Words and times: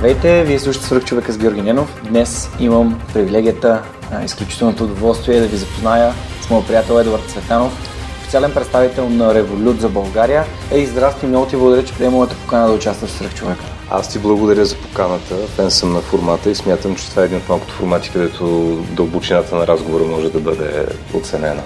Здравейте, 0.00 0.44
вие 0.44 0.58
слушате 0.58 0.86
Свърх 0.86 1.04
човека 1.04 1.32
с 1.32 1.38
Георги 1.38 1.62
Ненов. 1.62 2.02
Днес 2.08 2.50
имам 2.60 3.00
привилегията, 3.12 3.82
изключителното 4.24 4.84
удоволствие 4.84 5.40
да 5.40 5.46
ви 5.46 5.56
запозная 5.56 6.12
с 6.42 6.50
моят 6.50 6.66
приятел 6.66 6.94
Едуард 6.94 7.30
Цветанов, 7.30 7.72
официален 8.20 8.54
представител 8.54 9.08
на 9.08 9.34
Револют 9.34 9.80
за 9.80 9.88
България. 9.88 10.44
Ей, 10.70 10.86
здрасти, 10.86 11.26
много 11.26 11.46
ти 11.46 11.56
благодаря, 11.56 11.84
че 11.84 11.94
приема 11.94 12.16
моята 12.16 12.34
покана 12.34 12.66
да 12.66 12.72
участваш 12.72 13.10
в 13.10 13.14
Свърх 13.14 13.34
човека. 13.34 13.64
Аз 13.90 14.08
ти 14.08 14.18
благодаря 14.18 14.64
за 14.64 14.76
поканата. 14.76 15.34
Фен 15.56 15.70
съм 15.70 15.92
на 15.92 16.00
формата 16.00 16.50
и 16.50 16.54
смятам, 16.54 16.96
че 16.96 17.10
това 17.10 17.22
е 17.22 17.24
един 17.24 17.38
от 17.38 17.48
малкото 17.48 17.74
формати, 17.74 18.10
където 18.12 18.44
дълбочината 18.90 19.56
на 19.56 19.66
разговора 19.66 20.04
може 20.04 20.32
да 20.32 20.40
бъде 20.40 20.86
оценена. 21.14 21.62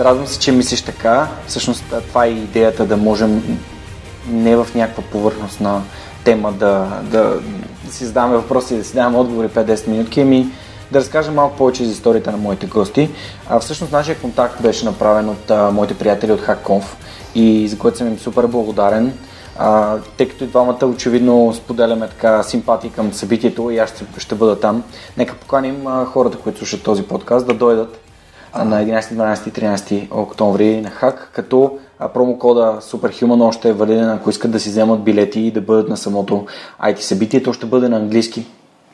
радвам 0.00 0.26
се, 0.26 0.38
че 0.38 0.52
мислиш 0.52 0.82
така. 0.82 1.28
Всъщност 1.46 1.84
това 2.08 2.24
е 2.24 2.30
идеята 2.30 2.86
да 2.86 2.96
можем 2.96 3.58
не 4.30 4.56
в 4.56 4.66
някаква 4.74 5.02
повърхностна 5.02 5.82
тема 6.24 6.52
да, 6.52 7.00
да, 7.02 7.40
да 7.84 7.92
си 7.92 8.04
задаваме 8.04 8.36
въпроси, 8.36 8.76
да 8.76 8.84
си 8.84 8.94
даваме 8.94 9.18
отговори 9.18 9.48
5-10 9.48 9.88
минутки, 9.88 10.20
ами 10.20 10.46
да 10.92 10.98
разкажа 10.98 11.32
малко 11.32 11.56
повече 11.56 11.84
за 11.84 11.92
историята 11.92 12.32
на 12.32 12.38
моите 12.38 12.66
гости. 12.66 13.10
А, 13.48 13.60
всъщност 13.60 13.92
нашия 13.92 14.18
контакт 14.18 14.62
беше 14.62 14.84
направен 14.84 15.28
от 15.28 15.50
а, 15.50 15.70
моите 15.70 15.94
приятели 15.94 16.32
от 16.32 16.40
HackConf 16.40 16.84
и 17.34 17.68
за 17.68 17.78
което 17.78 17.98
съм 17.98 18.08
им 18.08 18.18
супер 18.18 18.46
благодарен. 18.46 19.12
А, 19.58 19.96
тъй 20.16 20.28
като 20.28 20.44
и 20.44 20.46
двамата 20.46 20.86
очевидно 20.86 21.54
споделяме 21.54 22.08
така 22.08 22.42
симпатии 22.42 22.90
към 22.90 23.12
събитието 23.12 23.70
и 23.70 23.78
аз 23.78 23.90
ще, 23.90 24.04
ще 24.18 24.34
бъда 24.34 24.60
там. 24.60 24.82
Нека 25.16 25.34
поканим 25.34 25.86
а, 25.86 26.04
хората, 26.04 26.38
които 26.38 26.58
слушат 26.58 26.82
този 26.82 27.02
подкаст, 27.02 27.46
да 27.46 27.54
дойдат 27.54 28.00
а, 28.52 28.64
на 28.64 28.84
11, 28.84 29.00
12 29.00 29.48
и 29.48 29.52
13 29.52 30.08
октомври 30.10 30.80
на 30.80 30.90
Хак, 30.90 31.30
като 31.32 31.78
а 32.00 32.08
промокода 32.08 32.78
Superhuman 32.80 33.44
още 33.44 33.68
е 33.68 33.72
валиден, 33.72 34.10
ако 34.10 34.30
искат 34.30 34.50
да 34.50 34.60
си 34.60 34.68
вземат 34.68 35.04
билети 35.04 35.40
и 35.40 35.50
да 35.50 35.60
бъдат 35.60 35.88
на 35.88 35.96
самото 35.96 36.46
IT 36.84 36.98
събитие, 36.98 37.42
то 37.42 37.52
ще 37.52 37.66
бъде 37.66 37.88
на 37.88 37.96
английски. 37.96 38.46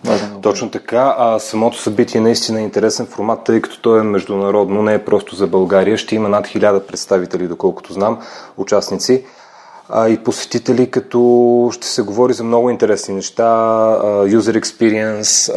Важно. 0.04 0.40
Точно 0.40 0.70
така, 0.70 1.14
а 1.18 1.38
самото 1.38 1.78
събитие 1.78 2.20
наистина 2.20 2.60
е 2.60 2.64
интересен 2.64 3.06
формат, 3.06 3.44
тъй 3.44 3.60
като 3.60 3.80
то 3.80 3.96
е 3.96 4.02
международно, 4.02 4.82
не 4.82 4.94
е 4.94 5.04
просто 5.04 5.36
за 5.36 5.46
България. 5.46 5.98
Ще 5.98 6.14
има 6.14 6.28
над 6.28 6.46
хиляда 6.46 6.86
представители, 6.86 7.48
доколкото 7.48 7.92
знам, 7.92 8.18
участници 8.56 9.24
а, 9.88 10.08
и 10.08 10.16
посетители, 10.16 10.90
като 10.90 11.70
ще 11.72 11.86
се 11.86 12.02
говори 12.02 12.32
за 12.32 12.44
много 12.44 12.70
интересни 12.70 13.14
неща, 13.14 13.42
user 14.04 14.60
experience, 14.60 15.52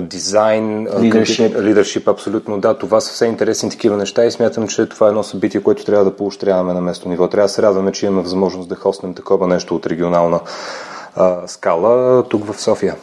дизайн, 0.00 0.88
leadership. 0.88 1.56
leadership, 1.56 2.08
абсолютно 2.08 2.60
да, 2.60 2.78
това 2.78 3.00
са 3.00 3.12
все 3.12 3.26
интересни 3.26 3.70
такива 3.70 3.96
неща 3.96 4.24
и 4.24 4.30
смятам, 4.30 4.68
че 4.68 4.86
това 4.86 5.06
е 5.06 5.08
едно 5.08 5.22
събитие, 5.22 5.62
което 5.62 5.84
трябва 5.84 6.04
да 6.04 6.16
поощряваме 6.16 6.72
на 6.72 6.80
место 6.80 7.08
ниво. 7.08 7.28
Трябва 7.28 7.44
да 7.44 7.52
се 7.52 7.62
радваме, 7.62 7.92
че 7.92 8.06
имаме 8.06 8.22
възможност 8.22 8.68
да 8.68 8.74
хостнем 8.74 9.14
такова 9.14 9.46
нещо 9.46 9.76
от 9.76 9.86
регионална 9.86 10.40
а, 11.16 11.38
скала 11.46 12.22
тук 12.28 12.52
в 12.52 12.60
София. 12.60 12.94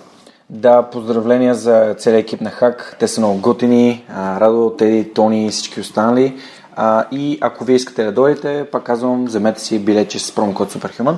Да, 0.49 0.81
поздравления 0.81 1.55
за 1.55 1.95
целият 1.97 2.23
екип 2.23 2.41
на 2.41 2.49
Хак. 2.49 2.95
Те 2.99 3.07
са 3.07 3.21
много 3.21 3.39
готини. 3.39 4.05
Радо, 4.15 4.69
Теди, 4.77 5.13
Тони 5.13 5.45
и 5.45 5.49
всички 5.49 5.79
останали. 5.79 6.37
А, 6.75 7.05
и 7.11 7.37
ако 7.41 7.63
вие 7.63 7.75
искате 7.75 8.03
да 8.03 8.11
дойдете, 8.11 8.65
пак 8.71 8.83
казвам, 8.83 9.25
вземете 9.25 9.61
си 9.61 9.79
билече 9.79 10.19
с 10.19 10.35
промокод 10.35 10.73
Superhuman. 10.73 11.15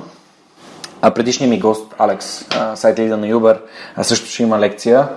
А 1.06 1.10
предишният 1.10 1.50
ми 1.50 1.60
гост, 1.60 1.94
Алекс, 1.98 2.44
сайт 2.74 2.98
лида 2.98 3.16
на 3.16 3.26
Uber, 3.26 3.58
също 4.02 4.26
ще 4.26 4.42
има 4.42 4.58
лекция. 4.58 5.08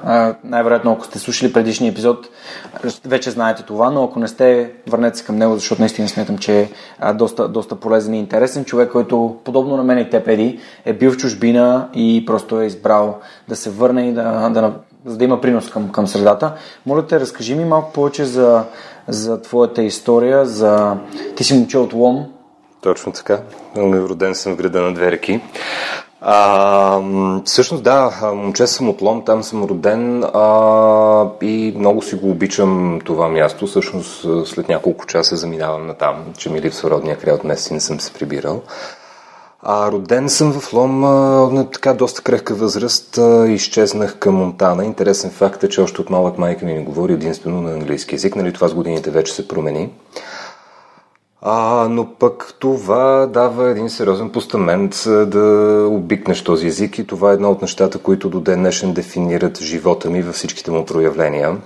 Най-вероятно, 0.44 0.92
ако 0.92 1.06
сте 1.06 1.20
слушали 1.20 1.54
предишния 1.54 1.92
епизод, 1.92 2.28
вече 3.06 3.32
знаете 3.32 3.64
това, 3.64 3.90
но 3.90 4.04
ако 4.04 4.20
не 4.20 4.28
сте, 4.28 4.72
върнете 4.88 5.18
се 5.18 5.26
към 5.26 5.36
него, 5.36 5.56
защото 5.56 5.82
наистина 5.82 6.08
смятам, 6.10 6.38
че 6.38 6.60
е 6.62 7.14
доста, 7.14 7.48
доста 7.48 7.76
полезен 7.76 8.14
и 8.14 8.20
интересен 8.20 8.66
човек, 8.66 8.92
който, 8.92 9.36
подобно 9.44 9.78
на 9.78 9.84
мен 9.84 9.98
и 9.98 10.10
теб, 10.10 10.28
Еди, 10.28 10.60
е 10.86 10.94
бил 10.94 11.12
в 11.12 11.18
чужбина 11.18 11.90
и 11.94 12.24
просто 12.26 12.62
е 12.62 12.66
избрал 12.66 13.20
да 13.48 13.56
се 13.56 13.70
върне 13.70 14.08
и 14.08 14.14
да, 14.14 14.50
да, 14.50 14.74
за 15.06 15.18
да 15.18 15.24
има 15.24 15.42
принос 15.42 15.70
към, 15.70 15.92
към 15.92 16.08
средата. 16.08 16.54
Моля 16.86 17.08
те, 17.08 17.20
разкажи 17.20 17.56
ми 17.56 17.66
малко 17.66 17.94
повече 17.94 18.26
за, 18.26 18.64
за 19.08 19.42
твоята 19.42 19.84
история, 19.84 20.46
за... 20.46 20.98
Ти 21.36 21.44
си 21.44 21.54
момче 21.54 21.78
от 21.78 21.94
Лом. 21.94 22.26
Точно 22.82 23.12
така. 23.12 23.40
Роден 23.78 24.36
съм 24.36 24.54
в 24.54 24.56
града 24.56 24.82
на 24.82 24.94
две 24.94 25.12
реки. 25.12 25.42
А, 26.22 27.02
всъщност 27.46 27.84
да, 27.84 28.32
момче 28.34 28.68
съм 28.68 28.90
от 28.90 29.02
Лом, 29.02 29.26
там 29.26 29.44
съм 29.44 29.64
роден 29.64 30.24
а, 30.24 31.26
и 31.42 31.74
много 31.78 32.02
си 32.02 32.16
го 32.16 32.30
обичам 32.30 33.00
това 33.06 33.28
място. 33.28 33.68
Всъщност 33.68 34.26
след 34.46 34.70
няколко 34.70 35.06
часа 35.06 35.36
заминавам 35.36 35.88
на 35.88 35.94
там, 35.94 36.16
че 36.38 36.50
ми 36.50 36.62
липсва 36.62 36.90
родния 36.90 37.18
край 37.18 37.34
от 37.34 37.44
месец 37.44 37.70
и 37.70 37.74
не 37.74 37.80
съм 37.80 38.00
се 38.00 38.14
прибирал. 38.14 38.62
А 39.70 39.92
роден 39.92 40.30
съм 40.30 40.54
в 40.54 40.74
Лом 40.74 41.00
на 41.54 41.70
така 41.72 41.94
доста 41.94 42.22
крехка 42.22 42.56
възраст. 42.56 43.20
Изчезнах 43.48 44.18
към 44.20 44.36
Монтана. 44.36 44.86
Интересен 44.86 45.32
факт 45.32 45.64
е, 45.64 45.70
че 45.70 45.82
още 45.82 46.02
от 46.02 46.10
малък 46.10 46.38
майка 46.38 46.66
ми 46.66 46.74
не 46.74 46.84
говори 46.84 47.14
единствено 47.14 47.62
на 47.62 47.72
английски 47.72 48.16
язик. 48.16 48.36
Нали, 48.36 48.54
това 48.54 48.68
с 48.68 48.74
годините 48.74 49.12
вече 49.12 49.34
се 49.34 49.48
промени. 49.48 49.90
А, 51.42 51.88
но 51.90 52.14
пък 52.20 52.54
това 52.60 53.26
дава 53.26 53.70
един 53.70 53.90
сериозен 53.90 54.30
постамент 54.30 55.04
да 55.06 55.88
обикнеш 55.92 56.44
този 56.44 56.68
език 56.68 57.00
и 57.00 57.08
това 57.08 57.32
е 57.32 57.34
едно 57.34 57.52
от 57.52 57.62
нещата, 57.62 57.98
които 57.98 58.30
до 58.30 58.40
ден 58.40 58.60
днешен 58.60 58.94
дефинират 58.94 59.62
живота 59.62 60.10
ми 60.10 60.22
във 60.22 60.36
всичките 60.36 60.72
му 60.72 60.86
проявления. 60.86 61.58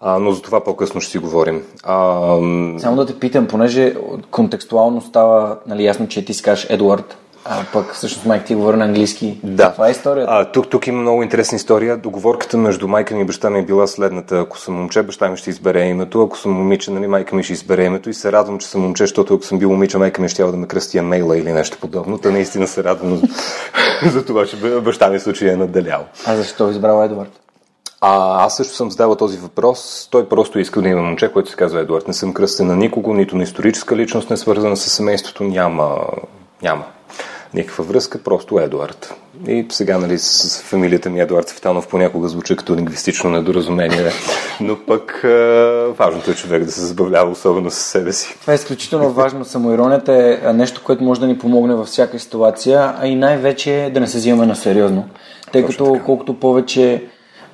А, 0.00 0.18
но 0.18 0.32
за 0.32 0.42
това 0.42 0.64
по-късно 0.64 1.00
ще 1.00 1.10
си 1.10 1.18
говорим. 1.18 1.62
А, 1.82 2.20
Само 2.78 2.96
да 2.96 3.06
те 3.06 3.18
питам, 3.18 3.46
понеже 3.46 3.94
контекстуално 4.30 5.00
става 5.00 5.56
нали, 5.66 5.84
ясно, 5.84 6.08
че 6.08 6.24
ти 6.24 6.34
си 6.34 6.42
кажеш 6.42 6.66
Едуард, 6.70 7.16
а 7.44 7.64
пък 7.72 7.94
всъщност 7.94 8.26
майка 8.26 8.44
ти 8.44 8.54
говори 8.54 8.76
на 8.76 8.84
английски. 8.84 9.40
Да. 9.44 9.72
Това 9.72 9.88
е 9.88 9.90
историята. 9.90 10.32
А, 10.32 10.44
тук, 10.44 10.68
тук 10.68 10.86
има 10.86 11.00
много 11.00 11.22
интересна 11.22 11.56
история. 11.56 11.96
Договорката 11.96 12.56
между 12.56 12.88
майка 12.88 13.14
ми 13.14 13.20
и 13.20 13.24
баща 13.24 13.50
ми 13.50 13.58
е 13.58 13.62
била 13.62 13.86
следната. 13.86 14.38
Ако 14.38 14.58
съм 14.58 14.74
момче, 14.74 15.02
баща 15.02 15.28
ми 15.28 15.36
ще 15.36 15.50
избере 15.50 15.88
името. 15.88 16.22
Ако 16.22 16.38
съм 16.38 16.52
момиче, 16.52 16.90
нали, 16.90 17.06
майка 17.06 17.36
ми 17.36 17.42
ще 17.42 17.52
избере 17.52 17.84
името. 17.84 18.10
И 18.10 18.14
се 18.14 18.32
радвам, 18.32 18.58
че 18.58 18.66
съм 18.66 18.80
момче, 18.80 19.02
защото 19.02 19.34
ако 19.34 19.44
съм 19.44 19.58
бил 19.58 19.70
момиче, 19.70 19.98
майка 19.98 20.22
ми 20.22 20.28
ще 20.28 20.44
да 20.44 20.56
ме 20.56 20.66
кръстия 20.66 21.02
мейла 21.02 21.38
или 21.38 21.52
нещо 21.52 21.78
подобно. 21.80 22.18
Та 22.18 22.30
наистина 22.30 22.66
се 22.66 22.84
радвам 22.84 23.22
за, 24.06 24.24
това, 24.26 24.46
че 24.46 24.56
баща 24.56 25.10
ми 25.10 25.20
случай 25.20 25.48
е 25.48 25.56
наделял. 25.56 26.04
А 26.26 26.36
защо 26.36 26.70
избрал 26.70 27.04
Едуард? 27.04 27.40
А, 28.00 28.44
аз 28.44 28.56
също 28.56 28.74
съм 28.74 28.90
задавал 28.90 29.16
този 29.16 29.38
въпрос. 29.38 30.08
Той 30.10 30.28
просто 30.28 30.58
иска 30.58 30.82
да 30.82 30.88
има 30.88 31.02
момче, 31.02 31.32
което 31.32 31.50
се 31.50 31.56
казва 31.56 31.80
Едуард. 31.80 32.08
Не 32.08 32.14
съм 32.14 32.34
кръстен 32.34 32.66
на 32.66 32.76
никого, 32.76 33.14
нито 33.14 33.36
на 33.36 33.42
историческа 33.42 33.96
личност, 33.96 34.30
не 34.30 34.36
свързана 34.36 34.76
с 34.76 34.90
семейството. 34.90 35.44
Няма, 35.44 35.98
няма 36.62 36.84
никаква 37.54 37.84
връзка, 37.84 38.18
просто 38.18 38.58
Едуард. 38.58 39.14
И 39.48 39.66
сега, 39.68 39.98
нали, 39.98 40.18
с 40.18 40.62
фамилията 40.62 41.10
ми 41.10 41.20
Едуард 41.20 41.48
Цветанов 41.48 41.88
понякога 41.88 42.28
звучи 42.28 42.56
като 42.56 42.76
лингвистично 42.76 43.30
недоразумение, 43.30 44.10
но 44.60 44.76
пък 44.86 45.20
важното 45.98 46.30
е 46.30 46.34
човек 46.34 46.64
да 46.64 46.72
се 46.72 46.80
забавлява 46.80 47.30
особено 47.30 47.70
с 47.70 47.74
себе 47.74 48.12
си. 48.12 48.36
Това 48.40 48.52
е 48.52 48.56
изключително 48.56 49.10
важно. 49.10 49.44
Самоиронията 49.44 50.40
е 50.42 50.52
нещо, 50.52 50.82
което 50.84 51.04
може 51.04 51.20
да 51.20 51.26
ни 51.26 51.38
помогне 51.38 51.74
във 51.74 51.86
всяка 51.86 52.18
ситуация, 52.18 52.94
а 52.98 53.06
и 53.06 53.14
най-вече 53.14 53.90
да 53.94 54.00
не 54.00 54.06
се 54.06 54.18
взимаме 54.18 54.46
на 54.46 54.56
сериозно. 54.56 55.08
Тъй 55.52 55.66
като 55.66 56.00
колкото 56.06 56.40
повече 56.40 57.04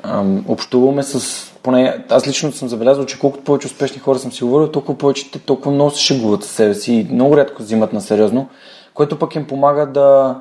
ам, 0.07 0.45
общуваме 0.49 1.03
с 1.03 1.43
поне 1.63 2.05
аз 2.09 2.29
лично 2.29 2.53
съм 2.53 2.69
забелязал, 2.69 3.07
че 3.07 3.19
колкото 3.19 3.45
повече 3.45 3.67
успешни 3.67 4.01
хора 4.01 4.19
съм 4.19 4.33
си 4.33 4.45
говорил, 4.45 4.71
толкова 4.71 4.99
повече 4.99 5.31
те 5.31 5.39
толкова 5.39 5.71
много 5.71 5.91
се 5.91 6.01
шегуват 6.01 6.45
със 6.45 6.53
себе 6.53 6.75
си 6.75 6.93
и 6.95 7.09
много 7.13 7.37
рядко 7.37 7.63
взимат 7.63 7.93
на 7.93 8.01
сериозно, 8.01 8.49
което 8.95 9.19
пък 9.19 9.35
им 9.35 9.47
помага 9.47 9.87
да, 9.87 10.41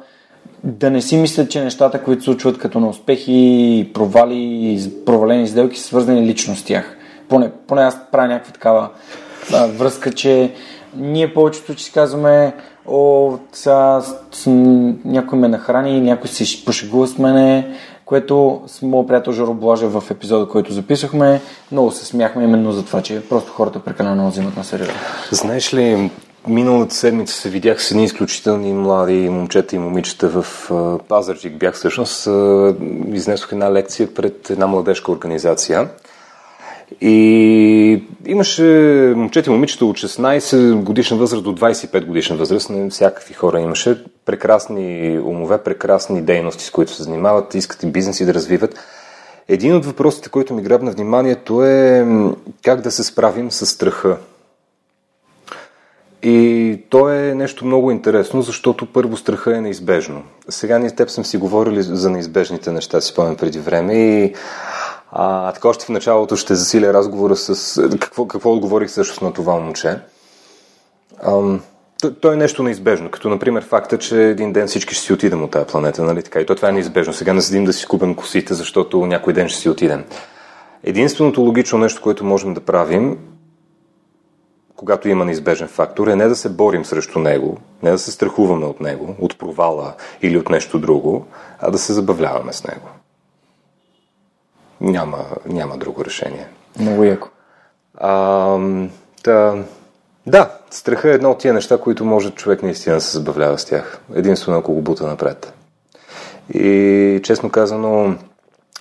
да 0.64 0.90
не 0.90 1.02
си 1.02 1.18
мислят, 1.18 1.52
че 1.52 1.64
нещата, 1.64 2.04
които 2.04 2.22
се 2.22 2.26
случват 2.26 2.58
като 2.58 2.80
на 2.80 2.90
успехи, 2.90 3.92
провали, 3.94 4.92
провалени 5.06 5.48
сделки, 5.48 5.80
са 5.80 5.88
свързани 5.88 6.28
лично 6.28 6.56
с 6.56 6.64
тях. 6.64 6.98
Поне, 7.30 7.52
поне 7.68 7.82
аз 7.82 7.98
правя 8.12 8.28
някаква 8.28 8.54
такава 8.54 8.90
а, 9.54 9.68
връзка, 9.68 10.12
че 10.12 10.54
ние 10.98 11.34
повечето, 11.34 11.76
че 11.76 11.84
си 11.84 11.92
казваме, 11.92 12.54
о, 12.88 13.32
сега 13.52 14.02
някой 15.06 15.40
ме 15.40 15.48
нахрани, 15.48 16.02
някой 16.02 16.30
се 16.30 16.66
пошегува 16.66 17.08
с 17.08 17.18
мене, 17.18 17.76
което 18.06 18.62
с 18.68 18.82
моят 18.82 19.08
приятел 19.08 19.34
Жоро 19.34 19.54
Блажев 19.54 19.92
в 19.92 20.12
епизода, 20.12 20.48
който 20.48 20.74
записахме, 20.74 21.42
много 21.72 21.92
се 21.92 22.06
смяхме 22.06 22.44
именно 22.44 22.72
за 22.72 22.86
това, 22.86 23.02
че 23.02 23.22
просто 23.30 23.52
хората 23.52 23.80
прекалено 23.80 24.30
взимат 24.30 24.58
на 24.58 24.64
сериозно. 24.64 24.94
Знаеш 25.32 25.74
ли, 25.74 26.12
миналата 26.48 26.96
седмица 26.96 27.36
се 27.36 27.50
видях 27.50 27.84
с 27.84 27.92
едни 27.92 28.04
изключителни 28.04 28.74
млади 28.74 29.30
момчета 29.30 29.76
и 29.76 29.80
момичета 29.80 30.30
в 30.30 30.72
Пазарджик. 31.08 31.58
Бях 31.58 31.76
всъщност, 31.76 32.30
изнесох 33.14 33.52
една 33.52 33.74
лекция 33.74 34.14
пред 34.14 34.50
една 34.50 34.68
младежка 34.68 35.12
организация. 35.12 35.90
И 37.02 38.04
имаше 38.26 38.64
момчета 39.16 39.50
и 39.50 39.54
момичета 39.54 39.86
от 39.86 39.98
16 39.98 40.74
годишна 40.84 41.18
възраст 41.18 41.44
до 41.44 41.56
25 41.56 42.06
годишна 42.06 42.36
възраст, 42.36 42.72
всякакви 42.90 43.34
хора 43.34 43.60
имаше. 43.60 44.04
Прекрасни 44.26 45.20
умове, 45.20 45.58
прекрасни 45.58 46.22
дейности, 46.22 46.66
с 46.66 46.72
които 46.72 46.92
се 46.92 47.04
занимават, 47.04 47.56
искат 47.56 47.84
и 47.84 47.88
бизнеси 47.88 48.26
да 48.26 48.34
развиват. 48.34 48.76
Един 49.48 49.76
от 49.76 49.86
въпросите, 49.86 50.30
който 50.30 50.54
ми 50.54 50.62
грабна 50.62 50.92
вниманието 50.92 51.64
е 51.64 52.08
как 52.64 52.82
да 52.82 52.92
се 52.92 53.04
справим 53.04 53.52
с 53.52 53.66
страха. 53.66 54.18
И 56.24 56.82
то 56.90 57.10
е 57.10 57.36
нещо 57.36 57.66
много 57.66 57.92
интересно, 57.92 58.42
защото 58.42 58.94
първо 58.94 59.18
страха 59.18 59.58
е 59.58 59.62
неизбежно. 59.62 60.24
Сега 60.50 60.80
ние 60.80 60.90
с 60.90 60.96
теб 60.96 61.10
съм 61.10 61.26
си 61.26 61.38
говорили 61.38 61.84
за 61.84 62.10
неизбежните 62.10 62.72
неща, 62.72 63.02
си 63.02 63.08
спомням 63.08 63.36
преди 63.36 63.60
време 63.60 63.94
и 63.94 64.34
а, 65.12 65.52
така 65.52 65.68
още 65.68 65.86
в 65.86 65.90
началото 65.90 66.36
ще 66.36 66.56
засиля 66.56 66.94
разговора 66.94 67.36
с 67.36 67.82
какво, 68.00 68.28
какво 68.28 68.54
отговорих 68.54 68.92
също 68.92 69.26
на 69.26 69.34
това 69.34 69.56
момче. 69.56 70.00
Ам, 71.24 71.62
то, 72.22 72.34
е 72.34 72.36
нещо 72.36 72.64
неизбежно, 72.64 73.12
като 73.12 73.30
например 73.30 73.64
факта, 73.64 73.98
че 73.98 74.24
един 74.24 74.54
ден 74.54 74.68
всички 74.68 74.94
ще 74.96 75.04
си 75.04 75.14
отидем 75.14 75.44
от 75.44 75.52
тази 75.52 75.66
планета, 75.66 76.04
нали 76.04 76.24
така? 76.24 76.40
И 76.40 76.46
то 76.46 76.56
това 76.56 76.70
е 76.70 76.72
неизбежно. 76.72 77.14
Сега 77.14 77.34
не 77.34 77.42
седим 77.42 77.66
да 77.66 77.74
си 77.74 77.86
купим 77.86 78.16
косите, 78.16 78.54
защото 78.54 79.06
някой 79.06 79.34
ден 79.34 79.50
ще 79.50 79.60
си 79.60 79.70
отидем. 79.70 80.06
Единственото 80.84 81.42
логично 81.42 81.78
нещо, 81.78 82.02
което 82.02 82.26
можем 82.26 82.54
да 82.54 82.62
правим, 82.62 83.18
когато 84.76 85.10
има 85.10 85.26
неизбежен 85.26 85.68
фактор, 85.68 86.08
е 86.08 86.16
не 86.16 86.28
да 86.28 86.36
се 86.36 86.50
борим 86.50 86.86
срещу 86.86 87.20
него, 87.20 87.58
не 87.84 87.92
да 87.92 87.98
се 87.98 88.12
страхуваме 88.12 88.66
от 88.66 88.82
него, 88.82 89.16
от 89.20 89.38
провала 89.38 89.94
или 90.22 90.38
от 90.38 90.50
нещо 90.50 90.80
друго, 90.80 91.26
а 91.60 91.72
да 91.72 91.78
се 91.78 91.94
забавляваме 91.94 92.54
с 92.54 92.64
него. 92.64 92.88
Няма, 94.82 95.26
няма 95.46 95.78
друго 95.78 96.06
решение. 96.06 96.48
Много 96.80 97.04
яко. 97.04 97.30
А, 97.98 98.58
да, 99.24 99.64
да, 100.28 100.50
страха 100.72 101.10
е 101.10 101.14
едно 101.14 101.32
от 101.32 101.38
тия 101.38 101.54
неща, 101.54 101.78
които 101.78 102.06
може 102.06 102.32
човек 102.32 102.64
наистина 102.64 102.96
да 102.96 103.02
се 103.02 103.18
забавлява 103.18 103.58
с 103.58 103.66
тях. 103.66 104.00
Единствено, 104.16 104.58
ако 104.58 104.74
го 104.74 104.82
бута 104.82 105.08
напред. 105.08 105.54
И 106.54 107.20
честно 107.24 107.50
казано, 107.50 108.16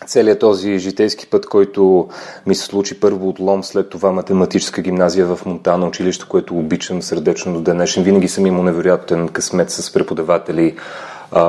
целият 0.06 0.40
този 0.40 0.78
житейски 0.78 1.26
път, 1.26 1.46
който 1.46 2.08
ми 2.46 2.54
се 2.54 2.64
случи 2.64 3.00
първо 3.00 3.28
от 3.28 3.38
Лом, 3.38 3.64
след 3.64 3.90
това 3.90 4.12
математическа 4.12 4.82
гимназия 4.82 5.26
в 5.26 5.46
Монтана, 5.46 5.86
училище, 5.86 6.24
което 6.28 6.58
обичам 6.58 7.02
сърдечно 7.02 7.60
до 7.60 7.72
днешен. 7.72 8.02
Винаги 8.02 8.28
съм 8.28 8.46
имал 8.46 8.62
невероятен 8.62 9.28
късмет 9.28 9.70
с 9.70 9.92
преподаватели, 9.92 10.76
а, 11.32 11.42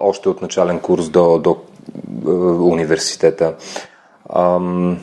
още 0.00 0.28
от 0.28 0.42
начален 0.42 0.80
курс 0.80 1.08
до, 1.08 1.38
до 1.38 1.56
а, 2.26 2.30
университета. 2.62 3.54
Ам, 4.36 4.98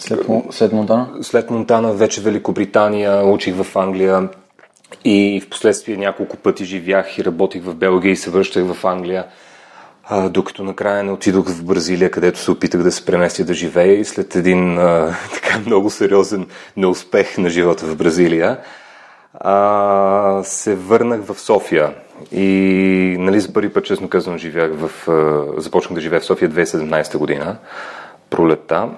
след, 0.00 0.20
след 0.50 0.72
Монтана? 0.72 1.08
След 1.22 1.50
Монтана, 1.50 1.92
вече 1.92 2.20
Великобритания, 2.20 3.26
учих 3.26 3.54
в 3.54 3.76
Англия 3.76 4.28
и 5.04 5.42
в 5.44 5.50
последствие 5.50 5.96
няколко 5.96 6.36
пъти 6.36 6.64
живях 6.64 7.18
и 7.18 7.24
работих 7.24 7.62
в 7.62 7.74
Белгия 7.74 8.12
и 8.12 8.16
се 8.16 8.30
връщах 8.30 8.64
в 8.64 8.84
Англия, 8.84 9.26
а, 10.04 10.28
докато 10.28 10.64
накрая 10.64 11.04
не 11.04 11.12
отидох 11.12 11.48
в 11.48 11.64
Бразилия, 11.64 12.10
където 12.10 12.38
се 12.38 12.50
опитах 12.50 12.82
да 12.82 12.92
се 12.92 13.04
преместя 13.04 13.44
да 13.44 13.54
живея 13.54 14.00
и 14.00 14.04
след 14.04 14.36
един 14.36 14.78
а, 14.78 15.16
така 15.34 15.58
много 15.66 15.90
сериозен 15.90 16.46
неуспех 16.76 17.38
на 17.38 17.48
живота 17.48 17.86
в 17.86 17.96
Бразилия, 17.96 18.58
а, 19.34 20.40
се 20.44 20.74
върнах 20.74 21.20
в 21.20 21.40
София. 21.40 21.94
И 22.32 23.16
нали, 23.18 23.40
за 23.40 23.52
първи 23.52 23.72
път, 23.72 23.84
честно 23.84 24.08
казвам, 24.08 24.38
живях 24.38 24.70
в, 24.74 25.08
а, 25.08 25.60
започнах 25.60 25.94
да 25.94 26.00
живея 26.00 26.20
в 26.20 26.24
София 26.24 26.50
2017 26.50 27.18
година, 27.18 27.56
пролетта 28.30 28.88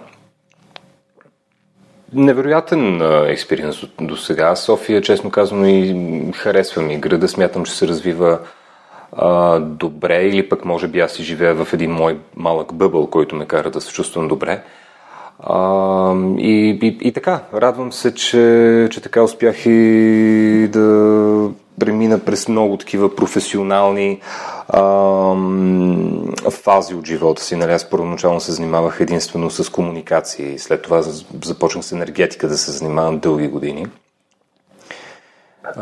невероятен 2.13 3.01
експириенс 3.27 3.85
до 4.01 4.17
сега. 4.17 4.57
София, 4.57 5.03
честно 5.03 5.31
казано, 5.31 5.67
и 5.67 5.97
харесвам 6.35 6.91
и 6.91 6.99
града. 6.99 7.29
Смятам, 7.29 7.65
че 7.65 7.73
се 7.73 7.89
развива 7.89 8.39
а, 9.13 9.59
добре 9.59 10.23
или 10.23 10.49
пък 10.49 10.65
може 10.65 10.89
би 10.89 11.01
аз 11.01 11.13
си 11.13 11.23
живея 11.23 11.55
в 11.55 11.73
един 11.73 11.91
мой 11.91 12.19
малък 12.37 12.75
бъбъл, 12.75 13.07
който 13.07 13.37
ме 13.37 13.47
кара 13.47 13.71
да 13.71 13.81
се 13.81 13.93
чувствам 13.93 14.29
добре. 14.29 14.63
А, 15.43 16.15
и, 16.39 16.79
и, 16.83 16.99
и 17.09 17.13
така, 17.13 17.41
радвам 17.55 17.93
се, 17.93 18.15
че, 18.15 18.89
че 18.91 19.01
така 19.01 19.23
успях 19.23 19.67
и 19.67 20.69
да 20.73 21.51
премина 21.81 22.19
през 22.19 22.49
много 22.49 22.77
такива 22.77 23.17
професионални 23.17 24.21
фази 26.51 26.95
от 26.95 27.07
живота 27.07 27.43
си. 27.43 27.57
Нали, 27.57 27.73
аз 27.73 27.91
първоначално 27.91 28.41
се 28.41 28.53
занимавах 28.53 29.01
единствено 29.01 29.51
с 29.51 29.71
комуникации. 29.73 30.59
След 30.59 30.83
това 30.83 31.03
започнах 31.45 31.85
с 31.85 31.93
енергетика 31.93 32.49
да 32.49 32.59
се 32.59 32.71
занимавам 32.71 33.19
дълги 33.19 33.49
години. 33.49 33.87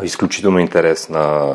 Изключително 0.03 0.59
интересна 0.59 1.55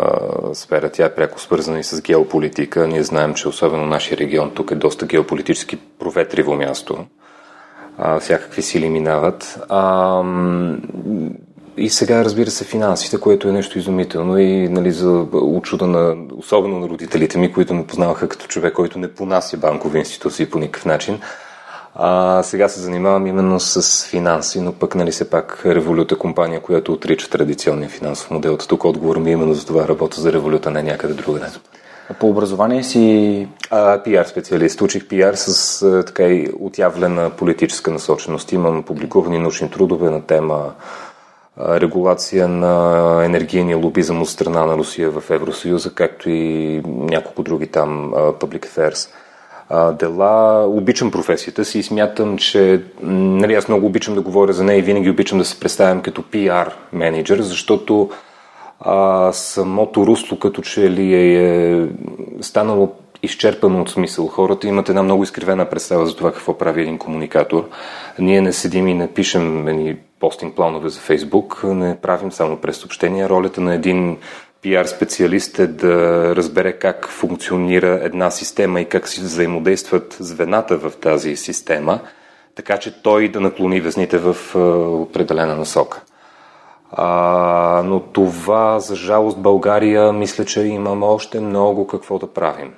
сфера. 0.54 0.92
Тя 0.92 1.06
е 1.06 1.16
пряко 1.16 1.40
свързана 1.42 1.80
и 1.80 1.84
с 1.84 2.02
геополитика. 2.02 2.88
Ние 2.88 3.04
знаем, 3.04 3.34
че 3.34 3.48
особено 3.48 3.86
нашия 3.86 4.18
регион 4.18 4.52
тук 4.52 4.72
е 4.72 4.76
доста 4.76 5.06
геополитически 5.06 5.78
проветриво 6.00 6.56
място. 6.56 7.06
А, 7.98 8.20
всякакви 8.20 8.62
сили 8.62 8.90
минават. 8.90 9.60
А, 9.70 10.24
и 11.78 11.90
сега, 11.90 12.26
разбира 12.26 12.52
се, 12.52 12.66
финансите, 12.66 13.20
което 13.20 13.48
е 13.48 13.52
нещо 13.52 13.80
изумително 13.80 14.38
и 14.38 14.70
нали, 14.70 14.92
за 14.92 15.26
очуда 15.34 15.88
на, 15.88 16.16
особено 16.38 16.80
на 16.80 16.90
родителите 16.90 17.38
ми, 17.38 17.54
които 17.54 17.74
ме 17.74 17.88
познаваха 17.88 18.28
като 18.28 18.48
човек, 18.48 18.74
който 18.74 19.00
не 19.00 19.14
понася 19.14 19.58
банкови 19.58 20.00
институции 20.00 20.46
по 20.46 20.60
никакъв 20.60 20.86
начин. 20.86 21.20
А, 21.96 22.44
сега 22.44 22.70
се 22.70 22.80
занимавам 22.80 23.28
именно 23.28 23.60
с 23.60 24.06
финанси, 24.08 24.62
но 24.62 24.74
пък, 24.74 24.96
нали, 24.96 25.12
все 25.12 25.30
пак 25.30 25.62
Революта 25.66 26.18
компания, 26.18 26.60
която 26.60 26.94
отрича 26.94 27.30
традиционния 27.30 27.90
финансов 27.90 28.32
модел. 28.32 28.58
Тук 28.58 28.86
отговор 28.86 29.18
ми 29.18 29.30
е 29.30 29.34
именно 29.34 29.54
за 29.54 29.66
това 29.66 29.88
работа 29.88 30.22
за 30.22 30.34
Революта, 30.34 30.72
не 30.72 30.84
някъде 30.84 31.14
другаде. 31.14 31.46
По 32.20 32.30
образование 32.30 32.84
си... 32.84 33.48
А, 33.70 34.04
пиар 34.04 34.26
специалист. 34.26 34.82
Учих 34.82 35.08
пиар 35.08 35.34
с 35.34 35.82
а, 35.82 36.06
така 36.06 36.24
и 36.24 36.50
отявлена 36.60 37.30
политическа 37.30 37.92
насоченост. 37.92 38.52
Имам 38.52 38.84
публикувани 38.84 39.40
научни 39.40 39.70
трудове 39.70 40.10
на 40.10 40.22
тема 40.22 40.74
регулация 41.60 42.48
на 42.48 43.26
енергийния 43.26 43.78
лобизъм 43.78 44.22
от 44.22 44.30
страна 44.30 44.66
на 44.66 44.78
Русия 44.78 45.12
в 45.12 45.30
Евросъюза, 45.30 45.96
както 45.96 46.30
и 46.30 46.82
няколко 46.86 47.44
други 47.44 47.68
там 47.68 48.12
public 48.14 48.68
affairs 48.68 49.10
дела. 50.00 50.66
Обичам 50.68 51.12
професията 51.12 51.66
си 51.66 51.80
и 51.80 51.84
смятам, 51.84 52.38
че 52.38 52.84
нали, 53.02 53.54
аз 53.54 53.68
много 53.68 53.86
обичам 53.86 54.16
да 54.16 54.22
говоря 54.22 54.54
за 54.54 54.64
нея 54.64 54.80
и 54.80 54.82
винаги 54.82 55.10
обичам 55.10 55.40
да 55.40 55.46
се 55.46 55.60
представям 55.60 56.02
като 56.02 56.22
PR 56.22 56.72
менеджер, 56.94 57.42
защото 57.42 58.10
а, 58.80 59.32
самото 59.34 60.08
русло 60.08 60.40
като 60.40 60.62
че 60.62 60.90
ли 60.90 61.14
е, 61.14 61.82
е 61.82 61.88
станало 62.42 62.94
изчерпано 63.24 63.82
от 63.82 63.90
смисъл. 63.90 64.28
Хората 64.28 64.68
имат 64.68 64.90
една 64.90 65.04
много 65.04 65.24
изкривена 65.24 65.70
представа 65.70 66.06
за 66.06 66.16
това 66.16 66.32
какво 66.32 66.58
прави 66.58 66.82
един 66.82 66.98
комуникатор. 66.98 67.70
Ние 68.20 68.42
не 68.42 68.54
седим 68.54 68.88
и 68.88 68.94
не 68.94 69.14
пишем 69.14 69.98
постинг 70.20 70.56
планове 70.56 70.90
за 70.90 71.00
Фейсбук, 71.00 71.62
не 71.64 71.98
правим 72.02 72.32
само 72.32 72.58
през 72.58 72.78
съобщения. 72.78 73.30
Ролята 73.30 73.62
на 73.62 73.74
един 73.74 74.18
пиар 74.62 74.86
специалист 74.86 75.60
е 75.60 75.68
да 75.68 76.36
разбере 76.36 76.74
как 76.74 77.08
функционира 77.08 78.00
една 78.04 78.32
система 78.32 78.82
и 78.82 78.86
как 78.86 79.08
си 79.08 79.22
взаимодействат 79.22 80.18
звената 80.20 80.78
в 80.78 80.92
тази 81.02 81.36
система, 81.36 82.00
така 82.56 82.78
че 82.78 83.02
той 83.02 83.28
да 83.28 83.40
наклони 83.40 83.82
везните 83.82 84.18
в 84.18 84.36
определена 85.02 85.56
насока. 85.56 86.02
А, 86.92 87.82
но 87.86 88.00
това, 88.00 88.80
за 88.80 88.96
жалост, 88.96 89.38
България, 89.38 90.14
мисля, 90.14 90.46
че 90.46 90.62
имаме 90.62 91.06
още 91.06 91.40
много 91.40 91.88
какво 91.88 92.20
да 92.20 92.28
правим 92.28 92.74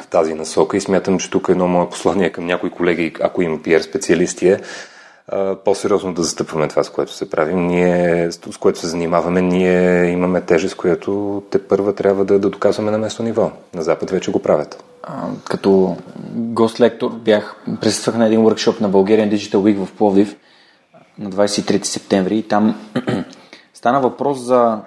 в 0.00 0.06
тази 0.06 0.34
насока 0.34 0.76
и 0.76 0.80
смятам, 0.80 1.18
че 1.18 1.30
тук 1.30 1.48
едно 1.48 1.68
мое 1.68 1.88
послание 1.88 2.30
към 2.30 2.46
някои 2.46 2.70
колеги, 2.70 3.14
ако 3.20 3.42
има 3.42 3.62
пиар 3.62 3.80
специалисти 3.80 4.48
е 4.48 4.60
по-сериозно 5.64 6.14
да 6.14 6.22
застъпваме 6.22 6.68
това, 6.68 6.84
с 6.84 6.90
което 6.90 7.12
се 7.12 7.30
правим. 7.30 7.66
Ние, 7.66 8.32
с 8.32 8.56
което 8.60 8.78
се 8.78 8.86
занимаваме, 8.86 9.42
ние 9.42 10.04
имаме 10.04 10.40
тежест, 10.40 10.76
която 10.76 11.42
те 11.50 11.68
първа 11.68 11.94
трябва 11.94 12.24
да, 12.24 12.38
да 12.38 12.50
доказваме 12.50 12.90
на 12.90 12.98
местно 12.98 13.24
ниво. 13.24 13.50
На 13.74 13.82
Запад 13.82 14.10
вече 14.10 14.30
го 14.30 14.42
правят. 14.42 14.84
А, 15.02 15.28
като 15.44 15.96
гост-лектор 16.34 17.10
бях, 17.10 17.56
присъствах 17.80 18.16
на 18.16 18.26
един 18.26 18.40
workshop 18.40 18.80
на 18.80 18.90
Bulgarian 18.90 19.34
Digital 19.34 19.56
Week 19.56 19.84
в 19.84 19.92
Пловдив 19.92 20.36
на 21.18 21.30
23 21.30 21.84
септември 21.84 22.38
и 22.38 22.48
там 22.48 22.90
стана 23.74 24.00
въпрос 24.00 24.38
за, 24.38 24.78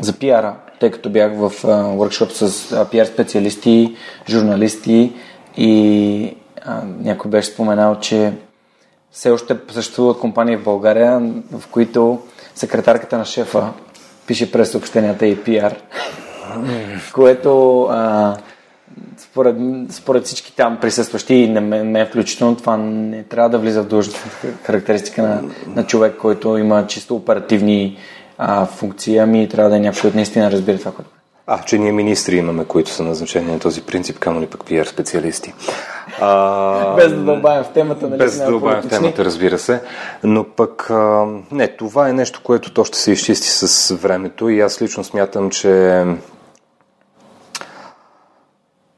за 0.00 0.12
пиара, 0.12 0.56
тъй 0.80 0.90
като 0.90 1.10
бях 1.10 1.32
в 1.32 1.50
workshop 1.96 2.30
с 2.30 2.90
пиар 2.90 3.06
специалисти, 3.06 3.96
журналисти 4.28 5.12
и 5.56 6.36
а, 6.64 6.82
някой 7.00 7.30
беше 7.30 7.48
споменал, 7.48 7.98
че 8.00 8.32
все 9.12 9.30
още 9.30 9.56
съществуват 9.70 10.18
компании 10.18 10.56
в 10.56 10.64
България, 10.64 11.32
в 11.52 11.68
които 11.70 12.18
секретарката 12.54 13.18
на 13.18 13.24
шефа 13.24 13.72
пише 14.26 14.52
през 14.52 14.70
съобщенията 14.70 15.26
и 15.26 15.42
пиар, 15.42 15.76
което 17.14 17.82
а, 17.82 18.36
според, 19.18 19.56
според 19.90 20.24
всички 20.24 20.56
там 20.56 20.78
присъстващи 20.80 21.34
и 21.34 21.48
мен, 21.48 21.90
мен 21.90 22.06
включително 22.06 22.56
това 22.56 22.76
не 22.76 23.22
трябва 23.22 23.50
да 23.50 23.58
влиза 23.58 23.82
в 23.82 23.86
длъжностната 23.86 24.36
характеристика 24.62 25.22
на, 25.22 25.42
на 25.66 25.86
човек, 25.86 26.16
който 26.16 26.56
има 26.56 26.86
чисто 26.86 27.16
оперативни 27.16 27.98
а, 28.38 28.66
функции, 28.66 29.18
ами 29.18 29.48
трябва 29.48 29.70
да 29.70 29.76
е 29.76 29.80
някой, 29.80 30.00
който 30.00 30.16
наистина 30.16 30.50
разбира 30.50 30.78
това, 30.78 30.92
което 30.92 31.10
а, 31.46 31.62
че 31.62 31.78
ние 31.78 31.92
министри 31.92 32.36
имаме, 32.36 32.64
които 32.64 32.90
са 32.90 33.02
назначени 33.02 33.52
на 33.52 33.58
този 33.58 33.82
принцип, 33.82 34.18
камо 34.18 34.40
ли 34.40 34.46
пък 34.46 34.64
пиар 34.64 34.86
специалисти. 34.86 35.54
А, 36.20 36.94
без 36.94 37.12
да 37.12 37.18
дълбаем 37.18 37.64
в 37.64 37.68
темата, 37.68 38.08
нали? 38.08 38.18
Без 38.18 38.38
да 38.38 38.46
дълбаем 38.46 38.82
в 38.82 38.88
темата, 38.88 39.24
разбира 39.24 39.58
се. 39.58 39.80
Но 40.22 40.44
пък, 40.44 40.90
а, 40.90 41.26
не, 41.52 41.68
това 41.68 42.08
е 42.08 42.12
нещо, 42.12 42.40
което 42.44 42.72
то 42.72 42.84
ще 42.84 42.98
се 42.98 43.12
изчисти 43.12 43.48
с 43.48 43.94
времето 43.94 44.48
и 44.48 44.60
аз 44.60 44.82
лично 44.82 45.04
смятам, 45.04 45.50
че 45.50 46.04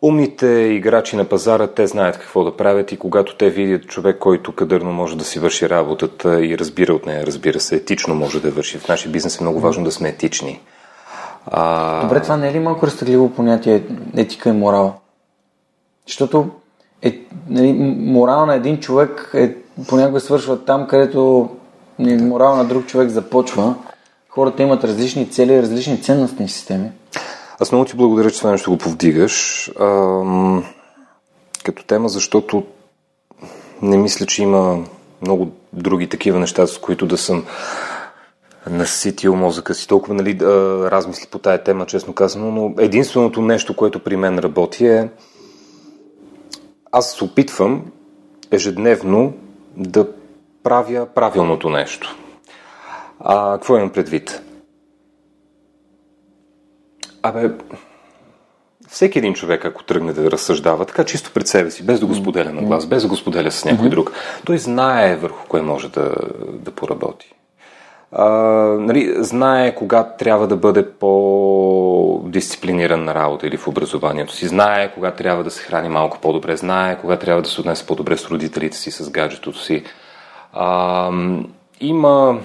Умните 0.06 0.46
играчи 0.46 1.16
на 1.16 1.24
пазара, 1.24 1.66
те 1.66 1.86
знаят 1.86 2.18
какво 2.18 2.44
да 2.44 2.56
правят 2.56 2.92
и 2.92 2.96
когато 2.96 3.36
те 3.36 3.50
видят 3.50 3.86
човек, 3.86 4.18
който 4.18 4.54
кадърно 4.54 4.92
може 4.92 5.16
да 5.16 5.24
си 5.24 5.38
върши 5.38 5.68
работата 5.68 6.44
и 6.44 6.58
разбира 6.58 6.94
от 6.94 7.06
нея, 7.06 7.26
разбира 7.26 7.60
се, 7.60 7.76
етично 7.76 8.14
може 8.14 8.40
да 8.40 8.50
върши. 8.50 8.78
В 8.78 8.88
нашия 8.88 9.12
бизнес 9.12 9.40
е 9.40 9.42
много 9.42 9.60
важно 9.60 9.84
да 9.84 9.92
сме 9.92 10.08
етични. 10.08 10.60
А... 11.46 12.02
Добре, 12.02 12.20
това 12.20 12.36
не 12.36 12.48
е 12.48 12.52
ли 12.52 12.58
малко 12.58 12.86
разтегливо 12.86 13.30
понятие 13.30 13.82
етика 14.16 14.48
и 14.48 14.52
морал? 14.52 14.94
Защото 16.06 16.48
е, 17.02 17.20
нали, 17.48 17.72
морал 17.98 18.46
на 18.46 18.54
един 18.54 18.80
човек 18.80 19.30
е, 19.34 19.54
понякога 19.88 20.20
свършва 20.20 20.64
там, 20.64 20.86
където 20.86 21.50
нали, 21.98 22.22
морал 22.22 22.56
на 22.56 22.64
друг 22.64 22.86
човек 22.86 23.08
започва. 23.08 23.74
Хората 24.28 24.62
имат 24.62 24.84
различни 24.84 25.30
цели, 25.30 25.62
различни 25.62 26.02
ценностни 26.02 26.48
системи. 26.48 26.90
Аз 27.60 27.72
много 27.72 27.84
ти 27.84 27.96
благодаря, 27.96 28.30
че 28.30 28.38
това 28.38 28.50
нещо 28.50 28.70
го 28.70 28.78
повдигаш 28.78 29.68
ам, 29.80 30.64
като 31.64 31.84
тема, 31.84 32.08
защото 32.08 32.64
не 33.82 33.96
мисля, 33.96 34.26
че 34.26 34.42
има 34.42 34.84
много 35.22 35.50
други 35.72 36.08
такива 36.08 36.38
неща, 36.38 36.66
с 36.66 36.78
които 36.78 37.06
да 37.06 37.18
съм 37.18 37.44
наситил 38.70 39.36
мозъка 39.36 39.74
си 39.74 39.88
толкова 39.88 40.14
нали, 40.14 40.38
размисли 40.90 41.26
по 41.30 41.38
тая 41.38 41.64
тема, 41.64 41.86
честно 41.86 42.12
казано, 42.12 42.50
но 42.50 42.74
единственото 42.82 43.42
нещо, 43.42 43.76
което 43.76 43.98
при 43.98 44.16
мен 44.16 44.38
работи 44.38 44.86
е 44.86 45.08
аз 46.92 47.12
се 47.12 47.24
опитвам 47.24 47.84
ежедневно 48.50 49.32
да 49.76 50.06
правя 50.62 51.06
правилното 51.14 51.68
нещо. 51.68 52.16
А 53.20 53.52
какво 53.52 53.76
имам 53.76 53.90
предвид? 53.90 54.42
Абе, 57.28 57.50
всеки 58.88 59.18
един 59.18 59.34
човек, 59.34 59.64
ако 59.64 59.84
тръгне 59.84 60.12
да 60.12 60.30
разсъждава, 60.30 60.84
така 60.84 61.04
чисто 61.04 61.30
пред 61.34 61.46
себе 61.46 61.70
си, 61.70 61.86
без 61.86 62.00
да 62.00 62.06
го 62.06 62.14
споделя 62.14 62.52
на 62.52 62.62
глас, 62.62 62.86
без 62.86 63.02
да 63.02 63.08
го 63.08 63.16
споделя 63.16 63.50
с 63.50 63.64
някой 63.64 63.88
друг, 63.88 64.12
той 64.44 64.58
знае 64.58 65.16
върху 65.16 65.48
кое 65.48 65.62
може 65.62 65.88
да, 65.88 66.14
да 66.52 66.70
поработи. 66.70 67.32
А, 68.12 68.28
нали, 68.80 69.14
знае 69.18 69.74
кога 69.74 70.04
трябва 70.04 70.46
да 70.46 70.56
бъде 70.56 70.90
по-дисциплиниран 70.90 73.04
на 73.04 73.14
работа 73.14 73.46
или 73.46 73.56
в 73.56 73.68
образованието 73.68 74.32
си, 74.32 74.48
знае 74.48 74.94
кога 74.94 75.10
трябва 75.10 75.44
да 75.44 75.50
се 75.50 75.62
храни 75.62 75.88
малко 75.88 76.18
по-добре, 76.20 76.56
знае 76.56 76.98
кога 76.98 77.16
трябва 77.16 77.42
да 77.42 77.48
се 77.48 77.60
отнесе 77.60 77.86
по-добре 77.86 78.16
с 78.16 78.30
родителите 78.30 78.76
си, 78.76 78.90
с 78.90 79.10
гаджетото 79.10 79.58
си. 79.58 79.84
А, 80.52 81.10
има 81.80 82.38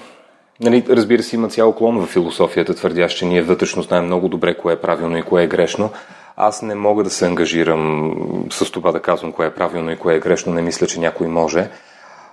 Нали, 0.62 0.84
разбира 0.88 1.22
се, 1.22 1.36
има 1.36 1.48
цял 1.48 1.72
клон 1.72 1.98
в 1.98 2.06
философията, 2.06 2.74
твърдящ, 2.74 3.18
че 3.18 3.26
ние 3.26 3.42
вътрешно 3.42 3.82
знаем 3.82 4.04
много 4.04 4.28
добре 4.28 4.54
кое 4.54 4.72
е 4.72 4.80
правилно 4.80 5.18
и 5.18 5.22
кое 5.22 5.42
е 5.42 5.46
грешно. 5.46 5.90
Аз 6.36 6.62
не 6.62 6.74
мога 6.74 7.04
да 7.04 7.10
се 7.10 7.26
ангажирам 7.26 8.14
с 8.50 8.70
това 8.70 8.92
да 8.92 9.00
казвам 9.00 9.32
кое 9.32 9.46
е 9.46 9.54
правилно 9.54 9.90
и 9.90 9.96
кое 9.96 10.14
е 10.14 10.20
грешно. 10.20 10.52
Не 10.52 10.62
мисля, 10.62 10.86
че 10.86 11.00
някой 11.00 11.26
може. 11.26 11.70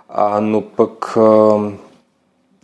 А, 0.09 0.41
но 0.41 0.61
пък 0.61 1.17
а, 1.17 1.57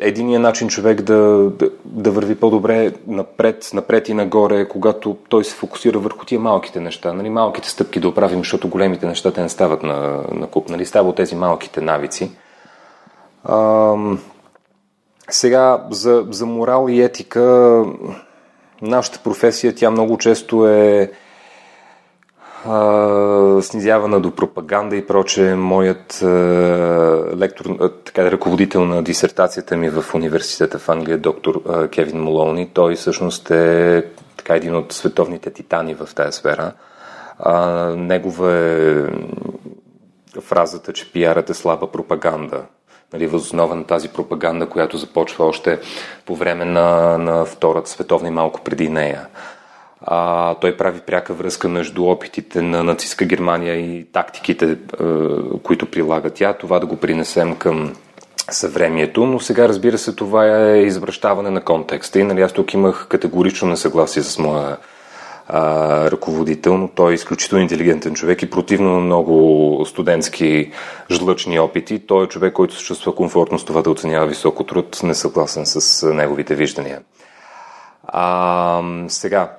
единият 0.02 0.42
начин 0.42 0.68
човек 0.68 1.02
да, 1.02 1.50
да, 1.60 1.70
да 1.86 2.12
върви 2.12 2.36
по-добре 2.36 2.94
напред, 3.08 3.70
напред 3.74 4.10
и 4.10 4.14
нагоре, 4.14 4.68
когато 4.68 5.18
той 5.30 5.44
се 5.44 5.56
фокусира 5.56 6.00
върху 6.00 6.26
тия 6.26 6.40
малките 6.40 6.80
неща. 6.80 7.14
Нали, 7.14 7.30
малките 7.30 7.70
стъпки 7.70 8.00
да 8.00 8.08
оправим, 8.08 8.40
защото 8.40 8.68
големите 8.68 9.06
неща 9.06 9.32
те 9.32 9.42
не 9.42 9.50
стават 9.50 9.84
на, 9.84 10.24
на 10.32 10.48
куп. 10.48 10.70
Нали, 10.70 10.86
става 10.86 11.10
от 11.10 11.16
тези 11.16 11.36
малките 11.36 11.82
навици. 11.82 12.32
А, 13.44 13.96
сега, 15.30 15.84
за, 15.92 16.26
за 16.30 16.46
морал 16.46 16.88
и 16.90 17.02
етика, 17.02 17.84
нашата 18.82 19.20
професия, 19.20 19.76
тя 19.76 19.92
много 19.92 20.18
често 20.18 20.68
е 20.68 21.12
а, 22.66 23.62
снизявана 23.62 24.20
до 24.20 24.32
пропаганда 24.32 24.96
и 24.96 25.08
проче. 25.08 25.56
Моят 25.56 26.22
а, 26.24 26.28
лектор, 27.38 27.66
а, 27.80 27.90
така 27.90 28.32
ръководител 28.32 28.86
на 28.86 29.04
дисертацията 29.04 29.78
ми 29.78 29.90
в 29.90 30.06
университета 30.16 30.80
в 30.80 30.90
Англия, 30.90 31.18
доктор 31.18 31.62
а, 31.70 31.88
Кевин 31.88 32.22
Молони, 32.22 32.70
той 32.74 32.96
всъщност 32.96 33.52
е 33.52 34.06
така 34.38 34.56
един 34.56 34.76
от 34.76 34.94
световните 34.94 35.50
титани 35.50 35.94
в 35.94 36.10
тази 36.16 36.38
сфера. 36.38 36.72
А, 37.40 37.60
негова 37.90 38.54
е 38.54 39.04
фразата, 40.42 40.94
че 40.94 41.12
пиарът 41.12 41.50
е 41.50 41.54
слаба 41.54 41.92
пропаганда 41.92 42.64
нали, 43.14 43.28
възоснова 43.28 43.76
на 43.76 43.84
тази 43.84 44.10
пропаганда, 44.10 44.70
която 44.70 44.98
започва 44.98 45.46
още 45.46 45.80
по 46.26 46.36
време 46.36 46.66
на, 46.66 47.18
на 47.18 47.46
Втората 47.46 47.90
световна 47.90 48.28
и 48.28 48.32
малко 48.32 48.62
преди 48.62 48.90
нея. 48.90 49.28
А, 50.02 50.54
той 50.56 50.78
прави 50.78 51.00
пряка 51.00 51.34
връзка 51.34 51.70
между 51.70 52.06
опитите 52.06 52.62
на 52.62 52.84
нацистска 52.84 53.26
Германия 53.26 53.76
и 53.76 54.06
тактиките, 54.12 54.72
е, 54.72 54.78
които 55.64 55.92
прилага 55.92 56.30
тя, 56.30 56.54
това 56.54 56.80
да 56.80 56.86
го 56.86 56.98
принесем 56.98 57.56
към 57.56 57.94
съвремието, 58.52 59.26
но 59.26 59.40
сега 59.40 59.68
разбира 59.68 59.98
се 59.98 60.16
това 60.16 60.46
е 60.46 60.78
извръщаване 60.78 61.50
на 61.50 61.62
контекста. 61.62 62.20
И 62.20 62.24
нали, 62.24 62.42
аз 62.42 62.52
тук 62.52 62.74
имах 62.74 63.08
категорично 63.10 63.68
несъгласие 63.68 64.24
с 64.24 64.40
моя 64.40 64.78
а, 65.48 66.12
ръководител, 66.12 66.78
но 66.78 66.88
той 66.88 67.12
е 67.12 67.16
изключително 67.16 67.62
интелигентен 67.62 68.14
човек 68.14 68.42
и 68.42 68.50
противно 68.50 68.94
на 68.94 69.00
много 69.00 69.86
студентски 69.86 70.72
жлъчни 71.12 71.60
опити. 71.60 72.00
Той 72.00 72.26
е 72.26 72.28
човек, 72.28 72.54
който 72.54 72.76
се 72.76 72.84
чувства 72.84 73.16
комфортно 73.16 73.60
с 73.60 73.66
това 73.66 73.82
да 73.82 73.90
оценява 73.90 74.28
високо 74.28 74.64
труд, 74.64 75.00
несъгласен 75.04 75.66
с 75.66 76.14
неговите 76.14 76.56
виждания. 76.56 77.02
А, 78.08 78.82
сега, 79.08 79.52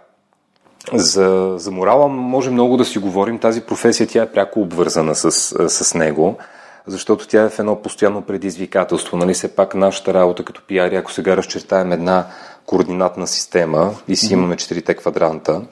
за, 0.93 1.55
за 1.57 1.71
морала 1.71 2.09
може 2.09 2.50
много 2.50 2.76
да 2.76 2.85
си 2.85 2.99
говорим. 2.99 3.38
Тази 3.38 3.61
професия 3.61 4.07
тя 4.07 4.23
е 4.23 4.33
пряко 4.33 4.61
обвързана 4.61 5.14
с, 5.14 5.31
с 5.69 5.95
него, 5.95 6.38
защото 6.87 7.28
тя 7.28 7.43
е 7.43 7.49
в 7.49 7.59
едно 7.59 7.83
постоянно 7.83 8.23
предизвикателство. 8.23 9.16
Нали, 9.16 9.35
все 9.35 9.57
пак 9.57 9.75
нашата 9.75 10.14
работа 10.14 10.45
като 10.45 10.62
пиари, 10.66 10.97
ако 10.97 11.12
сега 11.12 11.37
разчертаем 11.37 11.93
една 11.93 12.26
координатна 12.66 13.26
система 13.26 13.95
и 14.09 14.16
си 14.16 14.33
имаме 14.33 14.57
четирите 14.57 14.95
квадранта, 14.95 15.62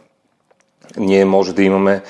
ние 0.97 1.25
може 1.25 1.55
да 1.55 1.63
имаме 1.63 2.03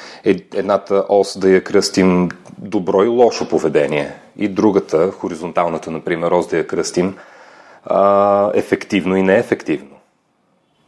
едната 0.54 1.04
ос 1.08 1.38
да 1.38 1.50
я 1.50 1.64
кръстим 1.64 2.28
добро 2.58 3.04
и 3.04 3.08
лошо 3.08 3.48
поведение 3.48 4.12
и 4.38 4.48
другата, 4.48 5.10
хоризонталната, 5.10 5.90
например, 5.90 6.30
ос 6.30 6.48
да 6.48 6.56
я 6.56 6.66
кръстим 6.66 7.14
а, 7.84 8.50
ефективно 8.54 9.16
и 9.16 9.22
неефективно. 9.22 9.94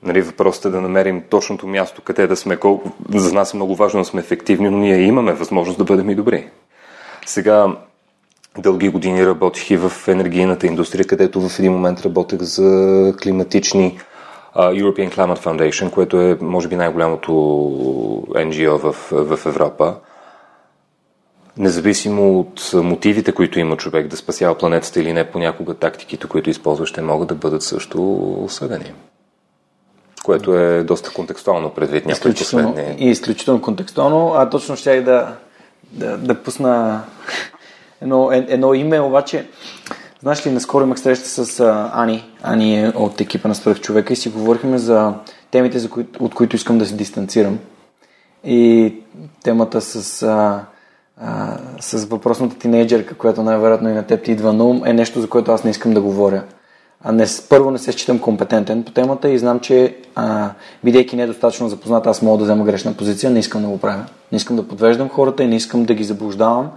Нали, 0.02 0.22
въпросът 0.22 0.64
е 0.64 0.68
да 0.68 0.80
намерим 0.80 1.22
точното 1.30 1.66
място, 1.66 2.02
къде 2.02 2.26
да 2.26 2.36
сме. 2.36 2.56
Колко... 2.56 2.90
За 3.14 3.32
нас 3.32 3.54
е 3.54 3.56
много 3.56 3.76
важно 3.76 4.00
да 4.00 4.04
сме 4.04 4.20
ефективни, 4.20 4.70
но 4.70 4.78
ние 4.78 5.00
имаме 5.00 5.32
възможност 5.32 5.78
да 5.78 5.84
бъдем 5.84 6.10
и 6.10 6.14
добри. 6.14 6.48
Сега, 7.26 7.76
дълги 8.58 8.88
години 8.88 9.26
работих 9.26 9.70
и 9.70 9.76
в 9.76 9.92
енергийната 10.08 10.66
индустрия, 10.66 11.06
където 11.06 11.48
в 11.48 11.58
един 11.58 11.72
момент 11.72 12.00
работех 12.00 12.42
за 12.42 13.14
климатични 13.22 13.98
European 14.56 15.10
Climate 15.10 15.38
Foundation, 15.38 15.90
което 15.90 16.20
е, 16.20 16.38
може 16.40 16.68
би, 16.68 16.76
най-голямото 16.76 17.32
NGO 18.30 18.76
в, 18.76 18.92
в 19.10 19.46
Европа. 19.46 19.94
Независимо 21.58 22.40
от 22.40 22.70
мотивите, 22.74 23.32
които 23.32 23.58
има 23.58 23.76
човек 23.76 24.06
да 24.06 24.16
спасява 24.16 24.58
планетата 24.58 25.00
или 25.00 25.12
не, 25.12 25.30
понякога 25.30 25.74
тактиките, 25.74 26.26
които 26.26 26.50
използва, 26.50 26.86
ще 26.86 27.02
могат 27.02 27.28
да 27.28 27.34
бъдат 27.34 27.62
също 27.62 28.14
осъдени. 28.44 28.92
Което 30.24 30.54
е 30.54 30.82
доста 30.82 31.12
контекстуално 31.12 31.70
предвид 31.70 32.06
някои 32.06 32.34
последни. 32.34 32.96
И 32.98 33.10
изключително 33.10 33.62
контекстуално, 33.62 34.32
а 34.36 34.50
точно 34.50 34.76
ще 34.76 34.90
и 34.90 35.02
да, 35.02 35.34
да, 35.92 36.18
да 36.18 36.34
пусна 36.34 37.02
едно, 38.02 38.30
едно 38.32 38.74
име, 38.74 39.00
обаче 39.00 39.46
Знаеш 40.26 40.46
ли, 40.46 40.50
наскоро 40.50 40.84
имах 40.84 41.00
среща 41.00 41.28
с 41.28 41.60
а, 41.60 41.90
Ани. 41.94 42.24
Ани 42.42 42.80
е 42.84 42.88
от 42.88 43.20
екипа 43.20 43.48
на 43.48 43.74
човека 43.74 44.12
и 44.12 44.16
си 44.16 44.28
говорихме 44.28 44.78
за 44.78 45.14
темите, 45.50 45.78
за 45.78 45.90
кои, 45.90 46.06
от 46.20 46.34
които 46.34 46.56
искам 46.56 46.78
да 46.78 46.86
се 46.86 46.94
дистанцирам. 46.94 47.58
И 48.44 48.94
темата 49.44 49.80
с, 49.80 50.22
а, 50.22 50.64
а, 51.20 51.58
с 51.80 52.04
въпросната 52.04 52.58
тинейджерка, 52.58 53.14
която 53.14 53.42
най-вероятно 53.42 53.88
и 53.88 53.92
на 53.92 54.02
теб 54.02 54.24
ти 54.24 54.32
идва 54.32 54.52
на 54.52 54.64
ум, 54.64 54.82
е 54.84 54.92
нещо, 54.92 55.20
за 55.20 55.28
което 55.28 55.52
аз 55.52 55.64
не 55.64 55.70
искам 55.70 55.94
да 55.94 56.00
говоря. 56.00 56.42
а 57.04 57.12
не, 57.12 57.26
първо 57.48 57.70
не 57.70 57.78
се 57.78 57.92
считам 57.92 58.18
компетентен 58.18 58.82
по 58.82 58.92
темата 58.92 59.28
и 59.28 59.38
знам, 59.38 59.60
че 59.60 59.96
а, 60.14 60.50
бидейки 60.84 61.16
недостатъчно 61.16 61.68
запознат, 61.68 62.06
аз 62.06 62.22
мога 62.22 62.38
да 62.38 62.44
взема 62.44 62.64
грешна 62.64 62.94
позиция, 62.94 63.30
не 63.30 63.38
искам 63.38 63.62
да 63.62 63.68
го 63.68 63.78
правя. 63.78 64.04
Не 64.32 64.36
искам 64.36 64.56
да 64.56 64.68
подвеждам 64.68 65.08
хората 65.08 65.42
и 65.42 65.46
не 65.46 65.56
искам 65.56 65.84
да 65.84 65.94
ги 65.94 66.04
заблуждавам 66.04 66.70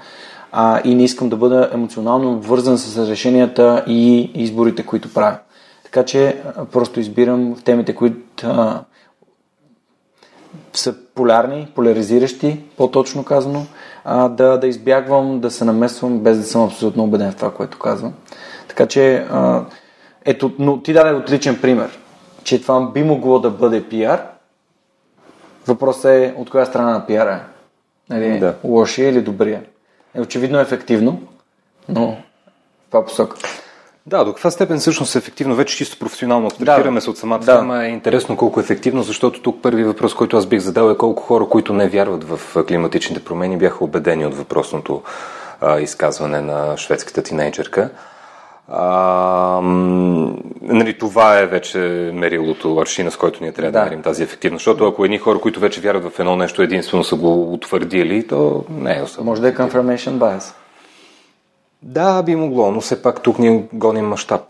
а, 0.51 0.81
и 0.83 0.95
не 0.95 1.03
искам 1.03 1.29
да 1.29 1.35
бъда 1.35 1.69
емоционално 1.73 2.39
вързан 2.39 2.77
с 2.77 3.09
решенията 3.09 3.83
и 3.87 4.31
изборите, 4.33 4.85
които 4.85 5.13
правя. 5.13 5.37
Така 5.83 6.05
че 6.05 6.41
просто 6.71 6.99
избирам 6.99 7.55
темите, 7.65 7.95
които 7.95 8.47
а, 8.47 8.81
са 10.73 10.95
полярни, 11.15 11.67
поляризиращи, 11.75 12.59
по-точно 12.77 13.23
казано, 13.23 13.65
а, 14.05 14.29
да, 14.29 14.57
да 14.57 14.67
избягвам, 14.67 15.39
да 15.39 15.51
се 15.51 15.65
намесвам, 15.65 16.19
без 16.19 16.37
да 16.37 16.43
съм 16.43 16.63
абсолютно 16.63 17.03
убеден 17.03 17.31
в 17.31 17.35
това, 17.35 17.53
което 17.53 17.79
казвам. 17.79 18.13
Така 18.67 18.85
че, 18.85 19.25
а, 19.31 19.65
ето, 20.25 20.51
но 20.59 20.81
ти 20.81 20.93
даде 20.93 21.13
отличен 21.13 21.61
пример, 21.61 21.99
че 22.43 22.61
това 22.61 22.91
би 22.91 23.03
могло 23.03 23.39
да 23.39 23.49
бъде 23.49 23.83
пиар. 23.83 24.21
Въпросът 25.67 26.05
е 26.05 26.33
от 26.37 26.49
коя 26.49 26.65
страна 26.65 26.91
на 26.91 27.05
пиара 27.05 27.31
е. 27.31 27.59
Нали, 28.13 28.39
да. 28.39 28.55
Лошия 28.63 29.09
или 29.09 29.21
добрия. 29.21 29.63
Е, 30.15 30.21
очевидно 30.21 30.59
е 30.59 30.61
ефективно, 30.61 31.21
но 31.89 32.07
в 32.11 32.15
това 32.91 33.05
посока. 33.05 33.37
Да, 34.05 34.23
до 34.23 34.33
каква 34.33 34.51
степен 34.51 34.79
всъщност 34.79 35.15
е 35.15 35.17
ефективно, 35.17 35.55
вече 35.55 35.77
чисто 35.77 35.99
професионално 35.99 36.47
абстрахираме 36.47 36.97
да, 36.97 37.01
се 37.01 37.09
от 37.09 37.17
самата 37.17 37.39
да. 37.39 37.59
тема, 37.59 37.85
е 37.85 37.89
интересно 37.89 38.37
колко 38.37 38.59
е 38.59 38.63
ефективно, 38.63 39.03
защото 39.03 39.41
тук 39.41 39.61
първи 39.61 39.83
въпрос, 39.83 40.13
който 40.13 40.37
аз 40.37 40.45
бих 40.45 40.59
задал 40.59 40.91
е 40.91 40.97
колко 40.97 41.23
хора, 41.23 41.45
които 41.49 41.73
не 41.73 41.89
вярват 41.89 42.23
в 42.23 42.63
климатичните 42.67 43.23
промени, 43.23 43.57
бяха 43.57 43.83
убедени 43.83 44.25
от 44.25 44.35
въпросното 44.35 45.01
а, 45.61 45.79
изказване 45.79 46.41
на 46.41 46.77
шведската 46.77 47.23
тинейджерка. 47.23 47.89
А, 48.71 49.61
нали, 50.61 50.97
това 50.97 51.39
е 51.39 51.45
вече 51.45 51.79
мерилото, 52.13 52.77
аршина, 52.77 53.11
с 53.11 53.17
който 53.17 53.39
ние 53.41 53.51
трябва 53.51 53.71
да, 53.71 53.79
да 53.79 53.85
мерим 53.85 54.01
тази 54.01 54.23
ефективност. 54.23 54.61
Защото 54.61 54.87
ако 54.87 55.05
едни 55.05 55.17
хора, 55.17 55.39
които 55.39 55.59
вече 55.59 55.81
вярват 55.81 56.13
в 56.13 56.19
едно 56.19 56.35
нещо, 56.35 56.61
единствено 56.61 57.03
са 57.03 57.15
го 57.15 57.53
утвърдили, 57.53 58.27
то 58.27 58.63
не 58.69 58.97
е 58.97 59.01
особено. 59.01 59.31
Може 59.31 59.41
да 59.41 59.47
е 59.47 59.55
confirmation 59.55 60.17
bias. 60.17 60.53
Да, 61.81 62.23
би 62.23 62.35
могло, 62.35 62.71
но 62.71 62.81
все 62.81 63.01
пак 63.01 63.21
тук 63.21 63.39
ние 63.39 63.63
гоним 63.73 64.05
мащаб. 64.05 64.41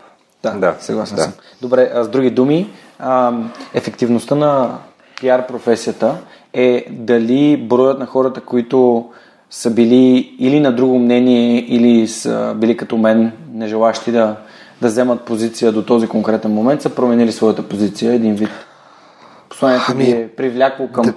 Да, 0.42 0.50
да, 0.50 0.76
съгласен 0.80 1.16
да. 1.16 1.22
съм. 1.22 1.32
Добре, 1.62 1.90
а 1.94 2.04
с 2.04 2.08
други 2.08 2.30
думи, 2.30 2.70
а, 2.98 3.32
ефективността 3.74 4.34
на 4.34 4.78
пиар 5.20 5.46
професията 5.46 6.18
е 6.52 6.86
дали 6.90 7.56
броят 7.56 7.98
на 7.98 8.06
хората, 8.06 8.40
които 8.40 9.10
са 9.50 9.70
били 9.70 10.36
или 10.38 10.60
на 10.60 10.72
друго 10.72 10.98
мнение, 10.98 11.64
или 11.68 12.08
са 12.08 12.54
били 12.56 12.76
като 12.76 12.96
мен, 12.96 13.32
нежелащи 13.60 14.12
да, 14.12 14.36
да 14.82 14.88
вземат 14.88 15.22
позиция 15.22 15.72
до 15.72 15.82
този 15.82 16.06
конкретен 16.06 16.50
момент, 16.50 16.82
са 16.82 16.90
променили 16.90 17.32
своята 17.32 17.62
позиция 17.62 18.12
един 18.12 18.34
вид. 18.34 18.50
Посланието 19.48 19.84
ами, 19.88 20.04
ви 20.04 20.10
е 20.10 20.28
привлякло 20.28 20.88
към... 20.88 21.04
Да, 21.04 21.14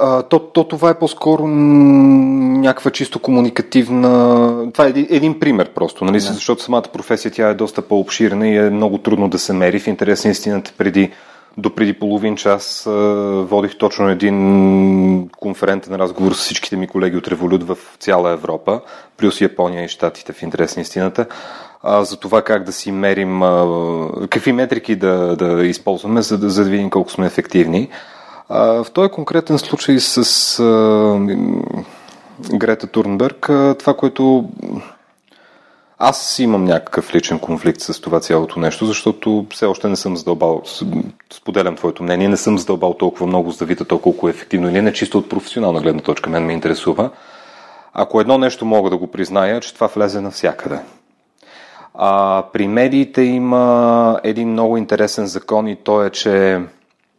а, 0.00 0.22
то, 0.22 0.38
то 0.38 0.64
това 0.64 0.90
е 0.90 0.98
по-скоро 0.98 1.46
някаква 1.46 2.90
чисто 2.90 3.18
комуникативна... 3.18 4.72
Това 4.72 4.86
е 4.86 4.88
един, 4.88 5.06
един 5.10 5.40
пример 5.40 5.70
просто, 5.74 6.04
нали? 6.04 6.16
Да. 6.16 6.20
защото 6.20 6.62
самата 6.62 6.82
професия 6.92 7.32
тя 7.32 7.48
е 7.48 7.54
доста 7.54 7.82
по-обширна 7.82 8.48
и 8.48 8.56
е 8.56 8.70
много 8.70 8.98
трудно 8.98 9.28
да 9.28 9.38
се 9.38 9.52
мери. 9.52 9.80
В 9.80 9.86
интерес 9.86 10.24
на 10.24 10.30
истината 10.30 10.72
преди 10.78 11.10
до 11.58 11.74
преди 11.74 11.92
половин 11.92 12.36
час 12.36 12.82
водих 13.36 13.78
точно 13.78 14.08
един 14.08 15.28
конферентен 15.28 15.94
разговор 15.94 16.32
с 16.32 16.38
всичките 16.38 16.76
ми 16.76 16.86
колеги 16.86 17.16
от 17.16 17.28
Револют 17.28 17.62
в 17.62 17.78
цяла 17.98 18.30
Европа, 18.30 18.80
плюс 19.16 19.40
Япония 19.40 19.84
и 19.84 19.88
Штатите 19.88 20.32
в 20.32 20.42
интерес 20.42 20.76
на 20.76 20.82
истината, 20.82 21.26
за 21.84 22.16
това 22.16 22.42
как 22.42 22.64
да 22.64 22.72
си 22.72 22.92
мерим, 22.92 23.40
какви 24.30 24.52
метрики 24.52 24.96
да, 24.96 25.36
да 25.36 25.66
използваме, 25.66 26.22
за 26.22 26.38
да, 26.38 26.50
за 26.50 26.64
да 26.64 26.70
видим 26.70 26.90
колко 26.90 27.10
сме 27.10 27.26
ефективни. 27.26 27.88
В 28.50 28.86
този 28.92 29.10
конкретен 29.10 29.58
случай 29.58 29.98
с 30.00 30.62
Грета 32.54 32.86
Турнберг, 32.86 33.50
това, 33.78 33.94
което 33.94 34.48
аз 35.98 36.38
имам 36.38 36.64
някакъв 36.64 37.14
личен 37.14 37.38
конфликт 37.38 37.80
с 37.80 38.00
това 38.00 38.20
цялото 38.20 38.60
нещо, 38.60 38.86
защото 38.86 39.46
все 39.50 39.66
още 39.66 39.88
не 39.88 39.96
съм 39.96 40.16
задълбал, 40.16 40.62
споделям 41.32 41.76
твоето 41.76 42.02
мнение, 42.02 42.28
не 42.28 42.36
съм 42.36 42.58
задълбал 42.58 42.94
толкова 42.94 43.26
много, 43.26 43.50
за 43.50 43.58
да 43.58 43.64
видя 43.64 43.84
колко 43.84 44.28
е 44.28 44.30
ефективно 44.30 44.70
или 44.70 44.82
не, 44.82 44.92
чисто 44.92 45.18
от 45.18 45.28
професионална 45.28 45.80
гледна 45.80 46.02
точка, 46.02 46.30
мен 46.30 46.44
ме 46.44 46.52
интересува. 46.52 47.10
Ако 47.94 48.20
едно 48.20 48.38
нещо 48.38 48.64
мога 48.64 48.90
да 48.90 48.96
го 48.96 49.06
призная, 49.06 49.60
че 49.60 49.74
това 49.74 49.86
влезе 49.86 50.20
навсякъде. 50.20 50.78
А, 51.98 52.44
при 52.52 52.68
медиите 52.68 53.22
има 53.22 54.20
един 54.24 54.48
много 54.48 54.76
интересен 54.76 55.26
закон 55.26 55.68
и 55.68 55.76
то 55.76 56.04
е, 56.04 56.10
че 56.10 56.60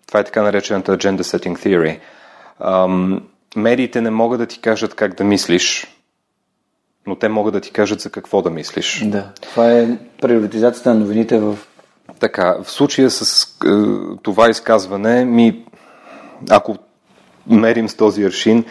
това 0.07 0.19
е 0.19 0.23
така 0.23 0.41
наречената 0.41 0.97
Agenda 0.97 1.21
Setting 1.21 1.65
Theory. 1.65 1.99
Ам, 2.59 3.21
медиите 3.55 4.01
не 4.01 4.09
могат 4.09 4.39
да 4.39 4.45
ти 4.45 4.61
кажат 4.61 4.95
как 4.95 5.13
да 5.13 5.23
мислиш, 5.23 5.87
но 7.07 7.15
те 7.15 7.29
могат 7.29 7.53
да 7.53 7.61
ти 7.61 7.71
кажат 7.71 7.99
за 7.99 8.09
какво 8.09 8.41
да 8.41 8.49
мислиш. 8.49 9.03
Да, 9.05 9.31
това 9.41 9.71
е 9.71 9.87
приоритизацията 10.21 10.93
на 10.93 10.99
новините 10.99 11.39
в... 11.39 11.57
Така, 12.19 12.57
в 12.63 12.71
случая 12.71 13.09
с 13.09 13.43
е, 13.43 13.69
това 14.21 14.49
изказване 14.49 15.25
ми, 15.25 15.65
ако 16.49 16.75
мерим 17.47 17.89
с 17.89 17.95
този 17.95 18.23
аршин, 18.23 18.65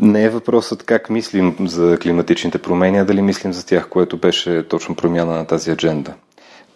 не 0.00 0.24
е 0.24 0.28
въпросът 0.28 0.82
как 0.82 1.10
мислим 1.10 1.56
за 1.60 1.98
климатичните 2.02 2.58
промени, 2.58 2.98
а 2.98 3.04
дали 3.04 3.22
мислим 3.22 3.52
за 3.52 3.66
тях, 3.66 3.88
което 3.88 4.16
беше 4.16 4.68
точно 4.68 4.94
промяна 4.94 5.32
на 5.32 5.44
тази 5.44 5.70
адженда. 5.70 6.12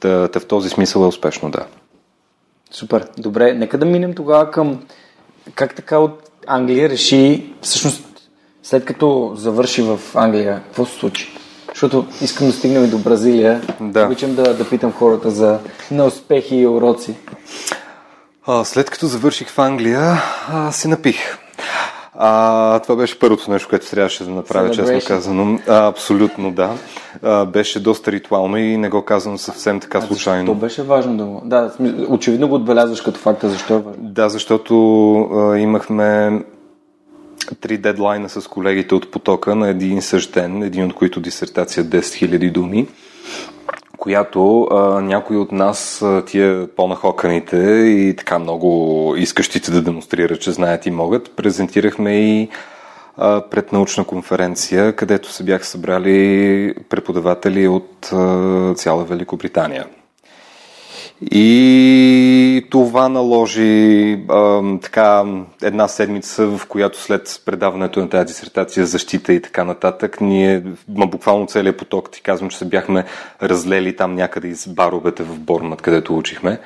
Та, 0.00 0.29
та 0.29 0.40
в 0.40 0.46
този 0.46 0.68
смисъл 0.68 1.00
е 1.02 1.07
успешно, 1.07 1.50
да. 1.50 1.66
Супер. 2.70 3.09
Добре, 3.18 3.55
нека 3.55 3.79
да 3.79 3.87
минем 3.87 4.14
тогава 4.14 4.50
към 4.50 4.83
как 5.55 5.74
така 5.74 5.98
от 5.98 6.31
Англия 6.46 6.88
реши, 6.88 7.52
всъщност 7.62 8.05
след 8.62 8.85
като 8.85 9.33
завърши 9.37 9.83
в 9.83 10.00
Англия, 10.14 10.62
какво 10.66 10.87
се 10.87 10.98
случи? 10.98 11.33
Защото 11.68 12.07
искам 12.20 12.46
да 12.46 12.52
стигнем 12.52 12.85
и 12.85 12.88
до 12.88 12.98
Бразилия. 12.98 13.62
Да. 13.81 14.07
Обичам 14.07 14.35
да, 14.35 14.55
да 14.55 14.68
питам 14.68 14.92
хората 14.92 15.31
за 15.31 15.59
неуспехи 15.90 16.57
и 16.57 16.66
уроци. 16.66 17.14
А, 18.46 18.64
след 18.64 18.90
като 18.90 19.07
завърших 19.07 19.48
в 19.48 19.59
Англия, 19.59 20.22
а, 20.48 20.72
се 20.72 20.88
напих. 20.88 21.45
А, 22.18 22.79
това 22.79 22.96
беше 22.96 23.18
първото 23.18 23.50
нещо, 23.50 23.68
което 23.68 23.90
трябваше 23.90 24.24
да 24.24 24.31
направя, 24.31 24.70
честно 24.70 25.00
казано. 25.07 25.59
А, 25.68 25.87
абсолютно 25.87 26.52
да. 26.52 26.70
А, 27.22 27.44
беше 27.44 27.83
доста 27.83 28.12
ритуално 28.12 28.57
и 28.57 28.76
не 28.76 28.88
го 28.88 29.02
казвам 29.02 29.38
съвсем 29.38 29.81
така 29.81 30.00
случайно. 30.00 30.46
То 30.46 30.55
беше 30.55 30.83
важно 30.83 31.16
да 31.16 31.24
го... 31.24 31.42
Да, 31.44 31.72
очевидно 32.09 32.48
го 32.48 32.55
отбелязваш 32.55 33.00
като 33.00 33.20
факта, 33.20 33.48
защо 33.48 33.74
е 33.74 33.79
важно. 33.79 34.02
Да, 34.02 34.29
защото 34.29 35.14
а, 35.20 35.59
имахме 35.59 36.40
три 37.61 37.79
дедлайна 37.79 38.29
с 38.29 38.48
колегите 38.48 38.94
от 38.94 39.11
потока 39.11 39.55
на 39.55 39.68
един 39.68 40.02
същ 40.02 40.35
ден, 40.35 40.62
един 40.62 40.85
от 40.85 40.94
които 40.94 41.20
дисертация 41.20 41.85
10 41.85 41.98
000 41.98 42.52
думи, 42.52 42.87
която 43.98 44.62
а, 44.62 45.00
някои 45.00 45.37
от 45.37 45.52
нас, 45.52 46.04
тия 46.26 46.68
по-нахоканите 46.76 47.56
и 47.87 48.14
така 48.16 48.38
много 48.38 49.14
искащите 49.16 49.70
да 49.70 49.82
демонстрират, 49.82 50.40
че 50.40 50.52
знаят 50.52 50.87
и 50.87 50.90
могат, 50.90 51.37
презентирахме 51.37 52.16
и 52.16 52.48
а, 53.16 53.40
пред 53.50 53.72
научна 53.72 54.04
конференция, 54.04 54.96
където 54.96 55.32
се 55.32 55.44
бяха 55.44 55.64
събрали 55.64 56.74
преподаватели 56.88 57.68
от 57.68 58.12
а, 58.12 58.74
цяла 58.74 59.04
Великобритания. 59.04 59.87
И 61.22 62.66
това 62.70 63.09
наложи 63.09 64.12
а, 64.29 64.62
така 64.83 65.24
една 65.62 65.88
седмица, 65.88 66.46
в 66.46 66.66
която 66.66 67.00
след 67.00 67.42
предаването 67.44 68.00
на 68.00 68.09
тази 68.09 68.26
дисертация, 68.26 68.87
защита 68.87 69.33
и 69.33 69.42
така 69.42 69.64
нататък, 69.64 70.20
ние, 70.20 70.62
ма 70.88 71.07
буквално 71.07 71.46
целият 71.46 71.76
поток, 71.76 72.11
ти 72.11 72.22
казвам, 72.22 72.50
че 72.50 72.59
се 72.59 72.64
бяхме 72.64 73.05
разлели 73.42 73.96
там 73.96 74.14
някъде 74.14 74.48
из 74.48 74.68
баровете 74.68 75.22
в 75.22 75.38
Борнат, 75.38 75.83
където 75.83 76.16
учихме. 76.16 76.59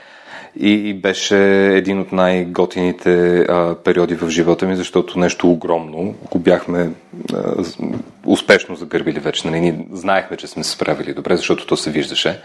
И, 0.61 0.71
и 0.71 0.95
беше 0.95 1.67
един 1.77 2.01
от 2.01 2.13
най-готините 2.13 3.39
а, 3.41 3.75
периоди 3.85 4.15
в 4.15 4.29
живота 4.29 4.67
ми, 4.67 4.77
защото 4.77 5.19
нещо 5.19 5.51
огромно 5.51 6.15
го 6.31 6.39
бяхме 6.39 6.91
а, 7.35 7.65
успешно 8.27 8.77
загърбили 8.77 9.21
вече. 9.21 9.49
Нали? 9.49 9.61
Ние 9.61 9.87
знаехме, 9.93 10.37
че 10.37 10.47
сме 10.47 10.65
се 10.65 10.71
справили 10.71 11.15
добре, 11.15 11.37
защото 11.37 11.67
то 11.67 11.77
се 11.77 11.91
виждаше 11.91 12.41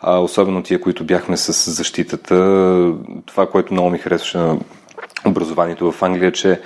а, 0.00 0.18
особено 0.18 0.62
тия, 0.62 0.80
които 0.80 1.04
бяхме 1.04 1.36
с 1.36 1.70
защитата. 1.70 2.34
Това, 3.26 3.50
което 3.50 3.72
много 3.72 3.90
ми 3.90 3.98
харесваше 3.98 4.38
на 4.38 4.58
образованието 5.26 5.92
в 5.92 6.02
Англия, 6.02 6.32
че 6.32 6.60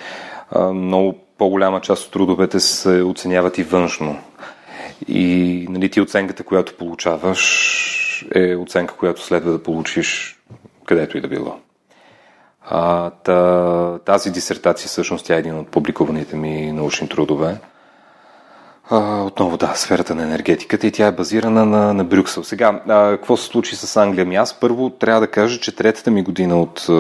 много 0.75 1.19
по-голяма 1.39 1.81
част 1.81 2.07
от 2.07 2.13
трудовете 2.13 2.61
се 2.61 3.03
оценяват 3.03 3.59
и 3.59 3.63
външно. 3.63 4.19
И 5.09 5.67
нали, 5.71 5.91
ти 5.91 6.01
оценката, 6.01 6.45
която 6.45 6.77
получаваш, 6.77 8.27
е 8.35 8.57
оценка, 8.57 8.95
която 8.95 9.23
следва 9.23 9.53
да 9.53 9.63
получиш 9.63 10.41
където 10.87 11.19
и 11.19 11.21
да 11.21 11.29
било. 11.29 11.57
А, 12.63 13.11
та, 13.11 13.99
тази 13.99 14.31
дисертация 14.31 14.89
всъщност 14.89 15.27
тя 15.27 15.35
е 15.35 15.39
един 15.39 15.59
от 15.59 15.69
публикуваните 15.69 16.37
ми 16.37 16.73
научни 16.73 17.09
трудове 17.09 17.57
А, 18.91 19.23
отново, 19.23 19.57
да, 19.57 19.73
сферата 19.75 20.15
на 20.15 20.23
енергетиката 20.23 20.87
и 20.87 20.93
тя 20.93 21.07
е 21.07 21.13
базирана 21.13 21.67
на, 21.67 21.95
на 21.95 22.05
Брюксел. 22.05 22.45
Сега, 22.45 22.81
а, 22.89 23.11
какво 23.11 23.37
се 23.37 23.47
случи 23.47 23.77
с 23.77 23.97
Англия? 23.97 24.27
Ми 24.27 24.37
аз 24.37 24.61
първо 24.61 24.91
трябва 24.91 25.21
да 25.21 25.27
кажа, 25.27 25.61
че 25.61 25.77
третата 25.77 26.11
ми 26.11 26.23
година 26.23 26.61
от 26.61 26.87
а, 26.89 26.93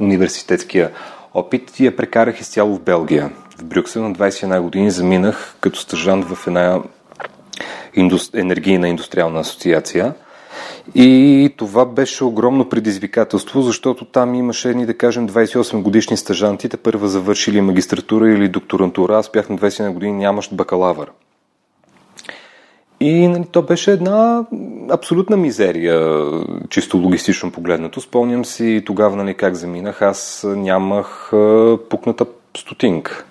университетския 0.00 0.90
опит 1.34 1.80
я 1.80 1.96
прекарах 1.96 2.40
изцяло 2.40 2.76
в 2.76 2.80
Белгия. 2.80 3.30
В 3.58 3.64
Брюксел 3.64 4.08
на 4.08 4.14
21 4.14 4.60
години 4.60 4.90
заминах 4.90 5.54
като 5.60 5.78
стъжант 5.78 6.24
в 6.24 6.46
една 6.46 6.82
индус... 7.94 8.30
енергийна 8.34 8.88
индустриална 8.88 9.40
асоциация. 9.40 10.14
И 10.94 11.50
това 11.56 11.86
беше 11.86 12.24
огромно 12.24 12.68
предизвикателство, 12.68 13.62
защото 13.62 14.04
там 14.04 14.34
имаше 14.34 14.70
едни, 14.70 14.86
да 14.86 14.98
кажем, 14.98 15.28
28 15.28 15.82
годишни 15.82 16.16
стъжанти, 16.16 16.68
те 16.68 16.76
първа 16.76 17.08
завършили 17.08 17.60
магистратура 17.60 18.30
или 18.30 18.48
докторантура. 18.48 19.18
Аз 19.18 19.30
бях 19.30 19.48
на 19.48 19.58
21 19.58 19.92
години 19.92 20.12
нямащ 20.12 20.54
бакалавър. 20.54 21.10
И 23.00 23.28
нали, 23.28 23.44
то 23.52 23.62
беше 23.62 23.92
една 23.92 24.44
абсолютна 24.90 25.36
мизерия, 25.36 26.26
чисто 26.68 26.96
логистично 26.96 27.52
погледнато. 27.52 28.00
Спомням 28.00 28.44
си 28.44 28.82
тогава 28.86 29.16
нали, 29.16 29.34
как 29.34 29.54
заминах. 29.54 30.02
Аз 30.02 30.46
нямах 30.48 31.30
пукната 31.90 32.26
стотинка 32.56 33.24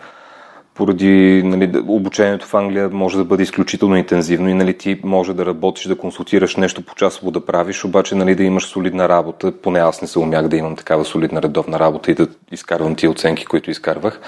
поради 0.75 1.43
нали, 1.45 1.83
обучението 1.87 2.47
в 2.47 2.53
Англия 2.53 2.89
може 2.89 3.17
да 3.17 3.23
бъде 3.23 3.43
изключително 3.43 3.95
интензивно 3.95 4.49
и 4.49 4.53
нали, 4.53 4.77
ти 4.77 4.99
може 5.03 5.33
да 5.33 5.45
работиш, 5.45 5.83
да 5.83 5.97
консултираш 5.97 6.55
нещо 6.55 6.81
по 6.81 6.95
часово 6.95 7.31
да 7.31 7.45
правиш, 7.45 7.85
обаче 7.85 8.15
нали, 8.15 8.35
да 8.35 8.43
имаш 8.43 8.65
солидна 8.65 9.09
работа. 9.09 9.51
Поне 9.51 9.79
аз 9.79 10.01
не 10.01 10.07
се 10.07 10.19
умях 10.19 10.47
да 10.47 10.57
имам 10.57 10.75
такава 10.75 11.05
солидна 11.05 11.41
редовна 11.41 11.79
работа 11.79 12.11
и 12.11 12.15
да 12.15 12.27
изкарвам 12.51 12.95
тия 12.95 13.11
оценки, 13.11 13.45
които 13.45 13.71
изкарвах. 13.71 14.21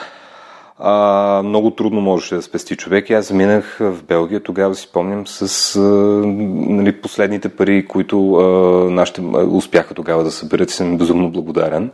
А, 0.80 1.42
много 1.46 1.72
трудно 1.72 2.02
можеше 2.02 2.36
да 2.36 2.42
спести 2.42 2.76
човек 2.76 3.12
аз 3.12 3.28
заминах 3.28 3.78
в 3.80 4.04
Белгия. 4.04 4.44
Тогава 4.44 4.76
си 4.76 4.82
спомням 4.82 5.28
с 5.28 5.76
а, 5.76 5.80
нали, 5.80 7.02
последните 7.02 7.50
пари, 7.50 7.86
които 7.88 8.34
а, 8.34 8.44
нашите 8.92 9.22
успяха 9.50 9.94
тогава 9.94 10.24
да 10.24 10.32
съберат 10.32 10.72
и 10.72 10.74
съм 10.74 10.98
безумно 10.98 11.32
благодарен. 11.32 11.92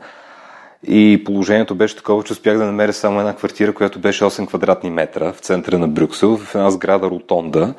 И 0.87 1.23
положението 1.25 1.75
беше 1.75 1.95
такова, 1.95 2.23
че 2.23 2.33
успях 2.33 2.57
да 2.57 2.65
намеря 2.65 2.93
само 2.93 3.19
една 3.19 3.35
квартира, 3.35 3.73
която 3.73 3.99
беше 3.99 4.23
8 4.23 4.47
квадратни 4.47 4.89
метра 4.89 5.33
в 5.33 5.39
центъра 5.39 5.79
на 5.79 5.87
Брюксел, 5.87 6.37
в 6.37 6.55
една 6.55 6.71
сграда 6.71 7.09
Ротонда. 7.09 7.73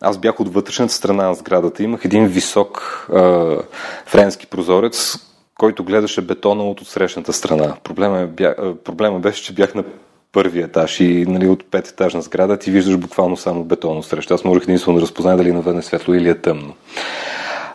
Аз 0.00 0.18
бях 0.18 0.40
от 0.40 0.54
вътрешната 0.54 0.94
страна 0.94 1.26
на 1.26 1.34
сградата. 1.34 1.82
Имах 1.82 2.04
един 2.04 2.26
висок 2.26 3.06
а, 3.14 3.56
френски 4.06 4.46
прозорец, 4.46 5.16
който 5.58 5.84
гледаше 5.84 6.22
бетона 6.22 6.64
от 6.64 6.80
отсрещната 6.80 7.32
страна. 7.32 7.76
Проблема, 7.84 8.26
бя, 8.26 8.54
проблема 8.84 9.18
беше, 9.18 9.42
че 9.42 9.54
бях 9.54 9.74
на 9.74 9.84
първи 10.32 10.60
етаж 10.60 11.00
и 11.00 11.24
нали, 11.28 11.48
от 11.48 11.70
пет 11.70 11.88
етажна 11.88 12.22
сграда 12.22 12.58
ти 12.58 12.70
виждаш 12.70 12.96
буквално 12.96 13.36
само 13.36 13.64
бетон 13.64 14.02
срещу. 14.02 14.34
Аз 14.34 14.44
можех 14.44 14.62
единствено 14.62 14.98
да 14.98 15.02
разпозная 15.02 15.36
дали 15.36 15.52
навън 15.52 15.78
е 15.78 15.82
светло 15.82 16.14
или 16.14 16.28
е 16.28 16.34
тъмно. 16.34 16.74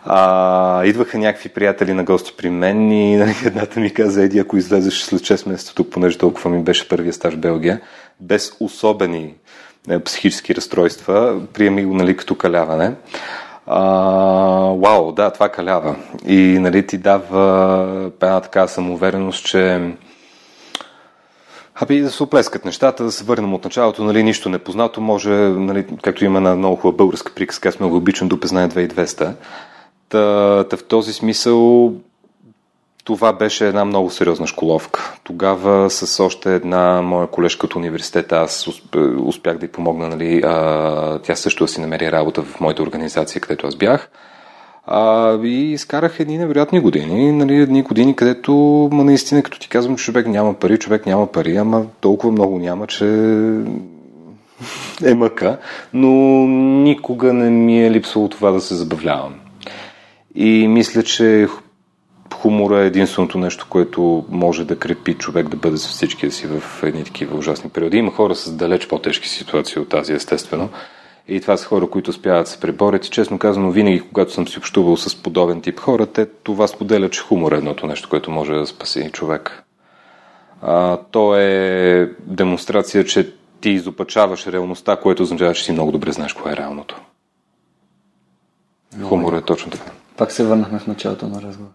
А, 0.06 0.84
идваха 0.84 1.18
някакви 1.18 1.48
приятели 1.48 1.92
на 1.92 2.04
гости 2.04 2.34
при 2.38 2.50
мен 2.50 2.92
и 2.92 3.16
нали, 3.16 3.34
едната 3.46 3.80
ми 3.80 3.94
каза, 3.94 4.22
Еди, 4.22 4.38
ако 4.38 4.56
излезеш 4.56 5.02
след 5.02 5.20
6 5.20 5.48
месеца 5.48 5.74
тук, 5.74 5.90
понеже 5.90 6.18
толкова 6.18 6.50
ми 6.50 6.62
беше 6.62 6.88
първия 6.88 7.12
стаж 7.12 7.34
в 7.34 7.38
Белгия, 7.38 7.80
без 8.20 8.52
особени 8.60 9.34
е, 9.90 9.98
психически 9.98 10.54
разстройства, 10.54 11.40
приеми 11.52 11.84
го 11.84 11.94
нали, 11.94 12.16
като 12.16 12.34
каляване. 12.34 12.92
А, 13.66 13.80
вау, 14.78 15.12
да, 15.12 15.30
това 15.30 15.48
калява. 15.48 15.96
И 16.26 16.58
нали, 16.60 16.86
ти 16.86 16.98
дава 16.98 18.10
една 18.22 18.40
така 18.40 18.66
самоувереност, 18.66 19.46
че 19.46 19.80
Аби 21.80 22.00
да 22.00 22.10
се 22.10 22.22
оплескат 22.22 22.64
нещата, 22.64 23.04
да 23.04 23.12
се 23.12 23.24
върнем 23.24 23.54
от 23.54 23.64
началото, 23.64 24.04
нали, 24.04 24.22
нищо 24.22 24.48
непознато, 24.48 25.00
може, 25.00 25.30
нали, 25.30 25.86
както 26.02 26.24
има 26.24 26.38
една 26.38 26.54
много 26.54 26.76
хубава 26.76 26.96
българска 26.96 27.34
приказка, 27.34 27.68
аз 27.68 27.80
много 27.80 27.96
обичам 27.96 28.28
да 28.28 28.34
опознае 28.34 28.68
2200. 28.68 29.32
Та, 30.08 30.64
та 30.64 30.76
в 30.76 30.84
този 30.84 31.12
смисъл 31.12 31.92
това 33.04 33.32
беше 33.32 33.68
една 33.68 33.84
много 33.84 34.10
сериозна 34.10 34.46
школовка. 34.46 35.14
Тогава 35.24 35.90
с 35.90 36.20
още 36.20 36.54
една 36.54 37.02
моя 37.02 37.26
колежка 37.26 37.66
от 37.66 37.74
университета 37.74 38.36
аз 38.36 38.68
успях 39.24 39.58
да 39.58 39.66
й 39.66 39.68
помогна, 39.68 40.08
нали, 40.08 40.42
а, 40.44 41.18
тя 41.18 41.36
също 41.36 41.64
да 41.64 41.68
си 41.68 41.80
намери 41.80 42.12
работа 42.12 42.42
в 42.42 42.60
моята 42.60 42.82
организация, 42.82 43.40
където 43.40 43.66
аз 43.66 43.76
бях. 43.76 44.10
А, 44.86 45.34
и 45.42 45.72
изкарах 45.72 46.20
едни 46.20 46.38
невероятни 46.38 46.80
години, 46.80 47.32
нали, 47.32 47.56
едни 47.56 47.82
години, 47.82 48.16
където 48.16 48.52
ма 48.92 49.04
наистина, 49.04 49.42
като 49.42 49.58
ти 49.58 49.68
казвам, 49.68 49.96
човек 49.96 50.26
няма 50.26 50.54
пари, 50.54 50.78
човек 50.78 51.06
няма 51.06 51.26
пари, 51.26 51.56
ама 51.56 51.86
толкова 52.00 52.32
много 52.32 52.58
няма, 52.58 52.86
че 52.86 53.06
е 55.04 55.14
мъка, 55.14 55.58
но 55.92 56.10
никога 56.82 57.32
не 57.32 57.50
ми 57.50 57.86
е 57.86 57.90
липсвало 57.90 58.28
това 58.28 58.50
да 58.50 58.60
се 58.60 58.74
забавлявам. 58.74 59.34
И 60.34 60.68
мисля, 60.68 61.02
че 61.02 61.48
хумора 62.34 62.82
е 62.82 62.86
единственото 62.86 63.38
нещо, 63.38 63.66
което 63.70 64.24
може 64.28 64.64
да 64.64 64.78
крепи 64.78 65.14
човек 65.14 65.48
да 65.48 65.56
бъде 65.56 65.76
с 65.76 65.88
всичкия 65.88 66.32
си 66.32 66.46
в 66.46 66.82
едни 66.82 67.04
такива 67.04 67.38
ужасни 67.38 67.70
периоди. 67.70 67.96
Има 67.96 68.10
хора 68.10 68.34
с 68.34 68.52
далеч 68.52 68.86
по-тежки 68.88 69.28
ситуации 69.28 69.82
от 69.82 69.88
тази, 69.88 70.12
естествено. 70.12 70.68
И 71.28 71.40
това 71.40 71.56
са 71.56 71.66
хора, 71.66 71.86
които 71.86 72.10
успяват 72.10 72.44
да 72.44 72.50
се 72.50 72.60
преборят. 72.60 73.06
И 73.06 73.10
честно 73.10 73.38
казано, 73.38 73.70
винаги, 73.70 74.00
когато 74.00 74.32
съм 74.32 74.48
си 74.48 74.58
общувал 74.58 74.96
с 74.96 75.22
подобен 75.22 75.60
тип 75.60 75.80
хора, 75.80 76.06
те 76.06 76.26
това 76.26 76.66
споделят, 76.66 77.12
че 77.12 77.20
хумор 77.20 77.52
е 77.52 77.56
едното 77.56 77.86
нещо, 77.86 78.08
което 78.08 78.30
може 78.30 78.52
да 78.52 78.66
спаси 78.66 79.10
човек. 79.12 79.62
А, 80.62 80.96
то 80.96 81.36
е 81.36 82.12
демонстрация, 82.20 83.04
че 83.04 83.32
ти 83.60 83.70
изопачаваш 83.70 84.46
реалността, 84.46 84.96
което 84.96 85.22
означава, 85.22 85.54
че 85.54 85.64
си 85.64 85.72
много 85.72 85.92
добре 85.92 86.12
знаеш 86.12 86.32
кое 86.32 86.52
е 86.52 86.56
реалното. 86.56 87.00
Хумор 89.02 89.32
е 89.32 89.42
точно 89.42 89.70
така. 89.70 89.90
Пак 90.16 90.32
се 90.32 90.44
върнахме 90.44 90.78
в 90.78 90.86
началото 90.86 91.28
на 91.28 91.42
разговор. 91.42 91.70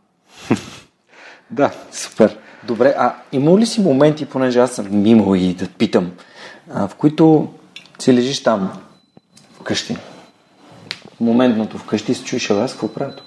да. 1.52 1.72
Супер. 1.92 2.38
Добре, 2.64 2.96
а 2.98 3.16
има 3.32 3.60
ли 3.60 3.66
си 3.66 3.82
моменти, 3.82 4.26
понеже 4.26 4.60
аз 4.60 4.72
съм 4.72 5.06
имал 5.06 5.36
и 5.36 5.54
да 5.54 5.68
питам, 5.68 6.12
а, 6.74 6.88
в 6.88 6.96
които 6.96 7.54
си 8.00 8.14
лежиш 8.14 8.44
там, 8.44 8.82
вкъщи, 9.54 9.98
моментното 11.20 11.78
вкъщи 11.78 12.14
си 12.14 12.24
чуеш, 12.24 12.50
аз 12.50 12.72
какво 12.72 12.94
правя 12.94 13.16
тук? 13.16 13.26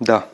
Да. 0.00 0.26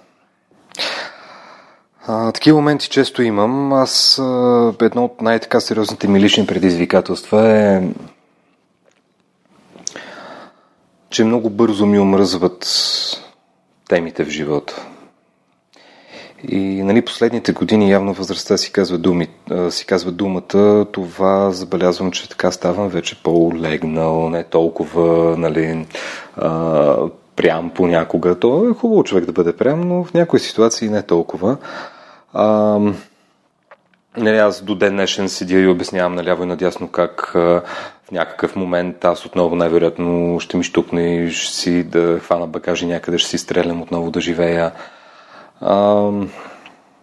А, 2.07 2.33
такива 2.33 2.59
моменти 2.59 2.88
често 2.88 3.23
имам. 3.23 3.73
Аз 3.73 4.18
а, 4.18 4.75
едно 4.81 5.05
от 5.05 5.20
най-така 5.20 5.61
сериозните 5.61 6.09
ми 6.09 6.20
лични 6.20 6.46
предизвикателства 6.46 7.49
е 7.49 7.83
че 11.11 11.25
много 11.25 11.51
бързо 11.51 11.87
ми 11.87 11.99
омръзват 11.99 12.66
темите 13.88 14.25
в 14.25 14.29
живота. 14.29 14.87
И 16.49 16.83
нали, 16.83 17.05
последните 17.05 17.53
години 17.53 17.90
явно 17.90 18.12
възрастта 18.12 18.57
си 18.57 18.73
казва, 18.73 18.99
думи, 18.99 19.29
си 19.70 19.87
казва 19.87 20.11
думата, 20.12 20.87
това 20.92 21.51
забелязвам, 21.51 22.11
че 22.11 22.29
така 22.29 22.51
ставам 22.51 22.88
вече 22.88 23.23
по-легнал, 23.23 24.31
не 24.31 24.44
толкова 24.44 25.37
нали, 25.37 25.87
прям 27.37 27.70
понякога. 27.75 28.38
То 28.38 28.68
е 28.70 28.75
хубаво 28.75 29.05
човек 29.05 29.25
да 29.25 29.33
бъде 29.33 29.57
прям, 29.57 29.81
но 29.81 30.05
в 30.05 30.14
някои 30.14 30.40
ситуации 30.40 30.88
не 30.88 31.03
толкова. 31.03 31.57
А, 32.33 32.79
нали, 34.16 34.37
аз 34.37 34.62
до 34.62 34.75
ден 34.75 34.92
днешен 34.92 35.29
седя 35.29 35.59
и 35.59 35.68
обяснявам 35.68 36.14
наляво 36.14 36.42
и 36.42 36.46
надясно 36.46 36.88
как 36.88 37.35
а, 37.35 37.62
в 38.11 38.12
някакъв 38.12 38.57
момент 38.57 39.05
аз 39.05 39.27
отново 39.27 39.57
най-вероятно 39.57 40.40
ще 40.40 40.57
ми 40.57 40.64
штукне 40.64 41.16
и 41.16 41.31
ще 41.31 41.55
си 41.55 41.83
да 41.83 42.20
хвана 42.20 42.46
багажи 42.46 42.87
някъде, 42.87 43.18
ще 43.18 43.31
си 43.31 43.38
стрелям 43.38 43.83
отново 43.83 44.11
да 44.11 44.20
живея. 44.20 44.73
А, 45.61 46.11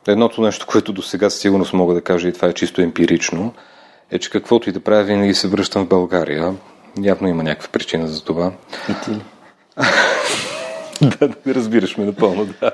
едното 0.07 0.41
нещо, 0.41 0.67
което 0.67 0.93
до 0.93 1.01
сега 1.01 1.29
със 1.29 1.39
сигурност 1.39 1.73
мога 1.73 1.93
да 1.93 2.01
кажа 2.01 2.27
и 2.27 2.33
това 2.33 2.47
е 2.47 2.53
чисто 2.53 2.81
емпирично, 2.81 3.53
е, 4.11 4.19
че 4.19 4.29
каквото 4.29 4.69
и 4.69 4.73
да 4.73 4.79
правя, 4.79 5.03
винаги 5.03 5.33
се 5.33 5.47
връщам 5.47 5.85
в 5.85 5.87
България. 5.87 6.55
Явно 7.01 7.27
има 7.27 7.43
някаква 7.43 7.69
причина 7.71 8.07
за 8.07 8.23
това. 8.23 8.51
И 8.89 8.93
ти 9.05 9.11
ли? 9.11 9.21
да, 11.19 11.55
разбираш 11.55 11.97
ме 11.97 12.05
напълно, 12.05 12.45
да. 12.45 12.71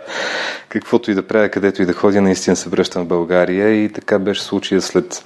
Каквото 0.69 1.11
и 1.11 1.13
да 1.13 1.27
правя, 1.27 1.49
където 1.49 1.81
и 1.81 1.85
да 1.85 1.93
ходя, 1.93 2.21
наистина 2.21 2.55
се 2.55 2.69
връщам 2.69 3.03
в 3.03 3.07
България 3.07 3.83
и 3.83 3.89
така 3.89 4.19
беше 4.19 4.43
случая 4.43 4.81
след 4.81 5.25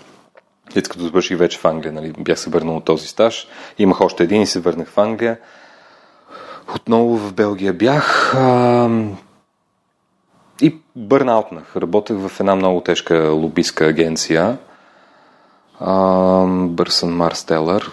след 0.70 0.90
като 0.90 1.04
завърших 1.04 1.38
вече 1.38 1.58
в 1.58 1.66
Англия, 1.66 1.94
нали, 1.94 2.14
бях 2.20 2.40
се 2.40 2.50
върнал 2.50 2.78
от 2.78 2.86
този 2.86 3.08
стаж. 3.08 3.48
Имах 3.78 4.02
още 4.02 4.24
един 4.24 4.42
и 4.42 4.48
се 4.48 4.60
върнах 4.60 4.88
в 4.88 4.98
Англия. 4.98 5.38
Отново 6.76 7.18
в 7.18 7.34
Белгия 7.34 7.74
бях 7.74 8.36
а, 8.36 8.90
и 10.62 10.76
бърнаутнах. 10.96 11.76
Работех 11.76 12.18
в 12.18 12.40
една 12.40 12.56
много 12.56 12.82
тежка 12.82 13.30
лобистка 13.30 13.86
агенция. 13.86 14.58
Бърсън 16.68 17.10
Марстелър. 17.10 17.92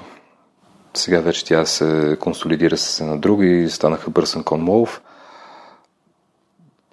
Сега 0.94 1.20
вече 1.20 1.44
тя 1.44 1.64
се 1.64 2.16
консолидира 2.20 2.76
с 2.76 3.00
една 3.00 3.16
друга 3.16 3.46
и 3.46 3.70
станаха 3.70 4.10
Бърсън 4.10 4.44
Конмолов. 4.44 5.00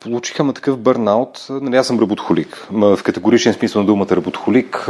Получиха 0.02 0.44
ма 0.44 0.54
такъв 0.54 0.78
бърнаут. 0.78 1.48
Нали, 1.50 1.76
аз 1.76 1.88
съм 1.88 2.00
работохолик. 2.00 2.68
В 2.72 3.00
категоричен 3.04 3.54
смисъл 3.54 3.82
на 3.82 3.86
думата 3.86 4.08
работохолик. 4.12 4.90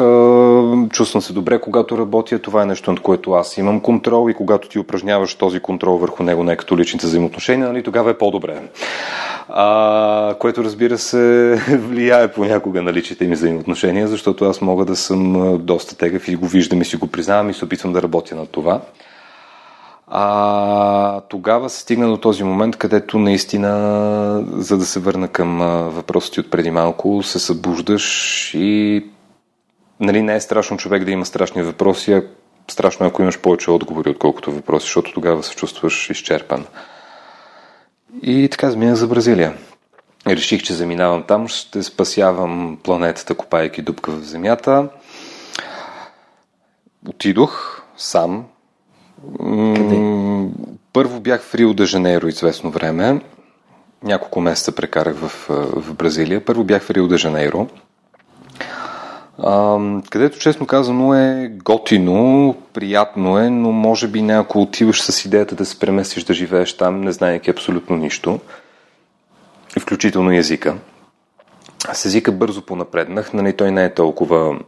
Чувствам 0.90 1.22
се 1.22 1.34
добре, 1.34 1.62
когато 1.62 1.98
работя. 1.98 2.40
Това 2.40 2.62
е 2.62 2.66
нещо, 2.66 2.92
над 2.92 3.00
което 3.00 3.32
аз 3.32 3.58
имам 3.58 3.82
контрол 3.82 4.30
и 4.30 4.34
когато 4.34 4.70
ти 4.70 4.80
упражняваш 4.80 5.36
този 5.36 5.60
контрол 5.60 5.98
върху 5.98 6.24
него, 6.24 6.44
не 6.44 6.56
като 6.56 6.78
личните 6.78 7.06
взаимоотношения, 7.06 7.68
нали, 7.68 7.84
тогава 7.84 8.12
е 8.12 8.18
по-добре. 8.18 8.62
А, 9.50 10.36
което 10.40 10.64
разбира 10.64 10.98
се 10.98 11.56
влияе 11.70 12.32
понякога 12.32 12.82
на 12.82 12.94
личните 12.94 13.28
ми 13.28 13.36
взаимоотношения, 13.36 14.08
защото 14.08 14.46
аз 14.46 14.62
мога 14.62 14.86
да 14.86 14.96
съм 14.96 15.58
доста 15.58 15.98
тегъв 15.98 16.28
и 16.28 16.36
го 16.36 16.48
виждам 16.48 16.82
и 16.82 16.86
си 16.86 16.96
го 16.96 17.08
признавам 17.08 17.50
и 17.50 17.54
се 17.54 17.66
опитвам 17.66 17.94
да 17.94 18.02
работя 18.02 18.36
над 18.36 18.50
това. 18.50 18.82
А, 20.14 21.22
тогава 21.22 21.70
се 21.70 21.80
стигна 21.80 22.08
до 22.08 22.18
този 22.18 22.44
момент, 22.44 22.76
където 22.76 23.20
наистина, 23.20 24.44
за 24.52 24.78
да 24.78 24.86
се 24.86 25.00
върна 25.00 25.28
към 25.28 25.60
въпросите 25.90 26.40
от 26.40 26.52
преди 26.52 26.72
малко, 26.72 27.24
се 27.24 27.40
събуждаш 27.40 28.52
и 28.54 29.06
нали, 30.00 30.22
не 30.22 30.36
е 30.36 30.42
страшно 30.42 30.78
човек 30.78 31.04
да 31.04 31.12
има 31.12 31.26
страшни 31.26 31.62
въпроси, 31.62 32.14
а 32.14 32.24
страшно 32.68 33.06
ако 33.06 33.22
имаш 33.22 33.40
повече 33.40 33.72
отговори, 33.72 34.10
отколкото 34.10 34.52
въпроси, 34.52 34.86
защото 34.86 35.14
тогава 35.14 35.44
се 35.44 35.56
чувстваш 35.56 36.10
изчерпан. 36.10 36.66
И 38.22 38.50
така 38.52 38.72
заминах 38.72 38.96
за 38.96 39.08
Бразилия. 39.08 39.58
Реших, 40.28 40.64
че 40.64 40.74
заминавам 40.74 41.24
там, 41.24 41.48
ще 41.48 41.84
спасявам 41.84 42.80
планетата, 42.84 43.36
копайки 43.36 43.82
дупка 43.82 44.12
в 44.12 44.24
земята. 44.24 44.90
Отидох 47.10 47.84
сам, 47.98 48.46
къде? 49.76 49.98
Първо 50.94 51.20
бях 51.20 51.42
в 51.42 51.56
Рио 51.56 51.74
де 51.74 51.86
Жанейро 51.86 52.28
известно 52.28 52.72
време. 52.72 53.22
Няколко 54.04 54.42
месеца 54.42 54.72
прекарах 54.72 55.16
в, 55.16 55.46
в 55.76 55.94
Бразилия. 55.94 56.46
Първо 56.46 56.64
бях 56.64 56.82
в 56.82 56.92
Рио 56.92 57.08
де 57.08 57.18
Жанейро, 57.18 57.68
където 60.10 60.40
честно 60.40 60.66
казано 60.66 61.14
е 61.16 61.52
готино, 61.64 62.56
приятно 62.74 63.40
е, 63.40 63.50
но 63.50 63.72
може 63.72 64.08
би 64.08 64.22
някой 64.22 64.62
отиваш 64.62 65.02
с 65.02 65.26
идеята 65.26 65.56
да 65.56 65.66
се 65.66 65.80
преместиш 65.80 66.24
да 66.24 66.34
живееш 66.34 66.78
там, 66.78 67.02
не 67.02 67.12
знаеки 67.12 67.50
абсолютно 67.50 67.96
нищо, 67.96 68.40
включително 69.80 70.32
езика. 70.32 70.76
С 71.94 72.06
езика 72.06 72.32
бързо 72.32 72.62
понапреднах, 72.62 73.34
нали 73.34 73.58
той 73.58 73.72
не 73.72 73.86
е 73.86 73.94
толкова 73.94 74.60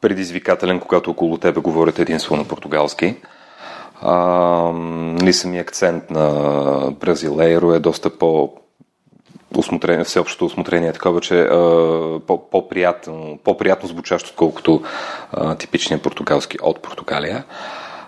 предизвикателен, 0.00 0.80
когато 0.80 1.10
около 1.10 1.38
тебе 1.38 1.60
говорят 1.60 1.98
единство 1.98 2.36
на 2.36 2.44
португалски. 2.44 3.16
А, 4.00 4.14
нали, 4.72 5.32
самия 5.32 5.62
акцент 5.62 6.10
на 6.10 6.30
бразилейро 7.00 7.72
е 7.72 7.78
доста 7.78 8.18
по 8.18 8.52
осмотрение, 9.56 10.04
всеобщото 10.04 10.44
осмотрение 10.44 10.88
е 10.88 10.92
такова, 10.92 11.20
че 11.20 11.48
по, 12.26 12.50
по-приятно, 12.50 13.38
по-приятно 13.44 13.88
звучащо, 13.88 14.30
отколкото 14.30 14.82
а, 15.32 15.54
типичния 15.54 16.02
португалски 16.02 16.58
от 16.62 16.82
Португалия. 16.82 17.44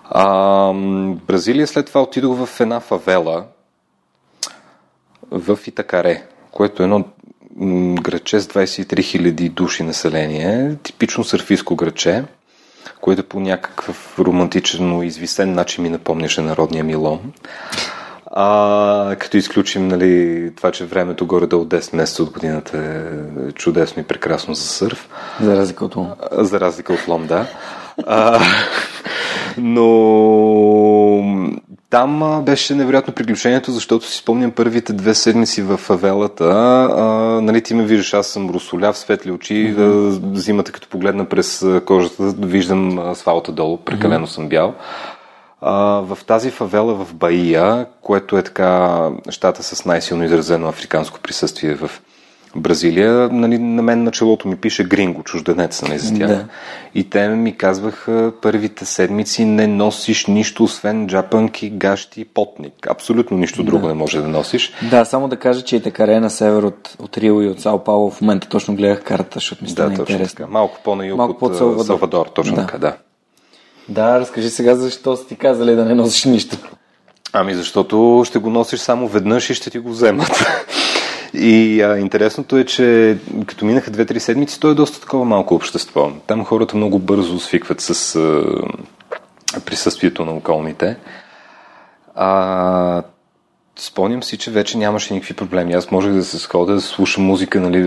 А, 0.04 0.72
Бразилия 1.26 1.66
след 1.66 1.86
това 1.86 2.02
отидох 2.02 2.46
в 2.46 2.60
една 2.60 2.80
фавела 2.80 3.44
в 5.30 5.58
Итакаре, 5.66 6.22
което 6.50 6.82
е 6.82 6.84
едно 6.84 7.04
граче 7.94 8.40
с 8.40 8.46
23 8.46 8.84
000 8.84 9.50
души 9.50 9.82
население, 9.82 10.76
типично 10.82 11.24
сърфийско 11.24 11.76
граче, 11.76 12.24
което 13.00 13.24
по 13.24 13.40
някакъв 13.40 14.18
романтичен, 14.18 15.02
извисен 15.02 15.52
начин 15.52 15.82
ми 15.82 15.90
напомняше 15.90 16.40
народния 16.40 16.84
Милон. 16.84 17.32
А, 18.30 19.16
като 19.18 19.36
изключим 19.36 19.88
нали, 19.88 20.52
това, 20.56 20.70
че 20.70 20.84
времето 20.84 21.26
горе 21.26 21.46
до 21.46 21.56
10 21.56 21.96
месеца 21.96 22.22
от 22.22 22.30
годината 22.30 22.78
е 22.78 23.52
чудесно 23.52 24.02
и 24.02 24.04
прекрасно 24.04 24.54
за 24.54 24.62
сърф. 24.62 25.08
За 25.40 25.56
разлика 25.56 25.84
от 25.84 25.96
Лом. 25.96 26.12
За 26.32 26.60
разлика 26.60 26.92
от 26.92 27.08
Лом, 27.08 27.26
да. 27.26 27.46
А, 28.06 28.40
но 29.60 31.48
там 31.90 32.42
беше 32.44 32.74
невероятно 32.74 33.14
приключението, 33.14 33.72
защото 33.72 34.06
си 34.06 34.18
спомням 34.18 34.50
първите 34.50 34.92
две 34.92 35.14
седмици 35.14 35.62
в 35.62 35.76
фавелата. 35.76 36.44
А, 36.44 37.04
нали, 37.42 37.62
ти 37.62 37.74
ме 37.74 37.84
виждаш, 37.84 38.14
аз 38.14 38.26
съм 38.26 38.50
русоляв, 38.50 38.98
светли 38.98 39.30
очи, 39.30 39.74
mm-hmm. 39.78 40.34
зимата 40.34 40.72
като 40.72 40.88
погледна 40.88 41.24
през 41.24 41.66
кожата, 41.86 42.34
виждам 42.38 42.98
асфалта 42.98 43.52
долу, 43.52 43.76
прекалено 43.76 44.26
mm-hmm. 44.26 44.30
съм 44.30 44.48
бял. 44.48 44.74
А, 45.60 45.74
в 46.00 46.18
тази 46.26 46.50
фавела 46.50 46.94
в 46.94 47.14
Баия, 47.14 47.86
което 48.02 48.38
е 48.38 48.42
така 48.42 49.02
щата 49.30 49.62
с 49.62 49.84
най-силно 49.84 50.24
изразено 50.24 50.68
африканско 50.68 51.20
присъствие 51.20 51.74
в 51.74 51.90
Бразилия, 52.56 53.28
нали, 53.32 53.58
на 53.58 53.82
мен 53.82 54.02
на 54.02 54.10
челото 54.10 54.48
ми 54.48 54.56
пише 54.56 54.84
гринго, 54.84 55.22
чужденец, 55.22 55.82
нали, 55.82 55.98
за 55.98 56.14
тях. 56.14 56.28
Да. 56.28 56.44
И 56.94 57.10
те 57.10 57.28
ми 57.28 57.56
казваха 57.56 58.32
първите 58.42 58.84
седмици 58.84 59.44
не 59.44 59.66
носиш 59.66 60.26
нищо, 60.26 60.64
освен 60.64 61.06
джапанки, 61.06 61.70
гащи, 61.70 62.24
потник. 62.24 62.86
Абсолютно 62.90 63.36
нищо 63.36 63.62
друго 63.62 63.82
да. 63.82 63.88
не 63.88 63.94
може 63.94 64.20
да 64.20 64.28
носиш. 64.28 64.72
Да, 64.90 65.04
само 65.04 65.28
да 65.28 65.36
кажа, 65.36 65.62
че 65.62 65.76
и 65.76 65.82
така 65.82 66.04
е 66.04 66.20
на 66.20 66.30
север 66.30 66.62
от, 66.62 66.96
от 66.98 67.18
Рио 67.18 67.42
и 67.42 67.48
от 67.48 67.60
Сао 67.60 67.84
Пауло. 67.84 68.10
В 68.10 68.20
момента 68.20 68.48
точно 68.48 68.74
гледах 68.76 69.02
карта, 69.02 69.30
защото 69.34 69.64
ми 69.64 69.70
стана 69.70 69.90
да, 69.90 69.96
точно 69.96 70.12
интересно. 70.12 70.36
Така. 70.36 70.50
Малко 70.50 70.80
по-на 70.84 71.06
юг 71.06 71.18
Малко 71.18 71.44
от 71.44 71.56
Салвадор. 71.56 71.84
Салвадор 71.84 72.26
точно 72.26 72.54
да. 72.54 72.66
така, 72.66 72.78
да. 72.78 72.96
Да, 73.88 74.20
разкажи 74.20 74.50
сега 74.50 74.74
защо 74.74 75.16
си 75.16 75.26
ти 75.28 75.36
казали 75.36 75.74
да 75.74 75.84
не 75.84 75.94
носиш 75.94 76.24
нищо. 76.24 76.56
Ами 77.32 77.54
защото 77.54 78.22
ще 78.26 78.38
го 78.38 78.50
носиш 78.50 78.80
само 78.80 79.08
веднъж 79.08 79.50
и 79.50 79.54
ще 79.54 79.70
ти 79.70 79.78
го 79.78 79.90
вземат. 79.90 80.46
И 81.34 81.82
а, 81.82 81.98
интересното 81.98 82.56
е, 82.56 82.64
че 82.64 83.16
като 83.46 83.64
минаха 83.64 83.90
2-3 83.90 84.18
седмици, 84.18 84.60
то 84.60 84.70
е 84.70 84.74
доста 84.74 85.00
такова 85.00 85.24
малко 85.24 85.54
общество. 85.54 86.10
Там 86.26 86.44
хората 86.44 86.76
много 86.76 86.98
бързо 86.98 87.40
свикват 87.40 87.80
с 87.80 88.16
а, 88.16 88.44
присъствието 89.64 90.24
на 90.24 90.32
околните. 90.32 90.96
А, 92.14 93.02
спомням 93.78 94.22
си, 94.22 94.38
че 94.38 94.50
вече 94.50 94.78
нямаше 94.78 95.14
никакви 95.14 95.34
проблеми. 95.34 95.72
Аз 95.72 95.90
можех 95.90 96.12
да 96.12 96.24
се 96.24 96.38
сходя, 96.38 96.74
да 96.74 96.80
слушам 96.80 97.24
музика 97.24 97.60
нали, 97.60 97.84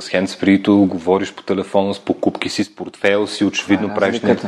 с 0.00 0.08
хендсприто, 0.08 0.86
говориш 0.90 1.32
по 1.32 1.42
телефона, 1.42 1.94
с 1.94 1.98
покупки 1.98 2.48
си, 2.48 2.64
с 2.64 2.76
портфел 2.76 3.26
си, 3.26 3.44
очевидно 3.44 3.88
а, 3.92 3.94
правиш 3.94 4.20
нещо 4.20 4.46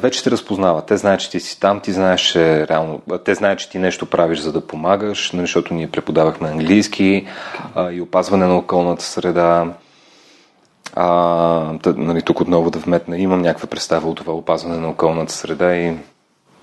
вече 0.00 0.24
те 0.24 0.30
разпознават. 0.30 0.86
Те 0.86 0.96
знаят, 0.96 1.20
че 1.20 1.30
ти 1.30 1.40
си 1.40 1.60
там, 1.60 1.80
ти 1.80 1.92
знаеш, 1.92 2.36
реално, 2.36 3.00
те 3.24 3.34
знаят, 3.34 3.58
че 3.58 3.70
ти 3.70 3.78
нещо 3.78 4.06
правиш, 4.06 4.38
за 4.38 4.52
да 4.52 4.66
помагаш, 4.66 5.32
нали, 5.32 5.46
защото 5.46 5.74
ние 5.74 5.90
преподавахме 5.90 6.48
английски 6.48 7.26
а, 7.74 7.92
и 7.92 8.00
опазване 8.00 8.46
на 8.46 8.56
околната 8.56 9.04
среда. 9.04 9.66
А, 10.94 11.78
тъ, 11.78 11.94
нали, 11.96 12.22
тук 12.22 12.40
отново 12.40 12.70
да 12.70 12.78
вметна, 12.78 13.18
имам 13.18 13.42
някаква 13.42 13.68
представа 13.68 14.08
от 14.08 14.16
това 14.16 14.32
опазване 14.32 14.78
на 14.78 14.88
околната 14.88 15.32
среда 15.32 15.76
и 15.76 15.96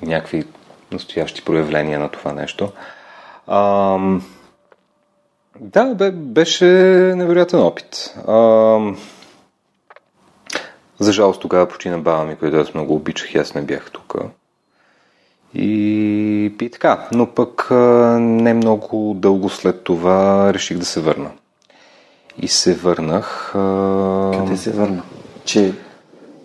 някакви 0.02 0.44
настоящи 0.92 1.46
проявления 1.46 2.00
на 2.00 2.10
това 2.10 2.34
нещо. 2.34 2.70
А, 3.48 3.98
да, 5.60 6.12
беше 6.12 6.66
невероятен 7.16 7.60
опит. 7.60 8.16
А, 8.28 8.80
за 11.00 11.12
жалост 11.12 11.42
тогава 11.42 11.68
почина 11.68 11.98
баба 11.98 12.26
ми, 12.26 12.36
която 12.36 12.58
аз 12.58 12.74
много 12.74 12.96
обичах 12.96 13.34
и 13.34 13.38
аз 13.38 13.56
не 13.56 13.62
бях 13.62 13.92
тук. 13.92 14.16
И, 15.54 16.56
и 16.62 16.70
така, 16.70 17.08
но 17.12 17.28
пък 17.28 17.68
не 18.20 18.54
много 18.54 19.14
дълго 19.18 19.50
след 19.50 19.84
това 19.84 20.54
реших 20.54 20.78
да 20.78 20.86
се 20.86 21.02
върна. 21.02 21.32
И 22.42 22.48
се 22.48 22.74
върнах. 22.74 23.50
Къде 24.34 24.58
се 24.58 24.72
върна? 24.72 25.04
Че 25.46 25.74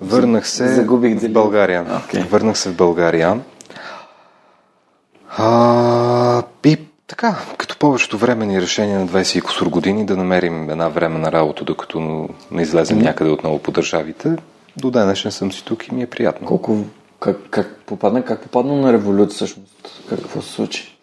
Върнах 0.01 0.49
се 0.49 0.75
Загубих 0.75 1.19
в 1.21 1.33
България. 1.33 1.85
Okay. 1.85 2.29
Върнах 2.29 2.59
се 2.59 2.71
в 2.71 2.77
България. 2.77 3.41
А, 5.37 6.43
и 6.65 6.79
така, 7.07 7.37
като 7.57 7.70
повечето 7.81 8.19
времени 8.19 8.61
решения 8.61 9.01
на 9.01 9.07
20 9.07 9.39
и 9.39 9.41
косур 9.41 9.69
години 9.69 10.07
да 10.07 10.17
намерим 10.17 10.71
една 10.71 10.89
време 10.89 11.33
работа, 11.33 11.65
докато 11.65 12.29
не 12.51 12.63
излезем 12.63 12.99
mm-hmm. 12.99 13.03
някъде 13.03 13.31
отново 13.31 13.59
по 13.59 13.71
държавите, 13.71 14.37
до 14.77 14.91
днешен 14.91 15.33
съм 15.33 15.53
си 15.53 15.65
тук 15.65 15.89
и 15.89 15.95
ми 15.95 16.03
е 16.03 16.07
приятно. 16.07 16.47
Колко, 16.47 16.85
как, 17.21 17.37
как, 17.51 17.81
попадна, 17.87 18.25
как 18.25 18.43
попадна 18.43 18.77
на 18.77 18.93
революция 18.93 19.35
всъщност? 19.35 20.05
Какво 20.09 20.43
се 20.43 20.53
случи? 20.53 20.99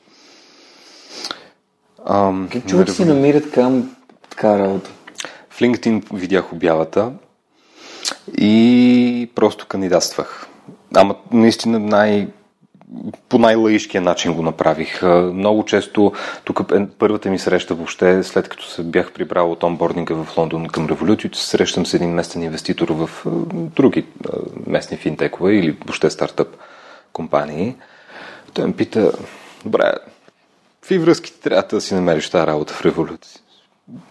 Ам, 2.06 2.50
как 2.52 2.68
човек 2.68 2.90
си 2.90 3.06
намират 3.06 3.52
към 3.52 3.96
така 4.30 4.60
работа? 4.60 4.90
В 5.50 5.60
LinkedIn 5.60 6.04
видях 6.14 6.54
обявата 6.54 7.12
и 8.38 9.30
просто 9.36 9.66
кандидатствах. 9.68 10.48
Ама 10.96 11.16
наистина 11.32 11.80
най- 11.80 12.28
по 13.30 13.38
най-лаишкия 13.38 14.02
начин 14.02 14.34
го 14.34 14.42
направих. 14.42 15.02
Много 15.34 15.66
често, 15.66 16.12
тук 16.44 16.62
е 16.74 16.88
първата 17.00 17.30
ми 17.30 17.40
среща 17.40 17.76
въобще, 17.76 18.24
след 18.24 18.50
като 18.50 18.66
се 18.66 18.84
бях 18.84 19.12
прибрал 19.12 19.52
от 19.52 19.64
онбординга 19.64 20.16
в 20.16 20.38
Лондон 20.38 20.68
към 20.68 20.88
революцията, 20.88 21.38
срещам 21.38 21.86
с 21.86 21.94
един 21.94 22.10
местен 22.10 22.44
инвеститор 22.44 22.90
в 22.90 23.10
други 23.54 24.06
местни 24.68 24.98
финтекове 24.98 25.54
или 25.54 25.72
въобще 25.72 26.10
стартъп 26.10 26.48
компании. 27.14 27.76
Той 28.54 28.66
ме 28.66 28.74
пита, 28.74 29.12
добре, 29.66 29.94
какви 30.82 30.98
връзки 30.98 31.34
трябва 31.42 31.64
да 31.72 31.82
си 31.82 31.96
намериш 31.96 32.30
тази 32.30 32.48
работа 32.48 32.74
в 32.74 32.86
революция? 32.86 33.42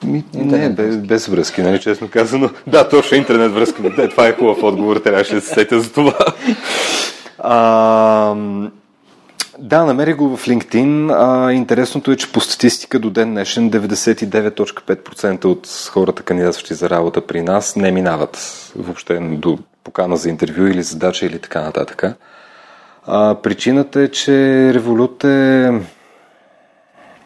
Ми, 0.04 0.24
не, 0.34 0.70
без, 0.70 0.96
без 0.96 1.26
връзки, 1.26 1.62
нали, 1.62 1.80
честно 1.80 2.08
казано. 2.10 2.50
Да, 2.66 2.88
точно 2.88 3.16
интернет 3.16 3.52
връзки. 3.52 3.82
Да, 3.82 4.08
това 4.08 4.26
е 4.26 4.32
хубав 4.32 4.62
отговор, 4.62 4.96
трябваше 4.96 5.34
да 5.34 5.40
се 5.40 5.54
сетя 5.54 5.80
за 5.80 5.92
това. 5.92 6.18
Да, 9.59 9.85
намери 9.85 10.14
го 10.14 10.37
в 10.37 10.46
LinkedIn. 10.46 11.14
А, 11.18 11.52
интересното 11.52 12.11
е, 12.11 12.16
че 12.16 12.32
по 12.32 12.40
статистика 12.40 12.98
до 12.98 13.11
ден 13.11 13.30
днешен 13.30 13.70
99.5% 13.70 15.44
от 15.44 15.90
хората, 15.92 16.22
кандидатстващи 16.22 16.74
за 16.74 16.90
работа 16.90 17.26
при 17.26 17.42
нас, 17.42 17.76
не 17.76 17.92
минават 17.92 18.38
въобще 18.76 19.18
до 19.18 19.59
покана 19.85 20.16
за 20.16 20.28
интервю 20.28 20.66
или 20.66 20.82
задача 20.82 21.26
или 21.26 21.38
така 21.38 21.62
нататък. 21.62 22.04
А, 23.06 23.35
причината 23.35 24.00
е, 24.00 24.09
че 24.09 24.32
Револют 24.74 25.24
е... 25.24 25.72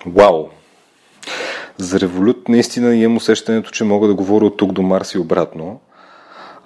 Вау! 0.06 0.48
За 1.76 2.00
Револют 2.00 2.48
наистина 2.48 2.96
имам 2.96 3.16
усещането, 3.16 3.70
че 3.70 3.84
мога 3.84 4.08
да 4.08 4.14
говоря 4.14 4.44
от 4.44 4.56
тук 4.56 4.72
до 4.72 4.82
Марс 4.82 5.14
и 5.14 5.18
обратно. 5.18 5.80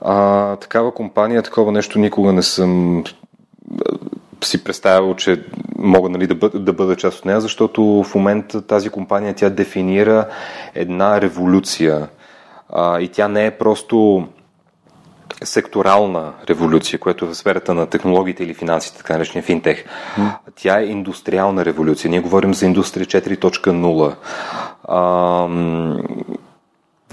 А, 0.01 0.57
такава 0.57 0.95
компания, 0.95 1.43
такова 1.43 1.73
нещо 1.73 1.99
никога 1.99 2.33
не 2.33 2.43
съм 2.43 3.05
си 4.47 4.65
представял, 4.65 5.15
че 5.15 5.45
мога 5.79 6.09
нали, 6.09 6.27
да, 6.27 6.35
бъда, 6.35 6.59
да 6.59 6.73
бъда 6.73 6.97
част 6.97 7.19
от 7.19 7.25
нея, 7.25 7.41
защото 7.41 8.05
в 8.05 8.15
момента 8.15 8.67
тази 8.67 8.91
компания 8.91 9.35
тя 9.35 9.51
дефинира 9.51 10.29
една 10.75 11.21
революция. 11.21 12.09
А, 12.69 13.01
и 13.01 13.09
тя 13.09 13.29
не 13.29 13.47
е 13.47 13.51
просто 13.51 14.29
секторална 15.45 16.33
революция, 16.49 16.99
което 16.99 17.25
е 17.25 17.29
в 17.29 17.35
сферата 17.35 17.75
на 17.75 17.87
технологиите 17.87 18.45
или 18.45 18.55
финансите, 18.55 18.99
така 18.99 19.13
наречения 19.13 19.43
финтех. 19.43 19.85
Mm. 20.17 20.31
Тя 20.57 20.81
е 20.81 20.85
индустриална 20.85 21.65
революция. 21.65 22.11
Ние 22.11 22.21
говорим 22.21 22.55
за 22.55 22.67
индустрия 22.67 23.07
4.0. 23.07 24.15
А, 24.89 25.49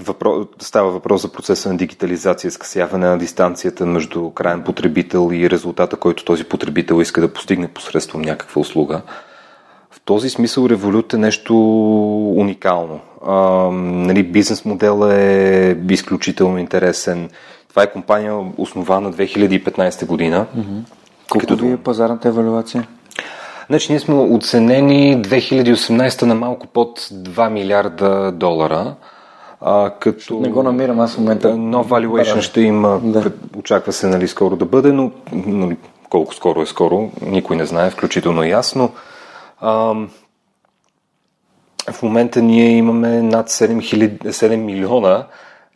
Въпро... 0.02 0.46
Става 0.58 0.90
въпрос 0.90 1.22
за 1.22 1.28
процеса 1.28 1.68
на 1.68 1.76
дигитализация, 1.76 2.50
скъсяване 2.50 3.06
на 3.06 3.18
дистанцията 3.18 3.86
между 3.86 4.30
крайен 4.30 4.62
потребител 4.62 5.30
и 5.32 5.50
резултата, 5.50 5.96
който 5.96 6.24
този 6.24 6.44
потребител 6.44 7.00
иска 7.00 7.20
да 7.20 7.32
постигне 7.32 7.68
посредством 7.68 8.22
някаква 8.22 8.60
услуга. 8.60 9.02
В 9.90 10.00
този 10.04 10.30
смисъл 10.30 10.68
Revolut 10.68 11.14
е 11.14 11.16
нещо 11.16 11.54
уникално. 12.36 13.00
А, 13.26 13.34
нали, 13.72 14.22
бизнес 14.22 14.64
модел 14.64 15.10
е 15.10 15.76
изключително 15.90 16.58
интересен. 16.58 17.30
Това 17.68 17.82
е 17.82 17.92
компания 17.92 18.34
основана 18.56 19.12
2015 19.12 20.06
година. 20.06 20.46
Mm-hmm. 20.56 20.82
Колко 21.30 21.46
като... 21.46 21.64
ви 21.64 21.72
е 21.72 21.76
пазарната 21.76 22.28
евалюация? 22.28 22.86
Значи 23.66 23.92
ние 23.92 24.00
сме 24.00 24.14
оценени 24.14 25.22
2018 25.22 26.22
на 26.22 26.34
малко 26.34 26.66
под 26.66 27.00
2 27.00 27.48
милиарда 27.50 28.32
долара. 28.32 28.94
А, 29.64 29.90
като... 29.90 30.40
Не 30.40 30.48
го 30.48 30.62
намирам 30.62 31.00
аз 31.00 31.14
в 31.14 31.18
момента. 31.18 31.56
Но 31.56 31.84
valuation 31.84 32.34
да, 32.34 32.42
ще 32.42 32.60
има, 32.60 33.00
да. 33.04 33.32
очаква 33.56 33.92
се 33.92 34.06
нали, 34.06 34.28
скоро 34.28 34.56
да 34.56 34.64
бъде, 34.64 34.92
но 34.92 35.10
нали, 35.32 35.76
колко 36.10 36.34
скоро 36.34 36.62
е 36.62 36.66
скоро, 36.66 37.10
никой 37.26 37.56
не 37.56 37.66
знае, 37.66 37.90
включително 37.90 38.44
и 38.44 38.50
аз, 38.50 38.74
но 38.74 38.90
а, 39.60 39.94
в 41.92 42.02
момента 42.02 42.42
ние 42.42 42.68
имаме 42.68 43.22
над 43.22 43.48
7, 43.48 43.78
000, 43.78 44.28
7 44.28 44.56
милиона 44.56 45.26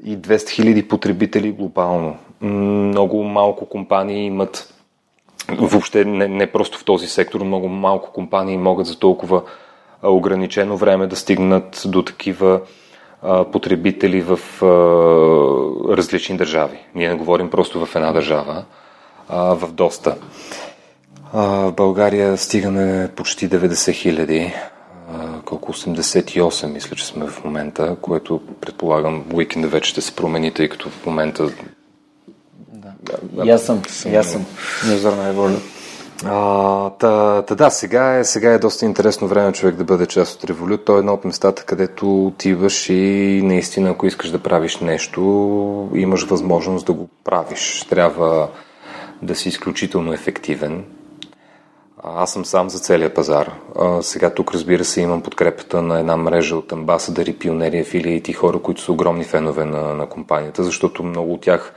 и 0.05 0.19
200 0.19 0.51
хиляди 0.51 0.89
потребители 0.89 1.53
глобално. 1.53 2.17
Много 2.41 3.23
малко 3.23 3.67
компании 3.67 4.27
имат, 4.27 4.75
въобще 5.59 6.05
не, 6.05 6.29
не 6.29 6.47
просто 6.53 6.79
в 6.79 6.85
този 6.85 7.07
сектор, 7.07 7.41
много 7.41 7.69
малко 7.69 8.13
компании 8.13 8.59
могат 8.59 8.87
за 8.87 8.99
толкова 8.99 9.43
ограничено 10.03 10.77
време 10.77 11.07
да 11.07 11.17
стигнат 11.17 11.83
до 11.87 12.03
такива 12.03 12.61
потребители 13.53 14.21
в 14.21 14.39
различни 15.97 16.37
държави. 16.37 16.79
Ние 16.95 17.09
не 17.09 17.15
говорим 17.15 17.51
просто 17.51 17.87
в 17.87 17.97
една 17.97 18.13
държава, 18.13 18.65
а 19.29 19.55
в 19.55 19.73
доста. 19.73 20.17
В 21.33 21.73
България 21.77 22.39
стигаме 22.39 23.11
почти 23.17 23.49
90 23.49 23.93
хиляди, 23.93 24.55
колко 25.45 25.73
88 25.73 26.73
мисля, 26.73 26.97
че 26.97 27.07
сме 27.07 27.27
в 27.27 27.45
момента, 27.45 27.97
което 28.03 28.41
предполагам 28.61 29.25
уикенда 29.33 29.69
вече 29.69 29.91
ще 29.91 30.01
се 30.01 30.17
промени, 30.17 30.55
тъй 30.55 30.69
като 30.69 30.91
в 30.91 31.07
момента... 31.07 31.51
Да. 32.73 33.45
И 33.45 33.51
аз 33.51 33.63
съм, 33.63 33.83
и 34.07 34.15
аз 34.15 34.33
съм. 34.33 34.47
Незорна 34.89 35.29
е 35.29 35.33
воля. 35.33 35.57
А, 36.25 36.91
та, 36.91 37.43
та 37.43 37.55
да, 37.55 37.71
сега 37.71 38.15
е, 38.19 38.25
сега 38.25 38.53
е 38.53 38.59
доста 38.59 38.85
интересно 38.85 39.29
време 39.29 39.53
човек 39.53 39.75
да 39.75 39.85
бъде 39.85 40.07
част 40.07 40.37
от 40.37 40.51
Револют. 40.51 40.85
То 40.85 40.97
е 40.97 40.99
едно 40.99 41.15
от 41.15 41.25
местата, 41.25 41.65
където 41.65 42.27
отиваш 42.27 42.89
и 42.91 43.41
наистина, 43.45 43.91
ако 43.91 44.07
искаш 44.07 44.31
да 44.31 44.39
правиш 44.39 44.79
нещо, 44.79 45.91
имаш 45.95 46.25
възможност 46.25 46.87
да 46.87 46.93
го 46.93 47.09
правиш. 47.25 47.87
Трябва 47.91 48.49
да 49.23 49.35
си 49.35 49.49
изключително 49.49 50.13
ефективен. 50.13 50.85
Аз 52.05 52.33
съм 52.33 52.45
сам 52.45 52.71
за 52.71 52.79
целия 52.79 53.15
пазар. 53.15 53.53
А, 53.79 54.03
сега 54.03 54.31
тук, 54.31 54.55
разбира 54.55 54.85
се, 54.85 55.01
имам 55.01 55.23
подкрепата 55.23 55.83
на 55.83 56.01
една 56.01 56.17
мрежа 56.17 56.57
от 56.57 56.73
амбасадъри, 56.73 57.33
пионери, 57.33 57.79
афилиити, 57.81 58.33
хора, 58.33 58.59
които 58.59 58.81
са 58.81 58.93
огромни 58.93 59.25
фенове 59.25 59.65
на, 59.65 59.95
на 59.95 60.07
компанията, 60.07 60.65
защото 60.65 61.03
много 61.03 61.33
от 61.33 61.41
тях 61.41 61.73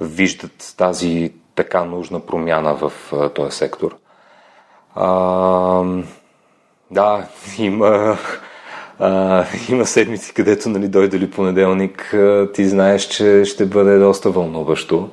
виждат 0.00 0.74
тази 0.76 1.32
така 1.54 1.84
нужна 1.84 2.20
промяна 2.20 2.74
в 2.74 2.92
а, 3.12 3.28
този 3.28 3.56
сектор. 3.56 3.96
А, 4.94 5.84
да, 6.90 7.26
има, 7.58 8.18
а, 8.98 9.44
има 9.68 9.86
седмици, 9.86 10.34
където 10.34 10.68
нали, 10.68 10.88
дойде 10.88 11.18
ли 11.18 11.30
понеделник, 11.30 12.14
а, 12.14 12.48
ти 12.54 12.68
знаеш, 12.68 13.02
че 13.02 13.44
ще 13.44 13.66
бъде 13.66 13.98
доста 13.98 14.30
вълнуващо. 14.30 15.08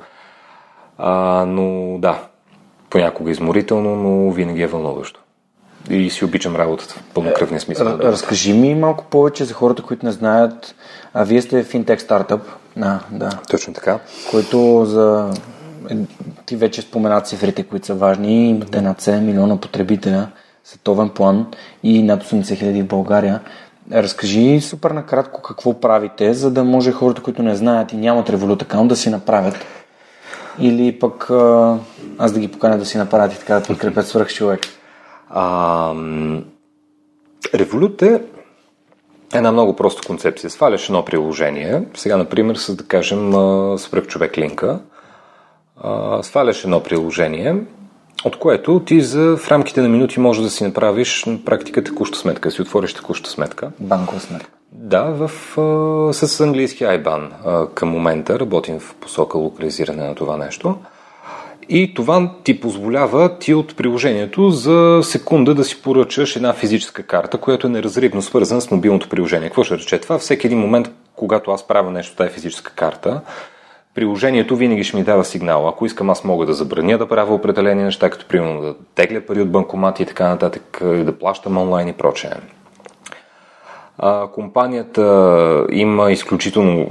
А, 0.98 1.44
но 1.48 1.98
да, 1.98 2.22
понякога 2.90 3.30
изморително, 3.30 3.96
но 3.96 4.30
винаги 4.30 4.62
е 4.62 4.66
вълнуващо. 4.66 5.20
И 5.90 6.10
си 6.10 6.24
обичам 6.24 6.56
работата 6.56 6.94
в 6.94 7.02
пълнокръвния 7.14 7.60
смисъл. 7.60 7.86
Разкажи 7.86 8.52
ми 8.52 8.74
малко 8.74 9.04
повече 9.04 9.44
за 9.44 9.54
хората, 9.54 9.82
които 9.82 10.06
не 10.06 10.12
знаят. 10.12 10.74
А 11.14 11.24
вие 11.24 11.42
сте 11.42 11.62
финтек 11.62 12.00
стартъп. 12.00 12.40
Да, 12.76 13.00
да. 13.10 13.30
Точно 13.50 13.74
така. 13.74 13.98
Който 14.30 14.84
за 14.84 15.30
ти 16.46 16.56
вече 16.56 16.82
спомена 16.82 17.20
цифрите, 17.20 17.62
които 17.62 17.86
са 17.86 17.94
важни. 17.94 18.48
Имате 18.48 18.80
над 18.80 19.02
7 19.02 19.20
милиона 19.20 19.56
потребителя, 19.56 20.28
световен 20.64 21.08
план 21.08 21.46
и 21.82 22.02
над 22.02 22.24
80 22.24 22.56
хиляди 22.56 22.82
в 22.82 22.86
България. 22.86 23.40
Разкажи 23.92 24.60
супер 24.60 24.90
накратко 24.90 25.42
какво 25.42 25.80
правите, 25.80 26.34
за 26.34 26.50
да 26.50 26.64
може 26.64 26.92
хората, 26.92 27.22
които 27.22 27.42
не 27.42 27.54
знаят 27.54 27.92
и 27.92 27.96
нямат 27.96 28.28
аккаунт, 28.62 28.88
да 28.88 28.96
си 28.96 29.10
направят. 29.10 29.56
Или 30.60 30.98
пък 30.98 31.30
аз 32.18 32.32
да 32.32 32.40
ги 32.40 32.48
поканя 32.48 32.78
да 32.78 32.86
си 32.86 32.98
направят 32.98 33.34
и 33.34 33.38
така 33.38 33.54
да 33.54 33.62
подкрепят 33.62 34.06
свърх 34.06 34.28
човек. 34.28 34.60
Revolut 37.54 38.02
е 38.02 38.22
една 39.34 39.52
много 39.52 39.76
проста 39.76 40.06
концепция. 40.06 40.50
Сваляш 40.50 40.88
едно 40.88 41.04
приложение, 41.04 41.82
сега, 41.94 42.16
например, 42.16 42.56
с 42.56 42.74
да 42.74 42.84
кажем 42.84 43.32
свръхчовек 43.78 44.38
линка, 44.38 44.80
а, 45.82 46.22
сваляш 46.22 46.64
едно 46.64 46.82
приложение, 46.82 47.56
от 48.24 48.38
което 48.38 48.80
ти 48.80 49.00
за 49.00 49.36
в 49.36 49.50
рамките 49.50 49.82
на 49.82 49.88
минути 49.88 50.20
можеш 50.20 50.42
да 50.42 50.50
си 50.50 50.64
направиш 50.64 51.24
на 51.24 51.44
практика 51.44 51.84
текуща 51.84 52.18
сметка, 52.18 52.50
си 52.50 52.62
отвориш 52.62 52.94
текуща 52.94 53.30
сметка. 53.30 53.70
Банкова 53.80 54.20
сметка. 54.20 54.50
Да, 54.72 55.04
в, 55.04 55.58
а, 55.58 56.12
с 56.12 56.40
английски 56.40 56.84
IBAN 56.84 57.28
а, 57.44 57.66
към 57.74 57.88
момента 57.88 58.40
работим 58.40 58.80
в 58.80 58.94
посока 58.94 59.38
локализиране 59.38 60.08
на 60.08 60.14
това 60.14 60.36
нещо. 60.36 60.76
И 61.68 61.94
това 61.94 62.30
ти 62.44 62.60
позволява 62.60 63.38
ти 63.38 63.54
от 63.54 63.76
приложението 63.76 64.50
за 64.50 65.00
секунда 65.02 65.54
да 65.54 65.64
си 65.64 65.82
поръчаш 65.82 66.36
една 66.36 66.52
физическа 66.52 67.02
карта, 67.02 67.38
която 67.38 67.66
е 67.66 67.70
неразривно 67.70 68.22
свързана 68.22 68.60
с 68.60 68.70
мобилното 68.70 69.08
приложение. 69.08 69.48
Какво 69.48 69.64
ще 69.64 69.78
рече 69.78 69.98
това? 69.98 70.18
Всеки 70.18 70.46
един 70.46 70.58
момент, 70.58 70.90
когато 71.16 71.50
аз 71.50 71.68
правя 71.68 71.90
нещо, 71.90 72.16
тази 72.16 72.30
физическа 72.30 72.72
карта, 72.74 73.20
приложението 73.98 74.56
винаги 74.56 74.84
ще 74.84 74.96
ми 74.96 75.04
дава 75.04 75.24
сигнал. 75.24 75.68
Ако 75.68 75.86
искам, 75.86 76.10
аз 76.10 76.24
мога 76.24 76.46
да 76.46 76.54
забраня 76.54 76.98
да 76.98 77.08
правя 77.08 77.34
определени 77.34 77.82
неща, 77.82 78.10
като 78.10 78.26
примерно 78.26 78.60
да 78.60 78.74
тегля 78.94 79.20
пари 79.20 79.40
от 79.40 79.50
банкомати 79.50 80.02
и 80.02 80.06
така 80.06 80.28
нататък, 80.28 80.78
да 80.82 81.18
плащам 81.18 81.58
онлайн 81.58 81.88
и 81.88 81.92
прочее. 81.92 82.30
Компанията 84.32 85.66
има 85.70 86.12
изключително 86.12 86.88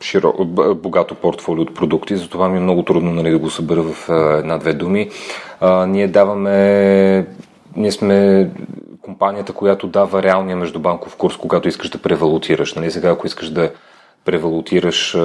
широ, 0.00 0.32
богато 0.74 1.14
портфолио 1.14 1.62
от 1.62 1.74
продукти, 1.74 2.16
затова 2.16 2.48
ми 2.48 2.56
е 2.56 2.60
много 2.60 2.82
трудно 2.82 3.12
нали, 3.12 3.30
да 3.30 3.38
го 3.38 3.50
събера 3.50 3.82
в 3.82 4.08
една-две 4.38 4.72
думи. 4.72 5.10
А, 5.60 5.86
ние 5.86 6.08
даваме, 6.08 7.26
ние 7.76 7.92
сме 7.92 8.50
компанията, 9.02 9.52
която 9.52 9.86
дава 9.86 10.22
реалния 10.22 10.56
междубанков 10.56 11.16
курс, 11.16 11.36
когато 11.36 11.68
искаш 11.68 11.88
да 11.88 11.98
превалутираш. 11.98 12.74
Нали? 12.74 12.90
Сега, 12.90 13.10
ако 13.10 13.26
искаш 13.26 13.50
да 13.50 13.70
превалутираш 14.24 15.14
а, 15.14 15.20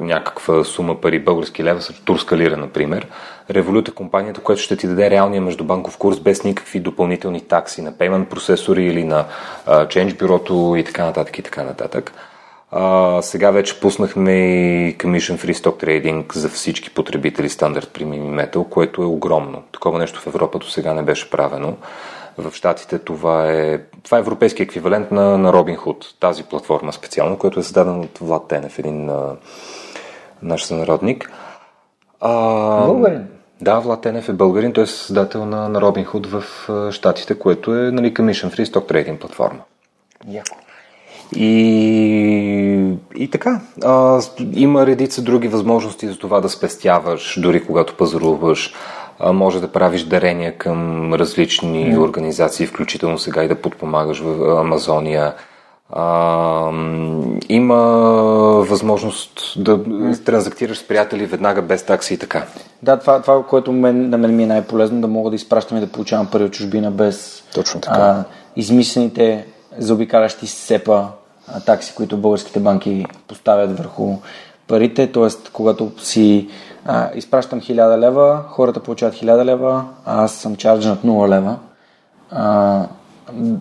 някаква 0.00 0.64
сума 0.64 1.00
пари 1.00 1.18
български 1.18 1.64
лева 1.64 1.82
с 1.82 1.92
турска 2.04 2.36
лира, 2.36 2.56
например. 2.56 3.06
Revolut 3.50 3.88
е 3.88 3.94
компанията, 3.94 4.40
която 4.40 4.62
ще 4.62 4.76
ти 4.76 4.86
даде 4.86 5.10
реалния 5.10 5.42
междубанков 5.42 5.98
курс 5.98 6.20
без 6.20 6.44
никакви 6.44 6.80
допълнителни 6.80 7.40
такси 7.40 7.82
на 7.82 7.92
payment 7.92 8.24
процесори 8.24 8.84
или 8.84 9.04
на 9.04 9.24
а, 9.66 9.86
change 9.86 10.18
бюрото 10.18 10.74
и 10.78 10.84
така 10.84 11.04
нататък 11.04 11.38
и 11.38 11.42
така 11.42 11.62
нататък. 11.62 12.12
А, 12.70 13.22
сега 13.22 13.50
вече 13.50 13.80
пуснахме 13.80 14.32
и 14.32 14.98
Commission 14.98 15.36
Free 15.36 15.52
Stock 15.52 15.84
Trading 15.84 16.34
за 16.34 16.48
всички 16.48 16.90
потребители 16.90 17.48
стандарт 17.48 17.90
при 17.94 18.04
Metal, 18.04 18.68
което 18.68 19.02
е 19.02 19.06
огромно. 19.06 19.62
Такова 19.72 19.98
нещо 19.98 20.20
в 20.20 20.26
Европа 20.26 20.58
до 20.58 20.66
сега 20.66 20.94
не 20.94 21.02
беше 21.02 21.30
правено. 21.30 21.76
В 22.38 22.54
Штатите 22.54 22.98
това 22.98 23.52
е, 23.52 23.80
това 24.02 24.16
е 24.16 24.20
европейски 24.20 24.62
еквивалент 24.62 25.10
на, 25.10 25.38
на 25.38 25.52
Robinhood, 25.52 26.20
тази 26.20 26.42
платформа 26.42 26.92
специално, 26.92 27.38
която 27.38 27.60
е 27.60 27.62
създадена 27.62 28.00
от 28.00 28.18
Влад 28.18 28.48
Тенев, 28.48 28.78
един 28.78 29.10
а, 29.10 29.36
наш 30.42 30.64
сънародник. 30.64 31.32
А, 32.20 32.86
българин? 32.86 33.26
Да, 33.60 33.78
Влад 33.78 34.00
Тенев 34.00 34.28
е 34.28 34.32
българин, 34.32 34.72
той 34.72 34.84
е 34.84 34.86
създател 34.86 35.46
на, 35.46 35.68
на 35.68 35.80
Robinhood 35.80 36.26
в 36.26 36.92
Штатите, 36.92 37.38
което 37.38 37.74
е 37.74 37.90
нали, 37.90 38.14
Commission 38.14 38.56
Free 38.56 38.64
Stock 38.64 38.92
Trading 38.92 39.18
платформа. 39.18 39.60
Яко. 40.28 40.56
И, 41.36 42.94
и 43.16 43.30
така, 43.30 43.60
а, 43.84 44.20
има 44.52 44.86
редица 44.86 45.22
други 45.22 45.48
възможности 45.48 46.08
за 46.08 46.18
това 46.18 46.40
да 46.40 46.48
спестяваш, 46.48 47.38
дори 47.40 47.66
когато 47.66 47.94
пазаруваш. 47.94 48.74
Може 49.20 49.60
да 49.60 49.72
правиш 49.72 50.04
дарения 50.04 50.58
към 50.58 51.14
различни 51.14 51.94
mm. 51.94 52.00
организации, 52.00 52.66
включително 52.66 53.18
сега 53.18 53.44
и 53.44 53.48
да 53.48 53.54
подпомагаш 53.54 54.20
в 54.20 54.58
Амазония. 54.60 55.34
А, 55.92 56.70
има 57.48 57.76
възможност 58.68 59.54
да 59.56 59.80
транзактираш 60.24 60.78
с 60.78 60.88
приятели 60.88 61.26
веднага 61.26 61.62
без 61.62 61.82
такси 61.82 62.14
и 62.14 62.18
така. 62.18 62.44
Да, 62.82 62.98
това, 62.98 63.22
това 63.22 63.44
което 63.44 63.72
мен, 63.72 64.10
на 64.10 64.18
мен 64.18 64.36
ми 64.36 64.42
е 64.42 64.46
най-полезно, 64.46 65.00
да 65.00 65.08
мога 65.08 65.30
да 65.30 65.36
изпращам 65.36 65.78
и 65.78 65.80
да 65.80 65.86
получавам 65.86 66.26
пари 66.26 66.44
от 66.44 66.52
чужбина 66.52 66.90
без 66.90 67.44
Точно 67.54 67.80
така. 67.80 68.00
А, 68.00 68.24
измислените 68.56 69.46
заобикалящи 69.78 70.46
СЕПА 70.46 71.08
такси, 71.66 71.94
които 71.94 72.16
българските 72.16 72.60
банки 72.60 73.06
поставят 73.28 73.78
върху 73.78 74.16
парите. 74.68 75.12
Тоест, 75.12 75.50
когато 75.52 75.92
си 75.98 76.48
а, 76.90 77.10
изпращам 77.14 77.60
1000 77.60 77.98
лева, 77.98 78.44
хората 78.48 78.80
получават 78.80 79.14
1000 79.14 79.44
лева, 79.44 79.84
а 80.04 80.24
аз 80.24 80.32
съм 80.32 80.56
чарджнат 80.56 81.02
0 81.02 81.28
лева. 81.28 81.56
А, 82.30 82.82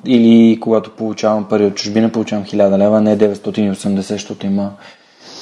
или 0.06 0.60
когато 0.60 0.92
получавам 0.92 1.44
пари 1.50 1.66
от 1.66 1.76
чужбина, 1.76 2.12
получавам 2.12 2.46
1000 2.46 2.78
лева, 2.78 3.02
не 3.02 3.18
980, 3.18 3.98
защото 4.00 4.46
има 4.46 4.72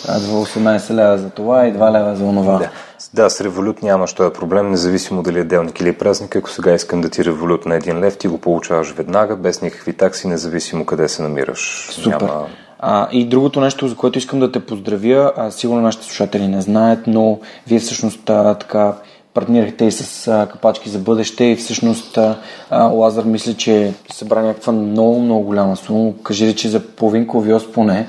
18 0.08 0.94
лева 0.94 1.18
за 1.18 1.30
това 1.30 1.68
и 1.68 1.74
2 1.74 2.00
лева 2.00 2.16
за 2.16 2.24
онова. 2.24 2.58
Да. 2.58 2.70
да, 3.14 3.30
с 3.30 3.42
револют 3.42 3.84
нямаш 3.84 4.14
този 4.14 4.34
проблем, 4.34 4.72
независимо 4.72 5.24
дали 5.24 5.40
е 5.40 5.44
делник 5.44 5.80
или 5.80 5.90
е 5.90 5.98
празник. 5.98 6.36
Ако 6.36 6.50
сега 6.50 6.74
искам 6.74 7.02
да 7.02 7.10
ти 7.10 7.26
револют 7.26 7.66
на 7.66 7.76
един 7.76 8.00
лев, 8.00 8.18
ти 8.18 8.28
го 8.28 8.38
получаваш 8.38 8.92
веднага, 8.92 9.36
без 9.36 9.62
никакви 9.62 9.94
такси, 9.94 10.28
независимо 10.28 10.86
къде 10.86 11.08
се 11.08 11.22
намираш. 11.22 11.90
Супер. 11.92 12.22
Няма... 12.22 12.48
А, 12.88 13.08
и 13.12 13.26
другото 13.26 13.62
нещо, 13.62 13.88
за 13.88 13.96
което 13.96 14.18
искам 14.18 14.40
да 14.40 14.52
те 14.52 14.60
поздравя, 14.60 15.32
а, 15.38 15.52
сигурно 15.52 15.82
нашите 15.82 16.06
слушатели 16.06 16.48
не 16.48 16.62
знаят, 16.62 17.08
но 17.08 17.40
вие 17.68 17.80
всъщност 17.80 18.30
а, 18.30 18.56
така 18.56 18.94
партнирахте 19.34 19.86
и 19.86 19.92
с 19.92 20.28
а, 20.28 20.48
капачки 20.52 20.90
за 20.90 21.00
бъдеще 21.00 21.44
и 21.44 21.56
всъщност 21.56 22.18
а, 22.18 22.38
Лазар 22.84 23.24
мисля, 23.24 23.54
че 23.54 23.94
събра 24.12 24.42
някаква 24.42 24.74
много, 24.74 25.20
много 25.20 25.46
голяма 25.46 25.76
сума. 25.76 26.12
Кажи 26.24 26.46
ли, 26.46 26.56
че 26.56 26.70
за 26.70 26.80
половин 26.80 27.28
ковиоз 27.28 27.72
поне 27.72 28.08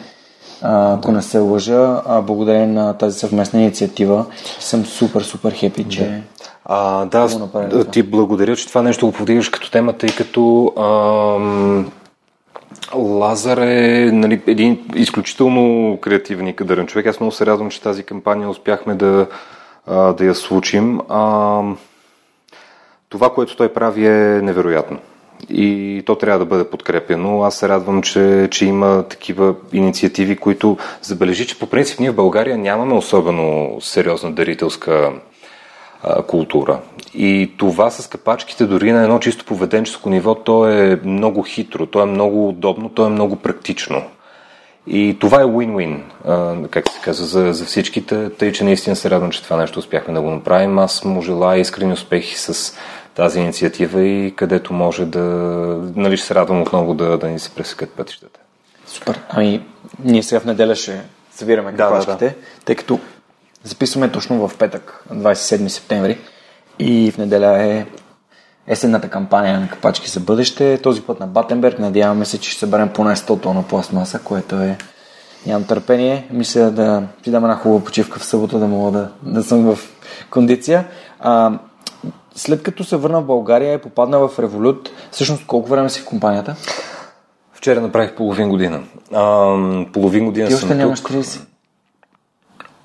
ако 0.63 1.13
не 1.13 1.23
се 1.23 1.39
лъжа, 1.39 2.03
а, 2.07 2.23
благодарение 2.23 2.67
на 2.67 2.93
тази 2.95 3.19
съвместна 3.19 3.61
инициатива 3.61 4.27
съм 4.61 4.87
супер, 4.87 5.23
супер 5.23 5.53
хепи, 5.53 5.85
че 5.85 6.23
а, 6.65 7.05
да, 7.05 7.29
да 7.55 7.85
ти 7.85 8.03
благодаря, 8.03 8.57
че 8.57 8.69
това 8.69 8.83
нещо 8.83 9.07
го 9.07 9.13
подигаш 9.13 9.49
като 9.49 9.71
тема, 9.71 9.93
тъй 9.93 10.09
като 10.09 10.73
ам, 10.79 11.91
Лазар 12.95 13.59
е 13.59 14.11
нали, 14.13 14.41
един 14.47 14.85
изключително 14.95 15.99
креативен 16.01 16.47
и 16.47 16.57
кадърен 16.57 16.87
човек. 16.87 17.07
Аз 17.07 17.21
много 17.21 17.33
се 17.33 17.47
радвам, 17.47 17.71
че 17.71 17.83
тази 17.83 18.03
кампания 18.03 18.49
успяхме 18.49 18.95
да, 18.95 19.27
а, 19.87 20.13
да 20.13 20.25
я 20.25 20.35
случим. 20.35 21.01
А, 21.09 21.63
това, 23.09 23.31
което 23.35 23.57
той 23.57 23.73
прави 23.73 24.07
е 24.07 24.43
невероятно 24.43 24.99
и 25.51 26.03
то 26.07 26.17
трябва 26.17 26.39
да 26.39 26.45
бъде 26.45 26.71
подкрепено. 26.71 27.43
Аз 27.43 27.57
се 27.57 27.69
радвам, 27.69 28.03
че, 28.03 28.49
че 28.51 28.67
има 28.67 29.05
такива 29.09 29.55
инициативи, 29.73 30.37
които 30.37 30.77
забележи, 31.03 31.47
че 31.47 31.59
по 31.59 31.67
принцип 31.67 32.01
ние 32.01 32.11
в 32.11 32.15
България 32.15 32.59
нямаме 32.59 32.95
особено 32.95 33.77
сериозна 33.81 34.33
дарителска 34.33 35.13
а, 36.07 36.23
култура. 36.23 36.81
И 37.15 37.53
това 37.57 37.91
с 37.91 38.09
капачките 38.09 38.67
дори 38.67 38.93
на 38.93 39.03
едно 39.03 39.19
чисто 39.19 39.45
поведенческо 39.45 40.11
ниво, 40.11 40.35
то 40.35 40.69
е 40.69 41.01
много 41.05 41.43
хитро, 41.43 41.87
то 41.87 42.03
е 42.03 42.07
много 42.07 42.49
удобно, 42.49 42.89
то 42.89 43.07
е 43.07 43.11
много 43.11 43.37
практично. 43.37 44.03
И 44.87 45.17
това 45.21 45.41
е 45.41 45.45
win-win, 45.45 46.01
как 46.69 46.89
се 46.89 47.01
казва, 47.01 47.27
за, 47.27 47.53
за 47.53 47.65
всичките, 47.65 48.31
тъй 48.31 48.53
че 48.53 48.65
наистина 48.65 48.97
се 48.97 49.11
радвам, 49.11 49.31
че 49.31 49.43
това 49.43 49.57
нещо 49.57 49.79
успяхме 49.79 50.15
да 50.15 50.21
го 50.21 50.31
направим. 50.31 50.79
Аз 50.79 51.05
му 51.05 51.23
желая 51.23 51.61
искрени 51.61 51.93
успехи 51.93 52.39
с 52.39 52.77
тази 53.15 53.41
инициатива 53.41 54.03
и 54.03 54.35
където 54.37 54.73
може 54.73 55.05
да, 55.05 55.21
нали 55.97 56.17
ще 56.17 56.27
се 56.27 56.35
радвам 56.35 56.63
отново 56.63 56.95
да, 56.95 57.19
да 57.19 57.29
ни 57.29 57.39
се 57.39 57.51
пресекат 57.51 57.91
пътищата. 57.91 58.41
Супер. 58.87 59.21
Ами, 59.29 59.63
ние 60.05 60.23
сега 60.23 60.41
в 60.41 60.45
неделя 60.45 60.75
ще 60.75 61.03
събираме 61.31 61.71
да, 61.71 61.77
капачките, 61.77 62.25
да, 62.25 62.31
да. 62.31 62.65
тъй 62.65 62.75
като 62.75 62.99
записваме 63.67 64.13
точно 64.13 64.49
в 64.49 64.59
петък, 64.59 65.05
27 65.15 65.69
септември 65.69 66.19
и 66.79 67.11
в 67.11 67.19
неделя 67.19 67.63
е 67.63 67.87
есенната 68.67 69.09
кампания 69.09 69.61
на 69.61 69.69
капачки 69.69 70.11
за 70.11 70.21
бъдеще. 70.21 70.79
Този 70.83 71.03
път 71.03 71.21
на 71.21 71.27
Батенберг. 71.27 71.79
Надяваме 71.79 72.25
се, 72.25 72.41
че 72.41 72.51
ще 72.51 72.61
съберем 72.61 72.89
поне 72.89 73.17
100 73.17 73.43
тона 73.43 73.63
пластмаса, 73.63 74.19
което 74.19 74.57
е... 74.57 74.79
Нямам 75.47 75.65
търпение. 75.65 76.29
Мисля 76.31 76.71
да 76.71 77.03
ти 77.23 77.31
дам 77.31 77.45
една 77.45 77.57
хубава 77.57 77.85
почивка 77.85 78.19
в 78.19 78.25
събота, 78.25 78.59
да 78.59 78.67
мога 78.67 78.99
да, 78.99 79.11
да 79.23 79.43
съм 79.43 79.75
в 79.75 79.79
кондиция. 80.31 80.85
А, 81.21 81.59
след 82.35 82.63
като 82.63 82.85
се 82.85 82.97
върна 82.97 83.21
в 83.21 83.27
България 83.27 83.75
и 83.75 83.79
попадна 83.79 84.29
в 84.29 84.39
Револют, 84.39 84.91
всъщност 85.11 85.47
колко 85.47 85.69
време 85.69 85.89
си 85.89 86.01
в 86.01 86.05
компанията? 86.05 86.57
Вчера 87.53 87.81
направих 87.81 88.15
половин 88.15 88.49
година. 88.49 88.83
А, 89.15 89.55
половин 89.93 90.25
година 90.25 90.49
Ти 90.49 90.55
още 90.55 90.67
съм 90.67 90.79
нямаш 90.79 91.03
30? 91.03 91.41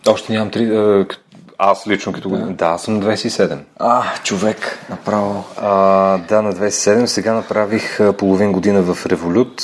Още 0.07 0.33
нямам 0.33 0.51
30. 0.51 1.17
Аз 1.57 1.87
лично 1.87 2.13
като 2.13 2.29
година. 2.29 2.47
Да, 2.47 2.53
да 2.53 2.65
аз 2.65 2.83
съм 2.83 3.01
27. 3.01 3.57
А, 3.79 4.03
човек, 4.23 4.79
направо. 4.89 5.43
А, 5.57 5.71
да, 6.17 6.41
на 6.41 6.53
27. 6.53 7.05
Сега 7.05 7.33
направих 7.33 7.99
половин 8.17 8.51
година 8.51 8.81
в 8.81 9.05
Револют. 9.05 9.61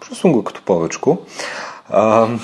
Чувствам 0.00 0.32
го 0.32 0.44
като 0.44 0.62
повечко. 0.62 1.18
А... 1.90 2.28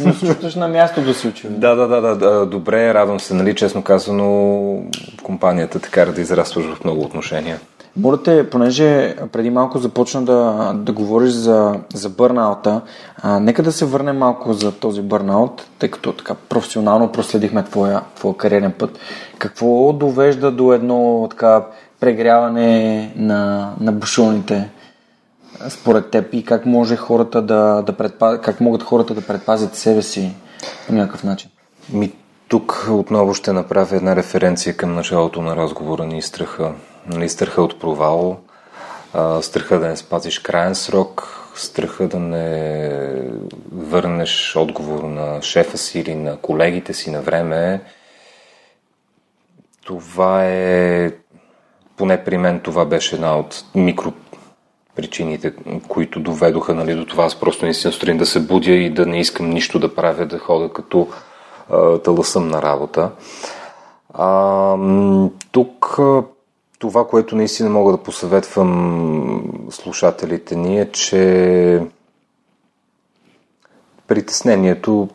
Но 0.00 0.14
се 0.14 0.26
чувстваш 0.26 0.54
на 0.54 0.68
място 0.68 1.00
да 1.00 1.14
се 1.14 1.28
учи. 1.28 1.48
Да, 1.48 1.74
да, 1.74 1.86
да, 2.00 2.16
да, 2.16 2.46
добре, 2.46 2.94
радвам 2.94 3.20
се, 3.20 3.34
нали, 3.34 3.54
честно 3.54 3.82
казано, 3.82 4.82
компанията 5.22 5.80
те 5.80 5.90
кара 5.90 6.12
да 6.12 6.20
израстваш 6.20 6.64
в 6.64 6.84
много 6.84 7.02
отношения. 7.02 7.60
Моля 7.96 8.22
те, 8.22 8.50
понеже 8.50 9.16
преди 9.32 9.50
малко 9.50 9.78
започна 9.78 10.22
да, 10.22 10.72
да 10.74 10.92
говориш 10.92 11.30
за, 11.30 11.74
за 11.94 12.08
бърнаута, 12.08 12.80
а, 13.22 13.40
нека 13.40 13.62
да 13.62 13.72
се 13.72 13.84
върнем 13.84 14.18
малко 14.18 14.52
за 14.52 14.72
този 14.72 15.02
бърнаут, 15.02 15.66
тъй 15.78 15.90
като 15.90 16.12
така 16.12 16.34
професионално 16.34 17.12
проследихме 17.12 17.64
твоя, 17.64 18.00
твоя 18.16 18.36
кариерен 18.36 18.72
път. 18.78 18.98
Какво 19.38 19.92
довежда 19.92 20.50
до 20.50 20.72
едно 20.72 21.26
така 21.30 21.66
прегряване 22.00 23.12
на, 23.16 23.72
на 23.80 23.92
бушоните? 23.92 24.70
според 25.68 26.10
теб 26.10 26.34
и 26.34 26.44
как 26.44 26.66
може 26.66 26.96
хората 26.96 27.42
да, 27.42 27.82
да 27.86 27.92
предпаз... 27.92 28.38
как 28.42 28.60
могат 28.60 28.82
хората 28.82 29.14
да 29.14 29.20
предпазят 29.20 29.74
себе 29.74 30.02
си 30.02 30.34
по 30.86 30.92
някакъв 30.92 31.24
начин? 31.24 31.50
Ми, 31.92 32.12
тук 32.48 32.86
отново 32.90 33.34
ще 33.34 33.52
направя 33.52 33.96
една 33.96 34.16
референция 34.16 34.76
към 34.76 34.94
началото 34.94 35.42
на 35.42 35.56
разговора 35.56 36.06
ни 36.06 36.22
страха. 36.22 36.72
Нали, 37.06 37.28
страха 37.28 37.62
от 37.62 37.80
провал, 37.80 38.40
страха 39.40 39.78
да 39.78 39.88
не 39.88 39.96
спазиш 39.96 40.38
крайен 40.38 40.74
срок, 40.74 41.40
страха 41.54 42.08
да 42.08 42.18
не 42.18 43.30
върнеш 43.72 44.56
отговор 44.56 45.02
на 45.02 45.42
шефа 45.42 45.78
си 45.78 46.00
или 46.00 46.14
на 46.14 46.36
колегите 46.36 46.94
си 46.94 47.10
на 47.10 47.20
време. 47.22 47.80
Това 49.84 50.46
е, 50.46 51.10
поне 51.96 52.24
при 52.24 52.38
мен 52.38 52.60
това 52.60 52.84
беше 52.84 53.14
една 53.14 53.38
от 53.38 53.64
микро 53.74 54.12
причините, 54.96 55.52
които 55.88 56.20
доведоха 56.20 56.74
нали, 56.74 56.94
до 56.94 57.06
това. 57.06 57.24
Аз 57.24 57.40
просто 57.40 57.64
наистина 57.64 57.92
сутрин 57.92 58.18
да 58.18 58.26
се 58.26 58.40
будя 58.40 58.72
и 58.72 58.90
да 58.90 59.06
не 59.06 59.20
искам 59.20 59.50
нищо 59.50 59.78
да 59.78 59.94
правя, 59.94 60.26
да 60.26 60.38
хода 60.38 60.72
като 60.72 61.08
таласъм 62.04 62.48
на 62.48 62.62
работа. 62.62 63.10
А, 64.14 64.76
тук 65.52 65.98
това, 66.80 67.06
което 67.06 67.36
наистина 67.36 67.70
мога 67.70 67.92
да 67.92 67.98
посъветвам 67.98 69.42
слушателите 69.70 70.56
ни 70.56 70.80
е, 70.80 70.90
че 70.90 71.82
притеснението 74.06 75.08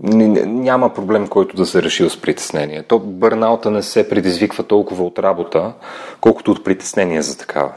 няма 0.00 0.94
проблем, 0.94 1.28
който 1.28 1.56
да 1.56 1.66
се 1.66 1.82
реши 1.82 2.10
с 2.10 2.20
притеснение. 2.20 2.82
То 2.82 2.98
бърнаута 2.98 3.70
не 3.70 3.82
се 3.82 4.08
предизвиква 4.08 4.64
толкова 4.64 5.04
от 5.04 5.18
работа, 5.18 5.72
колкото 6.20 6.50
от 6.50 6.64
притеснение 6.64 7.22
за 7.22 7.38
такава. 7.38 7.72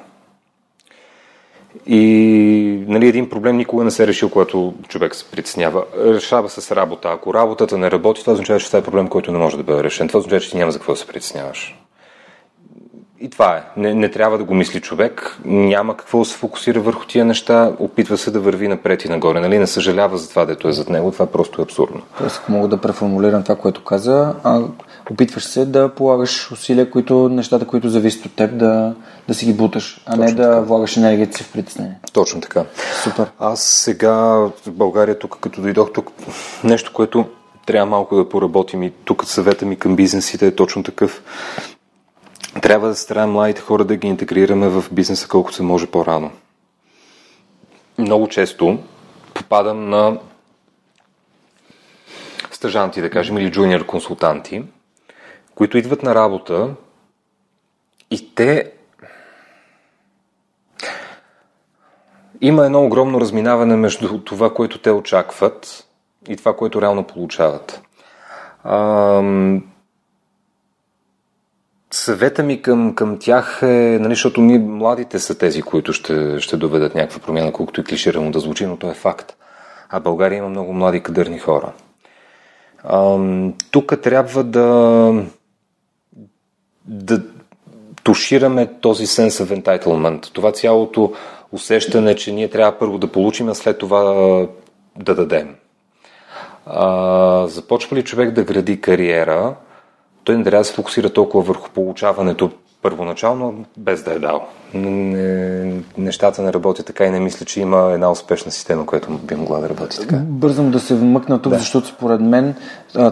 И 1.87 2.83
нали, 2.87 3.07
един 3.07 3.29
проблем 3.29 3.57
никога 3.57 3.83
не 3.83 3.91
се 3.91 4.03
е 4.03 4.07
решил, 4.07 4.29
когато 4.29 4.73
човек 4.87 5.15
се 5.15 5.31
притеснява. 5.31 5.85
Решава 5.97 6.49
се 6.49 6.61
с 6.61 6.75
работа. 6.75 7.09
Ако 7.09 7.33
работата 7.33 7.77
не 7.77 7.91
работи, 7.91 8.21
това 8.21 8.33
означава, 8.33 8.59
че 8.59 8.67
това 8.67 8.79
е 8.79 8.83
проблем, 8.83 9.07
който 9.07 9.31
не 9.31 9.37
може 9.37 9.57
да 9.57 9.63
бъде 9.63 9.83
решен. 9.83 10.07
Това 10.07 10.17
означава, 10.17 10.41
че 10.41 10.51
ти 10.51 10.57
няма 10.57 10.71
за 10.71 10.79
какво 10.79 10.93
да 10.93 10.99
се 10.99 11.07
притесняваш. 11.07 11.84
И 13.19 13.29
това 13.29 13.57
е. 13.57 13.63
Не, 13.77 13.93
не 13.93 14.11
трябва 14.11 14.37
да 14.37 14.43
го 14.43 14.53
мисли 14.53 14.81
човек. 14.81 15.37
Няма 15.45 15.97
какво 15.97 16.19
да 16.19 16.25
се 16.25 16.37
фокусира 16.37 16.79
върху 16.79 17.05
тия 17.05 17.25
неща. 17.25 17.71
Опитва 17.79 18.17
се 18.17 18.31
да 18.31 18.39
върви 18.39 18.67
напред 18.67 19.05
и 19.05 19.09
нагоре. 19.09 19.39
Нали? 19.39 19.59
Не 19.59 19.67
съжалява 19.67 20.17
за 20.17 20.29
това, 20.29 20.45
дето 20.45 20.67
е 20.67 20.71
зад 20.73 20.89
него. 20.89 21.11
Това 21.11 21.25
просто 21.25 21.61
е 21.61 21.63
абсурдно. 21.63 22.01
Тоест, 22.17 22.39
ако 22.41 22.51
мога 22.51 22.67
да 22.67 22.77
преформулирам 22.77 23.43
това, 23.43 23.55
което 23.55 23.83
каза, 23.83 24.33
а, 24.43 24.61
опитваш 25.11 25.43
се 25.43 25.65
да 25.65 25.89
полагаш 25.89 26.51
усилия, 26.51 26.91
които, 26.91 27.29
нещата, 27.29 27.67
които 27.67 27.89
зависят 27.89 28.25
от 28.25 28.35
теб, 28.35 28.57
да, 28.57 28.95
да 29.27 29.33
си 29.33 29.45
ги 29.45 29.53
буташ, 29.53 30.01
а 30.05 30.11
Точно 30.11 30.25
не 30.25 30.31
да 30.31 30.43
така. 30.43 30.59
влагаш 30.59 30.97
енергията 30.97 31.37
си 31.37 31.43
в 31.43 31.51
притеснение. 31.51 31.95
Точно 32.13 32.41
така. 32.41 32.63
Супер. 33.03 33.31
Аз 33.39 33.61
сега 33.61 34.13
в 34.15 34.51
България, 34.67 35.19
тук 35.19 35.37
като 35.41 35.61
дойдох 35.61 35.93
тук, 35.93 36.11
нещо, 36.63 36.91
което 36.93 37.25
трябва 37.65 37.85
малко 37.85 38.15
да 38.15 38.29
поработим 38.29 38.83
и 38.83 38.91
тук 39.05 39.25
съвета 39.25 39.65
ми 39.65 39.75
към 39.75 39.95
бизнесите 39.95 40.47
е 40.47 40.55
точно 40.55 40.83
такъв 40.83 41.21
трябва 42.61 42.87
да 42.87 42.95
стараем 42.95 43.31
младите 43.31 43.61
хора 43.61 43.85
да 43.85 43.95
ги 43.95 44.07
интегрираме 44.07 44.67
в 44.67 44.85
бизнеса 44.91 45.27
колкото 45.27 45.55
се 45.55 45.63
може 45.63 45.87
по-рано. 45.87 46.31
Много 47.97 48.27
често 48.27 48.79
попадам 49.33 49.89
на 49.89 50.19
стъжанти, 52.51 53.01
да 53.01 53.09
кажем, 53.09 53.37
или 53.37 53.51
джуниор 53.51 53.85
консултанти, 53.85 54.63
които 55.55 55.77
идват 55.77 56.03
на 56.03 56.15
работа 56.15 56.69
и 58.11 58.35
те 58.35 58.71
има 62.41 62.65
едно 62.65 62.85
огромно 62.85 63.21
разминаване 63.21 63.75
между 63.75 64.19
това, 64.23 64.53
което 64.53 64.79
те 64.79 64.91
очакват 64.91 65.87
и 66.29 66.37
това, 66.37 66.55
което 66.55 66.81
реално 66.81 67.03
получават. 67.03 67.81
Съвета 71.95 72.43
ми 72.43 72.61
към, 72.61 72.95
към 72.95 73.17
тях 73.19 73.59
е, 73.61 73.97
нали, 74.01 74.13
защото 74.13 74.41
ми 74.41 74.57
младите 74.57 75.19
са 75.19 75.37
тези, 75.37 75.61
които 75.61 75.93
ще, 75.93 76.39
ще 76.39 76.57
доведат 76.57 76.95
някаква 76.95 77.19
промяна, 77.19 77.51
колкото 77.51 77.81
и 77.81 77.83
клиширано 77.83 78.31
да 78.31 78.39
звучи, 78.39 78.65
но 78.65 78.77
то 78.77 78.91
е 78.91 78.93
факт. 78.93 79.35
А 79.89 79.99
България 79.99 80.37
има 80.37 80.49
много 80.49 80.73
млади 80.73 81.03
кадърни 81.03 81.39
хора. 81.39 81.71
Тук 83.71 84.01
трябва 84.01 84.43
да, 84.43 85.23
да 86.85 87.21
тушираме 88.03 88.67
този 88.81 89.07
sense 89.07 89.45
of 89.45 89.63
entitlement. 89.63 90.33
Това 90.33 90.51
цялото 90.51 91.13
усещане, 91.51 92.15
че 92.15 92.31
ние 92.31 92.49
трябва 92.49 92.79
първо 92.79 92.97
да 92.97 93.11
получим, 93.11 93.49
а 93.49 93.55
след 93.55 93.77
това 93.77 94.03
да 94.95 95.15
дадем. 95.15 95.55
А, 96.65 97.47
започва 97.47 97.97
ли 97.97 98.03
човек 98.03 98.31
да 98.31 98.43
гради 98.43 98.81
кариера, 98.81 99.55
той 100.25 100.37
не 100.37 100.43
трябва 100.43 100.61
да 100.61 100.65
се 100.65 100.73
фокусира 100.73 101.09
толкова 101.09 101.43
върху 101.43 101.69
получаването 101.69 102.51
първоначално, 102.81 103.65
без 103.77 104.03
да 104.03 104.13
е 104.13 104.19
дал. 104.19 104.47
Не, 104.73 105.81
нещата 105.97 106.41
не 106.41 106.53
работят 106.53 106.85
така 106.85 107.05
и 107.05 107.09
не 107.09 107.19
мисля, 107.19 107.45
че 107.45 107.61
има 107.61 107.91
една 107.93 108.11
успешна 108.11 108.51
система, 108.51 108.85
която 108.85 109.09
би 109.11 109.35
могла 109.35 109.59
да 109.59 109.69
работи 109.69 109.99
така. 109.99 110.15
Бързам 110.15 110.71
да 110.71 110.79
се 110.79 110.95
вмъкна 110.95 111.41
тук, 111.41 111.53
да. 111.53 111.59
защото 111.59 111.87
според 111.87 112.21
мен 112.21 112.55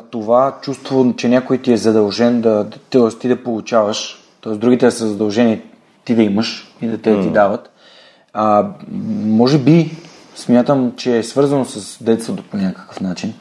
това 0.10 0.58
чувство, 0.62 1.14
че 1.18 1.30
някой 1.30 1.58
ти 1.58 1.74
е 1.74 1.78
задължен 1.78 2.42
да, 2.42 2.70
т.е. 2.90 3.10
ти 3.20 3.28
да 3.28 3.44
получаваш, 3.44 4.24
т.е. 4.44 4.54
другите 4.54 4.92
са 4.92 5.08
задължени 5.08 5.62
ти 6.06 6.16
да 6.16 6.24
имаш 6.24 6.76
и 6.82 6.88
да 6.88 6.98
те 6.98 7.10
mm. 7.10 7.24
ти 7.24 7.30
дават, 7.30 7.70
а, 8.34 8.68
може 9.26 9.58
би 9.58 9.92
смятам, 10.36 10.94
че 10.98 11.18
е 11.18 11.24
свързано 11.24 11.66
с 11.66 12.04
детството 12.04 12.44
по 12.52 12.58
някакъв 12.58 13.02
начин 13.02 13.34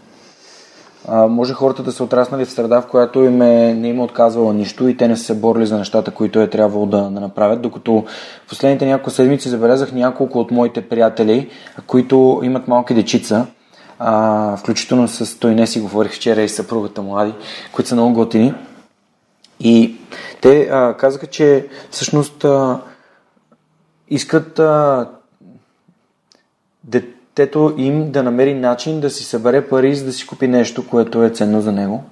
а, 1.09 1.27
може 1.27 1.53
хората 1.53 1.83
да 1.83 1.93
са 1.93 2.05
отраснали 2.05 2.45
в 2.45 2.51
среда, 2.51 2.81
в 2.81 2.87
която 2.87 3.21
им 3.21 3.43
е, 3.43 3.75
не 3.75 3.89
им 3.89 3.99
е 3.99 4.03
отказвала 4.03 4.55
нищо 4.55 4.89
и 4.89 4.97
те 4.97 5.09
не 5.09 5.17
са 5.17 5.25
се 5.25 5.35
борили 5.35 5.67
за 5.67 5.79
нещата, 5.79 6.11
които 6.11 6.41
е 6.41 6.51
трябвало 6.51 6.87
да, 6.87 7.03
да 7.03 7.21
направят, 7.21 7.63
докато 7.63 8.05
в 8.47 8.49
последните 8.49 8.87
няколко 8.87 9.11
седмици 9.11 9.49
забелязах 9.49 9.93
няколко 9.93 10.39
от 10.39 10.51
моите 10.51 10.89
приятели, 10.89 11.51
които 11.87 12.41
имат 12.45 12.69
малки 12.69 12.95
дечица, 12.95 13.47
а, 13.99 14.57
включително 14.57 15.09
с 15.09 15.39
той 15.39 15.55
не 15.55 15.67
си 15.67 15.81
говорих 15.81 16.13
вчера 16.13 16.43
и 16.43 16.49
съпругата 16.49 17.03
млади, 17.03 17.35
които 17.73 17.89
са 17.89 17.95
много 17.95 18.15
готини. 18.15 18.55
И 19.61 19.97
те 20.41 20.69
а, 20.73 20.95
казаха, 20.97 21.27
че 21.27 21.69
всъщност 21.91 22.45
а, 22.45 22.81
искат 24.09 24.59
а, 24.59 25.07
детето 27.37 27.75
им 27.77 28.11
да 28.11 28.23
намери 28.23 28.55
начин 28.55 29.01
да 29.01 29.11
си 29.11 29.25
събере 29.25 29.69
пари, 29.69 29.95
за 29.95 30.05
да 30.05 30.13
си 30.13 30.27
купи 30.27 30.49
нещо, 30.49 30.87
което 30.89 31.25
е 31.25 31.31
ценно 31.31 31.61
за 31.61 31.73
него, 31.73 32.05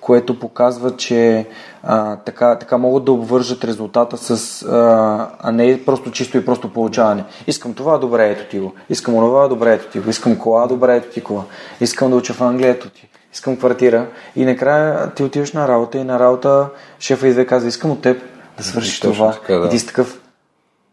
което 0.00 0.38
показва, 0.38 0.96
че 0.96 1.46
а, 1.82 2.16
така, 2.16 2.58
така 2.58 2.78
могат 2.78 3.04
да 3.04 3.12
обвържат 3.12 3.64
резултата 3.64 4.16
с, 4.16 4.62
а, 4.62 5.28
а 5.38 5.52
не 5.52 5.84
просто 5.84 6.10
чисто 6.10 6.38
и 6.38 6.44
просто 6.44 6.72
получаване. 6.72 7.24
Искам 7.46 7.74
това, 7.74 7.98
добре, 7.98 8.30
ето 8.30 8.50
ти 8.50 8.58
го. 8.58 8.72
Искам 8.90 9.14
онова, 9.14 9.48
добре, 9.48 9.72
ето 9.72 9.90
ти 9.90 10.00
го. 10.00 10.10
Искам 10.10 10.38
кола, 10.38 10.66
добре, 10.66 10.96
ето 10.96 11.08
ти 11.10 11.20
кола. 11.20 11.42
Искам 11.80 12.10
да 12.10 12.16
уча 12.16 12.34
в 12.34 12.40
Англия, 12.40 12.70
ето 12.70 12.90
ти. 12.90 13.08
Искам 13.32 13.56
квартира. 13.56 14.06
И 14.36 14.44
накрая 14.44 15.10
ти 15.14 15.22
отиваш 15.22 15.52
на 15.52 15.68
работа 15.68 15.98
и 15.98 16.04
на 16.04 16.18
работа 16.18 16.68
шефа 17.00 17.28
идва 17.28 17.42
и 17.42 17.46
казва, 17.46 17.68
искам 17.68 17.90
от 17.90 18.02
теб 18.02 18.22
да 18.56 18.64
свършиш 18.64 19.00
това. 19.00 19.32
Така, 19.32 19.54
да. 19.54 19.66
И 19.66 19.70
ти 19.70 19.78
си 19.78 19.86
такъв, 19.86 20.20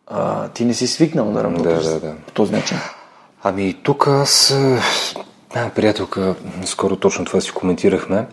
а, 0.07 0.49
ти 0.49 0.65
не 0.65 0.73
си 0.73 0.87
свикнал 0.87 1.31
да 1.31 1.43
работиш 1.43 1.83
да, 1.83 1.93
да, 1.93 1.99
да. 1.99 2.13
по 2.25 2.31
този 2.33 2.53
начин. 2.53 2.77
Ами 3.45 3.75
тук 3.83 4.07
аз, 4.07 4.51
една 5.55 5.69
приятелка, 5.75 6.35
скоро 6.65 6.95
точно 6.95 7.25
това 7.25 7.41
си 7.41 7.51
коментирахме, 7.51 8.25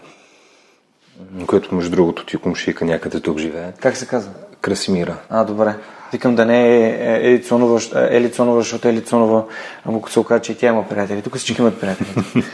което 1.47 1.75
между 1.75 1.91
другото 1.91 2.27
ти 2.27 2.37
комшика 2.37 2.85
някъде 2.85 3.21
тук 3.21 3.39
живее. 3.39 3.73
Как 3.81 3.97
се 3.97 4.07
казва? 4.07 4.33
Красимира. 4.61 5.17
А, 5.29 5.45
добре. 5.45 5.75
Викам 6.13 6.35
да 6.35 6.47
не 6.47 6.87
е 6.87 7.31
Елицонова, 7.33 7.81
Елицонова 8.11 8.61
защото 8.61 8.89
Елицонова, 8.89 9.45
ама 9.85 10.01
се 10.09 10.21
окаже, 10.21 10.43
че 10.43 10.53
и 10.53 10.55
тя 10.55 10.67
има 10.67 10.89
приятели. 10.89 11.23
Тук 11.23 11.37
всички 11.37 11.63
имат 11.63 11.81
приятели. 11.81 12.09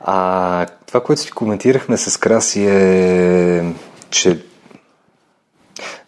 а, 0.00 0.66
това, 0.86 1.00
което 1.00 1.22
си 1.22 1.30
коментирахме 1.30 1.96
с 1.96 2.16
Краси 2.16 2.66
е, 2.66 3.74
че 4.10 4.38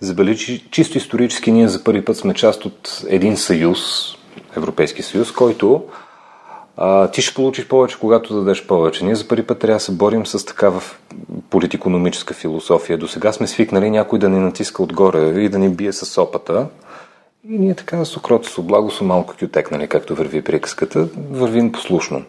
забележи, 0.00 0.68
чисто 0.70 0.98
исторически 0.98 1.52
ние 1.52 1.68
за 1.68 1.84
първи 1.84 2.04
път 2.04 2.16
сме 2.16 2.34
част 2.34 2.64
от 2.64 3.02
един 3.08 3.36
съюз, 3.36 3.80
Европейски 4.56 5.02
съюз, 5.02 5.32
който 5.32 5.84
а, 6.76 7.08
ти 7.10 7.22
ще 7.22 7.34
получиш 7.34 7.68
повече, 7.68 7.98
когато 8.00 8.34
дадеш 8.34 8.66
повече. 8.66 9.04
Ние 9.04 9.14
за 9.14 9.28
първи 9.28 9.42
път 9.42 9.58
трябва 9.58 9.76
да 9.76 9.80
се 9.80 9.92
борим 9.92 10.26
с 10.26 10.46
такава 10.46 10.82
политикономическа 11.50 12.34
философия. 12.34 12.98
До 12.98 13.08
сега 13.08 13.32
сме 13.32 13.46
свикнали 13.46 13.90
някой 13.90 14.18
да 14.18 14.28
ни 14.28 14.38
натиска 14.38 14.82
отгоре 14.82 15.40
и 15.40 15.48
да 15.48 15.58
ни 15.58 15.68
бие 15.68 15.92
с 15.92 16.06
сопата. 16.06 16.66
И 17.48 17.58
ние 17.58 17.74
така 17.74 18.04
с 18.04 18.16
окрото, 18.16 18.48
с 18.48 18.58
облаго, 18.58 18.90
с 18.90 19.00
малко 19.00 19.34
кютек, 19.40 19.70
нали, 19.70 19.88
както 19.88 20.14
върви 20.14 20.42
приказката, 20.42 21.08
вървим 21.30 21.72
послушно. 21.72 22.22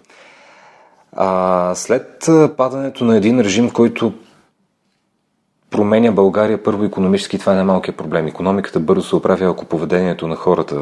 А, 1.14 1.76
след 1.76 2.30
падането 2.58 3.04
на 3.04 3.18
един 3.18 3.40
режим, 3.40 3.70
който 3.70 4.14
променя 5.72 6.12
България 6.12 6.64
първо 6.64 6.84
економически, 6.84 7.40
това 7.40 7.52
е 7.52 7.56
най-малкият 7.56 7.98
проблем. 7.98 8.28
Економиката 8.28 8.80
бързо 8.80 9.08
се 9.08 9.16
оправя, 9.16 9.46
ако 9.46 9.66
поведението 9.66 10.28
на 10.28 10.36
хората 10.36 10.76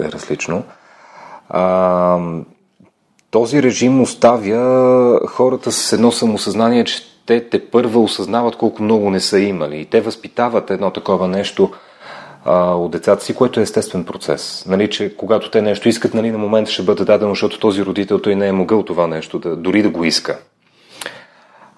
е 0.00 0.12
различно. 0.12 0.64
А, 1.48 2.18
този 3.30 3.62
режим 3.62 4.00
оставя 4.00 5.20
хората 5.26 5.72
с 5.72 5.92
едно 5.92 6.12
самосъзнание, 6.12 6.84
че 6.84 7.02
те 7.26 7.48
те 7.48 7.70
първа 7.70 8.00
осъзнават 8.00 8.56
колко 8.56 8.82
много 8.82 9.10
не 9.10 9.20
са 9.20 9.40
имали. 9.40 9.80
И 9.80 9.84
те 9.84 10.00
възпитават 10.00 10.70
едно 10.70 10.90
такова 10.90 11.28
нещо 11.28 11.70
а, 12.44 12.74
от 12.74 12.90
децата 12.90 13.24
си, 13.24 13.34
което 13.34 13.60
е 13.60 13.62
естествен 13.62 14.04
процес. 14.04 14.64
Нали, 14.68 14.90
че 14.90 15.16
когато 15.16 15.50
те 15.50 15.62
нещо 15.62 15.88
искат, 15.88 16.14
нали, 16.14 16.30
на 16.30 16.38
момента 16.38 16.70
ще 16.70 16.82
бъде 16.82 17.04
дадено, 17.04 17.30
защото 17.30 17.60
този 17.60 17.84
родител 17.84 18.18
той 18.18 18.34
не 18.34 18.48
е 18.48 18.52
могъл 18.52 18.82
това 18.82 19.06
нещо, 19.06 19.38
да, 19.38 19.56
дори 19.56 19.82
да 19.82 19.90
го 19.90 20.04
иска. 20.04 20.38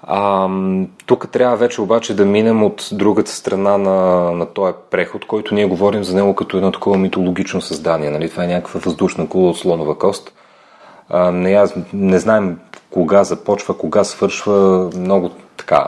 А, 0.03 0.49
тук 1.07 1.29
трябва 1.31 1.57
вече 1.57 1.81
обаче 1.81 2.17
да 2.17 2.25
минем 2.25 2.63
от 2.63 2.89
другата 2.93 3.31
страна 3.31 3.79
на, 3.79 4.31
на 4.33 4.47
този 4.47 4.75
преход, 4.91 5.27
който 5.27 5.55
ние 5.55 5.67
говорим 5.67 6.05
за 6.05 6.17
него 6.17 6.35
като 6.35 6.57
едно 6.57 6.73
такова 6.73 6.99
митологично 6.99 7.61
създание. 7.61 8.11
Нали? 8.11 8.31
Това 8.31 8.45
е 8.45 8.47
някаква 8.47 8.81
въздушна 8.81 9.29
кула 9.29 9.51
от 9.51 9.59
слонова 9.59 9.99
кост. 9.99 10.33
А, 11.09 11.31
не, 11.31 11.53
аз, 11.53 11.75
не 11.93 12.19
знаем 12.19 12.59
кога 12.91 13.25
започва, 13.25 13.79
кога 13.79 14.05
свършва. 14.05 14.91
Много 14.97 15.31
така 15.57 15.87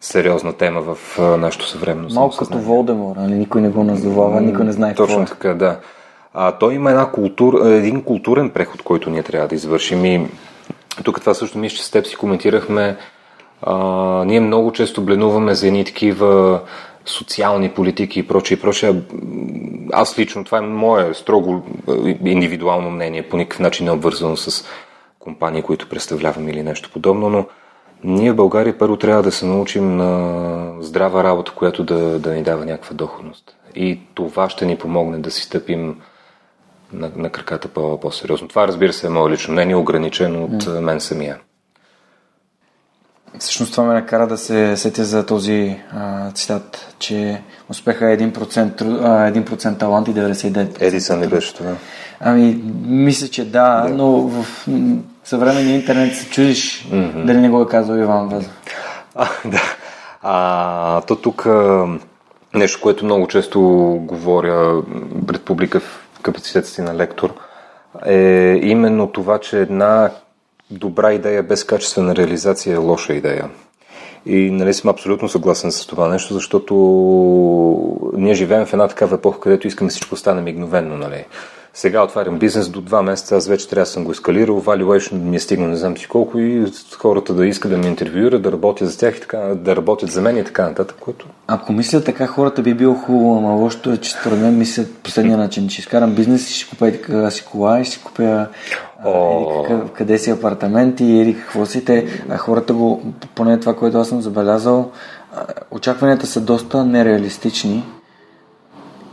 сериозна 0.00 0.52
тема 0.52 0.80
в 0.80 1.18
нашето 1.38 1.68
съвременно 1.68 2.08
Малко 2.14 2.36
като 2.36 2.58
Волдемор, 2.58 3.16
нали? 3.16 3.34
никой 3.34 3.60
не 3.60 3.68
го 3.68 3.84
назовава, 3.84 4.40
никой 4.40 4.64
не 4.64 4.72
знае 4.72 4.94
Точно 4.94 5.24
така, 5.24 5.54
да. 5.54 5.78
А, 6.34 6.52
той 6.52 6.74
има 6.74 6.90
една 6.90 7.10
култур, 7.10 7.66
един 7.66 8.02
културен 8.02 8.50
преход, 8.50 8.82
който 8.82 9.10
ние 9.10 9.22
трябва 9.22 9.48
да 9.48 9.54
извършим. 9.54 10.04
И 10.04 10.26
тук 11.02 11.20
това 11.20 11.34
също 11.34 11.58
мисля, 11.58 11.76
че 11.76 11.84
с 11.84 11.90
теб 11.90 12.06
си 12.06 12.16
коментирахме. 12.16 12.96
А, 13.62 13.74
ние 14.24 14.40
много 14.40 14.72
често 14.72 15.02
бленуваме 15.02 15.54
за 15.54 15.66
едни 15.66 15.84
такива 15.84 16.60
социални 17.06 17.68
политики 17.68 18.20
и 18.20 18.26
прочее 18.26 18.58
и 18.58 18.60
прочее. 18.60 18.94
Аз 19.92 20.18
лично, 20.18 20.44
това 20.44 20.58
е 20.58 20.60
мое 20.60 21.14
строго 21.14 21.62
индивидуално 22.24 22.90
мнение, 22.90 23.28
по 23.28 23.36
никакъв 23.36 23.60
начин 23.60 23.84
не 23.84 23.90
е 23.90 23.94
обвързано 23.94 24.36
с 24.36 24.64
компании, 25.18 25.62
които 25.62 25.88
представлявам 25.88 26.48
или 26.48 26.62
нещо 26.62 26.90
подобно, 26.92 27.28
но 27.28 27.46
ние 28.04 28.32
в 28.32 28.36
България 28.36 28.78
първо 28.78 28.96
трябва 28.96 29.22
да 29.22 29.32
се 29.32 29.46
научим 29.46 29.96
на 29.96 30.72
здрава 30.80 31.24
работа, 31.24 31.52
която 31.52 31.84
да, 31.84 32.18
да 32.18 32.34
ни 32.34 32.42
дава 32.42 32.66
някаква 32.66 32.94
доходност. 32.94 33.56
И 33.74 34.00
това 34.14 34.50
ще 34.50 34.66
ни 34.66 34.76
помогне 34.76 35.18
да 35.18 35.30
си 35.30 35.42
стъпим 35.42 36.00
на, 36.92 37.10
на 37.16 37.30
краката 37.30 37.68
по- 37.68 38.00
по-сериозно. 38.00 38.48
Това, 38.48 38.68
разбира 38.68 38.92
се, 38.92 39.06
е 39.06 39.10
мое 39.10 39.30
лично 39.30 39.52
мнение, 39.52 39.76
ограничено 39.76 40.44
от 40.44 40.64
mm. 40.64 40.80
мен 40.80 41.00
самия. 41.00 41.38
Всъщност 43.38 43.72
това 43.72 43.84
ме 43.84 43.94
накара 43.94 44.26
да 44.26 44.38
се 44.38 44.76
сетя 44.76 45.04
за 45.04 45.26
този 45.26 45.76
а, 45.92 46.30
цитат, 46.30 46.94
че 46.98 47.42
успеха 47.68 48.12
е 48.12 48.18
1%, 48.18 48.82
а, 48.82 49.32
1% 49.32 49.78
талант 49.78 50.08
и 50.08 50.14
99%. 50.14 50.82
Едисън 50.82 51.20
ли 51.20 51.28
беше 51.28 51.54
това? 51.54 51.74
Ами, 52.20 52.62
мисля, 52.86 53.28
че 53.28 53.44
да, 53.44 53.80
да. 53.80 53.94
но 53.94 54.10
в 54.10 54.46
съвременния 55.24 55.74
интернет 55.74 56.16
се 56.16 56.30
чудиш 56.30 56.84
mm-hmm. 56.84 57.24
дали 57.24 57.38
не 57.38 57.48
го 57.48 57.62
е 57.62 57.68
казал 57.68 57.94
Иван 57.94 58.28
Вазов. 58.28 58.52
А, 59.14 59.28
да. 59.44 59.62
А, 60.22 61.00
то 61.00 61.16
тук 61.16 61.46
нещо, 62.54 62.80
което 62.80 63.04
много 63.04 63.26
често 63.26 63.60
говоря 64.02 64.82
пред 65.26 65.42
публика 65.42 65.80
в 65.80 66.09
капацитета 66.22 66.68
си 66.68 66.82
на 66.82 66.94
лектор, 66.94 67.34
е 68.06 68.58
именно 68.62 69.12
това, 69.12 69.38
че 69.38 69.60
една 69.60 70.10
добра 70.70 71.12
идея 71.12 71.42
без 71.42 71.64
качествена 71.64 72.16
реализация 72.16 72.74
е 72.74 72.76
лоша 72.76 73.12
идея. 73.12 73.50
И 74.26 74.50
нали 74.50 74.74
съм 74.74 74.90
абсолютно 74.90 75.28
съгласен 75.28 75.72
с 75.72 75.86
това 75.86 76.08
нещо, 76.08 76.34
защото 76.34 76.74
ние 78.16 78.34
живеем 78.34 78.66
в 78.66 78.72
една 78.72 78.88
такава 78.88 79.16
епоха, 79.16 79.40
където 79.40 79.66
искаме 79.66 79.90
всичко 79.90 80.14
да 80.14 80.18
стане 80.18 80.40
мигновенно. 80.40 80.96
Нали? 80.96 81.24
Сега 81.74 82.02
отварям 82.02 82.38
бизнес 82.38 82.68
до 82.68 82.80
два 82.80 83.02
месеца, 83.02 83.36
аз 83.36 83.48
вече 83.48 83.68
трябва 83.68 83.82
да 83.82 83.90
съм 83.90 84.04
го 84.04 84.12
ескалирал, 84.12 84.62
valuation 84.62 85.12
ми 85.12 85.36
е 85.36 85.40
стигнал 85.40 85.68
не 85.68 85.76
знам 85.76 85.98
си 85.98 86.08
колко 86.08 86.38
и 86.38 86.72
хората 86.98 87.34
да 87.34 87.46
искат 87.46 87.70
да 87.70 87.78
ме 87.78 87.86
интервюират, 87.86 88.42
да 88.42 88.52
работят 88.52 88.90
за 88.90 88.98
тях 88.98 89.16
и 89.16 89.20
така, 89.20 89.38
да 89.38 89.76
работят 89.76 90.10
за 90.10 90.22
мен 90.22 90.36
и 90.36 90.44
така 90.44 90.68
нататък. 90.68 90.96
Което... 91.00 91.26
Ако 91.46 91.72
мисля 91.72 92.04
така, 92.04 92.26
хората 92.26 92.62
би 92.62 92.74
било 92.74 92.94
хубаво, 92.94 93.36
ама 93.38 93.54
лошото 93.54 93.92
е, 93.92 93.96
че 93.96 94.10
според 94.10 94.38
мен 94.38 94.58
мислят 94.58 94.98
последния 95.02 95.38
начин, 95.38 95.68
че 95.68 95.80
изкарам 95.80 96.14
бизнес 96.14 96.50
и 96.50 96.54
ще 96.54 96.70
купя 96.70 96.92
така 96.92 97.30
си 97.30 97.44
кола 97.44 97.80
и 97.80 97.84
ще 97.84 98.04
купя 98.04 98.46
О... 99.04 99.64
къде, 99.68 99.82
къде 99.92 100.18
си 100.18 100.30
апартамент 100.30 101.00
и 101.00 101.04
или 101.04 101.36
какво 101.40 101.66
си. 101.66 101.84
Те, 101.84 102.06
а 102.30 102.36
хората 102.36 102.74
го, 102.74 103.02
поне 103.34 103.60
това, 103.60 103.76
което 103.76 103.98
аз 103.98 104.08
съм 104.08 104.20
забелязал, 104.20 104.90
очакванията 105.70 106.26
са 106.26 106.40
доста 106.40 106.84
нереалистични 106.84 107.84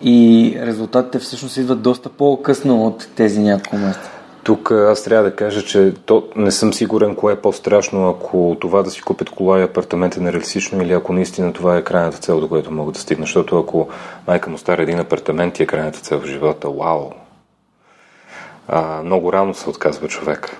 и 0.01 0.57
резултатите 0.61 1.19
всъщност 1.19 1.57
идват 1.57 1.81
доста 1.81 2.09
по-късно 2.09 2.85
от 2.85 3.07
тези 3.15 3.39
няколко 3.39 3.75
месеца. 3.75 4.09
Тук 4.43 4.71
аз 4.71 5.03
трябва 5.03 5.29
да 5.29 5.35
кажа, 5.35 5.63
че 5.63 5.93
то, 6.05 6.27
не 6.35 6.51
съм 6.51 6.73
сигурен 6.73 7.15
кое 7.15 7.33
е 7.33 7.41
по-страшно, 7.41 8.09
ако 8.09 8.57
това 8.59 8.83
да 8.83 8.91
си 8.91 9.01
купят 9.01 9.29
кола 9.29 9.59
и 9.59 9.63
апартамент 9.63 10.17
е 10.17 10.19
нереалистично 10.19 10.81
или 10.81 10.93
ако 10.93 11.13
наистина 11.13 11.53
това 11.53 11.77
е 11.77 11.83
крайната 11.83 12.17
цел, 12.17 12.39
до 12.39 12.47
която 12.47 12.71
могат 12.71 12.93
да 12.93 12.99
стигна. 12.99 13.23
Защото 13.23 13.59
ако 13.59 13.87
майка 14.27 14.49
му 14.49 14.57
стара 14.57 14.83
един 14.83 14.99
апартамент 14.99 15.59
и 15.59 15.63
е 15.63 15.65
крайната 15.65 15.99
цел 15.99 16.19
в 16.19 16.25
живота, 16.25 16.69
вау! 16.69 17.09
А, 18.67 19.03
много 19.03 19.33
рано 19.33 19.53
се 19.53 19.69
отказва 19.69 20.07
човек. 20.07 20.57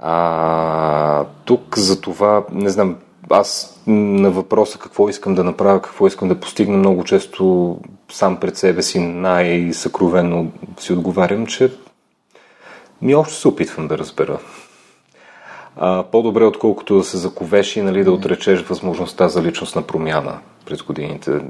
А, 0.00 1.24
тук 1.44 1.78
за 1.78 2.00
това, 2.00 2.44
не 2.52 2.68
знам, 2.68 2.96
аз 3.30 3.80
на 3.86 4.30
въпроса 4.30 4.78
какво 4.78 5.08
искам 5.08 5.34
да 5.34 5.44
направя, 5.44 5.82
какво 5.82 6.06
искам 6.06 6.28
да 6.28 6.40
постигна, 6.40 6.76
много 6.76 7.04
често 7.04 7.76
сам 8.12 8.36
пред 8.36 8.56
себе 8.56 8.82
си 8.82 8.98
най-съкровенно 8.98 10.52
си 10.78 10.92
отговарям, 10.92 11.46
че 11.46 11.72
ми 13.02 13.14
още 13.14 13.34
се 13.34 13.48
опитвам 13.48 13.88
да 13.88 13.98
разбера. 13.98 14.38
А, 15.76 16.02
по-добре, 16.02 16.44
отколкото 16.44 16.96
да 16.96 17.04
се 17.04 17.16
заковеш 17.16 17.76
и 17.76 17.82
нали, 17.82 18.04
да 18.04 18.12
отречеш 18.12 18.62
възможността 18.62 19.28
за 19.28 19.42
личностна 19.42 19.82
промяна 19.82 20.38
през 20.66 20.82
годините. 20.82 21.40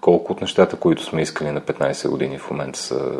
Колко 0.00 0.32
от 0.32 0.40
нещата, 0.40 0.76
които 0.76 1.04
сме 1.04 1.22
искали 1.22 1.50
на 1.50 1.60
15 1.60 2.08
години 2.08 2.38
в 2.38 2.50
момента 2.50 2.78
са 2.78 3.10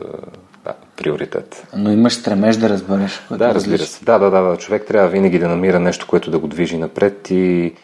да, 0.65 0.75
приоритет. 0.97 1.67
Но 1.77 1.93
имаш 1.93 2.15
стремеж 2.15 2.57
да 2.57 2.69
разбереш. 2.69 3.23
Да, 3.31 3.55
разбира 3.55 3.83
се. 3.83 4.05
Да, 4.05 4.19
да, 4.19 4.31
да, 4.31 4.57
Човек 4.57 4.87
трябва 4.87 5.09
винаги 5.09 5.39
да 5.39 5.49
намира 5.49 5.81
нещо, 5.81 6.07
което 6.07 6.31
да 6.31 6.39
го 6.39 6.47
движи 6.47 6.79
напред 6.79 7.31
и 7.31 7.75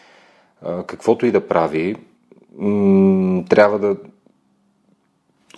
каквото 0.87 1.25
и 1.25 1.31
да 1.31 1.47
прави, 1.47 1.95
трябва 3.49 3.79
да 3.79 3.95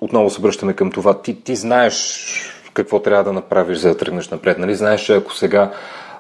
отново 0.02 0.30
се 0.30 0.42
връщаме 0.42 0.74
към 0.74 0.92
това. 0.92 1.22
Ти, 1.22 1.44
ти 1.44 1.56
знаеш 1.56 2.28
какво 2.74 3.02
трябва 3.02 3.24
да 3.24 3.34
направиш, 3.34 3.78
за 3.78 3.90
да 3.90 3.98
тръгнеш 3.98 4.30
напред. 4.30 4.58
Нали? 4.58 4.76
Знаеш, 4.76 5.02
че 5.02 5.16
ако 5.16 5.34
сега 5.34 5.72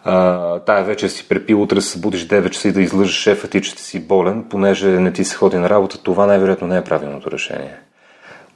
а, 0.03 0.59
тая 0.59 0.83
вечер 0.83 1.07
си 1.07 1.27
препил, 1.29 1.61
утре 1.61 1.81
се 1.81 1.89
събудиш 1.89 2.27
9 2.27 2.49
часа 2.49 2.67
и 2.67 2.71
да 2.71 2.81
излъжеш 2.81 3.15
шефа 3.15 3.47
ти, 3.47 3.61
че 3.61 3.75
ти 3.75 3.81
си 3.81 4.07
болен, 4.07 4.43
понеже 4.49 4.87
не 4.87 5.13
ти 5.13 5.23
се 5.23 5.35
ходи 5.35 5.57
на 5.57 5.69
работа, 5.69 6.03
това 6.03 6.25
най-вероятно 6.25 6.67
не 6.67 6.77
е 6.77 6.83
правилното 6.83 7.31
решение. 7.31 7.75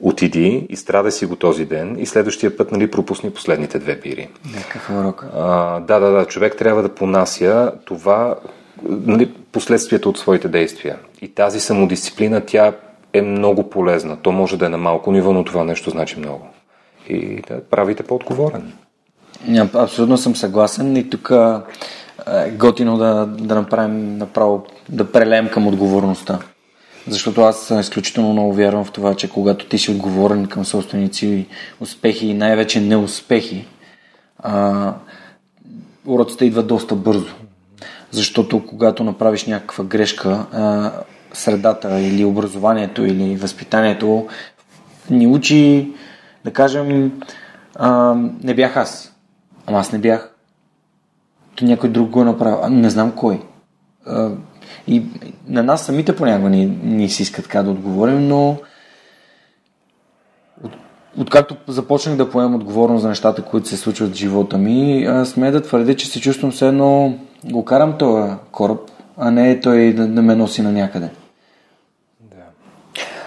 Отиди, 0.00 0.66
изстрадай 0.70 1.12
си 1.12 1.26
го 1.26 1.36
този 1.36 1.64
ден 1.64 1.96
и 1.98 2.06
следващия 2.06 2.56
път 2.56 2.72
нали, 2.72 2.90
пропусни 2.90 3.30
последните 3.30 3.78
две 3.78 3.96
бири. 3.96 4.28
Някакъв 4.56 4.90
урок. 4.90 5.26
А, 5.34 5.80
да, 5.80 6.00
да, 6.00 6.10
да. 6.10 6.24
Човек 6.24 6.56
трябва 6.56 6.82
да 6.82 6.94
понася 6.94 7.72
това, 7.84 8.34
нали, 8.88 9.32
последствията 9.52 10.08
от 10.08 10.18
своите 10.18 10.48
действия. 10.48 10.96
И 11.22 11.28
тази 11.28 11.60
самодисциплина, 11.60 12.40
тя 12.40 12.72
е 13.12 13.22
много 13.22 13.70
полезна. 13.70 14.16
То 14.16 14.32
може 14.32 14.56
да 14.56 14.66
е 14.66 14.68
на 14.68 14.78
малко 14.78 15.12
ниво, 15.12 15.32
но 15.32 15.44
това 15.44 15.64
нещо 15.64 15.90
значи 15.90 16.18
много. 16.18 16.46
И 17.08 17.42
да 17.48 17.60
правите 17.60 18.02
по-отговорен. 18.02 18.72
Абсолютно 19.74 20.16
съм 20.16 20.36
съгласен 20.36 20.96
и 20.96 21.10
тук 21.10 21.32
е 22.26 22.50
готино 22.50 22.98
да, 22.98 23.26
да 23.26 23.54
направим 23.54 24.18
направо, 24.18 24.64
да 24.88 25.12
прелеем 25.12 25.48
към 25.48 25.66
отговорността. 25.66 26.38
Защото 27.08 27.40
аз 27.40 27.70
изключително 27.80 28.32
много 28.32 28.52
вярвам 28.52 28.84
в 28.84 28.92
това, 28.92 29.14
че 29.14 29.30
когато 29.30 29.66
ти 29.66 29.78
си 29.78 29.90
отговорен 29.90 30.46
към 30.46 30.64
собственици 30.64 31.46
успехи 31.80 32.26
и 32.26 32.34
най-вече 32.34 32.80
неуспехи, 32.80 33.66
а, 34.38 34.94
уроците 36.06 36.44
идват 36.44 36.66
доста 36.66 36.94
бързо. 36.94 37.34
Защото 38.12 38.66
когато 38.66 39.04
направиш 39.04 39.46
някаква 39.46 39.84
грешка, 39.84 40.46
средата 41.32 42.00
или 42.00 42.24
образованието 42.24 43.04
или 43.04 43.36
възпитанието 43.36 44.26
ни 45.10 45.26
учи, 45.26 45.92
да 46.44 46.52
кажем, 46.52 47.12
не 48.42 48.54
бях 48.54 48.76
аз. 48.76 49.14
Ама 49.66 49.78
аз 49.78 49.92
не 49.92 49.98
бях. 49.98 50.34
То 51.54 51.64
някой 51.64 51.90
друг 51.90 52.10
го 52.10 52.20
е 52.20 52.24
направил. 52.24 52.58
А, 52.62 52.70
не 52.70 52.90
знам 52.90 53.12
кой. 53.12 53.40
И 54.88 55.02
на 55.48 55.62
нас 55.62 55.86
самите 55.86 56.16
понякога 56.16 56.50
ни, 56.50 56.66
ни 56.82 57.08
си 57.08 57.22
иска 57.22 57.42
така 57.42 57.62
да 57.62 57.70
отговорим, 57.70 58.28
но 58.28 58.56
от, 60.64 60.72
откакто 61.18 61.56
започнах 61.68 62.16
да 62.16 62.30
поемам 62.30 62.54
отговорност 62.54 63.02
за 63.02 63.08
нещата, 63.08 63.42
които 63.42 63.68
се 63.68 63.76
случват 63.76 64.12
в 64.12 64.16
живота 64.16 64.58
ми, 64.58 65.08
сме 65.24 65.50
да 65.50 65.62
твърдя, 65.62 65.94
че 65.94 66.06
се 66.06 66.20
чувствам 66.20 66.50
все 66.50 66.68
едно 66.68 67.18
го 67.44 67.64
карам 67.64 67.98
този 67.98 68.32
кораб, 68.52 68.80
а 69.16 69.30
не 69.30 69.60
той 69.60 69.92
да, 69.92 70.06
да 70.06 70.22
ме 70.22 70.34
носи 70.34 70.62
на 70.62 70.72
някъде. 70.72 71.08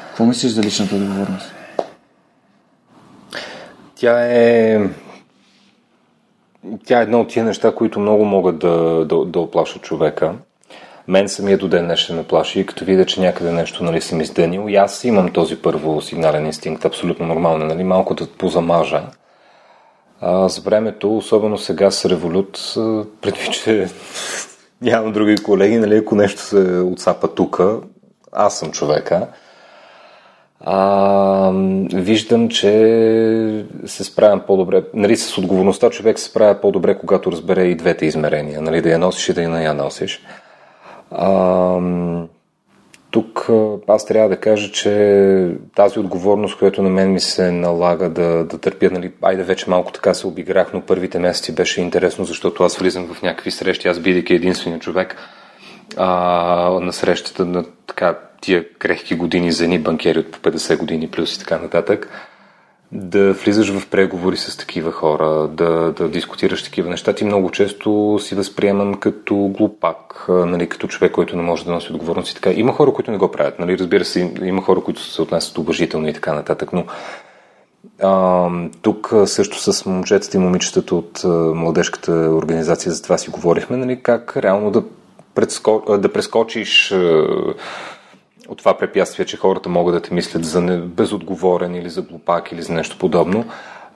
Какво 0.07 0.25
мислиш 0.25 0.51
за 0.51 0.63
личната 0.63 0.95
отговорност? 0.95 1.53
Тя 3.95 4.25
е 4.25 4.79
тя 6.85 6.99
е 6.99 7.03
една 7.03 7.19
от 7.19 7.27
тия 7.27 7.45
неща, 7.45 7.75
които 7.75 7.99
много 7.99 8.25
могат 8.25 8.59
да, 8.59 9.05
да, 9.05 9.25
да 9.25 9.39
оплашат 9.39 9.81
човека. 9.81 10.33
Мен 11.07 11.29
самия 11.29 11.57
до 11.57 11.67
ден 11.67 11.85
днешен 11.85 12.15
ме 12.15 12.23
плаши, 12.23 12.65
като 12.65 12.85
видя, 12.85 13.05
че 13.05 13.21
някъде 13.21 13.51
нещо 13.51 13.83
нали, 13.83 14.01
съм 14.01 14.21
издънил. 14.21 14.69
И 14.69 14.75
аз 14.75 15.03
имам 15.03 15.31
този 15.31 15.61
първо 15.61 16.01
сигнален 16.01 16.45
инстинкт, 16.45 16.85
абсолютно 16.85 17.25
нормално, 17.25 17.65
нали, 17.65 17.83
малко 17.83 18.13
да 18.13 18.27
позамажа. 18.27 19.03
А, 20.21 20.49
с 20.49 20.59
времето, 20.59 21.17
особено 21.17 21.57
сега 21.57 21.91
с 21.91 22.05
револют, 22.05 22.73
предвид, 23.21 23.53
че 23.53 23.89
нямам 24.81 25.13
други 25.13 25.35
колеги, 25.35 25.77
нали, 25.77 25.97
ако 25.97 26.15
нещо 26.15 26.41
се 26.41 26.79
отсапа 26.79 27.27
тука, 27.27 27.79
аз 28.31 28.59
съм 28.59 28.71
човека 28.71 29.27
а, 30.67 31.51
виждам, 31.93 32.49
че 32.49 33.65
се 33.85 34.03
справям 34.03 34.41
по-добре. 34.47 34.83
Нали, 34.93 35.17
с 35.17 35.37
отговорността 35.37 35.89
човек 35.89 36.19
се 36.19 36.25
справя 36.25 36.61
по-добре, 36.61 36.97
когато 36.97 37.31
разбере 37.31 37.63
и 37.63 37.75
двете 37.75 38.05
измерения. 38.05 38.61
Нали, 38.61 38.81
да 38.81 38.89
я 38.89 38.99
носиш 38.99 39.29
и 39.29 39.33
да 39.33 39.41
я 39.41 39.49
не 39.49 39.63
я 39.63 39.73
носиш. 39.73 40.21
А, 41.11 41.79
тук 43.15 43.49
аз 43.87 44.05
трябва 44.05 44.29
да 44.29 44.37
кажа, 44.37 44.71
че 44.71 45.55
тази 45.75 45.99
отговорност, 45.99 46.57
която 46.59 46.83
на 46.83 46.89
мен 46.89 47.11
ми 47.11 47.19
се 47.19 47.51
налага 47.51 48.09
да, 48.09 48.43
да 48.43 48.57
търпя, 48.57 48.89
нали, 48.91 49.11
айде 49.21 49.43
вече 49.43 49.69
малко 49.69 49.91
така 49.91 50.13
се 50.13 50.27
обиграх, 50.27 50.73
но 50.73 50.81
първите 50.81 51.19
месеци 51.19 51.55
беше 51.55 51.81
интересно, 51.81 52.25
защото 52.25 52.63
аз 52.63 52.77
влизам 52.77 53.07
в 53.13 53.21
някакви 53.21 53.51
срещи, 53.51 53.87
аз 53.87 53.99
бидейки 53.99 54.33
единствения 54.33 54.79
човек 54.79 55.15
а, 55.97 56.07
на 56.81 56.93
срещата 56.93 57.45
на 57.45 57.65
така 57.87 58.17
тия 58.41 58.73
крехки 58.73 59.15
години 59.15 59.51
за 59.51 59.63
едни 59.63 59.79
банкери 59.79 60.19
от 60.19 60.31
по 60.31 60.49
50 60.49 60.77
години 60.77 61.07
плюс 61.07 61.35
и 61.35 61.39
така 61.39 61.57
нататък 61.57 62.09
да 62.91 63.33
влизаш 63.33 63.69
в 63.69 63.87
преговори 63.87 64.37
с 64.37 64.57
такива 64.57 64.91
хора, 64.91 65.47
да, 65.47 65.91
да 65.91 66.09
дискутираш 66.09 66.63
такива 66.63 66.89
неща, 66.89 67.13
ти 67.13 67.25
много 67.25 67.51
често 67.51 68.19
си 68.21 68.35
възприеман 68.35 68.99
като 68.99 69.35
глупак, 69.35 70.25
нали, 70.29 70.69
като 70.69 70.87
човек, 70.87 71.11
който 71.11 71.35
не 71.35 71.41
може 71.41 71.65
да 71.65 71.71
носи 71.71 71.93
отговорност 71.93 72.31
и 72.31 72.35
така. 72.35 72.51
Има 72.51 72.73
хора, 72.73 72.93
които 72.93 73.11
не 73.11 73.17
го 73.17 73.31
правят, 73.31 73.59
нали, 73.59 73.77
разбира 73.77 74.05
се, 74.05 74.33
има 74.41 74.61
хора, 74.61 74.81
които 74.81 75.01
се 75.01 75.21
отнасят 75.21 75.57
уважително 75.57 76.07
и 76.07 76.13
така 76.13 76.33
нататък, 76.33 76.73
но 76.73 76.85
а, 78.01 78.49
тук 78.81 79.13
също 79.25 79.73
с 79.73 79.85
момчетата 79.85 80.37
и 80.37 80.39
момичетата 80.39 80.95
от 80.95 81.21
а, 81.23 81.27
младежката 81.55 82.11
организация 82.11 82.91
за 82.91 83.03
това 83.03 83.17
си 83.17 83.29
говорихме, 83.29 83.77
нали, 83.77 83.99
как 84.03 84.37
реално 84.37 84.71
да, 84.71 84.83
предско... 85.35 85.97
да 85.99 86.13
прескочиш 86.13 86.91
а, 86.91 87.27
от 88.49 88.57
това 88.57 88.77
препятствие, 88.77 89.25
че 89.25 89.37
хората 89.37 89.69
могат 89.69 89.95
да 89.95 90.01
те 90.01 90.13
мислят 90.13 90.45
за 90.45 90.61
безотговорен 90.77 91.75
или 91.75 91.89
за 91.89 92.01
глупак 92.01 92.51
или 92.51 92.61
за 92.61 92.73
нещо 92.73 92.97
подобно. 92.97 93.45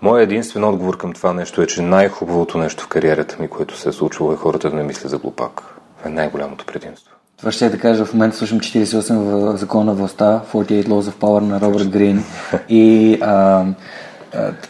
Моят 0.02 0.24
единствен 0.24 0.64
отговор 0.64 0.98
към 0.98 1.14
това 1.14 1.34
нещо 1.34 1.62
е, 1.62 1.68
че 1.68 1.82
най-хубавото 1.82 2.58
нещо 2.58 2.84
в 2.84 2.88
кариерата 2.88 3.36
ми, 3.40 3.48
което 3.48 3.78
се 3.78 3.90
е 3.90 3.92
случило, 3.92 4.34
е 4.34 4.36
хората 4.36 4.70
да 4.70 4.76
не 4.76 4.84
мислят 4.84 5.12
за 5.12 5.18
глупак. 5.18 5.62
Това 5.98 6.10
е 6.10 6.14
най-голямото 6.14 6.66
предимство. 6.66 7.16
Това 7.38 7.52
ще 7.52 7.70
да 7.70 7.80
кажа, 7.80 8.06
в 8.06 8.14
момента 8.14 8.38
слушам 8.38 8.60
48 8.60 9.14
в 9.14 9.58
закона 9.58 9.86
на 9.86 9.94
властта, 9.94 10.42
48 10.54 10.86
Laws 10.86 11.12
of 11.12 11.14
Power 11.14 11.40
на 11.40 11.62
Робърт 11.62 11.90
Грин 11.90 12.24
и, 12.70 13.18
а, 13.22 13.66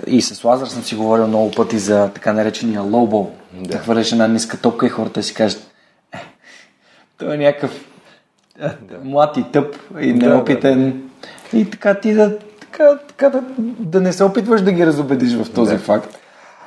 и 0.08 0.22
с 0.22 0.44
Лазар 0.44 0.68
съм 0.68 0.84
си 0.84 0.96
говорил 0.96 1.28
много 1.28 1.52
пъти 1.52 1.80
за 1.80 2.10
така 2.14 2.34
наречения 2.34 2.82
лоубол. 2.82 3.32
Да. 3.54 3.70
да 3.70 3.78
хвърляш 3.78 4.12
една 4.12 4.28
ниска 4.28 4.58
топка 4.58 4.86
и 4.86 4.90
хората 4.90 5.24
си 5.24 5.34
кажат, 5.34 5.72
е, 6.14 6.18
той 7.18 7.34
е 7.34 7.38
някакъв 7.38 7.89
да. 8.60 8.98
млад 9.04 9.38
и 9.38 9.44
тъп 9.52 9.76
и 10.02 10.14
неопитен. 10.14 10.92
Да, 10.92 10.98
да. 11.52 11.60
И 11.60 11.70
така 11.70 12.00
ти 12.00 12.14
да, 12.14 12.38
така, 12.60 12.98
така 13.08 13.30
да, 13.30 13.44
да 13.80 14.02
не 14.02 14.14
се 14.14 14.24
опитваш 14.24 14.62
да 14.62 14.72
ги 14.72 14.86
разобедиш 14.86 15.36
в 15.36 15.54
този 15.54 15.74
да. 15.74 15.80
факт. 15.80 16.18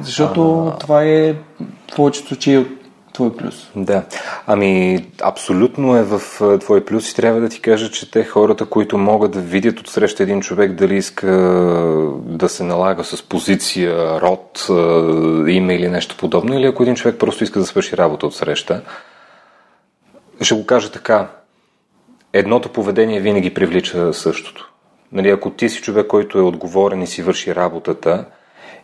Защото 0.01 0.67
а... 0.67 0.79
това 0.79 1.05
е 1.05 1.33
в 1.33 1.97
повечето 1.97 2.29
случаи 2.29 2.67
твой 3.13 3.37
плюс. 3.37 3.71
Да. 3.77 4.03
Ами, 4.47 5.05
абсолютно 5.23 5.97
е 5.97 6.03
в 6.03 6.21
твой 6.61 6.85
плюс 6.85 7.11
и 7.11 7.15
трябва 7.15 7.41
да 7.41 7.49
ти 7.49 7.61
кажа, 7.61 7.91
че 7.91 8.11
те 8.11 8.25
хората, 8.25 8.67
които 8.67 8.99
могат 8.99 9.31
да 9.31 9.41
видят 9.41 9.81
от 9.81 9.89
среща 9.89 10.23
един 10.23 10.41
човек 10.41 10.73
дали 10.73 10.97
иска 10.97 11.27
да 12.25 12.49
се 12.49 12.65
налага 12.65 13.05
с 13.05 13.23
позиция, 13.23 14.21
род, 14.21 14.67
име 15.49 15.75
или 15.75 15.89
нещо 15.89 16.17
подобно, 16.19 16.59
или 16.59 16.67
ако 16.67 16.83
един 16.83 16.95
човек 16.95 17.19
просто 17.19 17.45
иска 17.45 17.61
да 17.61 17.67
свърши 17.67 17.97
работа 17.97 18.27
от 18.27 18.35
среща, 18.35 18.83
ще 20.41 20.55
го 20.55 20.67
кажа 20.67 20.91
така 20.91 21.29
едното 22.33 22.69
поведение 22.69 23.21
винаги 23.21 23.55
привлича 23.55 24.13
същото. 24.13 24.73
Нали, 25.13 25.31
ако 25.31 25.51
ти 25.51 25.69
си 25.69 25.83
човек, 25.83 26.07
който 26.07 26.39
е 26.39 26.43
отговорен 26.43 27.03
и 27.03 27.07
си 27.07 27.23
върши 27.23 27.55
работата, 27.55 28.25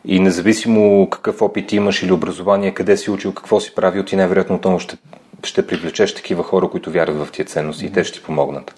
и 0.04 0.20
независимо 0.20 1.10
какъв 1.10 1.42
опит 1.42 1.72
имаш 1.72 2.02
или 2.02 2.12
образование, 2.12 2.74
къде 2.74 2.96
си 2.96 3.10
учил, 3.10 3.34
какво 3.34 3.60
си 3.60 3.74
правил, 3.74 4.04
ти 4.04 4.16
най-вероятно 4.16 4.56
отново 4.56 4.78
ще, 4.78 4.96
ще 5.44 5.66
привлечеш 5.66 6.14
такива 6.14 6.42
хора, 6.42 6.68
които 6.68 6.90
вярват 6.90 7.28
в 7.28 7.32
тия 7.32 7.46
ценности 7.46 7.84
mm-hmm. 7.84 7.90
и 7.90 7.92
те 7.92 8.04
ще 8.04 8.18
ти 8.18 8.24
помогнат. 8.24 8.74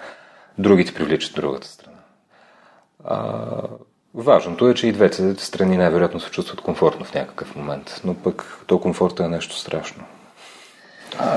Другите 0.59 0.95
привличат 0.95 1.35
другата 1.35 1.67
страна. 1.67 1.97
А, 3.05 3.47
важното 4.15 4.69
е, 4.69 4.75
че 4.75 4.87
и 4.87 4.93
двете 4.93 5.35
страни 5.35 5.77
най-вероятно 5.77 6.21
се 6.21 6.31
чувстват 6.31 6.61
комфортно 6.61 7.05
в 7.05 7.15
някакъв 7.15 7.57
момент, 7.57 8.01
но 8.05 8.15
пък 8.15 8.65
то 8.67 8.81
комфорта 8.81 9.25
е 9.25 9.29
нещо 9.29 9.57
страшно. 9.57 10.05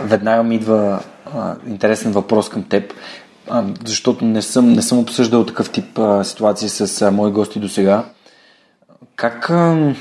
Веднага 0.04 0.44
ми 0.44 0.56
идва 0.56 1.00
а, 1.36 1.56
интересен 1.68 2.12
въпрос 2.12 2.50
към 2.50 2.64
теб 2.64 2.94
а, 3.50 3.64
защото 3.86 4.26
не 4.26 4.42
съм, 4.42 4.74
не 4.74 4.82
съм 4.82 5.00
обсъждал 5.00 5.46
такъв 5.46 5.72
тип 5.72 6.00
а, 6.00 6.24
ситуации 6.24 6.70
с 6.70 7.02
а, 7.02 7.12
мои 7.12 7.32
гости 7.32 7.60
до 7.60 7.70
сега. 7.70 8.04
Как, 9.16 9.50
а, 9.50 9.94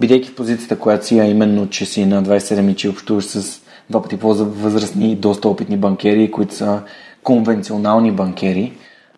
бидейки 0.00 0.28
в 0.28 0.34
позицията, 0.34 0.78
която 0.78 1.06
си, 1.06 1.18
а 1.18 1.24
именно, 1.24 1.70
че 1.70 1.86
си 1.86 2.06
на 2.06 2.22
27 2.22 2.70
и 2.70 2.76
че 2.76 2.88
общуваш 2.88 3.24
с 3.24 3.60
два 3.90 4.02
пъти 4.02 4.16
по-възрастни 4.16 5.12
и 5.12 5.16
доста 5.16 5.48
опитни 5.48 5.76
банкери, 5.76 6.30
които 6.30 6.54
са 6.54 6.82
конвенционални 7.22 8.12
банкери, 8.12 8.72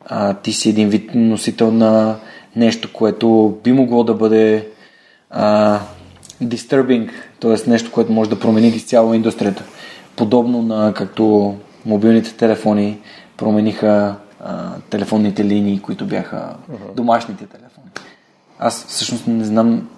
а, 0.07 0.35
ти 0.35 0.53
си 0.53 0.69
един 0.69 0.89
вид 0.89 1.11
носител 1.15 1.71
на 1.71 2.17
нещо, 2.57 2.93
което 2.93 3.59
би 3.65 3.73
могло 3.73 4.05
да 4.05 4.15
бъде 4.15 4.69
а, 5.31 5.81
disturbing, 6.43 7.11
т.е. 7.47 7.71
нещо, 7.71 7.93
което 7.93 8.13
може 8.13 8.31
да 8.31 8.41
промени 8.41 8.69
изцяло 8.69 9.15
индустрията. 9.15 9.65
Подобно 10.17 10.63
на 10.63 10.95
както 10.95 11.55
мобилните 11.87 12.35
телефони 12.35 12.99
промениха 13.37 14.15
а, 14.45 14.71
телефонните 14.91 15.45
линии, 15.45 15.83
които 15.83 16.07
бяха 16.07 16.37
uh-huh. 16.37 16.95
домашните 16.95 17.47
телефони. 17.47 17.87
Аз 18.59 18.87
всъщност 18.87 19.27
не 19.27 19.45
знам, 19.45 19.89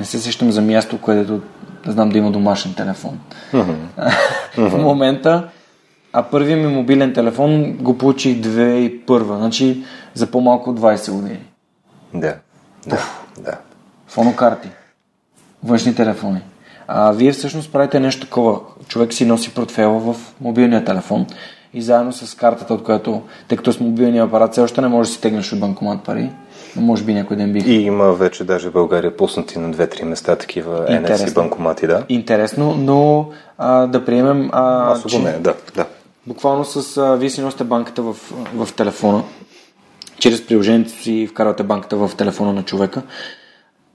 не 0.00 0.06
се 0.06 0.18
сещам 0.18 0.52
за 0.52 0.62
място, 0.62 0.98
където 0.98 1.40
да 1.84 1.92
знам 1.92 2.08
да 2.08 2.18
има 2.18 2.30
домашен 2.30 2.74
телефон. 2.74 3.18
Uh-huh. 3.52 3.76
Uh-huh. 4.56 4.68
В 4.68 4.78
момента, 4.78 5.48
а 6.12 6.22
първият 6.22 6.60
ми 6.60 6.66
мобилен 6.66 7.14
телефон 7.14 7.72
го 7.72 7.98
получих 7.98 8.36
2001, 8.36 9.36
значи 9.36 9.84
за 10.14 10.30
по-малко 10.30 10.70
от 10.70 10.80
20 10.80 11.12
години. 11.12 11.40
Да, 12.14 12.36
да, 12.86 12.98
да. 13.38 13.58
Фонокарти, 14.06 14.68
външни 15.64 15.94
телефони. 15.94 16.40
А 16.88 17.12
вие 17.12 17.32
всъщност 17.32 17.72
правите 17.72 18.00
нещо 18.00 18.26
такова. 18.26 18.60
Човек 18.88 19.12
си 19.12 19.26
носи 19.26 19.54
портфела 19.54 19.98
в 19.98 20.16
мобилния 20.40 20.84
телефон 20.84 21.26
и 21.74 21.82
заедно 21.82 22.12
с 22.12 22.34
картата, 22.34 22.74
от 22.74 22.82
която, 22.82 23.22
тъй 23.48 23.56
като 23.56 23.72
с 23.72 23.80
мобилния 23.80 24.24
апарат 24.24 24.52
все 24.52 24.60
още 24.60 24.80
не 24.80 24.88
може 24.88 25.08
да 25.08 25.14
си 25.14 25.20
тегнеш 25.20 25.52
от 25.52 25.60
банкомат 25.60 26.04
пари, 26.04 26.30
но 26.76 26.82
може 26.82 27.04
би 27.04 27.14
някой 27.14 27.36
ден 27.36 27.52
би. 27.52 27.58
И 27.58 27.82
има 27.82 28.12
вече 28.12 28.44
даже 28.44 28.68
в 28.68 28.72
България 28.72 29.16
пуснати 29.16 29.58
на 29.58 29.74
2-3 29.74 30.02
места 30.04 30.36
такива 30.36 30.86
NFC 30.86 31.34
банкомати, 31.34 31.86
да. 31.86 32.04
Интересно, 32.08 32.74
но 32.74 33.30
а, 33.58 33.86
да 33.86 34.04
приемем... 34.04 34.50
А, 34.52 34.98
че, 35.08 35.18
не, 35.18 35.32
да, 35.32 35.54
да. 35.74 35.86
Буквално 36.26 36.64
с... 36.64 36.96
А, 36.96 37.16
вие 37.16 37.30
си 37.30 37.40
носите 37.40 37.64
банката 37.64 38.02
в, 38.02 38.16
в 38.54 38.68
телефона, 38.76 39.22
чрез 40.18 40.46
приложението 40.46 40.90
си 40.90 41.28
вкарвате 41.30 41.62
банката 41.62 41.96
в 41.96 42.10
телефона 42.16 42.52
на 42.52 42.62
човека. 42.62 43.02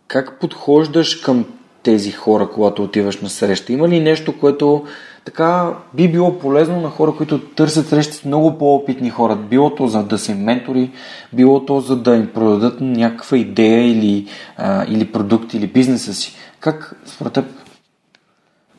Как 0.07 0.39
подхождаш 0.39 1.15
към 1.15 1.45
тези 1.83 2.11
хора, 2.11 2.49
когато 2.53 2.83
отиваш 2.83 3.21
на 3.21 3.29
среща? 3.29 3.73
Има 3.73 3.89
ли 3.89 3.99
нещо, 3.99 4.39
което 4.39 4.85
така 5.25 5.73
би 5.93 6.11
било 6.11 6.39
полезно 6.39 6.81
на 6.81 6.89
хора, 6.89 7.13
които 7.17 7.39
търсят 7.39 7.87
срещи 7.87 8.13
с 8.13 8.25
много 8.25 8.57
по-опитни 8.57 9.09
хора? 9.09 9.35
Било 9.35 9.75
то 9.75 9.87
за 9.87 10.03
да 10.03 10.17
се 10.17 10.35
ментори, 10.35 10.91
било 11.33 11.65
то 11.65 11.79
за 11.79 11.95
да 11.95 12.15
им 12.15 12.27
продадат 12.33 12.81
някаква 12.81 13.37
идея 13.37 13.91
или, 13.91 14.27
а, 14.57 14.85
или 14.89 15.11
продукт 15.11 15.53
или 15.53 15.67
бизнеса 15.67 16.13
си. 16.13 16.35
Как 16.59 16.95
според 17.05 17.33
теб 17.33 17.45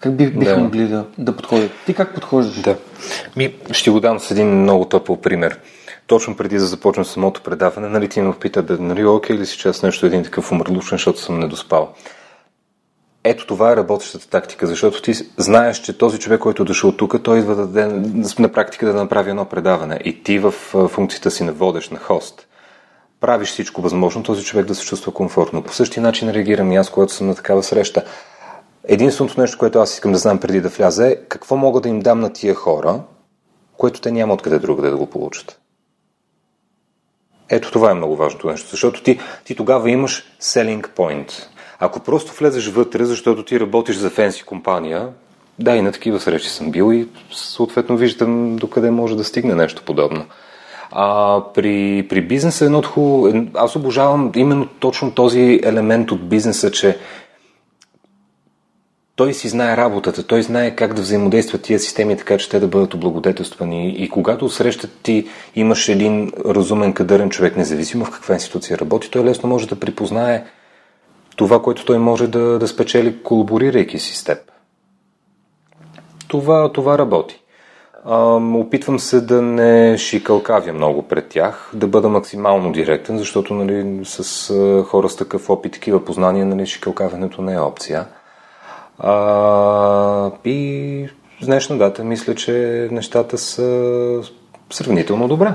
как 0.00 0.16
би, 0.16 0.30
биха 0.30 0.54
да. 0.54 0.60
могли 0.60 0.88
да, 0.88 1.04
да 1.18 1.36
подходят? 1.36 1.70
Ти 1.86 1.94
как 1.94 2.14
подхождаш? 2.14 2.60
Да. 2.60 2.76
Ми, 3.36 3.54
ще 3.72 3.90
го 3.90 4.00
дам 4.00 4.20
с 4.20 4.30
един 4.30 4.62
много 4.62 4.84
топъл 4.84 5.16
пример. 5.16 5.58
Точно 6.06 6.36
преди 6.36 6.58
да 6.58 6.66
започнем 6.66 7.04
самото 7.04 7.42
предаване, 7.42 7.88
нали 7.88 8.08
ти 8.08 8.20
ме 8.20 8.32
пита 8.40 8.62
да, 8.62 8.78
нали, 8.78 9.04
окей 9.04 9.36
ли 9.36 9.46
си, 9.46 9.68
аз 9.68 9.82
нещо 9.82 10.06
един 10.06 10.24
такъв 10.24 10.52
умърлушен, 10.52 10.98
защото 10.98 11.20
съм 11.20 11.38
недоспал. 11.38 11.94
Ето 13.30 13.46
това 13.46 13.72
е 13.72 13.76
работещата 13.76 14.28
тактика, 14.28 14.66
защото 14.66 15.02
ти 15.02 15.12
знаеш, 15.36 15.80
че 15.80 15.98
този 15.98 16.18
човек, 16.18 16.40
който 16.40 16.62
е 16.62 16.66
дошъл 16.66 16.92
тук, 16.92 17.22
той 17.22 17.38
идва 17.38 17.54
да 17.54 17.66
даде, 17.66 17.94
на 18.38 18.52
практика 18.52 18.86
да 18.86 18.94
направи 18.94 19.30
едно 19.30 19.44
предаване 19.44 20.00
и 20.04 20.22
ти 20.22 20.38
в 20.38 20.50
функцията 20.88 21.30
си 21.30 21.44
на 21.44 21.52
водещ, 21.52 21.92
на 21.92 21.98
хост, 21.98 22.46
правиш 23.20 23.48
всичко 23.48 23.82
възможно 23.82 24.22
този 24.22 24.44
човек 24.44 24.66
да 24.66 24.74
се 24.74 24.84
чувства 24.84 25.12
комфортно. 25.12 25.62
По 25.62 25.72
същия 25.72 26.02
начин 26.02 26.30
реагирам 26.30 26.72
и 26.72 26.76
аз, 26.76 26.90
когато 26.90 27.12
съм 27.12 27.26
на 27.26 27.34
такава 27.34 27.62
среща. 27.62 28.04
Единственото 28.84 29.40
нещо, 29.40 29.58
което 29.58 29.78
аз 29.78 29.94
искам 29.94 30.12
да 30.12 30.18
знам 30.18 30.38
преди 30.40 30.60
да 30.60 30.68
вляза 30.68 31.08
е 31.08 31.16
какво 31.16 31.56
мога 31.56 31.80
да 31.80 31.88
им 31.88 32.00
дам 32.00 32.20
на 32.20 32.32
тия 32.32 32.54
хора, 32.54 33.00
което 33.76 34.00
те 34.00 34.12
няма 34.12 34.34
откъде 34.34 34.58
друго 34.58 34.82
да 34.82 34.96
го 34.96 35.06
получат. 35.06 35.60
Ето 37.48 37.72
това 37.72 37.90
е 37.90 37.94
много 37.94 38.16
важното 38.16 38.50
нещо, 38.50 38.70
защото 38.70 39.02
ти, 39.02 39.20
ти 39.44 39.54
тогава 39.54 39.90
имаш 39.90 40.24
selling 40.40 40.88
point. 40.88 41.57
Ако 41.80 42.00
просто 42.00 42.32
влезеш 42.38 42.68
вътре, 42.68 43.04
защото 43.04 43.44
ти 43.44 43.60
работиш 43.60 43.96
за 43.96 44.10
фенси 44.10 44.44
компания, 44.44 45.08
да, 45.58 45.76
и 45.76 45.82
на 45.82 45.92
такива 45.92 46.20
срещи 46.20 46.48
съм 46.48 46.70
бил 46.70 46.92
и 46.92 47.08
съответно 47.32 47.96
виждам 47.96 48.56
докъде 48.56 48.90
може 48.90 49.16
да 49.16 49.24
стигне 49.24 49.54
нещо 49.54 49.82
подобно. 49.86 50.24
А, 50.90 51.40
при, 51.54 52.06
при 52.08 52.20
бизнеса 52.20 52.64
едното 52.64 52.88
хубаво... 52.88 53.46
Аз 53.54 53.76
обожавам 53.76 54.32
именно 54.34 54.66
точно 54.80 55.10
този 55.10 55.60
елемент 55.64 56.10
от 56.10 56.28
бизнеса, 56.28 56.70
че 56.70 56.98
той 59.16 59.34
си 59.34 59.48
знае 59.48 59.76
работата, 59.76 60.22
той 60.22 60.42
знае 60.42 60.76
как 60.76 60.94
да 60.94 61.02
взаимодействат 61.02 61.62
тия 61.62 61.78
системи, 61.78 62.16
така 62.16 62.38
че 62.38 62.48
те 62.48 62.60
да 62.60 62.68
бъдат 62.68 62.94
облагодетелствани. 62.94 63.94
И 63.98 64.08
когато 64.08 64.48
срещат 64.48 64.90
ти 65.02 65.26
имаш 65.54 65.88
един 65.88 66.32
разумен, 66.46 66.92
кадърен 66.92 67.30
човек, 67.30 67.56
независимо 67.56 68.04
в 68.04 68.10
каква 68.10 68.34
институция 68.34 68.78
работи, 68.78 69.10
той 69.10 69.24
лесно 69.24 69.48
може 69.48 69.68
да 69.68 69.80
припознае 69.80 70.44
това, 71.38 71.62
което 71.62 71.84
той 71.84 71.98
може 71.98 72.26
да, 72.26 72.58
да 72.58 72.68
спечели, 72.68 73.22
колаборирайки 73.22 73.98
си 73.98 74.16
с 74.16 74.24
теб. 74.24 74.38
Това, 76.28 76.72
това 76.72 76.98
работи. 76.98 77.40
А, 78.04 78.16
опитвам 78.34 78.98
се 78.98 79.20
да 79.20 79.42
не 79.42 79.98
шикалкавя 79.98 80.72
много 80.72 81.02
пред 81.02 81.28
тях, 81.28 81.70
да 81.74 81.86
бъда 81.86 82.08
максимално 82.08 82.72
директен, 82.72 83.18
защото 83.18 83.54
нали, 83.54 84.00
с 84.04 84.50
а, 84.50 84.82
хора 84.82 85.08
с 85.08 85.16
такъв 85.16 85.50
опит, 85.50 85.72
такива 85.72 86.04
познания, 86.04 86.46
нали, 86.46 86.66
шикалкавянето 86.66 87.42
не 87.42 87.54
е 87.54 87.60
опция. 87.60 88.06
А, 88.98 90.30
и 90.44 91.08
с 91.40 91.46
днешна 91.46 91.78
дата 91.78 92.04
мисля, 92.04 92.34
че 92.34 92.88
нещата 92.90 93.38
са 93.38 94.22
сравнително 94.70 95.28
добре. 95.28 95.52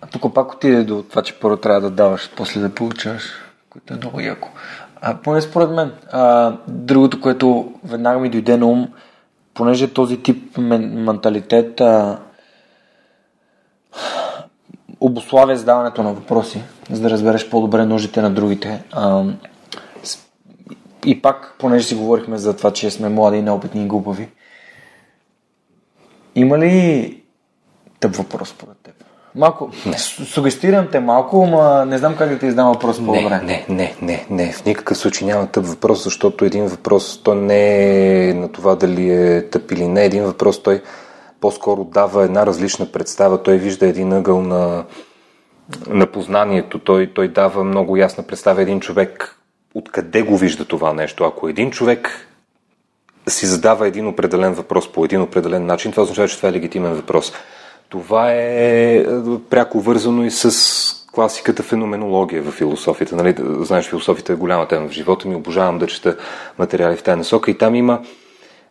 А 0.00 0.06
тук 0.06 0.34
пак 0.34 0.52
отиде 0.52 0.84
до 0.84 1.02
това, 1.02 1.22
че 1.22 1.40
първо 1.40 1.56
трябва 1.56 1.80
да 1.80 1.90
даваш, 1.90 2.30
после 2.36 2.60
да 2.60 2.74
получаваш, 2.74 3.45
което 3.76 3.94
е 3.94 3.96
много 3.96 4.20
яко. 4.20 4.48
А, 5.00 5.16
поне 5.16 5.40
според 5.40 5.70
мен. 5.70 5.92
А, 6.12 6.52
другото, 6.68 7.20
което 7.20 7.72
веднага 7.84 8.20
ми 8.20 8.30
дойде 8.30 8.56
на 8.56 8.66
ум, 8.66 8.88
понеже 9.54 9.92
този 9.92 10.22
тип 10.22 10.58
мен, 10.58 11.04
менталитет 11.04 11.80
а, 11.80 12.18
обославя 15.00 15.56
задаването 15.56 16.02
на 16.02 16.12
въпроси, 16.12 16.62
за 16.90 17.02
да 17.02 17.10
разбереш 17.10 17.50
по-добре 17.50 17.86
нуждите 17.86 18.22
на 18.22 18.30
другите. 18.30 18.84
А, 18.92 19.24
и 21.06 21.22
пак, 21.22 21.54
понеже 21.58 21.86
си 21.86 21.94
говорихме 21.94 22.38
за 22.38 22.56
това, 22.56 22.72
че 22.72 22.90
сме 22.90 23.08
млади, 23.08 23.42
неопитни 23.42 23.82
и 23.82 23.86
глупави, 23.86 24.28
има 26.34 26.58
ли 26.58 27.22
тъп 28.00 28.16
въпрос 28.16 28.48
според? 28.48 28.75
Малко, 29.36 29.70
не. 29.86 29.98
сугестирам 29.98 30.88
те 30.92 31.00
малко, 31.00 31.46
но 31.46 31.84
не 31.84 31.98
знам 31.98 32.16
как 32.16 32.28
да 32.28 32.38
ти 32.38 32.46
издам 32.46 32.72
въпрос 32.72 32.96
по-добре. 32.96 33.40
Не, 33.44 33.66
не, 33.68 33.94
не, 34.02 34.26
не, 34.30 34.52
в 34.52 34.64
никакъв 34.64 34.98
случай 34.98 35.28
няма 35.28 35.46
тъп 35.46 35.66
въпрос, 35.66 36.04
защото 36.04 36.44
един 36.44 36.66
въпрос, 36.66 37.22
то 37.22 37.34
не 37.34 38.28
е 38.28 38.34
на 38.34 38.52
това 38.52 38.74
дали 38.74 39.10
е 39.10 39.48
тъп 39.50 39.72
или 39.72 39.88
не. 39.88 40.04
Един 40.04 40.24
въпрос, 40.24 40.62
той 40.62 40.82
по-скоро 41.40 41.84
дава 41.84 42.24
една 42.24 42.46
различна 42.46 42.86
представа. 42.86 43.42
Той 43.42 43.58
вижда 43.58 43.86
един 43.86 44.12
ъгъл 44.12 44.42
на, 44.42 44.84
на 45.88 46.06
познанието. 46.06 46.78
Той, 46.78 47.12
той 47.14 47.28
дава 47.28 47.64
много 47.64 47.96
ясна 47.96 48.24
представа 48.24 48.62
един 48.62 48.80
човек 48.80 49.36
откъде 49.74 50.22
го 50.22 50.36
вижда 50.36 50.64
това 50.64 50.92
нещо. 50.92 51.24
Ако 51.24 51.48
един 51.48 51.70
човек 51.70 52.28
си 53.28 53.46
задава 53.46 53.88
един 53.88 54.06
определен 54.06 54.52
въпрос 54.52 54.92
по 54.92 55.04
един 55.04 55.22
определен 55.22 55.66
начин, 55.66 55.90
това 55.90 56.02
означава, 56.02 56.28
че 56.28 56.36
това 56.36 56.48
е 56.48 56.52
легитимен 56.52 56.94
въпрос. 56.94 57.32
Това 57.88 58.32
е 58.32 59.04
пряко 59.50 59.80
вързано 59.80 60.24
и 60.24 60.30
с 60.30 61.06
класиката 61.12 61.62
феноменология 61.62 62.42
в 62.42 62.50
философията. 62.50 63.16
Нали? 63.16 63.34
Знаеш, 63.38 63.88
философията 63.88 64.32
е 64.32 64.36
голяма 64.36 64.68
тема 64.68 64.88
в 64.88 64.92
живота 64.92 65.28
ми, 65.28 65.34
обожавам 65.34 65.78
да 65.78 65.86
чета 65.86 66.16
материали 66.58 66.96
в 66.96 67.02
тази 67.02 67.18
насока 67.18 67.50
и 67.50 67.58
там 67.58 67.74
има 67.74 68.00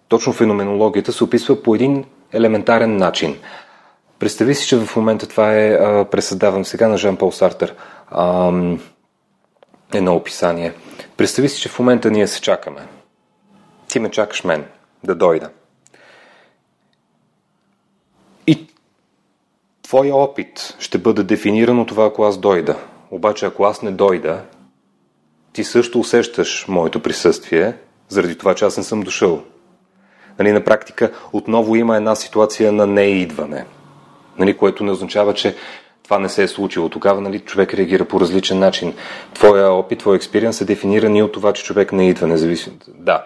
точно 0.08 0.34
феноменологията 0.34 1.14
се 1.14 1.24
описва 1.24 1.64
по 1.64 1.76
един 1.76 2.06
елементарен 2.34 2.98
начин. 2.98 3.38
Представи 4.20 4.56
си, 4.56 4.68
че 4.68 4.78
в 4.78 4.96
момента 4.96 5.28
това 5.28 5.56
е, 5.56 5.78
пресъдавам 6.06 6.66
сега 6.66 6.88
на 6.88 6.98
Жан 6.98 7.18
Пол 7.18 7.32
Сартер, 7.32 7.76
едно 9.94 10.16
описание. 10.16 10.74
Представи 11.18 11.50
си, 11.50 11.62
че 11.62 11.70
в 11.70 11.80
момента 11.80 12.12
ние 12.12 12.28
се 12.28 12.42
чакаме. 12.42 12.82
Ти 13.88 14.00
ме 14.00 14.12
чакаш 14.12 14.44
мен 14.44 14.66
да 15.04 15.16
дойда. 15.16 15.50
Твоя 19.86 20.16
опит 20.16 20.76
ще 20.80 20.98
бъде 20.98 21.24
дефиниран 21.24 21.80
от 21.80 21.88
това, 21.88 22.06
ако 22.06 22.24
аз 22.24 22.38
дойда. 22.38 22.76
Обаче, 23.12 23.46
ако 23.46 23.64
аз 23.64 23.82
не 23.82 23.92
дойда, 23.92 24.42
ти 25.54 25.64
също 25.64 26.00
усещаш 26.00 26.66
моето 26.68 27.00
присъствие, 27.00 27.74
заради 28.08 28.38
това, 28.38 28.56
че 28.56 28.66
аз 28.66 28.78
не 28.78 28.84
съм 28.84 29.02
дошъл. 29.02 29.44
Нали, 30.40 30.52
на 30.52 30.64
практика 30.64 31.12
отново 31.34 31.76
има 31.76 31.98
една 31.98 32.16
ситуация 32.16 32.72
на 32.72 32.88
неидване, 32.88 33.66
нали, 34.38 34.58
което 34.58 34.84
не 34.84 34.92
означава, 34.92 35.34
че 35.34 35.56
това 36.04 36.20
не 36.20 36.30
се 36.30 36.44
е 36.44 36.48
случило. 36.48 36.90
Тогава 36.90 37.22
нали, 37.22 37.40
човек 37.40 37.74
реагира 37.74 38.06
по 38.06 38.20
различен 38.20 38.60
начин. 38.60 38.94
Твоя 39.34 39.72
опит, 39.72 40.00
твоя 40.00 40.16
експириенс 40.16 40.62
е 40.62 40.66
дефиниран 40.66 41.16
и 41.16 41.24
от 41.24 41.32
това, 41.32 41.54
че 41.54 41.64
човек 41.64 41.92
не 41.92 42.10
идва 42.10 42.28
независимо. 42.28 42.76
Да. 42.88 43.26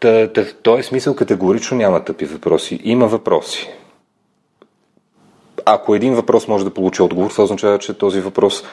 Та, 0.00 0.32
та, 0.32 0.44
в 0.44 0.54
този 0.62 0.82
смисъл 0.82 1.16
категорично 1.16 1.76
няма 1.76 2.04
тъпи 2.04 2.24
въпроси. 2.24 2.80
Има 2.84 3.06
въпроси. 3.06 3.70
Ако 5.72 5.94
един 5.94 6.14
въпрос 6.14 6.48
може 6.48 6.64
да 6.64 6.74
получи 6.74 7.02
отговор, 7.02 7.30
това 7.30 7.44
означава, 7.44 7.78
че 7.78 7.98
този 7.98 8.20
въпрос 8.20 8.64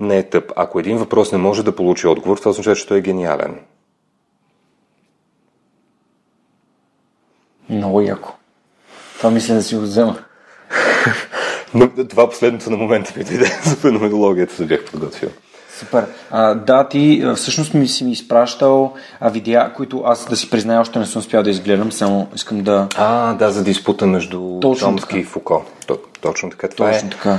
не 0.00 0.18
е 0.18 0.22
тъп. 0.22 0.52
Ако 0.56 0.80
един 0.80 0.98
въпрос 0.98 1.32
не 1.32 1.38
може 1.38 1.64
да 1.64 1.76
получи 1.76 2.06
отговор, 2.06 2.38
това 2.38 2.50
означава, 2.50 2.76
че 2.76 2.86
той 2.86 2.98
е 2.98 3.00
гениален. 3.00 3.60
Много 7.68 8.00
яко. 8.00 8.32
Това 9.18 9.30
мисля 9.30 9.54
да 9.54 9.62
си 9.62 9.74
го 9.76 9.80
взема. 9.80 10.18
Но 11.74 11.90
това 12.08 12.28
последното 12.28 12.70
на 12.70 12.76
момента 12.76 13.12
ми 13.16 13.24
дойде 13.24 13.60
за 13.64 13.76
феноменологията, 13.76 14.54
се 14.54 14.66
бях 14.66 14.84
подготвил. 14.84 15.30
Супер. 15.78 16.06
А, 16.30 16.54
да, 16.54 16.88
ти 16.88 17.24
всъщност 17.36 17.74
ми 17.74 17.88
си 17.88 18.04
ми 18.04 18.12
изпращал 18.12 18.92
а, 19.20 19.30
видеа, 19.30 19.72
които 19.76 20.02
аз 20.06 20.28
да 20.28 20.36
си 20.36 20.50
призная 20.50 20.80
още 20.80 20.98
не 20.98 21.06
съм 21.06 21.20
успял 21.20 21.42
да 21.42 21.50
изгледам, 21.50 21.92
само 21.92 22.28
искам 22.34 22.62
да... 22.62 22.88
А, 22.96 23.34
да, 23.34 23.50
за 23.50 23.64
диспута 23.64 24.06
между 24.06 24.60
точно 24.60 24.88
Чомски 24.88 25.08
така. 25.08 25.20
и 25.20 25.24
Фуко. 25.24 25.64
Точно 26.20 26.50
така. 26.50 26.68
Това 26.68 26.90
точно 26.90 27.08
е... 27.08 27.10
така. 27.10 27.38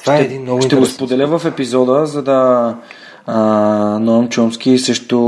Това 0.00 0.14
е 0.14 0.16
ще, 0.16 0.24
е 0.24 0.26
един 0.26 0.42
много 0.42 0.62
Ще 0.62 0.76
го 0.76 0.86
споделя 0.86 1.38
в 1.38 1.46
епизода, 1.46 2.06
за 2.06 2.22
да 2.22 2.74
а, 3.26 3.38
Ноам 3.98 4.28
Чомски 4.28 4.78
срещу 4.78 5.18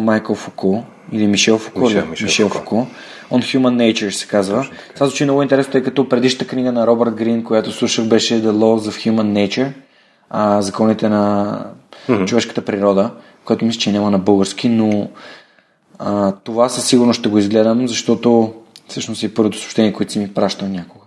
Майкъл 0.00 0.34
Фуко 0.34 0.84
или 1.12 1.26
Мишел 1.26 1.58
Фуко. 1.58 1.80
Мишел, 1.80 2.06
Мишел, 2.06 2.24
Мишел 2.24 2.48
Фуко. 2.48 2.58
Фуко 2.58 2.86
On 3.30 3.58
Human 3.58 3.92
Nature 3.92 4.10
се 4.10 4.26
казва. 4.26 4.66
Това 4.94 5.06
звучи 5.06 5.24
много 5.24 5.42
интересно, 5.42 5.72
тъй 5.72 5.82
като 5.82 6.08
предишната 6.08 6.46
книга 6.46 6.72
на 6.72 6.86
Робърт 6.86 7.14
Грин, 7.14 7.44
която 7.44 7.72
слушах, 7.72 8.04
беше 8.04 8.42
The 8.42 8.50
Laws 8.50 8.90
of 8.90 9.10
Human 9.10 9.46
Nature, 9.46 9.72
а, 10.30 10.62
законите 10.62 11.08
на 11.08 11.64
mm-hmm. 12.08 12.26
човешката 12.26 12.64
природа, 12.64 13.10
което 13.44 13.64
мисля, 13.64 13.80
че 13.80 13.92
няма 13.92 14.10
на 14.10 14.18
български, 14.18 14.68
но 14.68 15.08
а, 15.98 16.32
това 16.32 16.68
със 16.68 16.86
сигурност 16.86 17.20
ще 17.20 17.28
го 17.28 17.38
изгледам, 17.38 17.88
защото 17.88 18.54
всъщност 18.88 19.22
е 19.22 19.34
първото 19.34 19.58
съобщение, 19.58 19.92
което 19.92 20.12
си 20.12 20.18
ми 20.18 20.34
пращал 20.34 20.68
някога. 20.68 21.05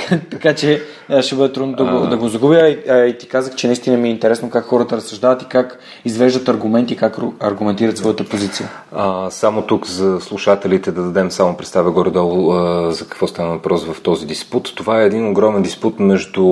така 0.30 0.54
че 0.54 0.82
ще 1.20 1.34
бъде 1.34 1.52
трудно 1.52 1.76
да 1.76 1.84
го, 1.84 2.06
да 2.06 2.16
го 2.16 2.28
загубя. 2.28 2.68
И, 2.68 2.78
и 3.10 3.18
ти 3.18 3.28
казах, 3.28 3.54
че 3.54 3.66
наистина 3.66 3.96
ми 3.96 4.08
е 4.08 4.10
интересно 4.10 4.50
как 4.50 4.64
хората 4.64 4.96
разсъждават 4.96 5.42
и 5.42 5.46
как 5.46 5.78
извеждат 6.04 6.48
аргументи, 6.48 6.96
как 6.96 7.18
аргументират 7.40 7.98
своята 7.98 8.24
позиция. 8.24 8.68
А, 8.92 9.30
само 9.30 9.62
тук 9.62 9.86
за 9.86 10.20
слушателите 10.20 10.92
да 10.92 11.02
дадем 11.02 11.30
само 11.30 11.56
представя 11.56 11.90
горе-долу 11.90 12.52
а, 12.52 12.92
за 12.92 13.04
какво 13.04 13.26
стана 13.26 13.50
въпрос 13.50 13.84
в 13.84 14.02
този 14.02 14.26
диспут. 14.26 14.72
Това 14.76 15.02
е 15.02 15.06
един 15.06 15.28
огромен 15.28 15.62
диспут 15.62 16.00
между 16.00 16.44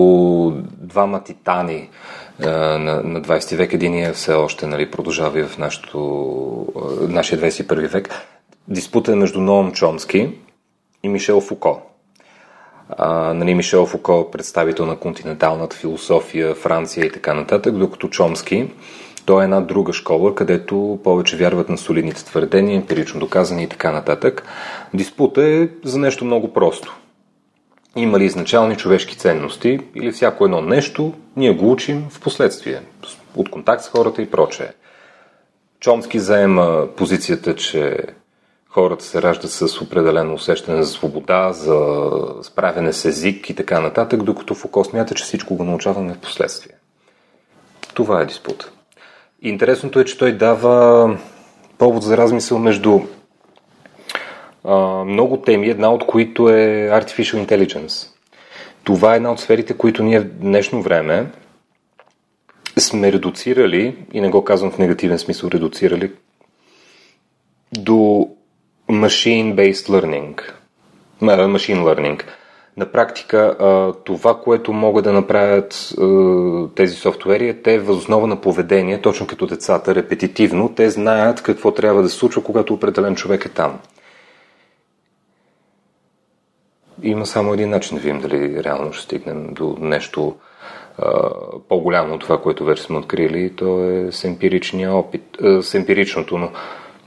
двама 0.79 1.25
титани 1.25 1.89
на, 2.39 3.03
на 3.05 3.23
20 3.23 3.57
век. 3.57 3.73
Единия 3.73 4.13
все 4.13 4.33
още 4.33 4.67
нали, 4.67 4.91
продължава 4.91 5.41
и 5.41 5.45
в 5.45 5.59
нашото, 5.59 5.99
нашия 7.09 7.41
21 7.41 7.89
век. 7.89 8.09
Диспутът 8.69 9.13
е 9.13 9.19
между 9.19 9.41
Ноам 9.41 9.73
Чомски 9.73 10.29
и 11.03 11.09
Мишел 11.09 11.41
Фуко 11.41 11.90
а, 12.99 13.35
нали, 13.35 13.55
Мишел 13.55 13.87
Фуко, 13.87 14.31
представител 14.31 14.87
на 14.87 14.97
континенталната 14.97 15.77
философия, 15.77 16.55
Франция 16.55 17.07
и 17.07 17.13
така 17.13 17.35
нататък, 17.35 17.75
докато 17.75 18.09
Чомски, 18.09 18.69
той 19.27 19.43
е 19.43 19.45
една 19.45 19.61
друга 19.61 19.93
школа, 19.93 20.35
където 20.35 20.99
повече 21.05 21.37
вярват 21.37 21.69
на 21.69 21.79
солидните 21.79 22.25
твърдения, 22.25 22.77
емпирично 22.77 23.21
доказани 23.21 23.63
и 23.65 23.69
така 23.69 23.93
нататък. 23.93 24.43
Диспута 24.95 25.43
е 25.43 25.69
за 25.85 25.99
нещо 25.99 26.25
много 26.25 26.53
просто. 26.53 26.97
Има 27.97 28.19
ли 28.19 28.25
изначални 28.25 28.77
човешки 28.77 29.17
ценности 29.17 29.81
или 29.95 30.13
всяко 30.13 30.45
едно 30.45 30.61
нещо, 30.61 31.13
ние 31.37 31.55
го 31.55 31.73
учим 31.73 32.07
в 32.11 32.21
последствие, 32.21 32.81
от 33.37 33.51
контакт 33.51 33.83
с 33.85 33.89
хората 33.89 34.23
и 34.23 34.31
прочее. 34.31 34.69
Чомски 35.81 36.19
заема 36.19 36.87
позицията, 36.97 37.57
че 37.57 37.97
хората 38.71 39.05
се 39.05 39.23
раждат 39.23 39.51
с 39.51 39.81
определено 39.81 40.35
усещане 40.35 40.83
за 40.83 40.93
свобода, 40.93 41.53
за 41.53 42.01
справяне 42.43 42.93
с 42.93 43.05
език 43.05 43.51
и 43.51 43.55
така 43.55 43.81
нататък, 43.81 44.23
докато 44.23 44.55
Фуко 44.55 44.85
смята, 44.85 45.15
че 45.15 45.25
всичко 45.25 45.57
го 45.57 45.65
научаваме 45.65 46.15
в 46.15 46.19
последствие. 46.19 46.73
Това 47.95 48.21
е 48.21 48.27
диспут. 48.27 48.73
интересното 49.43 50.01
е, 50.01 50.05
че 50.05 50.19
той 50.19 50.33
дава 50.33 51.19
повод 51.79 52.03
за 52.03 52.17
размисъл 52.17 52.59
между 52.59 53.01
а, 54.65 54.77
много 55.05 55.37
теми, 55.37 55.69
една 55.69 55.93
от 55.93 56.07
които 56.07 56.49
е 56.49 56.91
Artificial 56.93 57.47
Intelligence. 57.47 58.09
Това 58.85 59.13
е 59.13 59.17
една 59.17 59.33
от 59.33 59.41
сферите, 59.41 59.77
които 59.77 60.03
ние 60.03 60.21
в 60.21 60.25
днешно 60.25 60.83
време 60.83 61.33
сме 62.79 63.13
редуцирали, 63.13 64.07
и 64.13 64.21
не 64.21 64.31
го 64.31 64.45
казвам 64.45 64.71
в 64.71 64.79
негативен 64.79 65.19
смисъл 65.19 65.49
редуцирали, 65.49 66.13
до 67.73 68.29
machine-based 68.91 69.89
learning, 69.89 70.41
machine 71.23 71.83
learning. 71.83 72.23
На 72.77 72.93
практика 72.93 73.57
това, 74.05 74.41
което 74.41 74.73
могат 74.73 75.05
да 75.05 75.13
направят 75.13 75.95
тези 76.75 76.95
софтуери, 76.95 77.49
е 77.49 77.63
те 77.63 77.79
възоснова 77.79 78.27
на 78.27 78.41
поведение, 78.41 79.01
точно 79.01 79.27
като 79.27 79.47
децата, 79.47 79.95
репетитивно, 79.95 80.75
те 80.75 80.91
знаят 80.91 81.43
какво 81.43 81.75
трябва 81.75 82.03
да 82.03 82.09
се 82.09 82.17
случва, 82.17 82.43
когато 82.43 82.75
определен 82.75 83.15
човек 83.15 83.45
е 83.45 83.49
там. 83.49 83.79
Има 87.03 87.27
само 87.27 87.55
един 87.55 87.71
начин 87.71 87.97
да 87.97 88.03
видим 88.03 88.21
дали 88.21 88.65
реално 88.65 88.93
ще 88.93 89.05
стигнем 89.05 89.55
до 89.55 89.77
нещо 89.81 90.37
по-голямо 91.69 92.15
от 92.15 92.21
това, 92.21 92.43
което 92.43 92.65
вече 92.65 92.83
сме 92.83 92.99
открили. 92.99 93.57
То 93.57 93.91
е 93.91 94.13
с 94.13 94.37
опит, 94.89 95.23
с 95.63 95.75
емпиричното, 95.75 96.39
но 96.39 96.51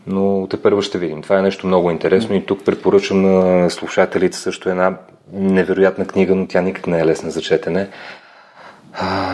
но 0.08 0.48
те 0.50 0.62
първо 0.62 0.82
ще 0.82 0.98
видим. 0.98 1.22
Това 1.22 1.40
е 1.40 1.42
нещо 1.42 1.68
много 1.68 1.92
интересно 1.92 2.36
и 2.36 2.46
тук 2.46 2.66
препоръчвам 2.66 3.22
на 3.22 3.70
слушателите 3.70 4.38
също 4.38 4.70
една 4.70 4.98
невероятна 5.34 6.06
книга, 6.06 6.36
но 6.36 6.48
тя 6.48 6.62
никак 6.62 6.88
не 6.88 7.00
е 7.00 7.06
лесна 7.06 7.32
за 7.32 7.42
четене. 7.42 7.90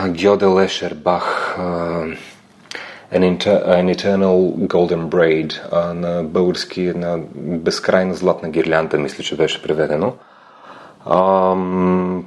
Гьоде 0.08 0.46
Бах 0.96 1.58
An, 3.14 3.38
Eternal 3.96 4.68
Golden 4.68 5.06
Braid 5.10 5.74
на 5.94 6.24
български 6.24 6.82
една 6.82 7.18
безкрайна 7.36 8.14
златна 8.14 8.50
гирлянда, 8.50 8.98
мисля, 8.98 9.24
че 9.24 9.38
беше 9.38 9.64
преведено. 9.64 10.14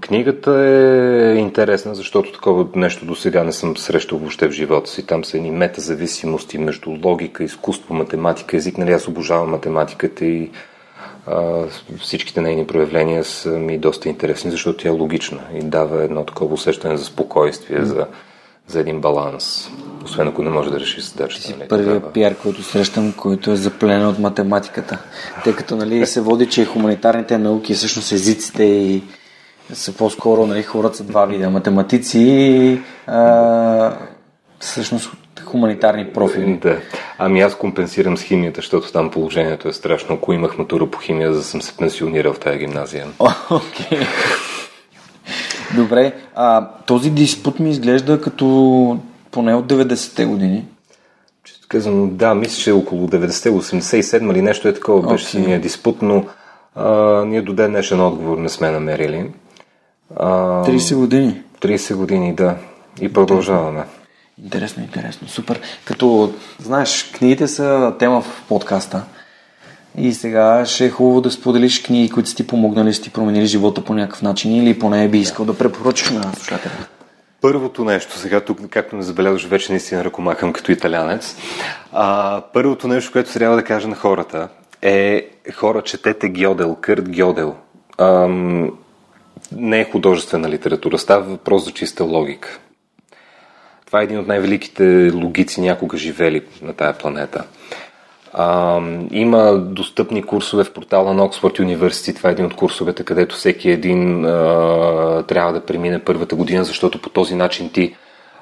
Книгата 0.00 0.50
е 0.52 1.34
интересна, 1.34 1.94
защото 1.94 2.32
такова 2.32 2.66
нещо 2.74 3.06
до 3.06 3.14
сега 3.14 3.44
не 3.44 3.52
съм 3.52 3.76
срещал 3.76 4.18
въобще 4.18 4.48
в 4.48 4.52
живота 4.52 4.90
си. 4.90 5.06
Там 5.06 5.24
са 5.24 5.36
едни 5.36 5.50
метазависимости 5.50 6.58
между 6.58 6.90
логика, 7.04 7.44
изкуство, 7.44 7.94
математика, 7.94 8.56
език. 8.56 8.78
Нали, 8.78 8.92
аз 8.92 9.08
обожавам 9.08 9.50
математиката 9.50 10.24
и 10.24 10.50
а, 11.26 11.64
всичките 12.00 12.40
нейни 12.40 12.66
проявления 12.66 13.24
са 13.24 13.50
ми 13.50 13.78
доста 13.78 14.08
интересни, 14.08 14.50
защото 14.50 14.82
тя 14.82 14.88
е 14.88 14.92
логична 14.92 15.40
и 15.54 15.62
дава 15.62 16.04
едно 16.04 16.24
такова 16.24 16.54
усещане 16.54 16.96
за 16.96 17.04
спокойствие, 17.04 17.84
за, 17.84 18.06
за 18.66 18.80
един 18.80 19.00
баланс. 19.00 19.70
Освен 20.04 20.28
ако 20.28 20.42
не 20.42 20.50
може 20.50 20.70
да 20.70 20.80
реши 20.80 21.00
задачата. 21.00 21.42
Ти 21.42 21.48
си 21.48 21.56
нали, 21.58 21.68
първият 21.68 21.96
тогава... 21.96 22.12
пиар, 22.12 22.36
който 22.36 22.62
срещам, 22.62 23.12
който 23.12 23.50
е 23.50 23.56
запленен 23.56 24.06
от 24.06 24.18
математиката. 24.18 24.98
Тъй 25.44 25.56
като 25.56 25.76
нали, 25.76 26.06
се 26.06 26.20
води, 26.20 26.46
че 26.46 26.64
хуманитарните 26.64 27.38
науки, 27.38 27.74
всъщност 27.74 28.12
езиците 28.12 28.64
и 28.64 29.02
са 29.72 29.92
по-скоро 29.92 30.46
нали, 30.46 30.62
хората 30.62 30.96
са 30.96 31.04
два 31.04 31.26
вида. 31.26 31.50
Математици 31.50 32.18
и 32.18 32.80
а, 33.06 33.96
всъщност 34.60 35.10
хуманитарни 35.44 36.12
профили. 36.12 36.58
Да. 36.62 36.80
Ами 37.18 37.40
аз 37.40 37.54
компенсирам 37.54 38.16
с 38.16 38.22
химията, 38.22 38.58
защото 38.58 38.92
там 38.92 39.10
положението 39.10 39.68
е 39.68 39.72
страшно. 39.72 40.14
Ако 40.14 40.32
имах 40.32 40.58
матура 40.58 40.86
по 40.86 40.98
химия, 40.98 41.32
за 41.32 41.38
да 41.38 41.44
съм 41.44 41.62
се 41.62 41.76
пенсионирал 41.76 42.32
в 42.32 42.38
тази 42.38 42.58
гимназия. 42.58 43.06
Окей. 43.50 43.98
Okay. 43.98 44.06
Добре, 45.76 46.14
а, 46.34 46.68
този 46.86 47.10
диспут 47.10 47.60
ми 47.60 47.70
изглежда 47.70 48.20
като 48.20 48.98
поне 49.30 49.54
от 49.54 49.66
90-те 49.66 50.24
години. 50.24 50.64
Често 51.44 51.68
казвам, 51.68 52.16
да, 52.16 52.34
мисля, 52.34 52.62
че 52.62 52.72
около 52.72 53.08
90-те, 53.08 53.50
87 53.50 54.30
или 54.30 54.42
нещо 54.42 54.68
е 54.68 54.74
такова 54.74 55.02
okay. 55.02 55.12
беше 55.12 55.26
самия 55.26 55.60
диспут, 55.60 56.02
но 56.02 56.24
а, 56.74 56.90
ние 57.24 57.42
до 57.42 57.52
ден 57.52 57.70
днешен 57.70 58.00
отговор 58.00 58.38
не 58.38 58.48
сме 58.48 58.70
намерили. 58.70 59.30
А, 60.16 60.28
30 60.64 60.96
години. 60.96 61.42
30 61.60 61.94
години, 61.94 62.34
да. 62.34 62.56
И 63.00 63.12
продължаваме. 63.12 63.84
Интересно, 64.42 64.82
интересно. 64.82 65.28
Супер. 65.28 65.60
Като, 65.84 66.32
знаеш, 66.58 67.10
книгите 67.18 67.48
са 67.48 67.94
тема 67.98 68.20
в 68.20 68.42
подкаста. 68.48 69.02
И 69.98 70.12
сега 70.12 70.66
ще 70.66 70.84
е 70.84 70.90
хубаво 70.90 71.20
да 71.20 71.30
споделиш 71.30 71.82
книги, 71.82 72.10
които 72.10 72.28
са 72.28 72.36
ти 72.36 72.46
помогнали, 72.46 72.94
са 72.94 73.02
ти 73.02 73.10
променили 73.10 73.46
живота 73.46 73.84
по 73.84 73.94
някакъв 73.94 74.22
начин 74.22 74.56
или 74.56 74.78
поне 74.78 75.08
би 75.08 75.18
искал 75.18 75.44
да, 75.44 75.52
да 75.52 75.58
препоръчаш 75.58 76.10
на 76.10 76.22
слушателите. 76.22 76.86
Първото 77.40 77.84
нещо, 77.84 78.18
сега 78.18 78.40
тук, 78.40 78.58
както 78.70 78.96
не 78.96 79.02
забелязваш, 79.02 79.46
вече 79.46 79.72
наистина 79.72 80.04
ръкомахам 80.04 80.52
като 80.52 80.72
италянец. 80.72 81.36
А, 81.92 82.40
първото 82.52 82.88
нещо, 82.88 83.12
което 83.12 83.32
трябва 83.32 83.56
да 83.56 83.64
кажа 83.64 83.88
на 83.88 83.96
хората 83.96 84.48
е 84.82 85.28
хора, 85.54 85.82
четете 85.82 86.28
Гьодел, 86.28 86.76
Кърт 86.80 87.16
Гьодел. 87.16 87.54
Ам, 87.98 88.70
не 89.52 89.80
е 89.80 89.90
художествена 89.90 90.48
литература, 90.48 90.98
става 90.98 91.22
въпрос 91.22 91.64
за 91.64 91.70
чиста 91.70 92.04
логика. 92.04 92.58
Това 93.86 94.00
е 94.00 94.04
един 94.04 94.18
от 94.18 94.26
най-великите 94.26 95.10
логици 95.14 95.60
някога 95.60 95.96
живели 95.96 96.42
на 96.62 96.72
тая 96.72 96.98
планета. 96.98 97.44
А, 98.34 98.80
има 99.10 99.58
достъпни 99.58 100.22
курсове 100.22 100.64
в 100.64 100.72
портала 100.72 101.14
на 101.14 101.24
Оксфорд 101.24 101.58
University. 101.58 102.16
Това 102.16 102.30
е 102.30 102.32
един 102.32 102.44
от 102.44 102.56
курсовете, 102.56 103.04
където 103.04 103.36
всеки 103.36 103.70
един 103.70 104.24
а, 104.24 105.24
трябва 105.28 105.52
да 105.52 105.66
премине 105.66 105.98
първата 105.98 106.36
година, 106.36 106.64
защото 106.64 107.00
по 107.00 107.10
този 107.10 107.34
начин 107.34 107.70
ти 107.72 107.96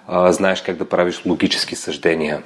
а, 0.09 0.33
знаеш 0.33 0.63
как 0.63 0.77
да 0.77 0.89
правиш 0.89 1.23
логически 1.27 1.77
съждения. 1.77 2.43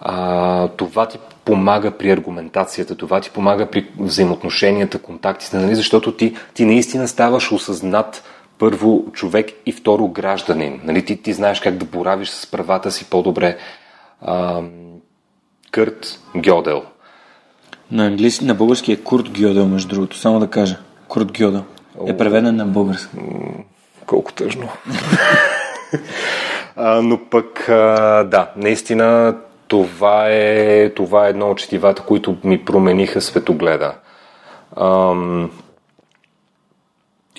А, 0.00 0.68
това 0.68 1.06
ти 1.06 1.18
помага 1.44 1.90
при 1.90 2.10
аргументацията, 2.10 2.96
това 2.96 3.20
ти 3.20 3.30
помага 3.30 3.66
при 3.66 3.86
взаимоотношенията, 3.98 4.98
контактите, 4.98 5.56
нали? 5.56 5.74
защото 5.74 6.12
ти, 6.12 6.34
ти 6.54 6.64
наистина 6.64 7.08
ставаш 7.08 7.52
осъзнат 7.52 8.24
първо 8.58 9.04
човек 9.12 9.46
и 9.66 9.72
второ 9.72 10.08
гражданин. 10.08 10.80
Нали? 10.84 11.04
Ти, 11.04 11.22
ти 11.22 11.32
знаеш 11.32 11.60
как 11.60 11.76
да 11.76 11.84
боравиш 11.84 12.28
с 12.28 12.46
правата 12.46 12.90
си 12.90 13.10
по-добре. 13.10 13.56
А, 14.20 14.62
Кърт 15.72 16.20
Гьодел. 16.36 16.82
На 17.90 18.06
английски, 18.06 18.44
на 18.44 18.54
български 18.54 18.92
е 18.92 18.96
Курт 18.96 19.30
Гьодел, 19.30 19.68
между 19.68 19.88
другото. 19.88 20.16
Само 20.16 20.40
да 20.40 20.50
кажа. 20.50 20.78
Курт 21.08 21.32
Гьодел. 21.32 21.64
Е 22.06 22.16
преведен 22.16 22.56
на 22.56 22.66
български. 22.66 23.16
Колко 24.06 24.32
тъжно. 24.32 24.68
а, 26.76 27.02
но 27.02 27.20
пък, 27.30 27.68
а, 27.68 28.24
да, 28.24 28.50
наистина 28.56 29.36
това 29.68 30.28
е, 30.28 30.90
това 30.90 31.26
е 31.26 31.30
едно 31.30 31.50
от 31.50 31.58
четивата, 31.58 32.02
които 32.02 32.36
ми 32.44 32.64
промениха 32.64 33.20
светогледа. 33.20 33.94
Ам, 34.76 35.50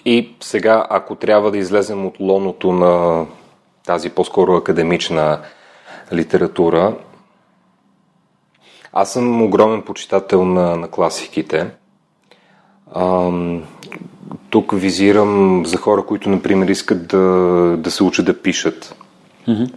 и 0.05 0.35
сега, 0.41 0.87
ако 0.89 1.15
трябва 1.15 1.51
да 1.51 1.57
излезем 1.57 2.05
от 2.05 2.19
лоното 2.19 2.71
на 2.71 3.25
тази 3.85 4.09
по-скоро 4.09 4.55
академична 4.55 5.39
литература, 6.13 6.93
аз 8.93 9.13
съм 9.13 9.41
огромен 9.41 9.81
почитател 9.81 10.45
на, 10.45 10.75
на 10.75 10.87
класиките. 10.87 11.71
Ам, 12.95 13.63
тук 14.49 14.71
визирам 14.75 15.63
за 15.65 15.77
хора, 15.77 16.05
които, 16.05 16.29
например, 16.29 16.67
искат 16.67 17.07
да, 17.07 17.17
да 17.77 17.91
се 17.91 18.03
учат 18.03 18.25
да 18.25 18.41
пишат. 18.41 18.95
Mm-hmm. 19.47 19.73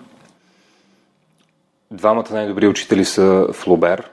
Двамата 1.91 2.27
най-добри 2.31 2.69
учители 2.69 3.05
са 3.05 3.49
Флобер. 3.53 4.11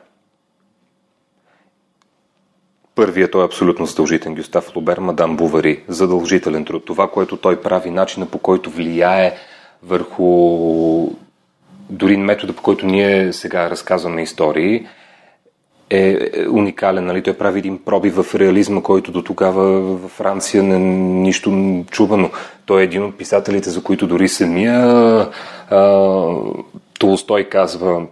Първият 2.96 3.32
той 3.32 3.42
е 3.42 3.46
абсолютно 3.46 3.86
задължителен. 3.86 4.36
Гюстав 4.36 4.64
Флобер, 4.64 4.98
Мадам 4.98 5.38
Бувари. 5.38 5.84
Задължителен 5.88 6.66
труд. 6.66 6.86
Това, 6.86 7.12
което 7.12 7.38
той 7.38 7.62
прави, 7.62 7.90
начина 7.90 8.26
по 8.26 8.38
който 8.40 8.70
влияе 8.70 9.36
върху 9.84 11.23
дори 11.90 12.18
метода, 12.18 12.54
по 12.54 12.62
който 12.62 12.86
ние 12.86 13.34
сега 13.34 13.70
разказваме 13.70 14.22
истории, 14.22 14.88
е 15.90 16.18
уникален. 16.50 17.06
Нали? 17.06 17.24
Той 17.24 17.34
прави 17.34 17.60
един 17.60 17.78
проби 17.86 18.10
в 18.10 18.26
реализма, 18.36 18.82
който 18.82 19.12
до 19.12 19.22
тогава 19.22 19.82
в 19.82 20.08
Франция 20.10 20.64
не 20.64 20.80
нищо 20.80 21.84
чувано. 21.92 22.30
Той 22.66 22.82
е 22.82 22.84
един 22.84 23.04
от 23.04 23.18
писателите, 23.18 23.70
за 23.70 23.84
които 23.84 24.08
дори 24.08 24.28
самия 24.28 24.80
а, 25.70 26.30
Толстой 27.00 27.44
казва, 27.44 28.06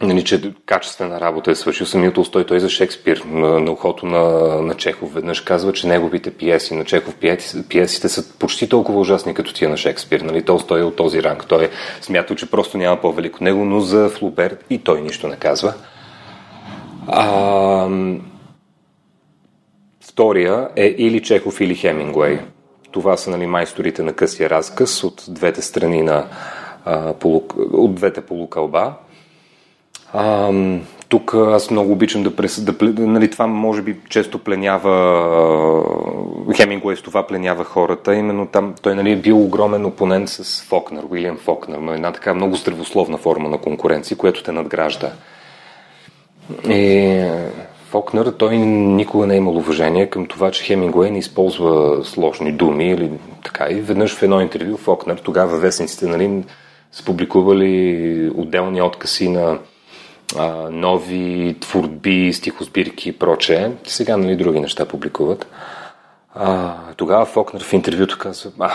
нали, 0.00 0.24
че 0.24 0.52
качествена 0.66 1.20
работа 1.20 1.50
е 1.50 1.54
свършил 1.54 1.86
самият 1.86 2.14
Толстой, 2.14 2.46
той 2.46 2.60
за 2.60 2.68
Шекспир, 2.68 3.22
на, 3.26 3.60
на 3.60 3.72
ухото 3.72 4.06
на, 4.06 4.22
на 4.62 4.74
Чехов. 4.74 5.14
Веднъж 5.14 5.40
казва, 5.40 5.72
че 5.72 5.86
неговите 5.86 6.30
пиеси 6.30 6.74
на 6.74 6.84
Чехов, 6.84 7.14
пиесите 7.68 8.08
са 8.08 8.38
почти 8.38 8.68
толкова 8.68 9.00
ужасни 9.00 9.34
като 9.34 9.54
тия 9.54 9.70
на 9.70 9.76
Шекспир. 9.76 10.20
Нали? 10.20 10.42
Толстой 10.42 10.80
е 10.80 10.84
от 10.84 10.96
този 10.96 11.22
ранг. 11.22 11.46
Той 11.48 11.64
е 11.64 11.70
смятал, 12.00 12.36
че 12.36 12.50
просто 12.50 12.78
няма 12.78 13.00
по-велик 13.00 13.34
от 13.34 13.40
него, 13.40 13.64
но 13.64 13.80
за 13.80 14.08
Флубер 14.08 14.56
и 14.70 14.78
той 14.78 15.00
нищо 15.00 15.28
не 15.28 15.36
казва. 15.36 15.74
А, 17.06 17.88
втория 20.00 20.68
е 20.76 20.86
или 20.86 21.22
Чехов, 21.22 21.60
или 21.60 21.74
Хемингуей. 21.74 22.38
Това 22.90 23.16
са 23.16 23.30
нали, 23.30 23.46
майсторите 23.46 24.02
на 24.02 24.12
късия 24.12 24.50
разказ 24.50 25.04
от 25.04 25.24
двете 25.28 25.62
страни 25.62 26.02
на 26.02 26.26
а, 26.84 27.14
полу, 27.14 27.42
от 27.72 27.94
двете 27.94 28.20
полукълба. 28.20 28.94
А, 30.12 30.52
тук 31.08 31.34
аз 31.34 31.70
много 31.70 31.92
обичам 31.92 32.22
да, 32.22 32.36
прес, 32.36 32.60
да 32.60 32.74
нали, 33.06 33.30
това 33.30 33.46
може 33.46 33.82
би 33.82 33.96
често 34.08 34.38
пленява 34.38 35.84
Хемингуей 36.56 36.96
с 36.96 37.02
това 37.02 37.26
пленява 37.26 37.64
хората. 37.64 38.14
Именно 38.14 38.46
там 38.46 38.74
той 38.82 38.94
нали, 38.94 39.12
е 39.12 39.16
бил 39.16 39.42
огромен 39.42 39.84
опонент 39.84 40.28
с 40.28 40.62
Фокнер, 40.62 41.02
Уилям 41.10 41.36
Фокнер, 41.36 41.94
една 41.94 42.12
така 42.12 42.34
много 42.34 42.56
здравословна 42.56 43.18
форма 43.18 43.48
на 43.48 43.58
конкуренция, 43.58 44.16
която 44.16 44.42
те 44.42 44.52
надгражда. 44.52 45.12
И 46.68 47.22
Фокнер, 47.90 48.26
той 48.26 48.56
никога 48.56 49.26
не 49.26 49.34
е 49.34 49.36
имал 49.36 49.56
уважение 49.56 50.06
към 50.06 50.26
това, 50.26 50.50
че 50.50 50.64
Хемингуей 50.64 51.10
не 51.10 51.18
използва 51.18 52.04
сложни 52.04 52.52
думи 52.52 52.90
или 52.90 53.10
така. 53.44 53.66
И 53.70 53.74
веднъж 53.74 54.14
в 54.14 54.22
едно 54.22 54.40
интервю 54.40 54.76
Фокнер, 54.76 55.16
тогава 55.16 55.56
вестниците, 55.56 56.06
нали, 56.06 56.44
са 56.92 57.04
публикували 57.04 58.30
отделни 58.34 58.82
откази 58.82 59.28
на 59.28 59.58
а, 60.36 60.70
нови 60.70 61.56
творби, 61.60 62.32
стихосбирки 62.32 63.08
и 63.08 63.18
прочее. 63.18 63.72
Сега, 63.84 64.16
нали, 64.16 64.36
други 64.36 64.60
неща 64.60 64.86
публикуват. 64.88 65.46
А, 66.34 66.76
тогава 66.96 67.24
Фокнер 67.26 67.64
в 67.64 67.72
интервюто 67.72 68.18
казва, 68.18 68.50
а, 68.58 68.72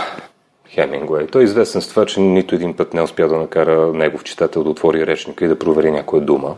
Хемингуей. 0.69 1.27
Той 1.27 1.41
е 1.41 1.43
известен 1.45 1.81
с 1.81 1.87
това, 1.87 2.05
че 2.05 2.19
нито 2.19 2.55
един 2.55 2.73
път 2.73 2.93
не 2.93 3.01
успя 3.01 3.27
да 3.27 3.37
накара 3.37 3.93
негов 3.93 4.23
читател 4.23 4.63
да 4.63 4.69
отвори 4.69 5.07
речника 5.07 5.45
и 5.45 5.47
да 5.47 5.59
провери 5.59 5.91
някоя 5.91 6.21
дума. 6.21 6.55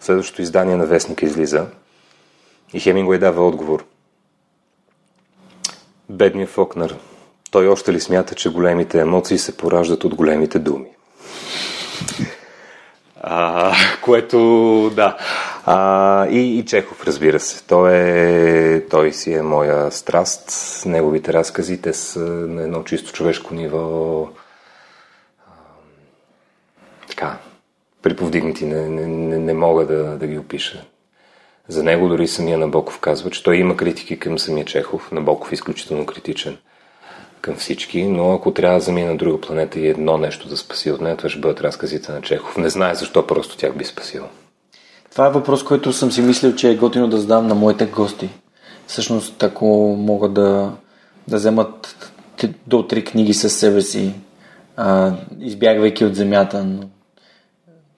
Следващото 0.00 0.42
издание 0.42 0.76
на 0.76 0.86
вестника 0.86 1.26
излиза 1.26 1.66
и 2.74 2.80
Хемингуей 2.80 3.18
дава 3.18 3.46
отговор. 3.46 3.84
Бедният 6.08 6.50
Фокнер. 6.50 6.96
Той 7.50 7.68
още 7.68 7.92
ли 7.92 8.00
смята, 8.00 8.34
че 8.34 8.52
големите 8.52 9.00
емоции 9.00 9.38
се 9.38 9.56
пораждат 9.56 10.04
от 10.04 10.14
големите 10.14 10.58
думи? 10.58 10.88
А, 13.22 13.74
което, 14.02 14.90
да. 14.96 15.16
А, 15.66 16.26
и, 16.28 16.58
и 16.58 16.64
Чехов, 16.64 17.04
разбира 17.06 17.40
се. 17.40 17.66
Той, 17.66 17.92
е, 17.94 18.86
той 18.88 19.12
си 19.12 19.32
е 19.32 19.42
моя 19.42 19.90
страст. 19.90 20.52
Неговите 20.86 21.32
разкази, 21.32 21.82
те 21.82 21.92
са 21.92 22.20
на 22.20 22.62
едно 22.62 22.84
чисто 22.84 23.12
човешко 23.12 23.54
ниво. 23.54 24.28
Така, 27.08 27.38
приповдигнати. 28.02 28.66
Не, 28.66 28.88
не, 28.88 29.06
не, 29.06 29.38
не 29.38 29.54
мога 29.54 29.86
да, 29.86 30.04
да 30.04 30.26
ги 30.26 30.38
опиша. 30.38 30.84
За 31.68 31.82
него 31.82 32.08
дори 32.08 32.28
самия 32.28 32.58
Набоков 32.58 33.00
казва, 33.00 33.30
че 33.30 33.42
той 33.42 33.56
има 33.56 33.76
критики 33.76 34.18
към 34.18 34.38
самия 34.38 34.64
Чехов. 34.64 35.12
Набоков 35.12 35.52
е 35.52 35.54
изключително 35.54 36.06
критичен 36.06 36.58
към 37.40 37.54
всички, 37.54 38.04
но 38.04 38.32
ако 38.32 38.50
трябва 38.50 38.78
да 38.78 38.84
замина 38.84 39.10
на 39.10 39.16
друга 39.16 39.40
планета 39.40 39.80
и 39.80 39.88
едно 39.88 40.18
нещо 40.18 40.48
да 40.48 40.56
спаси 40.56 40.90
от 40.90 41.00
нея, 41.00 41.16
това 41.16 41.30
ще 41.30 41.40
бъдат 41.40 41.60
разказите 41.60 42.12
на 42.12 42.22
Чехов. 42.22 42.56
Не 42.56 42.70
знае 42.70 42.94
защо 42.94 43.26
просто 43.26 43.56
тях 43.56 43.76
би 43.76 43.84
спасил. 43.84 44.24
Това 45.10 45.26
е 45.26 45.30
въпрос, 45.30 45.64
който 45.64 45.92
съм 45.92 46.12
си 46.12 46.22
мислил, 46.22 46.54
че 46.54 46.70
е 46.70 46.76
готино 46.76 47.08
да 47.08 47.20
задам 47.20 47.46
на 47.46 47.54
моите 47.54 47.86
гости. 47.86 48.28
Всъщност, 48.86 49.42
ако 49.42 49.66
могат 49.98 50.34
да, 50.34 50.72
да 51.28 51.36
вземат 51.36 51.96
до 52.66 52.82
три 52.82 53.04
книги 53.04 53.34
със 53.34 53.58
себе 53.58 53.82
си, 53.82 54.14
а, 54.76 55.12
избягвайки 55.40 56.04
от 56.04 56.14
земята, 56.14 56.64
но 56.64 56.88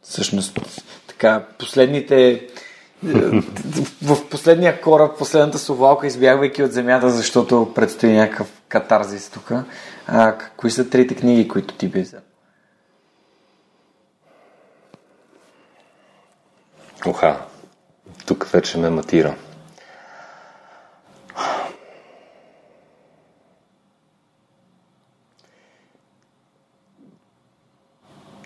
всъщност 0.02 0.60
така, 1.06 1.44
последните 1.58 2.46
в 4.02 4.28
последния 4.30 4.80
кораб, 4.80 5.18
последната 5.18 5.58
совалка, 5.58 6.06
избягвайки 6.06 6.62
от 6.62 6.72
земята, 6.72 7.10
защото 7.10 7.72
предстои 7.74 8.12
някакъв 8.12 8.52
катарзис 8.68 9.30
тук. 9.30 9.52
А, 10.06 10.38
кои 10.56 10.70
са 10.70 10.90
трите 10.90 11.14
книги, 11.14 11.48
които 11.48 11.74
ти 11.74 11.88
би 11.88 12.00
взел? 12.00 12.20
Оха, 17.06 17.40
тук 18.26 18.44
вече 18.52 18.78
ме 18.78 18.90
матира. 18.90 19.34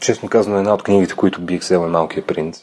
Честно 0.01 0.29
казано, 0.29 0.59
една 0.59 0.75
от 0.75 0.83
книгите, 0.83 1.15
които 1.15 1.41
бих 1.41 1.61
взел 1.61 1.79
е 1.79 1.87
Малкия 1.87 2.27
принц. 2.27 2.63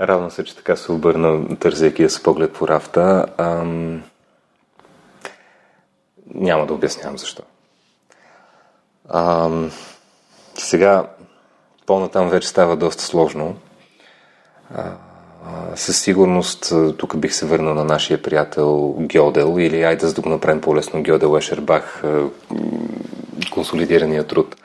Радвам 0.00 0.30
се, 0.30 0.44
че 0.44 0.56
така 0.56 0.76
се 0.76 0.92
обърна, 0.92 1.56
тързейки 1.56 2.02
я 2.02 2.10
с 2.10 2.22
поглед 2.22 2.52
по 2.52 2.68
рафта. 2.68 3.26
Ам... 3.38 4.02
Няма 6.34 6.66
да 6.66 6.74
обяснявам 6.74 7.18
защо. 7.18 7.42
Ам... 9.08 9.70
Сега, 10.54 11.06
по-натам 11.86 12.28
вече 12.28 12.48
става 12.48 12.76
доста 12.76 13.02
сложно. 13.02 13.56
А, 14.74 14.92
със 15.74 16.00
сигурност 16.00 16.72
тук 16.98 17.16
бих 17.16 17.34
се 17.34 17.46
върнал 17.46 17.74
на 17.74 17.84
нашия 17.84 18.22
приятел 18.22 18.96
Гьодел 18.98 19.56
или 19.58 19.82
айде 19.82 20.06
да 20.06 20.20
го 20.20 20.28
направим 20.28 20.60
по-лесно 20.60 21.02
Гьодел 21.02 21.36
Ешербах, 21.36 22.02
консолидирания 23.52 24.26
труд. 24.26 24.56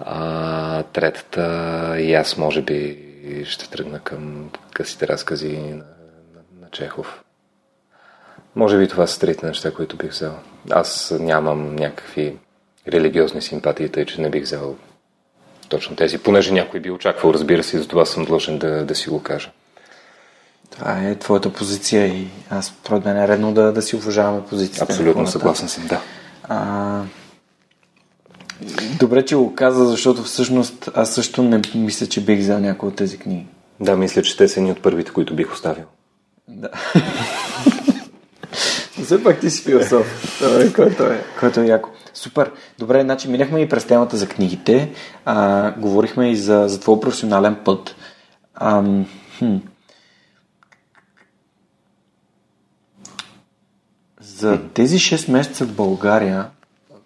А, 0.00 0.82
третата 0.82 1.94
и 1.98 2.14
аз 2.14 2.36
може 2.36 2.62
би 2.62 3.09
ще 3.44 3.70
тръгна 3.70 4.00
към 4.00 4.50
късите 4.74 5.08
разкази 5.08 5.58
на, 5.58 5.74
на, 5.74 5.82
на 6.60 6.70
Чехов. 6.70 7.22
Може 8.56 8.78
би 8.78 8.88
това 8.88 9.06
са 9.06 9.20
трите 9.20 9.46
неща, 9.46 9.74
които 9.74 9.96
бих 9.96 10.10
взел. 10.10 10.34
Аз 10.70 11.14
нямам 11.20 11.76
някакви 11.76 12.36
религиозни 12.88 13.42
симпатии, 13.42 13.88
тъй 13.88 14.06
че 14.06 14.20
не 14.20 14.30
бих 14.30 14.42
взел 14.42 14.76
точно 15.68 15.96
тези, 15.96 16.18
понеже 16.18 16.52
някой 16.52 16.80
би 16.80 16.90
очаквал, 16.90 17.32
разбира 17.32 17.62
се, 17.62 17.76
и 17.76 17.80
за 17.80 17.88
това 17.88 18.04
съм 18.04 18.24
длъжен 18.24 18.58
да, 18.58 18.84
да 18.84 18.94
си 18.94 19.10
го 19.10 19.22
кажа. 19.22 19.50
Това 20.70 21.02
е 21.02 21.14
твоята 21.14 21.52
позиция 21.52 22.06
и 22.06 22.28
аз 22.50 22.66
според 22.66 23.04
мен 23.04 23.16
е 23.16 23.28
редно 23.28 23.52
да, 23.52 23.72
да 23.72 23.82
си 23.82 23.96
уважаваме 23.96 24.46
позицията. 24.46 24.92
Абсолютно 24.92 25.26
съгласен 25.26 25.68
съм, 25.68 25.86
да. 25.86 26.00
А, 26.42 27.02
Добре, 28.98 29.24
че 29.24 29.36
го 29.36 29.54
каза, 29.54 29.86
защото 29.86 30.22
всъщност 30.22 30.90
аз 30.94 31.14
също 31.14 31.42
не 31.42 31.62
мисля, 31.74 32.06
че 32.06 32.24
бих 32.24 32.38
взел 32.38 32.58
някои 32.58 32.88
от 32.88 32.96
тези 32.96 33.18
книги. 33.18 33.46
Да, 33.80 33.96
мисля, 33.96 34.22
че 34.22 34.36
те 34.36 34.48
са 34.48 34.60
ни 34.60 34.72
от 34.72 34.82
първите, 34.82 35.12
които 35.12 35.36
бих 35.36 35.52
оставил. 35.52 35.84
Да. 36.48 36.68
Все 39.04 39.22
пак 39.22 39.40
ти 39.40 39.50
си 39.50 39.62
философ. 39.62 40.38
Добре, 40.42 40.72
който 40.72 41.02
е, 41.02 41.24
който 41.40 41.60
е 41.60 41.66
яко. 41.66 41.88
Супер. 42.14 42.52
Добре, 42.78 43.02
значи 43.02 43.28
минахме 43.28 43.60
и 43.60 43.68
през 43.68 43.84
темата 43.84 44.16
за 44.16 44.28
книгите. 44.28 44.92
А, 45.24 45.70
говорихме 45.72 46.30
и 46.30 46.36
за, 46.36 46.64
за 46.68 46.80
твой 46.80 47.00
професионален 47.00 47.56
път. 47.64 47.96
А, 48.54 48.82
хм. 49.38 49.56
За 54.20 54.60
тези 54.74 54.98
6 54.98 55.30
месеца 55.30 55.64
в 55.64 55.72
България, 55.72 56.50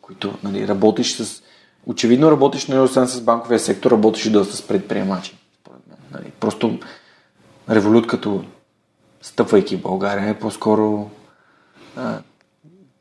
които 0.00 0.38
нали, 0.42 0.68
работиш 0.68 1.16
с 1.16 1.42
очевидно 1.86 2.30
работиш 2.30 2.66
не 2.66 2.80
освен 2.80 3.06
с 3.06 3.20
банковия 3.20 3.58
сектор, 3.58 3.90
работиш 3.90 4.26
и 4.26 4.30
доста 4.30 4.56
с 4.56 4.62
предприемачи. 4.62 5.36
Нали, 6.12 6.32
просто 6.40 6.78
револют 7.70 8.06
като 8.06 8.44
стъпвайки 9.22 9.76
в 9.76 9.82
България 9.82 10.28
е 10.28 10.38
по-скоро 10.38 11.10
а, 11.96 12.18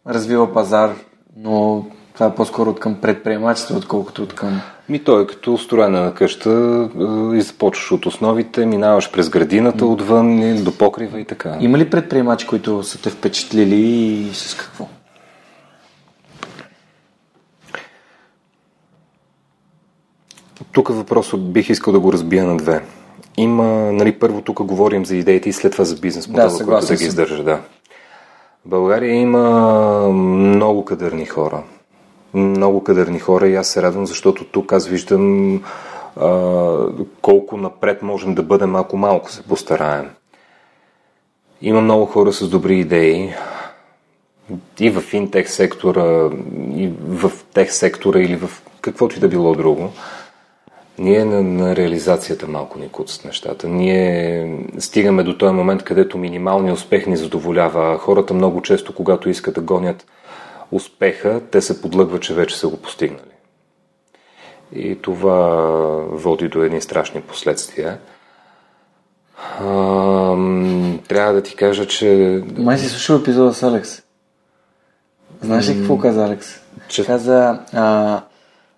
развива 0.07 0.53
пазар, 0.53 0.95
но 1.37 1.85
това 2.13 2.25
е 2.25 2.35
по-скоро 2.35 2.69
от 2.69 2.79
към 2.79 3.01
предприемачество, 3.01 3.77
отколкото 3.77 4.23
от 4.23 4.35
към... 4.35 4.61
Ми 4.89 5.03
той 5.03 5.23
е 5.23 5.27
като 5.27 5.57
строена 5.57 6.13
къща 6.13 6.89
и 7.35 7.41
започваш 7.41 7.91
от 7.91 8.05
основите, 8.05 8.65
минаваш 8.65 9.11
през 9.11 9.29
градината 9.29 9.85
отвън 9.85 10.63
до 10.63 10.77
покрива 10.77 11.19
и 11.19 11.25
така. 11.25 11.57
Има 11.59 11.77
ли 11.77 11.89
предприемачи, 11.89 12.47
които 12.47 12.83
са 12.83 13.01
те 13.01 13.09
впечатлили 13.09 13.75
и 13.75 14.33
с 14.33 14.55
какво? 14.55 14.87
Тук 20.71 20.89
въпросът 20.89 21.51
бих 21.51 21.69
искал 21.69 21.93
да 21.93 21.99
го 21.99 22.13
разбия 22.13 22.43
на 22.43 22.57
две. 22.57 22.83
Има, 23.37 23.63
нали, 23.91 24.19
първо 24.19 24.41
тук 24.41 24.63
говорим 24.63 25.05
за 25.05 25.15
идеите 25.15 25.49
и 25.49 25.53
след 25.53 25.71
това 25.71 25.83
за 25.83 25.95
бизнес 25.95 26.27
модела, 26.27 26.57
да, 26.57 26.65
който 26.65 26.87
да 26.87 26.95
ги 26.95 27.05
издържа. 27.05 27.43
Да. 27.43 27.59
България 28.65 29.15
има 29.15 30.09
много 30.09 30.85
кадърни 30.85 31.25
хора. 31.25 31.63
Много 32.33 32.83
кадърни 32.83 33.19
хора 33.19 33.47
и 33.47 33.55
аз 33.55 33.67
се 33.67 33.81
радвам, 33.81 34.05
защото 34.05 34.45
тук 34.45 34.73
аз 34.73 34.87
виждам 34.87 35.55
а, 36.15 36.87
колко 37.21 37.57
напред 37.57 38.01
можем 38.01 38.35
да 38.35 38.43
бъдем, 38.43 38.75
ако 38.75 38.97
малко 38.97 39.31
се 39.31 39.43
постараем. 39.43 40.09
Има 41.61 41.81
много 41.81 42.05
хора 42.05 42.33
с 42.33 42.49
добри 42.49 42.79
идеи 42.79 43.33
и 44.79 44.89
в 44.89 45.01
финтех 45.01 45.49
сектора, 45.49 46.29
и 46.75 46.91
в 46.99 47.31
тех 47.53 47.71
сектора 47.71 48.19
или 48.19 48.35
в 48.35 48.61
каквото 48.81 49.17
и 49.17 49.19
да 49.19 49.27
било 49.27 49.55
друго. 49.55 49.89
Ние 50.97 51.25
на, 51.25 51.43
на 51.43 51.75
реализацията 51.75 52.47
малко 52.47 52.79
ни 52.79 52.89
куцат 52.89 53.25
нещата. 53.25 53.67
Ние 53.67 54.65
стигаме 54.79 55.23
до 55.23 55.37
този 55.37 55.53
момент, 55.53 55.83
където 55.83 56.17
минималният 56.17 56.77
успех 56.77 57.07
ни 57.07 57.17
задоволява. 57.17 57.97
Хората 57.97 58.33
много 58.33 58.61
често, 58.61 58.95
когато 58.95 59.29
искат 59.29 59.55
да 59.55 59.61
гонят 59.61 60.05
успеха, 60.71 61.41
те 61.51 61.61
се 61.61 61.81
подлъгват, 61.81 62.21
че 62.21 62.33
вече 62.33 62.57
са 62.57 62.67
го 62.67 62.77
постигнали. 62.77 63.21
И 64.75 65.01
това 65.01 65.39
води 66.09 66.47
до 66.47 66.63
едни 66.63 66.81
страшни 66.81 67.21
последствия. 67.21 67.99
А, 69.59 69.65
трябва 71.07 71.33
да 71.33 71.43
ти 71.43 71.55
кажа, 71.55 71.87
че... 71.87 72.41
Май 72.57 72.77
си 72.77 72.89
слушал 72.89 73.15
епизода 73.15 73.53
с 73.53 73.63
Алекс. 73.63 74.01
Знаеш 75.41 75.69
ли 75.69 75.77
какво 75.77 75.97
каза 75.97 76.25
Алекс? 76.25 76.61
Че... 76.87 77.05
Каза, 77.05 77.59
а, 77.73 78.21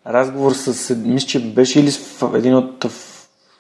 разговор 0.08 0.52
с, 0.54 0.96
мисля, 0.96 1.28
че 1.28 1.40
беше 1.40 1.80
или 1.80 1.92
в 1.92 2.32
един 2.36 2.56
от 2.56 2.86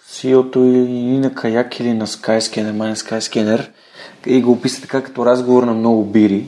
CEO-то 0.09 0.63
и 0.63 1.17
на 1.17 1.33
Каяк 1.33 1.79
или 1.79 1.93
на 1.93 2.07
Skyscanner, 2.07 2.71
май 2.71 2.95
Skyscanner, 2.95 3.69
и 4.25 4.41
го 4.41 4.51
описа 4.51 4.81
така 4.81 5.03
като 5.03 5.25
разговор 5.25 5.63
на 5.63 5.73
много 5.73 6.05
бири 6.05 6.47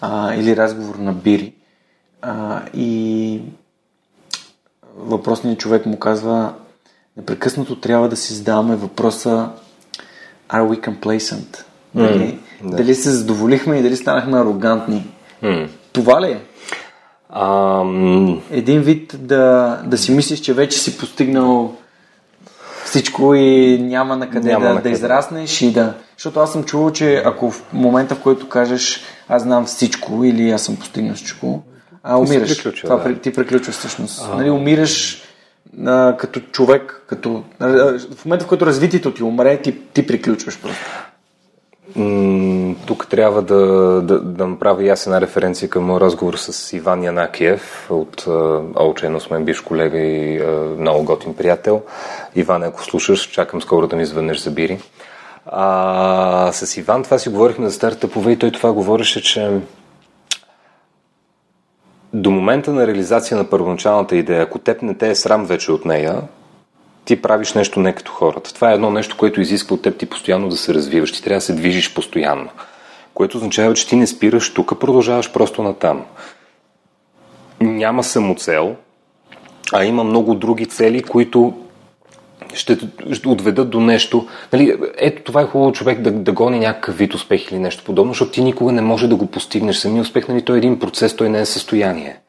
а, 0.00 0.34
или 0.34 0.56
разговор 0.56 0.94
на 0.94 1.12
бири. 1.12 1.52
А, 2.22 2.62
и 2.74 3.40
въпросният 4.96 5.58
човек 5.58 5.86
му 5.86 5.98
казва 5.98 6.54
непрекъснато 7.16 7.76
трябва 7.76 8.08
да 8.08 8.16
си 8.16 8.34
задаваме 8.34 8.76
въпроса 8.76 9.48
Are 10.48 10.68
we 10.68 10.88
complacent? 10.88 11.64
Дали, 11.94 12.38
mm, 12.62 12.70
да. 12.70 12.76
дали 12.76 12.94
се 12.94 13.10
задоволихме 13.10 13.76
и 13.76 13.82
дали 13.82 13.96
станахме 13.96 14.38
арогантни? 14.38 15.06
Mm. 15.42 15.68
Това 15.92 16.22
ли 16.22 16.32
е? 16.32 16.40
Um... 17.36 18.40
Един 18.50 18.80
вид 18.80 19.16
да, 19.18 19.76
да 19.86 19.98
си 19.98 20.12
мислиш, 20.12 20.40
че 20.40 20.54
вече 20.54 20.78
си 20.78 20.98
постигнал 20.98 21.74
всичко 22.84 23.34
и 23.34 23.78
няма 23.78 24.16
на 24.16 24.30
къде 24.30 24.50
няма 24.50 24.64
да, 24.64 24.70
на 24.70 24.76
къде. 24.76 24.88
да 24.88 24.94
израснеш 24.94 25.62
и 25.62 25.72
да... 25.72 25.94
Защото 26.16 26.40
аз 26.40 26.52
съм 26.52 26.64
чувал, 26.64 26.90
че 26.90 27.22
ако 27.26 27.50
в 27.50 27.64
момента, 27.72 28.14
в 28.14 28.20
който 28.20 28.48
кажеш 28.48 29.00
аз 29.28 29.42
знам 29.42 29.66
всичко 29.66 30.24
или 30.24 30.50
аз 30.50 30.62
съм 30.62 30.76
постигнал 30.76 31.14
всичко, 31.14 31.62
а 32.02 32.18
умираш. 32.18 32.62
Това 32.82 32.96
да. 32.96 33.18
ти 33.18 33.32
приключва 33.32 33.72
всъщност. 33.72 34.28
А... 34.32 34.36
Нали, 34.36 34.50
умираш 34.50 35.22
а, 35.86 36.16
като 36.16 36.40
човек, 36.40 37.02
като... 37.06 37.42
А, 37.58 37.68
в 38.16 38.24
момента, 38.24 38.44
в 38.44 38.48
който 38.48 38.66
развитието 38.66 39.14
ти 39.14 39.22
умре, 39.22 39.62
ти, 39.62 39.78
ти 39.92 40.06
приключваш 40.06 40.58
просто. 40.60 40.84
Тук 42.86 43.06
трябва 43.10 43.42
да, 43.42 43.56
да, 44.02 44.20
да 44.20 44.46
направя 44.46 44.84
ясена 44.84 45.20
референция 45.20 45.68
към 45.68 45.96
разговор 45.96 46.34
с 46.34 46.72
Иван 46.72 47.02
Янакиев 47.02 47.86
от 47.90 48.26
Олчено 48.80 49.20
с 49.20 49.30
мен 49.30 49.44
биш 49.44 49.60
колега 49.60 49.98
и 49.98 50.42
много 50.78 51.04
готин 51.04 51.34
приятел. 51.34 51.82
Иван, 52.34 52.62
ако 52.62 52.84
слушаш, 52.84 53.20
чакам 53.20 53.62
скоро 53.62 53.86
да 53.86 53.96
ми 53.96 54.06
звънеш 54.06 54.38
за 54.38 54.50
бири. 54.50 54.78
А, 55.46 56.52
с 56.52 56.76
Иван 56.76 57.02
това 57.02 57.18
си 57.18 57.28
говорихме 57.28 57.68
за 57.68 57.72
стартъпове 57.72 58.32
и 58.32 58.38
той 58.38 58.50
това 58.50 58.72
говореше, 58.72 59.22
че 59.22 59.60
до 62.12 62.30
момента 62.30 62.72
на 62.72 62.86
реализация 62.86 63.36
на 63.36 63.50
първоначалната 63.50 64.16
идея, 64.16 64.42
ако 64.42 64.58
теб 64.58 64.82
не 64.82 64.94
те 64.94 65.10
е 65.10 65.14
срам 65.14 65.46
вече 65.46 65.72
от 65.72 65.84
нея, 65.84 66.22
ти 67.08 67.22
правиш 67.22 67.52
нещо 67.52 67.80
не 67.80 67.94
като 67.94 68.12
хората. 68.12 68.54
Това 68.54 68.70
е 68.70 68.74
едно 68.74 68.90
нещо, 68.90 69.16
което 69.16 69.40
изисква 69.40 69.74
от 69.74 69.82
теб 69.82 69.98
ти 69.98 70.06
постоянно 70.06 70.48
да 70.48 70.56
се 70.56 70.74
развиваш. 70.74 71.12
Ти 71.12 71.22
трябва 71.22 71.36
да 71.36 71.40
се 71.40 71.52
движиш 71.52 71.94
постоянно. 71.94 72.48
Което 73.14 73.36
означава, 73.36 73.74
че 73.74 73.88
ти 73.88 73.96
не 73.96 74.06
спираш 74.06 74.54
тук, 74.54 74.80
продължаваш 74.80 75.32
просто 75.32 75.62
натам. 75.62 76.04
Няма 77.60 78.04
самоцел, 78.04 78.76
а 79.72 79.84
има 79.84 80.04
много 80.04 80.34
други 80.34 80.66
цели, 80.66 81.02
които 81.02 81.58
ще, 82.54 82.78
ще 83.12 83.28
отведат 83.28 83.70
до 83.70 83.80
нещо. 83.80 84.28
Нали, 84.52 84.76
ето 84.96 85.22
това 85.22 85.40
е 85.40 85.46
хубаво 85.46 85.72
човек 85.72 86.00
да, 86.00 86.10
да 86.10 86.32
гони 86.32 86.58
някакъв 86.58 86.98
вид 86.98 87.14
успех 87.14 87.50
или 87.50 87.58
нещо 87.58 87.84
подобно, 87.84 88.12
защото 88.12 88.32
ти 88.32 88.42
никога 88.42 88.72
не 88.72 88.82
може 88.82 89.08
да 89.08 89.16
го 89.16 89.26
постигнеш. 89.26 89.76
Самия 89.76 90.02
успех, 90.02 90.28
нали, 90.28 90.42
той 90.42 90.56
е 90.56 90.58
един 90.58 90.78
процес, 90.78 91.16
той 91.16 91.28
не 91.28 91.40
е 91.40 91.46
състояние. 91.46 92.20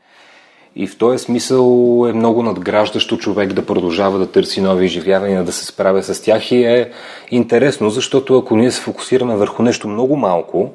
И 0.75 0.87
в 0.87 0.97
този 0.97 1.23
смисъл 1.23 2.05
е 2.09 2.13
много 2.13 2.43
надграждащо 2.43 3.17
човек 3.17 3.53
да 3.53 3.65
продължава 3.65 4.19
да 4.19 4.31
търси 4.31 4.61
нови 4.61 4.85
изживявания, 4.85 5.43
да 5.43 5.51
се 5.51 5.65
справя 5.65 6.03
с 6.03 6.21
тях 6.21 6.51
и 6.51 6.63
е 6.63 6.91
интересно, 7.31 7.89
защото 7.89 8.37
ако 8.37 8.55
ние 8.55 8.71
се 8.71 8.81
фокусираме 8.81 9.35
върху 9.35 9.63
нещо 9.63 9.87
много 9.87 10.15
малко, 10.15 10.71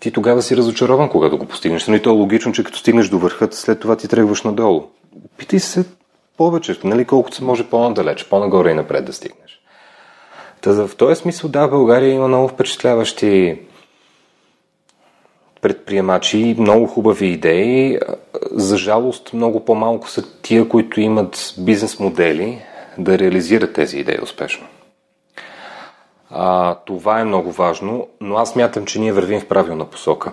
ти 0.00 0.10
тогава 0.10 0.42
си 0.42 0.56
разочарован, 0.56 1.08
когато 1.08 1.38
го 1.38 1.46
постигнеш. 1.46 1.86
Но 1.86 1.94
и 1.94 2.02
то 2.02 2.10
е 2.10 2.12
логично, 2.12 2.52
че 2.52 2.64
като 2.64 2.78
стигнеш 2.78 3.08
до 3.08 3.18
върха, 3.18 3.48
след 3.50 3.80
това 3.80 3.96
ти 3.96 4.08
тръгваш 4.08 4.42
надолу. 4.42 4.82
Питай 5.38 5.58
се 5.58 5.84
повече, 6.36 6.76
нали, 6.84 7.04
колкото 7.04 7.36
се 7.36 7.44
може 7.44 7.66
по-надалеч, 7.66 8.24
по-нагоре 8.24 8.70
и 8.70 8.74
напред 8.74 9.04
да 9.04 9.12
стигнеш. 9.12 9.60
Та 10.60 10.72
в 10.72 10.96
този 10.96 11.20
смисъл, 11.20 11.50
да, 11.50 11.68
България 11.68 12.14
има 12.14 12.28
много 12.28 12.48
впечатляващи 12.48 13.58
предприемачи, 15.60 16.56
много 16.58 16.86
хубави 16.86 17.26
идеи. 17.26 17.98
За 18.52 18.76
жалост, 18.76 19.32
много 19.32 19.64
по-малко 19.64 20.08
са 20.08 20.22
тия, 20.42 20.68
които 20.68 21.00
имат 21.00 21.54
бизнес 21.58 22.00
модели 22.00 22.62
да 22.98 23.18
реализират 23.18 23.72
тези 23.72 23.98
идеи 23.98 24.18
успешно. 24.22 24.66
А, 26.30 26.74
това 26.74 27.20
е 27.20 27.24
много 27.24 27.52
важно, 27.52 28.06
но 28.20 28.36
аз 28.36 28.56
мятам, 28.56 28.84
че 28.86 29.00
ние 29.00 29.12
вървим 29.12 29.40
в 29.40 29.48
правилна 29.48 29.84
посока. 29.84 30.32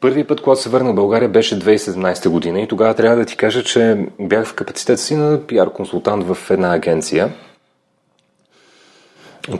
Първият 0.00 0.28
път, 0.28 0.40
когато 0.40 0.60
се 0.60 0.68
върна 0.68 0.92
в 0.92 0.94
България, 0.94 1.28
беше 1.28 1.58
2017 1.58 2.28
година 2.28 2.60
и 2.60 2.68
тогава 2.68 2.94
трябва 2.94 3.16
да 3.16 3.24
ти 3.24 3.36
кажа, 3.36 3.64
че 3.64 4.06
бях 4.20 4.46
в 4.46 4.54
капацитет 4.54 5.00
си 5.00 5.16
на 5.16 5.46
пиар 5.46 5.72
консултант 5.72 6.24
в 6.24 6.50
една 6.50 6.74
агенция– 6.74 7.32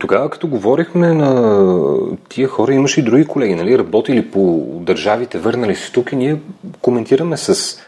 тогава, 0.01 0.31
като 0.31 0.49
говорихме 0.49 1.13
на 1.13 2.17
тия 2.29 2.49
хора, 2.49 2.75
имаше 2.75 3.01
и 3.01 3.05
други 3.05 3.25
колеги, 3.25 3.55
нали, 3.55 3.79
работили 3.79 4.31
по 4.31 4.67
държавите, 4.81 5.39
върнали 5.39 5.77
се 5.77 5.93
тук 5.93 6.13
и 6.13 6.17
ние 6.17 6.41
коментираме 6.81 7.37
с 7.37 7.79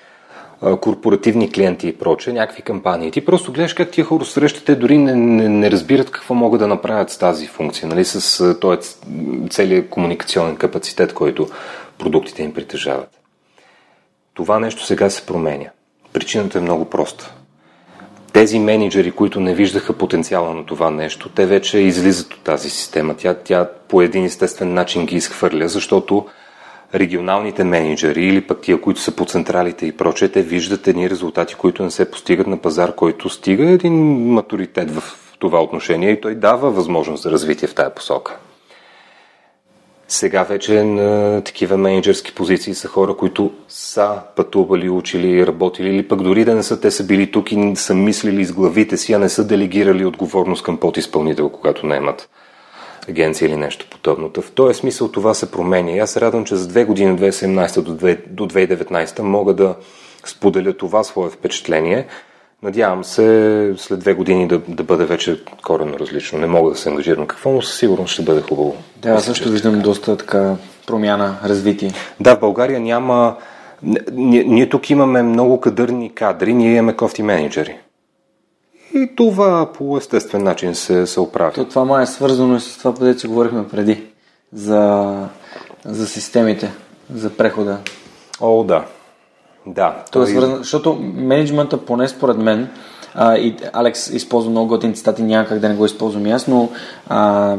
корпоративни 0.81 1.53
клиенти 1.53 1.89
и 1.89 1.99
проче, 1.99 2.33
някакви 2.33 2.63
кампании. 2.63 3.11
Ти 3.11 3.25
просто 3.25 3.53
гледаш 3.53 3.75
как 3.75 3.91
тия 3.91 4.05
хора 4.05 4.25
срещате, 4.25 4.75
дори 4.75 4.99
не, 4.99 5.15
не, 5.15 5.49
не 5.49 5.71
разбират 5.71 6.11
какво 6.11 6.35
могат 6.35 6.61
да 6.61 6.67
направят 6.67 7.11
с 7.11 7.19
тази 7.19 7.47
функция, 7.47 7.89
нали, 7.89 8.05
с 8.05 8.55
този 8.61 8.89
целият 9.51 9.89
комуникационен 9.89 10.57
капацитет, 10.57 11.15
който 11.15 11.49
продуктите 11.99 12.43
им 12.43 12.55
притежават. 12.55 13.11
Това 14.35 14.59
нещо 14.59 14.87
сега 14.87 15.11
се 15.11 15.27
променя. 15.27 15.67
Причината 16.13 16.59
е 16.59 16.61
много 16.61 16.85
проста 16.85 17.36
тези 18.37 18.59
менеджери, 18.59 19.11
които 19.11 19.41
не 19.41 19.55
виждаха 19.55 19.93
потенциала 19.93 20.55
на 20.55 20.67
това 20.67 20.91
нещо, 20.91 21.29
те 21.29 21.47
вече 21.47 21.79
излизат 21.79 22.35
от 22.35 22.41
тази 22.41 22.71
система. 22.71 23.15
Тя, 23.15 23.35
тя 23.35 23.69
по 23.89 24.03
един 24.03 24.25
естествен 24.25 24.75
начин 24.75 25.07
ги 25.07 25.17
изхвърля, 25.17 25.69
защото 25.69 26.27
регионалните 26.95 27.65
менеджери 27.65 28.27
или 28.27 28.41
пък 28.41 28.61
тия, 28.61 28.81
които 28.81 29.01
са 29.01 29.17
по 29.17 29.25
централите 29.25 29.87
и 29.87 29.97
прочее, 29.97 30.29
те 30.29 30.43
виждат 30.43 30.89
едни 30.89 31.11
резултати, 31.11 31.55
които 31.55 31.83
не 31.83 31.91
се 31.91 32.11
постигат 32.11 32.47
на 32.47 32.57
пазар, 32.57 32.95
който 32.95 33.29
стига 33.29 33.71
един 33.71 33.95
матуритет 34.33 34.91
в 34.91 35.03
това 35.39 35.63
отношение 35.63 36.11
и 36.11 36.21
той 36.21 36.35
дава 36.35 36.71
възможност 36.71 37.23
за 37.23 37.31
развитие 37.31 37.69
в 37.69 37.75
тая 37.75 37.95
посока. 37.95 38.37
Сега 40.09 40.43
вече 40.43 40.85
на 40.85 41.41
такива 41.45 41.77
менеджерски 41.77 42.35
позиции 42.35 42.75
са 42.75 42.89
хора, 42.89 43.17
които 43.17 43.53
са 43.69 44.21
пътували, 44.37 44.89
учили, 44.89 45.47
работили 45.47 45.89
или 45.89 46.09
пък 46.09 46.23
дори 46.23 46.45
да 46.45 46.55
не 46.55 46.63
са, 46.63 46.81
те 46.81 46.91
са 46.91 47.07
били 47.07 47.31
тук 47.31 47.53
и 47.53 47.73
са 47.77 47.95
мислили 47.95 48.45
с 48.45 48.53
главите 48.53 48.97
си, 48.97 49.13
а 49.13 49.19
не 49.19 49.29
са 49.29 49.47
делегирали 49.47 50.05
отговорност 50.05 50.63
към 50.63 50.77
подизпълнител, 50.77 51.49
когато 51.49 51.87
не 51.87 51.97
имат 51.97 52.29
агенция 53.09 53.47
или 53.47 53.57
нещо 53.57 53.87
подобно. 53.91 54.31
В 54.41 54.51
този 54.51 54.79
смисъл 54.79 55.09
това 55.09 55.35
се 55.35 55.51
променя. 55.51 55.91
И 55.91 55.99
аз 55.99 56.11
се 56.11 56.21
радвам, 56.21 56.45
че 56.45 56.57
за 56.57 56.69
две 56.69 56.85
години, 56.85 57.19
2017 57.19 57.81
до 58.31 58.49
2019, 58.49 59.21
мога 59.21 59.55
да 59.55 59.75
споделя 60.25 60.73
това 60.73 61.05
свое 61.05 61.31
впечатление– 61.31 62.07
Надявам 62.67 63.05
се 63.05 63.75
след 63.77 64.01
две 64.01 64.15
години 64.15 64.49
да, 64.49 64.59
да 64.69 64.83
бъде 64.83 65.05
вече 65.05 65.41
коренно 65.67 65.99
различно. 65.99 66.39
Не 66.39 66.47
мога 66.47 66.71
да 66.71 66.77
се 66.77 66.89
ангажирам 66.89 67.27
какво, 67.27 67.51
но 67.51 67.63
със 67.63 67.79
сигурност 67.79 68.13
ще 68.13 68.23
бъде 68.23 68.41
хубаво. 68.41 68.77
Да, 68.97 69.09
аз 69.09 69.25
също 69.25 69.51
виждам 69.51 69.81
доста 69.81 70.17
така 70.17 70.55
промяна, 70.87 71.39
развитие. 71.45 71.93
Да, 72.21 72.37
в 72.37 72.41
България 72.41 72.81
няма... 72.81 73.37
Ние, 74.13 74.45
ние 74.45 74.69
тук 74.69 74.91
имаме 74.91 75.23
много 75.23 75.61
кадърни 75.61 76.15
кадри, 76.15 76.55
ние 76.55 76.73
имаме 76.73 76.97
кофти 76.97 77.23
менеджери. 77.23 77.77
И 78.95 79.11
това 79.17 79.73
по 79.73 79.97
естествен 79.97 80.43
начин 80.43 80.75
се, 80.75 81.07
се 81.07 81.21
оправя. 81.21 81.53
То, 81.53 81.65
това 81.65 81.85
май 81.85 82.03
е 82.03 82.07
свързано 82.07 82.57
и 82.57 82.61
с 82.61 82.79
това, 82.79 82.95
където 82.95 83.21
си 83.21 83.27
говорихме 83.27 83.69
преди. 83.69 84.03
За, 84.53 85.15
за 85.85 86.07
системите, 86.07 86.73
за 87.15 87.31
прехода. 87.31 87.79
О, 88.41 88.65
да. 88.65 88.85
Да. 89.67 90.05
Тоест, 90.13 90.35
той... 90.35 90.57
защото 90.57 90.95
менеджмента, 91.15 91.77
поне 91.77 92.09
според 92.09 92.37
мен, 92.37 92.69
а, 93.15 93.37
и 93.37 93.57
Алекс 93.73 94.11
използва 94.11 94.51
много 94.51 94.69
готини 94.69 94.95
цитати, 94.95 95.23
няма 95.23 95.47
как 95.47 95.59
да 95.59 95.69
не 95.69 95.75
го 95.75 95.87
използвам 95.87 96.27
и 96.27 96.31
аз, 96.31 96.49
но 96.49 96.69
а, 97.09 97.57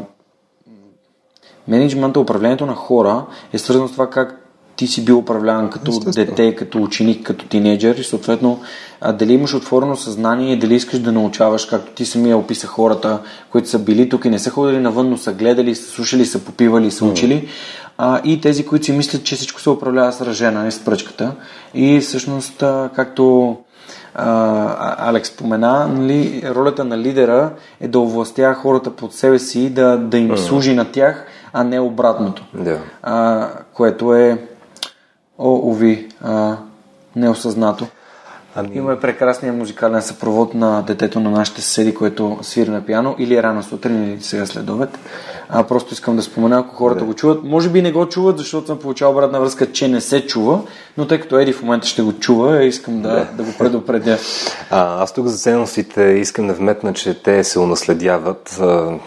менеджмента, 1.67 2.19
управлението 2.19 2.65
на 2.65 2.75
хора 2.75 3.25
е 3.53 3.57
свързано 3.57 3.87
с 3.87 3.91
това 3.91 4.09
как 4.09 4.46
ти 4.77 4.87
си 4.87 5.05
бил 5.05 5.17
управляван 5.17 5.69
като 5.69 5.99
дете, 5.99 6.55
като 6.55 6.81
ученик, 6.81 7.25
като 7.25 7.45
тинейджър 7.45 7.95
и 7.95 8.03
съответно 8.03 8.59
а, 9.01 9.13
дали 9.13 9.33
имаш 9.33 9.53
отворено 9.53 9.95
съзнание 9.95 10.53
и 10.53 10.59
дали 10.59 10.75
искаш 10.75 10.99
да 10.99 11.11
научаваш, 11.11 11.65
както 11.65 11.91
ти 11.91 12.05
самия 12.05 12.37
описа 12.37 12.67
хората, 12.67 13.19
които 13.51 13.69
са 13.69 13.79
били 13.79 14.09
тук 14.09 14.25
и 14.25 14.29
не 14.29 14.39
са 14.39 14.49
ходили 14.49 14.79
навън, 14.79 15.09
но 15.09 15.17
са 15.17 15.33
гледали, 15.33 15.75
са 15.75 15.91
слушали, 15.91 16.25
са 16.25 16.39
попивали, 16.39 16.91
са 16.91 17.05
учили, 17.05 17.47
а, 17.97 18.21
и 18.23 18.41
тези, 18.41 18.65
които 18.65 18.85
си 18.85 18.91
мислят, 18.91 19.23
че 19.23 19.35
всичко 19.35 19.61
се 19.61 19.69
управлява 19.69 20.11
с 20.13 20.21
ръжена 20.21 20.67
и 20.67 20.71
с 20.71 20.85
пръчката. 20.85 21.31
И 21.73 21.99
всъщност, 21.99 22.63
а, 22.63 22.89
както 22.95 23.55
а, 24.15 25.09
Алекс 25.09 25.29
спомена, 25.29 25.87
нали, 25.87 26.43
ролята 26.45 26.83
на 26.83 26.97
лидера 26.97 27.51
е 27.79 27.87
да 27.87 27.99
овластява 27.99 28.53
хората 28.53 28.91
под 28.91 29.13
себе 29.13 29.39
си, 29.39 29.69
да, 29.69 29.97
да 29.97 30.17
им 30.17 30.37
служи 30.37 30.75
на 30.75 30.85
тях, 30.85 31.25
а 31.53 31.63
не 31.63 31.79
обратното. 31.79 32.43
Да. 32.53 32.79
А, 33.03 33.49
което 33.73 34.13
е, 34.13 34.37
о, 35.37 35.49
уви, 35.49 36.07
а, 36.21 36.57
неосъзнато. 37.15 37.87
Ами... 38.55 38.69
Имаме 38.73 38.99
прекрасния 38.99 39.53
музикален 39.53 40.01
съпровод 40.01 40.53
на 40.53 40.81
детето 40.81 41.19
на 41.19 41.29
нашите 41.29 41.61
съседи, 41.61 41.93
което 41.93 42.37
свири 42.41 42.69
на 42.69 42.85
пиано 42.85 43.15
или 43.19 43.35
е 43.35 43.43
рано 43.43 43.63
сутрин, 43.63 44.13
или 44.13 44.21
сега 44.21 44.45
след 44.45 44.69
обед. 44.69 44.99
А, 45.49 45.63
просто 45.63 45.93
искам 45.93 46.15
да 46.15 46.21
спомена, 46.21 46.59
ако 46.59 46.75
хората 46.75 46.99
да. 46.99 47.05
го 47.05 47.13
чуват. 47.13 47.43
Може 47.43 47.69
би 47.69 47.81
не 47.81 47.91
го 47.91 48.09
чуват, 48.09 48.37
защото 48.37 48.67
съм 48.67 48.79
получавал 48.79 49.13
обратна 49.13 49.39
връзка, 49.39 49.71
че 49.71 49.87
не 49.87 50.01
се 50.01 50.25
чува, 50.25 50.61
но 50.97 51.07
тъй 51.07 51.19
като 51.19 51.39
Еди 51.39 51.53
в 51.53 51.61
момента 51.61 51.87
ще 51.87 52.01
го 52.01 52.13
чува, 52.13 52.63
искам 52.63 53.01
да, 53.01 53.09
да. 53.09 53.27
да 53.37 53.43
го 53.43 53.57
предупредя. 53.57 54.17
А, 54.69 55.03
аз 55.03 55.13
тук 55.13 55.27
за 55.27 55.37
ценностите 55.37 56.01
искам 56.03 56.47
да 56.47 56.53
вметна, 56.53 56.93
че 56.93 57.23
те 57.23 57.43
се 57.43 57.59
унаследяват, 57.59 58.61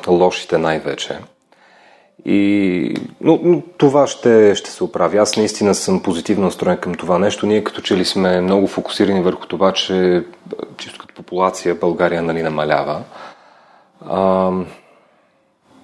лошите 0.08 0.58
най-вече. 0.58 1.18
И, 2.24 2.94
но, 3.20 3.38
но 3.42 3.62
това 3.78 4.06
ще, 4.06 4.54
ще 4.54 4.70
се 4.70 4.84
оправи. 4.84 5.18
Аз 5.18 5.36
наистина 5.36 5.74
съм 5.74 6.02
позитивно 6.02 6.44
настроен 6.44 6.78
към 6.78 6.94
това 6.94 7.18
нещо. 7.18 7.46
Ние 7.46 7.64
като 7.64 7.80
че 7.80 7.96
ли 7.96 8.04
сме 8.04 8.40
много 8.40 8.66
фокусирани 8.66 9.22
върху 9.22 9.46
това, 9.46 9.72
че 9.72 10.24
чисто 10.76 10.98
като 10.98 11.14
популация 11.14 11.74
България 11.74 12.22
нали, 12.22 12.42
намалява. 12.42 13.02
А, 14.08 14.50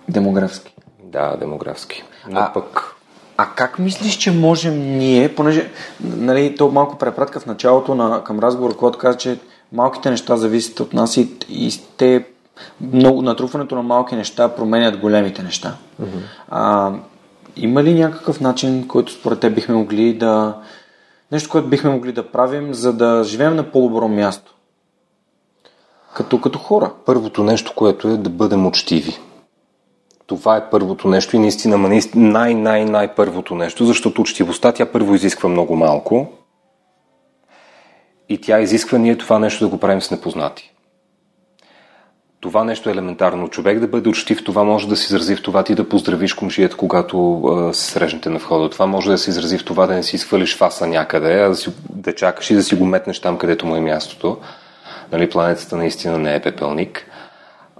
демографски. 0.09 0.75
Да, 1.05 1.37
демографски. 1.37 2.05
Но 2.29 2.41
а, 2.41 2.53
пък... 2.53 2.93
А 3.37 3.47
как 3.57 3.79
мислиш, 3.79 4.17
че 4.17 4.31
можем 4.31 4.99
ние, 4.99 5.35
понеже 5.35 5.71
нали, 6.05 6.57
то 6.57 6.69
малко 6.69 6.99
препратка 6.99 7.41
в 7.41 7.47
началото 7.47 7.95
на, 7.95 8.25
към 8.25 8.39
разговор, 8.39 8.77
когато 8.77 8.99
каза, 8.99 9.19
че 9.19 9.39
малките 9.73 10.11
неща 10.11 10.37
зависят 10.37 10.81
от 10.81 10.93
нас 10.93 11.17
и, 11.17 11.29
и 11.49 11.73
те 11.97 12.25
много, 12.81 13.23
натрупването 13.23 13.74
на 13.74 13.83
малки 13.83 14.16
неща 14.16 14.49
променят 14.49 14.97
големите 14.97 15.43
неща. 15.43 15.77
Mm-hmm. 16.03 16.20
А, 16.49 16.93
има 17.57 17.83
ли 17.83 17.95
някакъв 17.95 18.41
начин, 18.41 18.89
който 18.89 19.12
според 19.12 19.41
те 19.41 19.51
бихме 19.51 19.74
могли 19.74 20.15
да... 20.15 20.55
Нещо, 21.33 21.51
което 21.51 21.69
бихме 21.69 21.91
могли 21.91 22.12
да 22.12 22.31
правим, 22.31 22.74
за 22.74 22.93
да 22.93 23.24
живеем 23.24 23.57
на 23.57 23.70
по-добро 23.70 24.09
място? 24.09 24.55
Като, 26.15 26.41
като 26.41 26.59
хора. 26.59 26.93
Първото 27.07 27.45
нещо, 27.45 27.73
което 27.77 28.09
е 28.09 28.16
да 28.16 28.31
бъдем 28.31 28.66
учтиви. 28.66 29.19
Това 30.27 30.57
е 30.57 30.70
първото 30.70 31.09
нещо 31.09 31.37
и 31.37 31.39
наистина 31.39 32.01
най-най-най 32.15 33.15
първото 33.15 33.55
нещо, 33.55 33.85
защото 33.85 34.20
учтивостта 34.20 34.73
тя 34.73 34.87
първо 34.87 35.15
изисква 35.15 35.49
много 35.49 35.77
малко 35.77 36.28
и 38.28 38.41
тя 38.41 38.61
изисква 38.61 38.99
ние 38.99 39.19
това 39.19 39.39
нещо 39.39 39.65
да 39.65 39.70
го 39.70 39.81
правим 39.81 40.03
с 40.03 40.11
непознати 40.11 40.76
това 42.41 42.65
нещо 42.65 42.89
е 42.89 42.93
елементарно. 42.93 43.49
Човек 43.49 43.79
да 43.79 43.89
бъде 43.89 44.09
учтив, 44.09 44.45
това 44.45 44.65
може 44.65 44.89
да 44.89 44.97
се 44.97 45.15
изрази 45.15 45.37
в 45.37 45.43
това 45.43 45.63
ти 45.63 45.75
да 45.75 45.89
поздравиш 45.89 46.35
комшията, 46.35 46.77
когато 46.77 47.71
се 47.73 47.91
срещнете 47.91 48.31
на 48.31 48.39
входа. 48.39 48.71
Това 48.71 48.87
може 48.87 49.11
да 49.11 49.19
се 49.19 49.31
изрази 49.31 49.59
в 49.59 49.65
това 49.65 49.87
да 49.87 49.95
не 49.95 50.03
си 50.03 50.17
изхвърлиш 50.17 50.57
фаса 50.57 50.87
някъде, 50.87 51.41
а 51.41 51.49
да, 51.49 51.55
си, 51.55 51.71
да 51.91 52.15
чакаш 52.15 52.51
и 52.51 52.55
да 52.55 52.63
си 52.63 52.75
го 52.75 52.87
метнеш 52.87 53.21
там, 53.21 53.39
където 53.39 53.67
му 53.67 53.77
е 53.77 53.81
мястото. 53.81 54.39
Нали, 55.13 55.31
планетата 55.31 55.77
наистина 55.77 56.19
не 56.19 56.35
е 56.35 56.43
пепелник. 56.43 57.07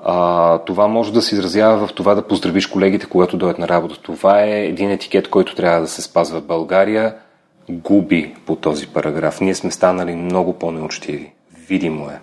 А, 0.05 0.59
това 0.59 0.89
може 0.89 1.12
да 1.12 1.23
се 1.23 1.35
изразява 1.35 1.87
в 1.87 1.93
това 1.93 2.15
да 2.15 2.27
поздравиш 2.27 2.66
колегите, 2.66 3.07
когато 3.07 3.37
дойдат 3.37 3.59
на 3.59 3.69
работа. 3.69 4.03
Това 4.03 4.43
е 4.43 4.65
един 4.65 4.91
етикет, 4.91 5.31
който 5.31 5.55
трябва 5.55 5.81
да 5.81 5.89
се 5.89 6.03
спазва 6.03 6.41
в 6.41 6.47
България. 6.47 7.15
Губи 7.69 8.35
по 8.47 8.57
този 8.57 8.87
параграф. 8.87 9.41
Ние 9.41 9.55
сме 9.55 9.70
станали 9.70 10.15
много 10.15 10.53
по-неучтиви. 10.53 11.33
Видимо 11.69 12.11
е 12.11 12.20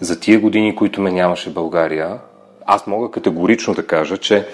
за 0.00 0.20
тия 0.20 0.40
години, 0.40 0.76
които 0.76 1.00
ме 1.00 1.12
нямаше 1.12 1.52
България, 1.52 2.18
аз 2.66 2.86
мога 2.86 3.10
категорично 3.10 3.74
да 3.74 3.86
кажа, 3.86 4.16
че 4.18 4.46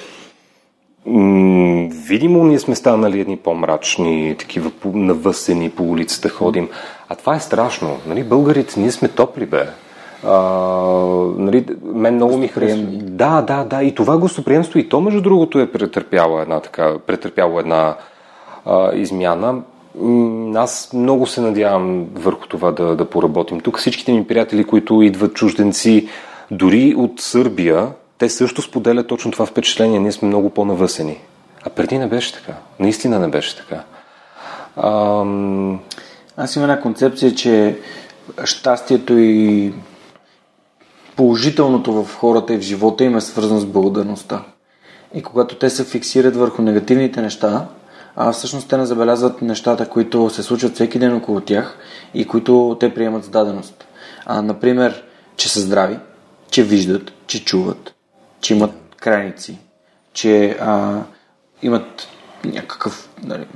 м- 1.06 1.88
видимо 1.90 2.44
ние 2.44 2.58
сме 2.58 2.74
станали 2.74 3.20
едни 3.20 3.36
по-мрачни, 3.36 4.36
такива 4.38 4.70
навъсени 4.84 5.70
по 5.70 5.84
улицата 5.84 6.28
ходим. 6.28 6.68
А 7.08 7.14
това 7.14 7.36
е 7.36 7.40
страшно. 7.40 7.98
Нали? 8.06 8.24
Българите, 8.24 8.80
ние 8.80 8.90
сме 8.90 9.08
топли, 9.08 9.46
бе. 9.46 9.66
А, 10.26 10.36
нали, 11.38 11.66
мен 11.82 12.14
много 12.14 12.38
ми 12.38 12.48
харесва. 12.48 12.82
Да, 12.92 13.42
да, 13.42 13.64
да. 13.64 13.82
И 13.82 13.94
това 13.94 14.18
гостоприемство, 14.18 14.78
и 14.78 14.88
то, 14.88 15.00
между 15.00 15.20
другото, 15.20 15.58
е 15.58 15.72
претърпяло 15.72 16.40
една, 16.40 16.60
така, 16.60 16.98
претърпяло 17.06 17.58
една 17.58 17.96
а, 18.64 18.94
измяна. 18.94 19.62
Аз 20.54 20.92
много 20.92 21.26
се 21.26 21.40
надявам 21.40 22.06
върху 22.14 22.46
това 22.46 22.72
да, 22.72 22.96
да 22.96 23.04
поработим. 23.04 23.60
Тук 23.60 23.78
всичките 23.78 24.12
ми 24.12 24.26
приятели, 24.26 24.64
които 24.64 25.02
идват 25.02 25.34
чужденци, 25.34 26.08
дори 26.50 26.94
от 26.96 27.20
Сърбия, 27.20 27.88
те 28.18 28.28
също 28.28 28.62
споделят 28.62 29.06
точно 29.06 29.30
това 29.30 29.46
впечатление. 29.46 30.00
Ние 30.00 30.12
сме 30.12 30.28
много 30.28 30.50
по-навъсени. 30.50 31.18
А 31.62 31.70
преди 31.70 31.98
не 31.98 32.08
беше 32.08 32.34
така. 32.34 32.52
Наистина 32.80 33.18
не 33.18 33.28
беше 33.28 33.56
така. 33.56 33.84
Ам... 34.76 35.80
Аз 36.36 36.56
имам 36.56 36.70
една 36.70 36.82
концепция, 36.82 37.34
че 37.34 37.78
щастието 38.44 39.18
и 39.18 39.72
положителното 41.16 42.04
в 42.04 42.16
хората 42.16 42.54
и 42.54 42.58
в 42.58 42.60
живота 42.60 43.04
им 43.04 43.16
е 43.16 43.20
свързано 43.20 43.60
с 43.60 43.66
благодарността. 43.66 44.42
И 45.14 45.22
когато 45.22 45.54
те 45.54 45.70
се 45.70 45.84
фиксират 45.84 46.36
върху 46.36 46.62
негативните 46.62 47.22
неща, 47.22 47.66
а 48.16 48.32
всъщност 48.32 48.68
те 48.68 48.76
не 48.76 48.86
забелязват 48.86 49.42
нещата, 49.42 49.88
които 49.88 50.30
се 50.30 50.42
случват 50.42 50.74
всеки 50.74 50.98
ден 50.98 51.16
около 51.16 51.40
тях 51.40 51.78
и 52.14 52.26
които 52.26 52.76
те 52.80 52.94
приемат 52.94 53.24
с 53.24 53.28
даденост. 53.28 53.86
А, 54.26 54.42
например, 54.42 55.04
че 55.36 55.48
са 55.48 55.60
здрави, 55.60 55.98
че 56.50 56.62
виждат, 56.62 57.12
че 57.26 57.44
чуват, 57.44 57.94
че 58.40 58.54
имат 58.54 58.72
крайници, 58.96 59.58
че 60.12 60.56
а, 60.60 61.00
имат 61.62 62.08
някакъв 62.44 63.08
нали, 63.22 63.46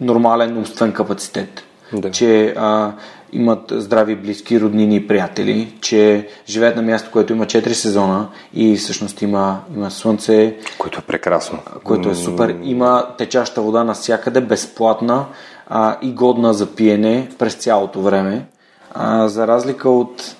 нормален 0.00 0.58
умствен 0.58 0.92
капацитет, 0.92 1.62
да. 1.92 2.10
че 2.10 2.54
а, 2.56 2.92
имат 3.36 3.72
здрави 3.76 4.16
близки, 4.16 4.60
роднини 4.60 4.96
и 4.96 5.06
приятели, 5.06 5.74
че 5.80 6.28
живеят 6.48 6.76
на 6.76 6.82
място, 6.82 7.10
което 7.12 7.32
има 7.32 7.46
4 7.46 7.72
сезона 7.72 8.28
и 8.54 8.76
всъщност 8.76 9.22
има, 9.22 9.60
има 9.76 9.90
слънце. 9.90 10.56
Което 10.78 10.98
е 10.98 11.02
прекрасно. 11.02 11.58
Което 11.84 12.10
е 12.10 12.14
супер. 12.14 12.56
Има 12.62 13.06
течаща 13.18 13.62
вода 13.62 13.84
навсякъде, 13.84 14.40
безплатна 14.40 15.26
а, 15.66 15.96
и 16.02 16.12
годна 16.12 16.54
за 16.54 16.74
пиене 16.74 17.28
през 17.38 17.54
цялото 17.54 18.00
време. 18.02 18.46
А, 18.94 19.28
за 19.28 19.46
разлика 19.46 19.90
от 19.90 20.36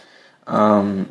ам, 0.46 1.06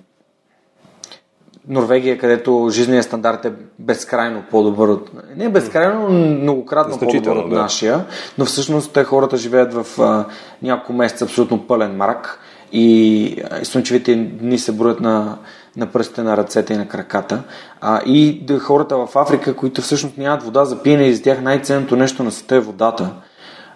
Норвегия, 1.68 2.18
където 2.18 2.70
жизненият 2.72 3.06
стандарт 3.06 3.46
е 3.46 3.52
безкрайно 3.80 4.44
по-добър 4.52 4.88
от... 4.88 5.10
Не 5.38 5.50
безкрайно, 5.50 6.10
но 6.10 6.20
многократно 6.42 7.00
по-добър 7.00 7.36
от 7.36 7.50
да. 7.50 7.56
нашия, 7.56 8.06
но 8.38 8.46
всъщност 8.46 8.94
те 8.94 9.04
хората 9.04 9.38
живеят 9.38 9.74
в 9.74 10.02
а, 10.02 10.26
няколко 10.62 10.94
месеца 10.94 11.26
абсолютно 11.26 11.68
пълен 11.68 11.96
мрак 11.96 12.40
и, 12.72 13.24
и 13.62 13.66
слънчевите 13.66 14.16
дни 14.16 14.60
се 14.60 14.72
броят 14.72 15.00
на, 15.00 15.38
на 15.78 15.88
пръстите 15.88 16.24
на 16.24 16.38
ръцете 16.38 16.74
и 16.74 16.78
на 16.78 16.88
краката. 16.88 17.44
А, 17.82 18.02
и 18.06 18.42
да, 18.46 18.60
хората 18.60 18.98
в 18.98 19.16
Африка, 19.16 19.56
които 19.56 19.82
всъщност 19.82 20.18
нямат 20.18 20.44
вода 20.44 20.66
за 20.66 20.84
пиене 20.84 21.04
и 21.04 21.14
за 21.16 21.24
тях 21.24 21.42
най-ценното 21.42 21.96
нещо 21.96 22.24
на 22.24 22.32
света 22.32 22.56
е 22.56 22.60
водата. 22.60 23.10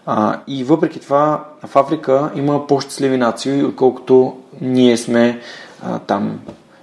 А, 0.06 0.40
и 0.48 0.64
въпреки 0.64 1.00
това 1.00 1.46
в 1.66 1.76
Африка 1.76 2.32
има 2.36 2.68
по-щастливи 2.68 3.18
нации, 3.18 3.64
отколкото 3.64 4.38
ние 4.62 4.98
сме 4.98 5.40
а, 5.84 6.00
там 6.00 6.40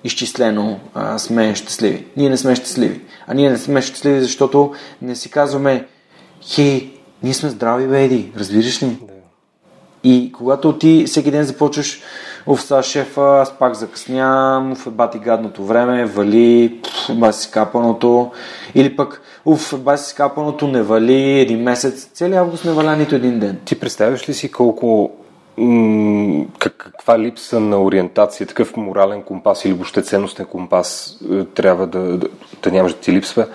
изчислено 0.06 0.80
а, 0.94 1.18
сме 1.18 1.54
щастливи. 1.54 2.06
Ние 2.16 2.30
не 2.30 2.36
сме 2.36 2.54
щастливи. 2.54 3.00
А 3.26 3.34
ние 3.34 3.50
не 3.50 3.58
сме 3.58 3.82
щастливи, 3.82 4.20
защото 4.20 4.72
не 5.02 5.16
си 5.16 5.30
казваме 5.30 5.86
хей, 6.42 6.92
ние 7.22 7.34
сме 7.34 7.48
здрави, 7.48 7.88
беди, 7.88 8.32
разбираш 8.36 8.82
ли? 8.82 8.86
Да. 8.86 9.12
И 10.04 10.32
когато 10.32 10.78
ти 10.78 11.04
всеки 11.06 11.30
ден 11.30 11.44
започваш 11.44 12.02
Оф, 12.48 12.62
са 12.62 12.82
шефа, 12.82 13.38
аз 13.42 13.58
пак 13.58 13.74
закъснявам, 13.74 14.72
оф, 14.72 14.90
бати 14.90 15.18
гадното 15.18 15.64
време, 15.64 16.06
вали, 16.06 16.80
баси 17.14 17.42
си 17.42 17.50
капаното. 17.50 18.30
Или 18.74 18.96
пък, 18.96 19.22
уф, 19.44 19.74
баси 19.78 20.08
си 20.08 20.14
капаното, 20.14 20.68
не 20.68 20.82
вали 20.82 21.40
един 21.40 21.62
месец. 21.62 22.10
Целият 22.14 22.40
август 22.40 22.64
не 22.64 22.72
валя 22.72 22.96
нито 22.96 23.14
един 23.14 23.38
ден. 23.38 23.58
Ти 23.64 23.80
представяш 23.80 24.28
ли 24.28 24.34
си 24.34 24.50
колко 24.50 25.10
каква 26.58 27.18
липса 27.18 27.60
на 27.60 27.82
ориентация, 27.82 28.46
такъв 28.46 28.76
морален 28.76 29.22
компас 29.22 29.64
или 29.64 29.72
въобще 29.72 30.02
ценностен 30.02 30.46
компас 30.46 31.18
е, 31.32 31.44
трябва 31.44 31.86
да, 31.86 32.18
да, 32.18 32.28
да 32.62 32.70
нямаш 32.70 32.92
да 32.92 33.00
ти 33.00 33.12
липсва, 33.12 33.46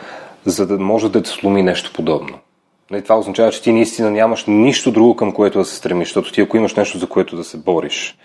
за 0.46 0.68
да 0.68 0.78
може 0.78 1.12
да 1.12 1.22
те 1.22 1.30
сломи 1.30 1.64
нещо 1.64 1.92
подобно. 1.94 2.38
И 2.96 3.02
това 3.02 3.20
означава, 3.20 3.52
че 3.52 3.62
ти 3.62 3.72
наистина 3.72 4.12
нямаш 4.12 4.46
нищо 4.48 4.92
друго 4.92 5.16
към 5.16 5.32
което 5.32 5.60
да 5.60 5.66
се 5.66 5.76
стремиш, 5.76 6.08
защото 6.08 6.32
ти 6.32 6.42
ако 6.42 6.58
имаш 6.58 6.76
нещо 6.76 6.98
за 6.98 7.08
което 7.08 7.36
да 7.36 7.44
се 7.44 7.58
бориш, 7.58 8.18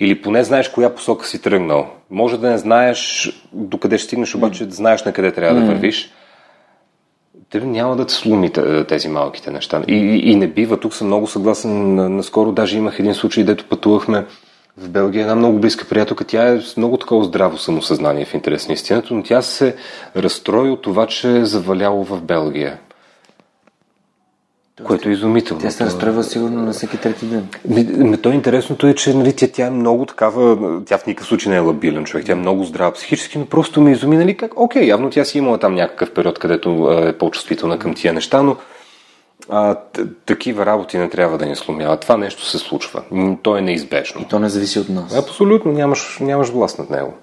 или 0.00 0.22
поне 0.22 0.44
знаеш 0.44 0.68
коя 0.68 0.94
посока 0.94 1.26
си 1.26 1.42
тръгнал, 1.42 1.86
може 2.10 2.38
да 2.38 2.50
не 2.50 2.58
знаеш 2.58 3.30
докъде 3.52 3.98
ще 3.98 4.06
стигнеш, 4.06 4.34
обаче 4.34 4.66
да 4.66 4.74
знаеш 4.74 5.04
на 5.04 5.12
къде 5.12 5.32
трябва 5.32 5.60
да 5.60 5.66
вървиш, 5.66 6.10
те 7.50 7.60
няма 7.60 7.96
да 7.96 8.06
те 8.06 8.12
сломи 8.12 8.52
тези 8.88 9.08
малките 9.08 9.50
неща. 9.50 9.82
И, 9.88 9.94
и, 9.94 10.30
и 10.30 10.36
не 10.36 10.48
бива. 10.48 10.80
Тук 10.80 10.94
съм 10.94 11.06
много 11.06 11.26
съгласен. 11.26 11.94
Наскоро 12.16 12.52
даже 12.52 12.78
имах 12.78 12.98
един 12.98 13.14
случай, 13.14 13.44
дето 13.44 13.64
пътувахме 13.64 14.26
в 14.78 14.88
Белгия. 14.88 15.22
Една 15.22 15.34
много 15.34 15.58
близка 15.58 15.88
приятелка. 15.88 16.24
Тя 16.24 16.48
е 16.48 16.60
с 16.60 16.76
много 16.76 16.96
такова 16.96 17.24
здраво 17.24 17.58
самосъзнание 17.58 18.24
в 18.24 18.34
интерес 18.34 18.68
на 18.68 18.74
истината, 18.74 19.14
но 19.14 19.22
тя 19.22 19.42
се 19.42 19.76
разстрои 20.16 20.70
от 20.70 20.82
това, 20.82 21.06
че 21.06 21.36
е 21.36 21.44
заваляло 21.44 22.04
в 22.04 22.22
Белгия. 22.22 22.78
Което 24.82 25.08
е 25.08 25.12
изумително. 25.12 25.62
Тя 25.62 25.70
се 25.70 25.84
разстройва 25.84 26.24
сигурно 26.24 26.62
на 26.62 26.72
всеки 26.72 26.98
трети 26.98 27.26
ден. 27.26 27.48
Ми, 27.68 27.84
ми, 27.84 28.16
то 28.18 28.32
интересното 28.32 28.86
е, 28.86 28.94
че 28.94 29.14
нали, 29.14 29.32
тя, 29.32 29.48
тя 29.52 29.66
е 29.66 29.70
много 29.70 30.06
такава, 30.06 30.58
тя 30.86 30.98
в 30.98 31.06
никакъв 31.06 31.26
случай 31.26 31.50
не 31.50 31.56
е 31.56 31.60
лабилен 31.60 32.04
човек, 32.04 32.26
тя 32.26 32.32
е 32.32 32.34
много 32.34 32.64
здрава 32.64 32.92
психически, 32.92 33.38
но 33.38 33.46
просто 33.46 33.80
ми 33.80 33.92
изуми, 33.92 34.16
нали, 34.16 34.36
как, 34.36 34.60
окей, 34.60 34.86
явно 34.86 35.10
тя 35.10 35.24
си 35.24 35.38
имала 35.38 35.58
там 35.58 35.74
някакъв 35.74 36.10
период, 36.10 36.38
където 36.38 36.90
е 36.92 37.18
по-чувствителна 37.18 37.78
към 37.78 37.94
тия 37.94 38.12
неща, 38.12 38.42
но 38.42 38.56
а, 39.48 39.76
такива 40.26 40.66
работи 40.66 40.98
не 40.98 41.10
трябва 41.10 41.38
да 41.38 41.46
ни 41.46 41.56
сломяват. 41.56 42.00
Това 42.00 42.16
нещо 42.16 42.44
се 42.44 42.58
случва. 42.58 43.02
То 43.42 43.56
е 43.56 43.60
неизбежно. 43.60 44.20
И 44.20 44.28
то 44.28 44.38
не 44.38 44.48
зависи 44.48 44.78
от 44.78 44.88
нас. 44.88 45.16
Абсолютно, 45.16 45.72
нямаш, 45.72 46.18
нямаш 46.20 46.48
власт 46.48 46.78
над 46.78 46.90
него. 46.90 47.14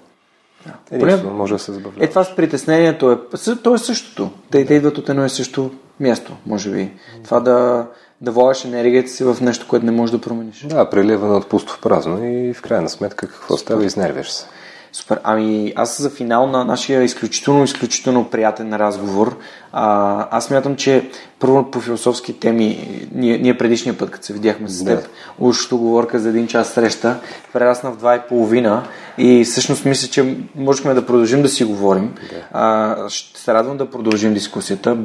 Единствено, 0.92 1.34
може 1.34 1.54
да 1.54 1.60
се 1.60 1.72
забавлява. 1.72 2.06
Е, 2.06 2.10
това 2.10 2.24
с 2.24 2.36
притеснението 2.36 3.12
е, 3.12 3.18
то 3.64 3.76
е 3.76 3.78
същото. 3.78 4.30
Те, 4.52 4.66
те 4.66 4.74
идват 4.74 4.98
от 4.98 5.10
едно 5.10 5.26
и 5.26 5.30
също 5.30 5.72
място, 6.00 6.34
може 6.46 6.70
би. 6.70 6.92
Това 7.24 7.40
да, 7.40 7.88
да 8.22 8.32
влагаш 8.32 8.66
енергията 8.66 9.10
си 9.10 9.24
в 9.24 9.38
нещо, 9.42 9.68
което 9.68 9.86
не 9.86 9.92
можеш 9.92 10.12
да 10.12 10.22
промениш. 10.22 10.66
Да, 10.70 10.90
преливане 10.90 11.34
от 11.34 11.50
пусто 11.50 11.74
в 11.74 11.82
празно 11.82 12.26
и 12.26 12.54
в 12.54 12.62
крайна 12.62 12.90
сметка 12.90 13.28
какво 13.28 13.58
става? 13.58 13.86
Изнервяш 13.86 14.32
се. 14.32 14.46
Супер. 14.94 15.20
Ами 15.24 15.74
аз 15.76 16.02
за 16.02 16.10
финал 16.10 16.48
на 16.48 16.66
нашия 16.66 17.04
изключително, 17.04 17.64
изключително 17.64 18.30
приятен 18.30 18.74
разговор, 18.76 19.38
а, 19.74 20.28
аз 20.32 20.50
мятам, 20.50 20.76
че 20.76 21.10
първо 21.40 21.72
по 21.72 21.80
философски 21.80 22.34
теми, 22.34 23.00
ние, 23.16 23.38
ние 23.38 23.58
предишния 23.58 23.98
път, 23.98 24.10
като 24.12 24.26
се 24.26 24.34
видяхме 24.34 24.68
с 24.70 24.86
теб, 24.86 25.00
Да. 25.00 25.08
уж 25.40 25.72
оговорка 25.72 26.20
за 26.20 26.30
един 26.30 26.48
час 26.48 26.74
среща, 26.74 27.20
прерасна 27.54 27.92
в 27.92 27.98
два 27.98 28.16
и 28.16 28.20
половина 28.30 28.84
и 29.18 29.44
всъщност 29.44 29.86
мисля, 29.86 30.08
че 30.08 30.36
можехме 30.56 30.94
да 30.94 31.06
продължим 31.06 31.42
да 31.42 31.50
си 31.50 31.64
говорим. 31.64 32.14
А, 32.52 32.96
ще 33.10 33.40
се 33.40 33.54
радвам 33.54 33.78
да 33.78 33.90
продължим 33.90 34.34
дискусията. 34.34 34.96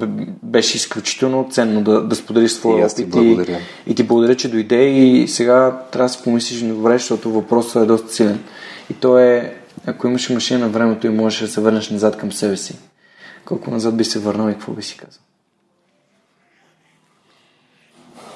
Беше 0.43 0.77
изключително 0.77 1.49
ценно 1.51 1.83
да, 1.83 2.03
да 2.03 2.17
споделиш 2.17 2.51
И 2.51 2.55
своя 2.55 2.87
опит 2.87 3.11
благодаря. 3.11 3.59
и 3.87 3.95
ти 3.95 4.03
благодаря, 4.03 4.35
че 4.37 4.51
дойде 4.51 4.85
и 4.85 5.29
сега 5.29 5.79
трябва 5.93 6.07
да 6.09 6.13
си 6.13 6.23
помислиш 6.25 6.61
добре, 6.61 6.93
защото 6.93 7.31
въпросът 7.31 7.83
е 7.83 7.87
доста 7.87 8.13
силен. 8.13 8.41
И 8.91 8.95
то 8.95 9.19
е, 9.19 9.55
ако 9.87 10.07
имаш 10.07 10.31
машина 10.31 10.61
на 10.61 10.69
времето 10.69 11.07
и 11.07 11.11
можеш 11.11 11.41
да 11.41 11.49
се 11.49 11.61
върнеш 11.61 11.91
назад 11.91 12.17
към 12.17 12.33
себе 12.33 12.57
си, 12.57 12.79
колко 13.45 13.71
назад 13.71 13.97
би 13.97 14.05
се 14.05 14.19
върнал 14.19 14.49
и 14.49 14.53
какво 14.53 14.73
би 14.73 14.83
си 14.83 14.97
казал? 14.97 15.23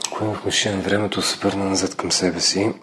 Ако 0.06 0.24
имах 0.24 0.44
машина 0.44 0.77
на 0.77 0.82
времето, 0.82 1.22
се 1.22 1.39
върна 1.39 1.64
назад 1.64 1.97
към 1.97 2.12
себе 2.12 2.40
си. 2.40 2.74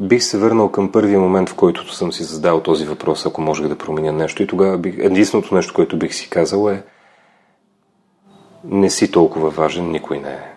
Бих 0.00 0.22
се 0.22 0.38
върнал 0.38 0.72
към 0.72 0.92
първия 0.92 1.20
момент, 1.20 1.48
в 1.48 1.54
който 1.54 1.94
съм 1.94 2.12
си 2.12 2.24
задал 2.24 2.62
този 2.62 2.84
въпрос, 2.84 3.26
ако 3.26 3.40
можех 3.40 3.68
да 3.68 3.78
променя 3.78 4.12
нещо. 4.12 4.42
И 4.42 4.46
тогава 4.46 4.78
бих... 4.78 4.94
единственото 4.98 5.54
нещо, 5.54 5.74
което 5.74 5.98
бих 5.98 6.14
си 6.14 6.30
казал 6.30 6.70
е 6.70 6.82
не 8.64 8.90
си 8.90 9.10
толкова 9.10 9.50
важен, 9.50 9.90
никой 9.90 10.18
не 10.18 10.32
е. 10.32 10.53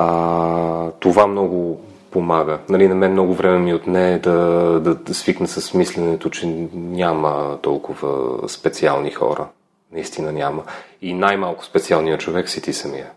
А, 0.00 0.90
това 1.00 1.26
много 1.26 1.80
помага. 2.10 2.58
Нали, 2.68 2.88
на 2.88 2.94
мен 2.94 3.12
много 3.12 3.34
време 3.34 3.58
ми 3.58 3.74
отне 3.74 4.18
да, 4.18 4.32
да, 4.80 4.94
да 4.94 5.14
свикна 5.14 5.48
с 5.48 5.74
мисленето, 5.74 6.30
че 6.30 6.68
няма 6.74 7.58
толкова 7.62 8.38
специални 8.48 9.10
хора. 9.10 9.46
Наистина 9.92 10.32
няма. 10.32 10.62
И 11.02 11.14
най-малко 11.14 11.64
специалният 11.64 12.20
човек 12.20 12.48
си 12.48 12.62
ти 12.62 12.72
самия. 12.72 13.10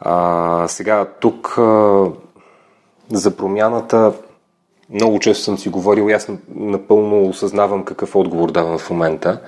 А, 0.00 0.68
сега 0.68 1.04
тук 1.20 1.58
а, 1.58 2.04
за 3.10 3.36
промяната 3.36 4.12
много 4.90 5.18
често 5.18 5.44
съм 5.44 5.58
си 5.58 5.68
говорил 5.68 6.10
и 6.10 6.12
аз 6.12 6.28
напълно 6.54 7.28
осъзнавам 7.28 7.84
какъв 7.84 8.16
отговор 8.16 8.50
давам 8.50 8.78
в 8.78 8.90
момента. 8.90 9.40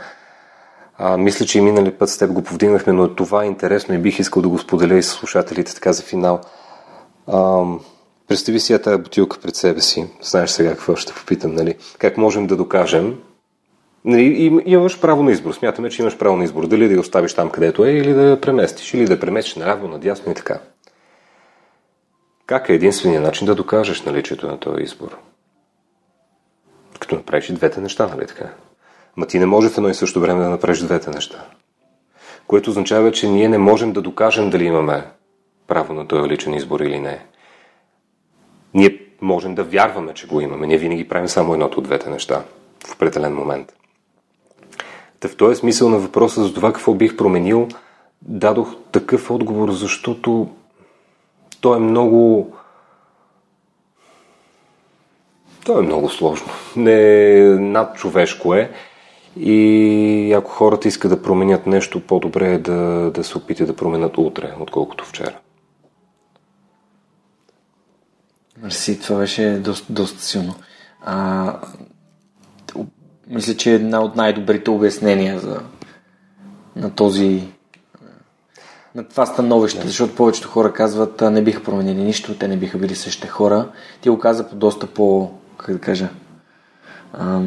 А, 0.98 1.16
мисля, 1.16 1.46
че 1.46 1.58
и 1.58 1.60
минали 1.60 1.90
път 1.90 2.08
с 2.08 2.18
теб 2.18 2.32
го 2.32 2.42
повдигнахме, 2.42 2.92
но 2.92 3.14
това 3.14 3.44
е 3.44 3.46
интересно 3.46 3.94
и 3.94 3.98
бих 3.98 4.18
искал 4.18 4.42
да 4.42 4.48
го 4.48 4.58
споделя 4.58 4.96
и 4.96 5.02
с 5.02 5.08
слушателите 5.08 5.74
така 5.74 5.92
за 5.92 6.02
финал. 6.02 6.40
А, 7.26 7.64
представи 8.28 8.60
си 8.60 8.72
я 8.72 8.82
тази 8.82 9.02
бутилка 9.02 9.40
пред 9.40 9.56
себе 9.56 9.80
си. 9.80 10.06
Знаеш 10.22 10.50
сега 10.50 10.70
какво 10.70 10.96
ще 10.96 11.12
попитам, 11.12 11.54
нали? 11.54 11.74
Как 11.98 12.16
можем 12.16 12.46
да 12.46 12.56
докажем? 12.56 13.18
Нали, 14.04 14.22
им, 14.22 14.62
имаш 14.66 15.00
право 15.00 15.22
на 15.22 15.32
избор. 15.32 15.52
Смятаме, 15.52 15.90
че 15.90 16.02
имаш 16.02 16.18
право 16.18 16.36
на 16.36 16.44
избор. 16.44 16.66
Дали 16.66 16.88
да 16.88 16.94
я 16.94 17.00
оставиш 17.00 17.34
там, 17.34 17.50
където 17.50 17.84
е, 17.84 17.90
или 17.90 18.14
да 18.14 18.22
я 18.22 18.40
преместиш, 18.40 18.94
или 18.94 19.04
да 19.04 19.12
я 19.12 19.20
преместиш 19.20 19.54
наляво, 19.54 19.88
надясно 19.88 20.32
и 20.32 20.34
така. 20.34 20.60
Как 22.46 22.68
е 22.68 22.74
единственият 22.74 23.24
начин 23.24 23.46
да 23.46 23.54
докажеш 23.54 24.02
наличието 24.02 24.46
на 24.46 24.58
този 24.58 24.82
избор? 24.82 25.18
Като 27.00 27.14
направиш 27.14 27.48
и 27.48 27.52
двете 27.52 27.80
неща, 27.80 28.06
нали 28.06 28.26
така? 28.26 28.50
Ма 29.16 29.26
ти 29.26 29.38
не 29.38 29.46
може 29.46 29.68
в 29.68 29.78
едно 29.78 29.88
и 29.88 29.94
също 29.94 30.20
време 30.20 30.42
да 30.42 30.50
направиш 30.50 30.78
двете 30.78 31.10
неща. 31.10 31.44
Което 32.46 32.70
означава, 32.70 33.12
че 33.12 33.28
ние 33.28 33.48
не 33.48 33.58
можем 33.58 33.92
да 33.92 34.02
докажем 34.02 34.50
дали 34.50 34.64
имаме 34.64 35.04
право 35.66 35.94
на 35.94 36.08
този 36.08 36.28
личен 36.28 36.54
избор 36.54 36.80
или 36.80 37.00
не. 37.00 37.26
Ние 38.74 39.02
можем 39.20 39.54
да 39.54 39.64
вярваме, 39.64 40.14
че 40.14 40.26
го 40.26 40.40
имаме. 40.40 40.66
Ние 40.66 40.78
винаги 40.78 41.08
правим 41.08 41.28
само 41.28 41.52
едното 41.52 41.78
от 41.78 41.84
двете 41.84 42.10
неща 42.10 42.44
в 42.86 42.94
определен 42.94 43.34
момент. 43.34 43.72
Та 45.20 45.28
в 45.28 45.36
този 45.36 45.56
смисъл 45.56 45.88
на 45.88 45.98
въпроса 45.98 46.44
за 46.44 46.54
това 46.54 46.72
какво 46.72 46.94
бих 46.94 47.16
променил, 47.16 47.68
дадох 48.22 48.76
такъв 48.92 49.30
отговор, 49.30 49.70
защото 49.70 50.48
то 51.60 51.74
е 51.74 51.78
много... 51.78 52.52
То 55.64 55.78
е 55.78 55.82
много 55.82 56.08
сложно. 56.08 56.48
Не 56.76 57.34
над 57.58 57.96
човешко 57.96 58.54
е. 58.54 58.70
И 59.36 60.32
ако 60.36 60.50
хората 60.50 60.88
искат 60.88 61.10
да 61.10 61.22
променят 61.22 61.66
нещо, 61.66 62.00
по-добре 62.00 62.54
е 62.54 62.58
да, 62.58 63.10
да 63.14 63.24
се 63.24 63.38
опитат 63.38 63.66
да 63.66 63.76
променят 63.76 64.18
утре, 64.18 64.54
отколкото 64.60 65.04
вчера. 65.04 65.38
Мерси, 68.62 69.00
това 69.00 69.18
беше 69.18 69.58
доста, 69.58 69.92
доста 69.92 70.22
силно. 70.22 70.54
А, 71.02 71.58
мисля, 73.26 73.54
че 73.56 73.70
е 73.70 73.74
една 73.74 74.00
от 74.00 74.16
най-добрите 74.16 74.70
обяснения 74.70 75.38
за, 75.38 75.60
на 76.76 76.94
този 76.94 77.48
на 78.94 79.08
това 79.08 79.26
становище, 79.26 79.80
yeah. 79.80 79.86
защото 79.86 80.14
повечето 80.14 80.48
хора 80.48 80.72
казват, 80.72 81.20
не 81.20 81.42
биха 81.42 81.62
променили 81.62 82.02
нищо, 82.02 82.38
те 82.38 82.48
не 82.48 82.56
биха 82.56 82.78
били 82.78 82.94
същите 82.94 83.28
хора. 83.28 83.68
Ти 84.00 84.08
го 84.08 84.18
каза 84.18 84.48
по 84.48 84.56
доста 84.56 84.86
по, 84.86 85.30
как 85.56 85.74
да 85.74 85.80
кажа, 85.80 86.08
а, 87.12 87.40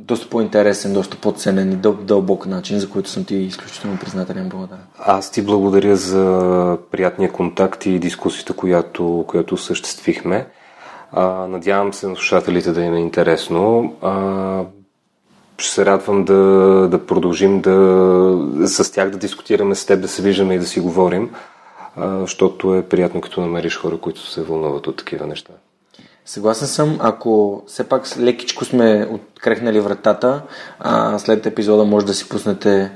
доста 0.00 0.28
по-интересен, 0.28 0.92
доста 0.92 1.16
по-ценен 1.16 1.72
и 1.72 1.76
дъл, 1.76 1.92
дълбок 1.92 2.46
начин, 2.46 2.78
за 2.78 2.90
който 2.90 3.10
съм 3.10 3.24
ти 3.24 3.36
изключително 3.36 3.98
признателен. 3.98 4.48
Благодаря. 4.48 4.80
Аз 4.98 5.30
ти 5.30 5.42
благодаря 5.42 5.96
за 5.96 6.78
приятния 6.90 7.32
контакт 7.32 7.86
и 7.86 7.98
дискусията, 7.98 8.52
която, 8.52 9.24
която 9.28 9.54
осъществихме. 9.54 10.46
А, 11.12 11.24
надявам 11.46 11.92
се 11.92 12.08
на 12.08 12.16
слушателите 12.16 12.72
да 12.72 12.82
им 12.82 12.94
е 12.94 13.00
интересно. 13.00 13.94
А, 14.02 14.64
ще 15.58 15.70
се 15.70 15.86
радвам 15.86 16.24
да, 16.24 16.34
да 16.90 17.06
продължим 17.06 17.60
да, 17.60 18.68
с 18.68 18.92
тях 18.92 19.10
да 19.10 19.18
дискутираме 19.18 19.74
с 19.74 19.86
теб, 19.86 20.00
да 20.00 20.08
се 20.08 20.22
виждаме 20.22 20.54
и 20.54 20.58
да 20.58 20.66
си 20.66 20.80
говорим, 20.80 21.30
а, 21.96 22.20
защото 22.20 22.74
е 22.74 22.82
приятно 22.82 23.20
като 23.20 23.40
намериш 23.40 23.76
хора, 23.76 23.98
които 23.98 24.26
се 24.26 24.42
вълнуват 24.42 24.86
от 24.86 24.96
такива 24.96 25.26
неща. 25.26 25.52
Съгласен 26.30 26.68
съм, 26.68 26.98
ако 27.00 27.62
все 27.66 27.84
пак 27.84 28.18
лекичко 28.18 28.64
сме 28.64 29.08
открехнали 29.10 29.80
вратата, 29.80 30.42
а 30.78 31.18
след 31.18 31.46
епизода 31.46 31.84
може 31.84 32.06
да 32.06 32.14
си 32.14 32.28
пуснете 32.28 32.90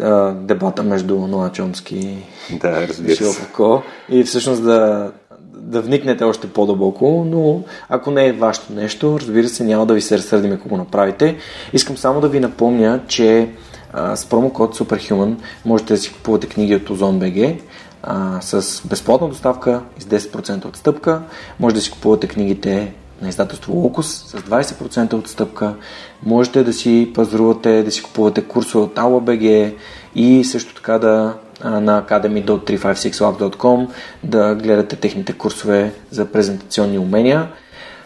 а, 0.00 0.32
дебата 0.32 0.82
между 0.82 1.16
Ноа 1.16 1.52
Чомски 1.52 2.18
да, 2.60 2.88
и 3.06 3.14
Шилпако 3.14 3.82
и 4.08 4.24
всъщност 4.24 4.64
да, 4.64 5.10
да 5.54 5.82
вникнете 5.82 6.24
още 6.24 6.46
по-дълбоко, 6.46 7.26
но 7.26 7.62
ако 7.88 8.10
не 8.10 8.26
е 8.26 8.32
вашето 8.32 8.72
нещо, 8.72 9.18
разбира 9.20 9.48
се, 9.48 9.64
няма 9.64 9.86
да 9.86 9.94
ви 9.94 10.00
се 10.00 10.18
разсърдим, 10.18 10.52
ако 10.52 10.68
го 10.68 10.76
направите. 10.76 11.36
Искам 11.72 11.96
само 11.96 12.20
да 12.20 12.28
ви 12.28 12.40
напомня, 12.40 13.00
че 13.08 13.48
а, 13.92 14.16
с 14.16 14.26
промокод 14.26 14.78
Superhuman 14.78 15.36
можете 15.64 15.94
да 15.94 15.98
си 15.98 16.12
купувате 16.12 16.46
книги 16.46 16.74
от 16.74 16.88
OzonBG 16.88 17.60
а, 18.02 18.40
с 18.40 18.82
безплатна 18.88 19.28
доставка 19.28 19.82
и 19.98 20.02
с 20.02 20.04
10% 20.04 20.64
отстъпка. 20.64 21.22
Може 21.60 21.74
да 21.74 21.80
си 21.80 21.90
купувате 21.90 22.28
книгите 22.28 22.92
на 23.22 23.28
издателство 23.28 23.72
Локус 23.72 24.06
с 24.06 24.32
20% 24.32 25.14
отстъпка. 25.14 25.74
Можете 26.22 26.64
да 26.64 26.72
си 26.72 27.12
пазарувате, 27.14 27.82
да 27.82 27.90
си 27.90 28.02
купувате 28.02 28.42
курсове 28.42 28.84
от 28.84 28.94
AulaBG 28.94 29.74
и 30.14 30.44
също 30.44 30.74
така 30.74 30.98
да 30.98 31.34
на 31.64 32.02
academy.356love.com 32.02 33.88
да 34.24 34.54
гледате 34.54 34.96
техните 34.96 35.32
курсове 35.32 35.92
за 36.10 36.26
презентационни 36.26 36.98
умения. 36.98 37.48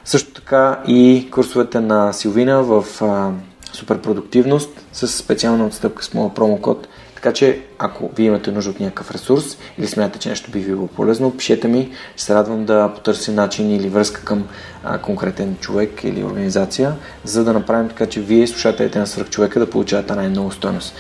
Също 0.05 0.35
така 0.35 0.81
и 0.89 1.29
курсовете 1.33 1.81
на 1.81 2.13
Силвина 2.13 2.63
в 2.63 2.85
а, 3.03 3.31
суперпродуктивност 3.73 4.71
с 4.93 5.09
специална 5.09 5.67
отстъпка 5.67 6.05
с 6.05 6.15
моя 6.15 6.35
промокод 6.35 6.89
Така 7.23 7.33
че, 7.33 7.61
ако 7.79 8.11
вие 8.17 8.27
имате 8.27 8.53
нужда 8.53 8.71
от 8.71 8.81
някакъв 8.81 9.11
ресурс 9.11 9.59
или 9.79 9.87
смятате, 9.87 10.19
че 10.19 10.29
нещо 10.29 10.51
би 10.51 10.59
ви 10.59 10.73
било 10.73 10.87
полезно, 10.87 11.37
пишете 11.37 11.69
ми. 11.69 11.91
Ще 12.17 12.25
се 12.25 12.35
радвам 12.35 12.65
да 12.65 12.93
потърся 12.95 13.33
начин 13.33 13.71
или 13.71 13.89
връзка 13.89 14.25
към 14.25 14.49
а, 14.85 14.99
конкретен 14.99 15.57
човек 15.61 16.05
или 16.05 16.25
организация, 16.25 16.95
за 17.25 17.45
да 17.45 17.53
направим 17.53 17.89
така, 17.89 18.07
че 18.07 18.21
вие, 18.21 18.47
слушателите 18.47 18.99
на 18.99 19.07
свърхчовека, 19.07 19.61
да 19.61 19.71
получавате 19.71 20.15
най-много 20.15 20.53
стоеност. 20.53 20.95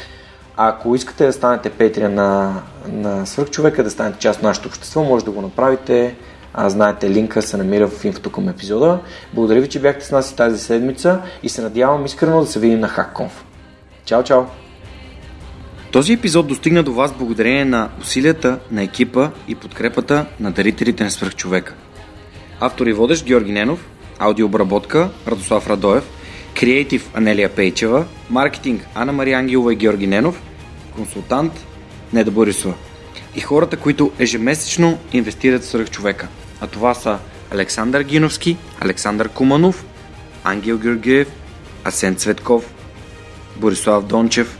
Ако 0.57 0.95
искате 0.95 1.27
да 1.27 1.33
станете 1.33 1.71
петрия 1.71 2.09
на, 2.09 2.63
на 2.89 3.27
свърхчовека, 3.27 3.85
да 3.85 3.91
станете 3.91 4.19
част 4.19 4.39
от 4.39 4.43
нашето 4.43 4.69
общество, 4.69 5.05
може 5.05 5.25
да 5.25 5.31
го 5.31 5.43
направите. 5.43 6.17
А, 6.55 6.69
знаете, 6.71 7.11
линка 7.11 7.43
се 7.43 7.57
намира 7.57 7.89
в 7.89 8.05
инфото 8.05 8.33
към 8.33 8.49
епизода. 8.49 8.99
Благодаря 9.35 9.61
ви, 9.61 9.69
че 9.69 9.81
бяхте 9.81 10.05
с 10.05 10.11
нас 10.11 10.31
и 10.31 10.37
тази 10.37 10.59
седмица 10.59 11.23
и 11.43 11.49
се 11.49 11.63
надявам 11.63 12.07
искрено 12.07 12.41
да 12.41 12.47
се 12.47 12.59
видим 12.59 12.81
на 12.81 12.89
HackConf. 12.89 13.31
Чао, 14.05 14.23
чао! 14.23 14.43
Този 15.93 16.12
епизод 16.12 16.47
достигна 16.47 16.83
до 16.83 16.93
вас 16.93 17.12
благодарение 17.12 17.65
на 17.65 17.91
усилията 18.01 18.59
на 18.71 18.83
екипа 18.83 19.31
и 19.49 19.55
подкрепата 19.55 20.27
на 20.41 20.51
дарителите 20.51 21.05
на 21.05 21.11
свръхчовека. 21.11 21.75
Автор 22.61 22.87
и 22.87 22.93
водещ 22.93 23.25
Георги 23.25 23.53
Ненов, 23.53 23.87
аудиообработка 24.19 25.11
Радослав 25.27 25.71
Радоев, 25.71 26.05
креатив 26.61 27.11
Анелия 27.15 27.49
Пейчева, 27.49 28.05
маркетинг 28.31 28.87
Анна 28.95 29.12
Мария 29.12 29.39
Ангелова 29.39 29.73
и 29.73 29.77
Георги 29.77 30.07
Ненов, 30.07 30.43
консултант 30.97 31.53
Неда 32.12 32.31
Борисова 32.31 32.75
и 33.37 33.41
хората, 33.41 33.77
които 33.77 34.12
ежемесечно 34.19 34.99
инвестират 35.12 35.62
в 35.62 35.67
свръхчовека. 35.67 36.29
А 36.61 36.67
това 36.67 36.95
са 36.95 37.19
Александър 37.51 38.03
Гиновски, 38.03 38.57
Александър 38.81 39.29
Куманов, 39.29 39.85
Ангел 40.45 40.79
Георгиев, 40.79 41.29
Асен 41.85 42.17
Цветков, 42.17 42.75
Борислав 43.57 44.05
Дончев, 44.05 44.60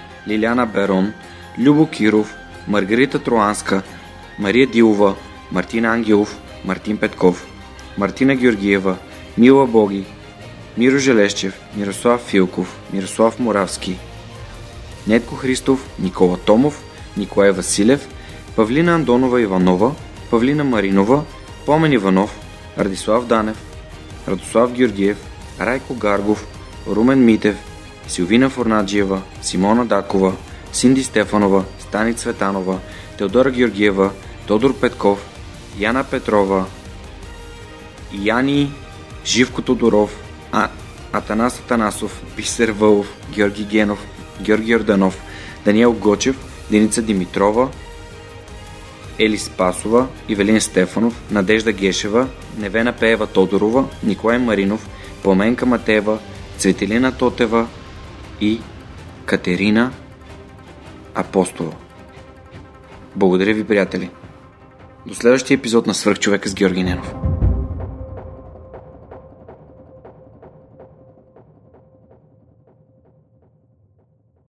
Лиляна 0.27 0.65
Берон, 0.65 1.13
Любо 1.57 1.85
Киров, 1.85 2.33
Маргарита 2.67 3.19
Троанска, 3.19 3.83
Мария 4.37 4.67
Дилова, 4.67 5.15
Мартин 5.51 5.85
Ангелов, 5.85 6.35
Мартин 6.63 6.97
Петков, 6.97 7.45
Мартина 7.97 8.35
Георгиева, 8.35 8.97
Мила 9.37 9.65
Боги, 9.65 10.05
Миро 10.77 10.99
Желещев, 10.99 11.53
Мирослав 11.75 12.21
Филков, 12.21 12.67
Мирослав 12.93 13.39
Моравски, 13.39 13.97
Нетко 15.07 15.35
Христов, 15.35 15.79
Никола 15.99 16.37
Томов, 16.37 16.81
Николай 17.17 17.51
Василев, 17.51 18.07
Павлина 18.55 18.95
Андонова 18.95 19.41
Иванова, 19.43 19.95
Павлина 20.29 20.63
Маринова, 20.63 21.25
Помен 21.65 21.93
Иванов, 21.93 22.29
Радислав 22.77 23.25
Данев, 23.25 23.57
Радослав 24.27 24.73
Георгиев, 24.73 25.17
Райко 25.59 25.93
Гаргов, 25.93 26.45
Румен 26.87 27.25
Митев, 27.25 27.55
Силвина 28.07 28.49
Форнаджиева, 28.49 29.21
Симона 29.41 29.85
Дакова, 29.85 30.33
Синди 30.73 31.03
Стефанова, 31.03 31.63
Стани 31.79 32.13
Цветанова, 32.13 32.79
Теодора 33.17 33.51
Георгиева, 33.51 34.11
Тодор 34.47 34.73
Петков, 34.79 35.25
Яна 35.79 36.03
Петрова, 36.03 36.65
Яни 38.13 38.71
Живко 39.25 39.61
Тодоров, 39.61 40.17
а, 40.51 40.69
Атанас 41.13 41.59
Атанасов, 41.59 42.23
Бисер 42.35 42.69
Вълов, 42.69 43.13
Георги 43.31 43.63
Генов, 43.63 43.99
Георги 44.41 44.75
Орданов, 44.75 45.21
Даниел 45.65 45.93
Гочев, 45.93 46.35
Деница 46.71 47.01
Димитрова, 47.01 47.69
Ели 49.19 49.37
Спасова, 49.37 50.07
Ивелин 50.29 50.61
Стефанов, 50.61 51.21
Надежда 51.31 51.71
Гешева, 51.71 52.27
Невена 52.57 52.93
Пеева 52.93 53.27
Тодорова, 53.27 53.85
Николай 54.03 54.37
Маринов, 54.37 54.87
Пламенка 55.23 55.65
Матева, 55.65 56.17
Цветелина 56.57 57.11
Тотева 57.11 57.67
и 58.41 58.61
Катерина 59.25 59.91
Апостола. 61.15 61.73
Благодаря 63.15 63.53
ви, 63.53 63.63
приятели! 63.63 64.09
До 65.07 65.13
следващия 65.13 65.55
епизод 65.55 65.87
на 65.87 65.93
Свърхчовека 65.93 66.49
с 66.49 66.53
Георги 66.53 66.83
Ненов. 66.83 67.30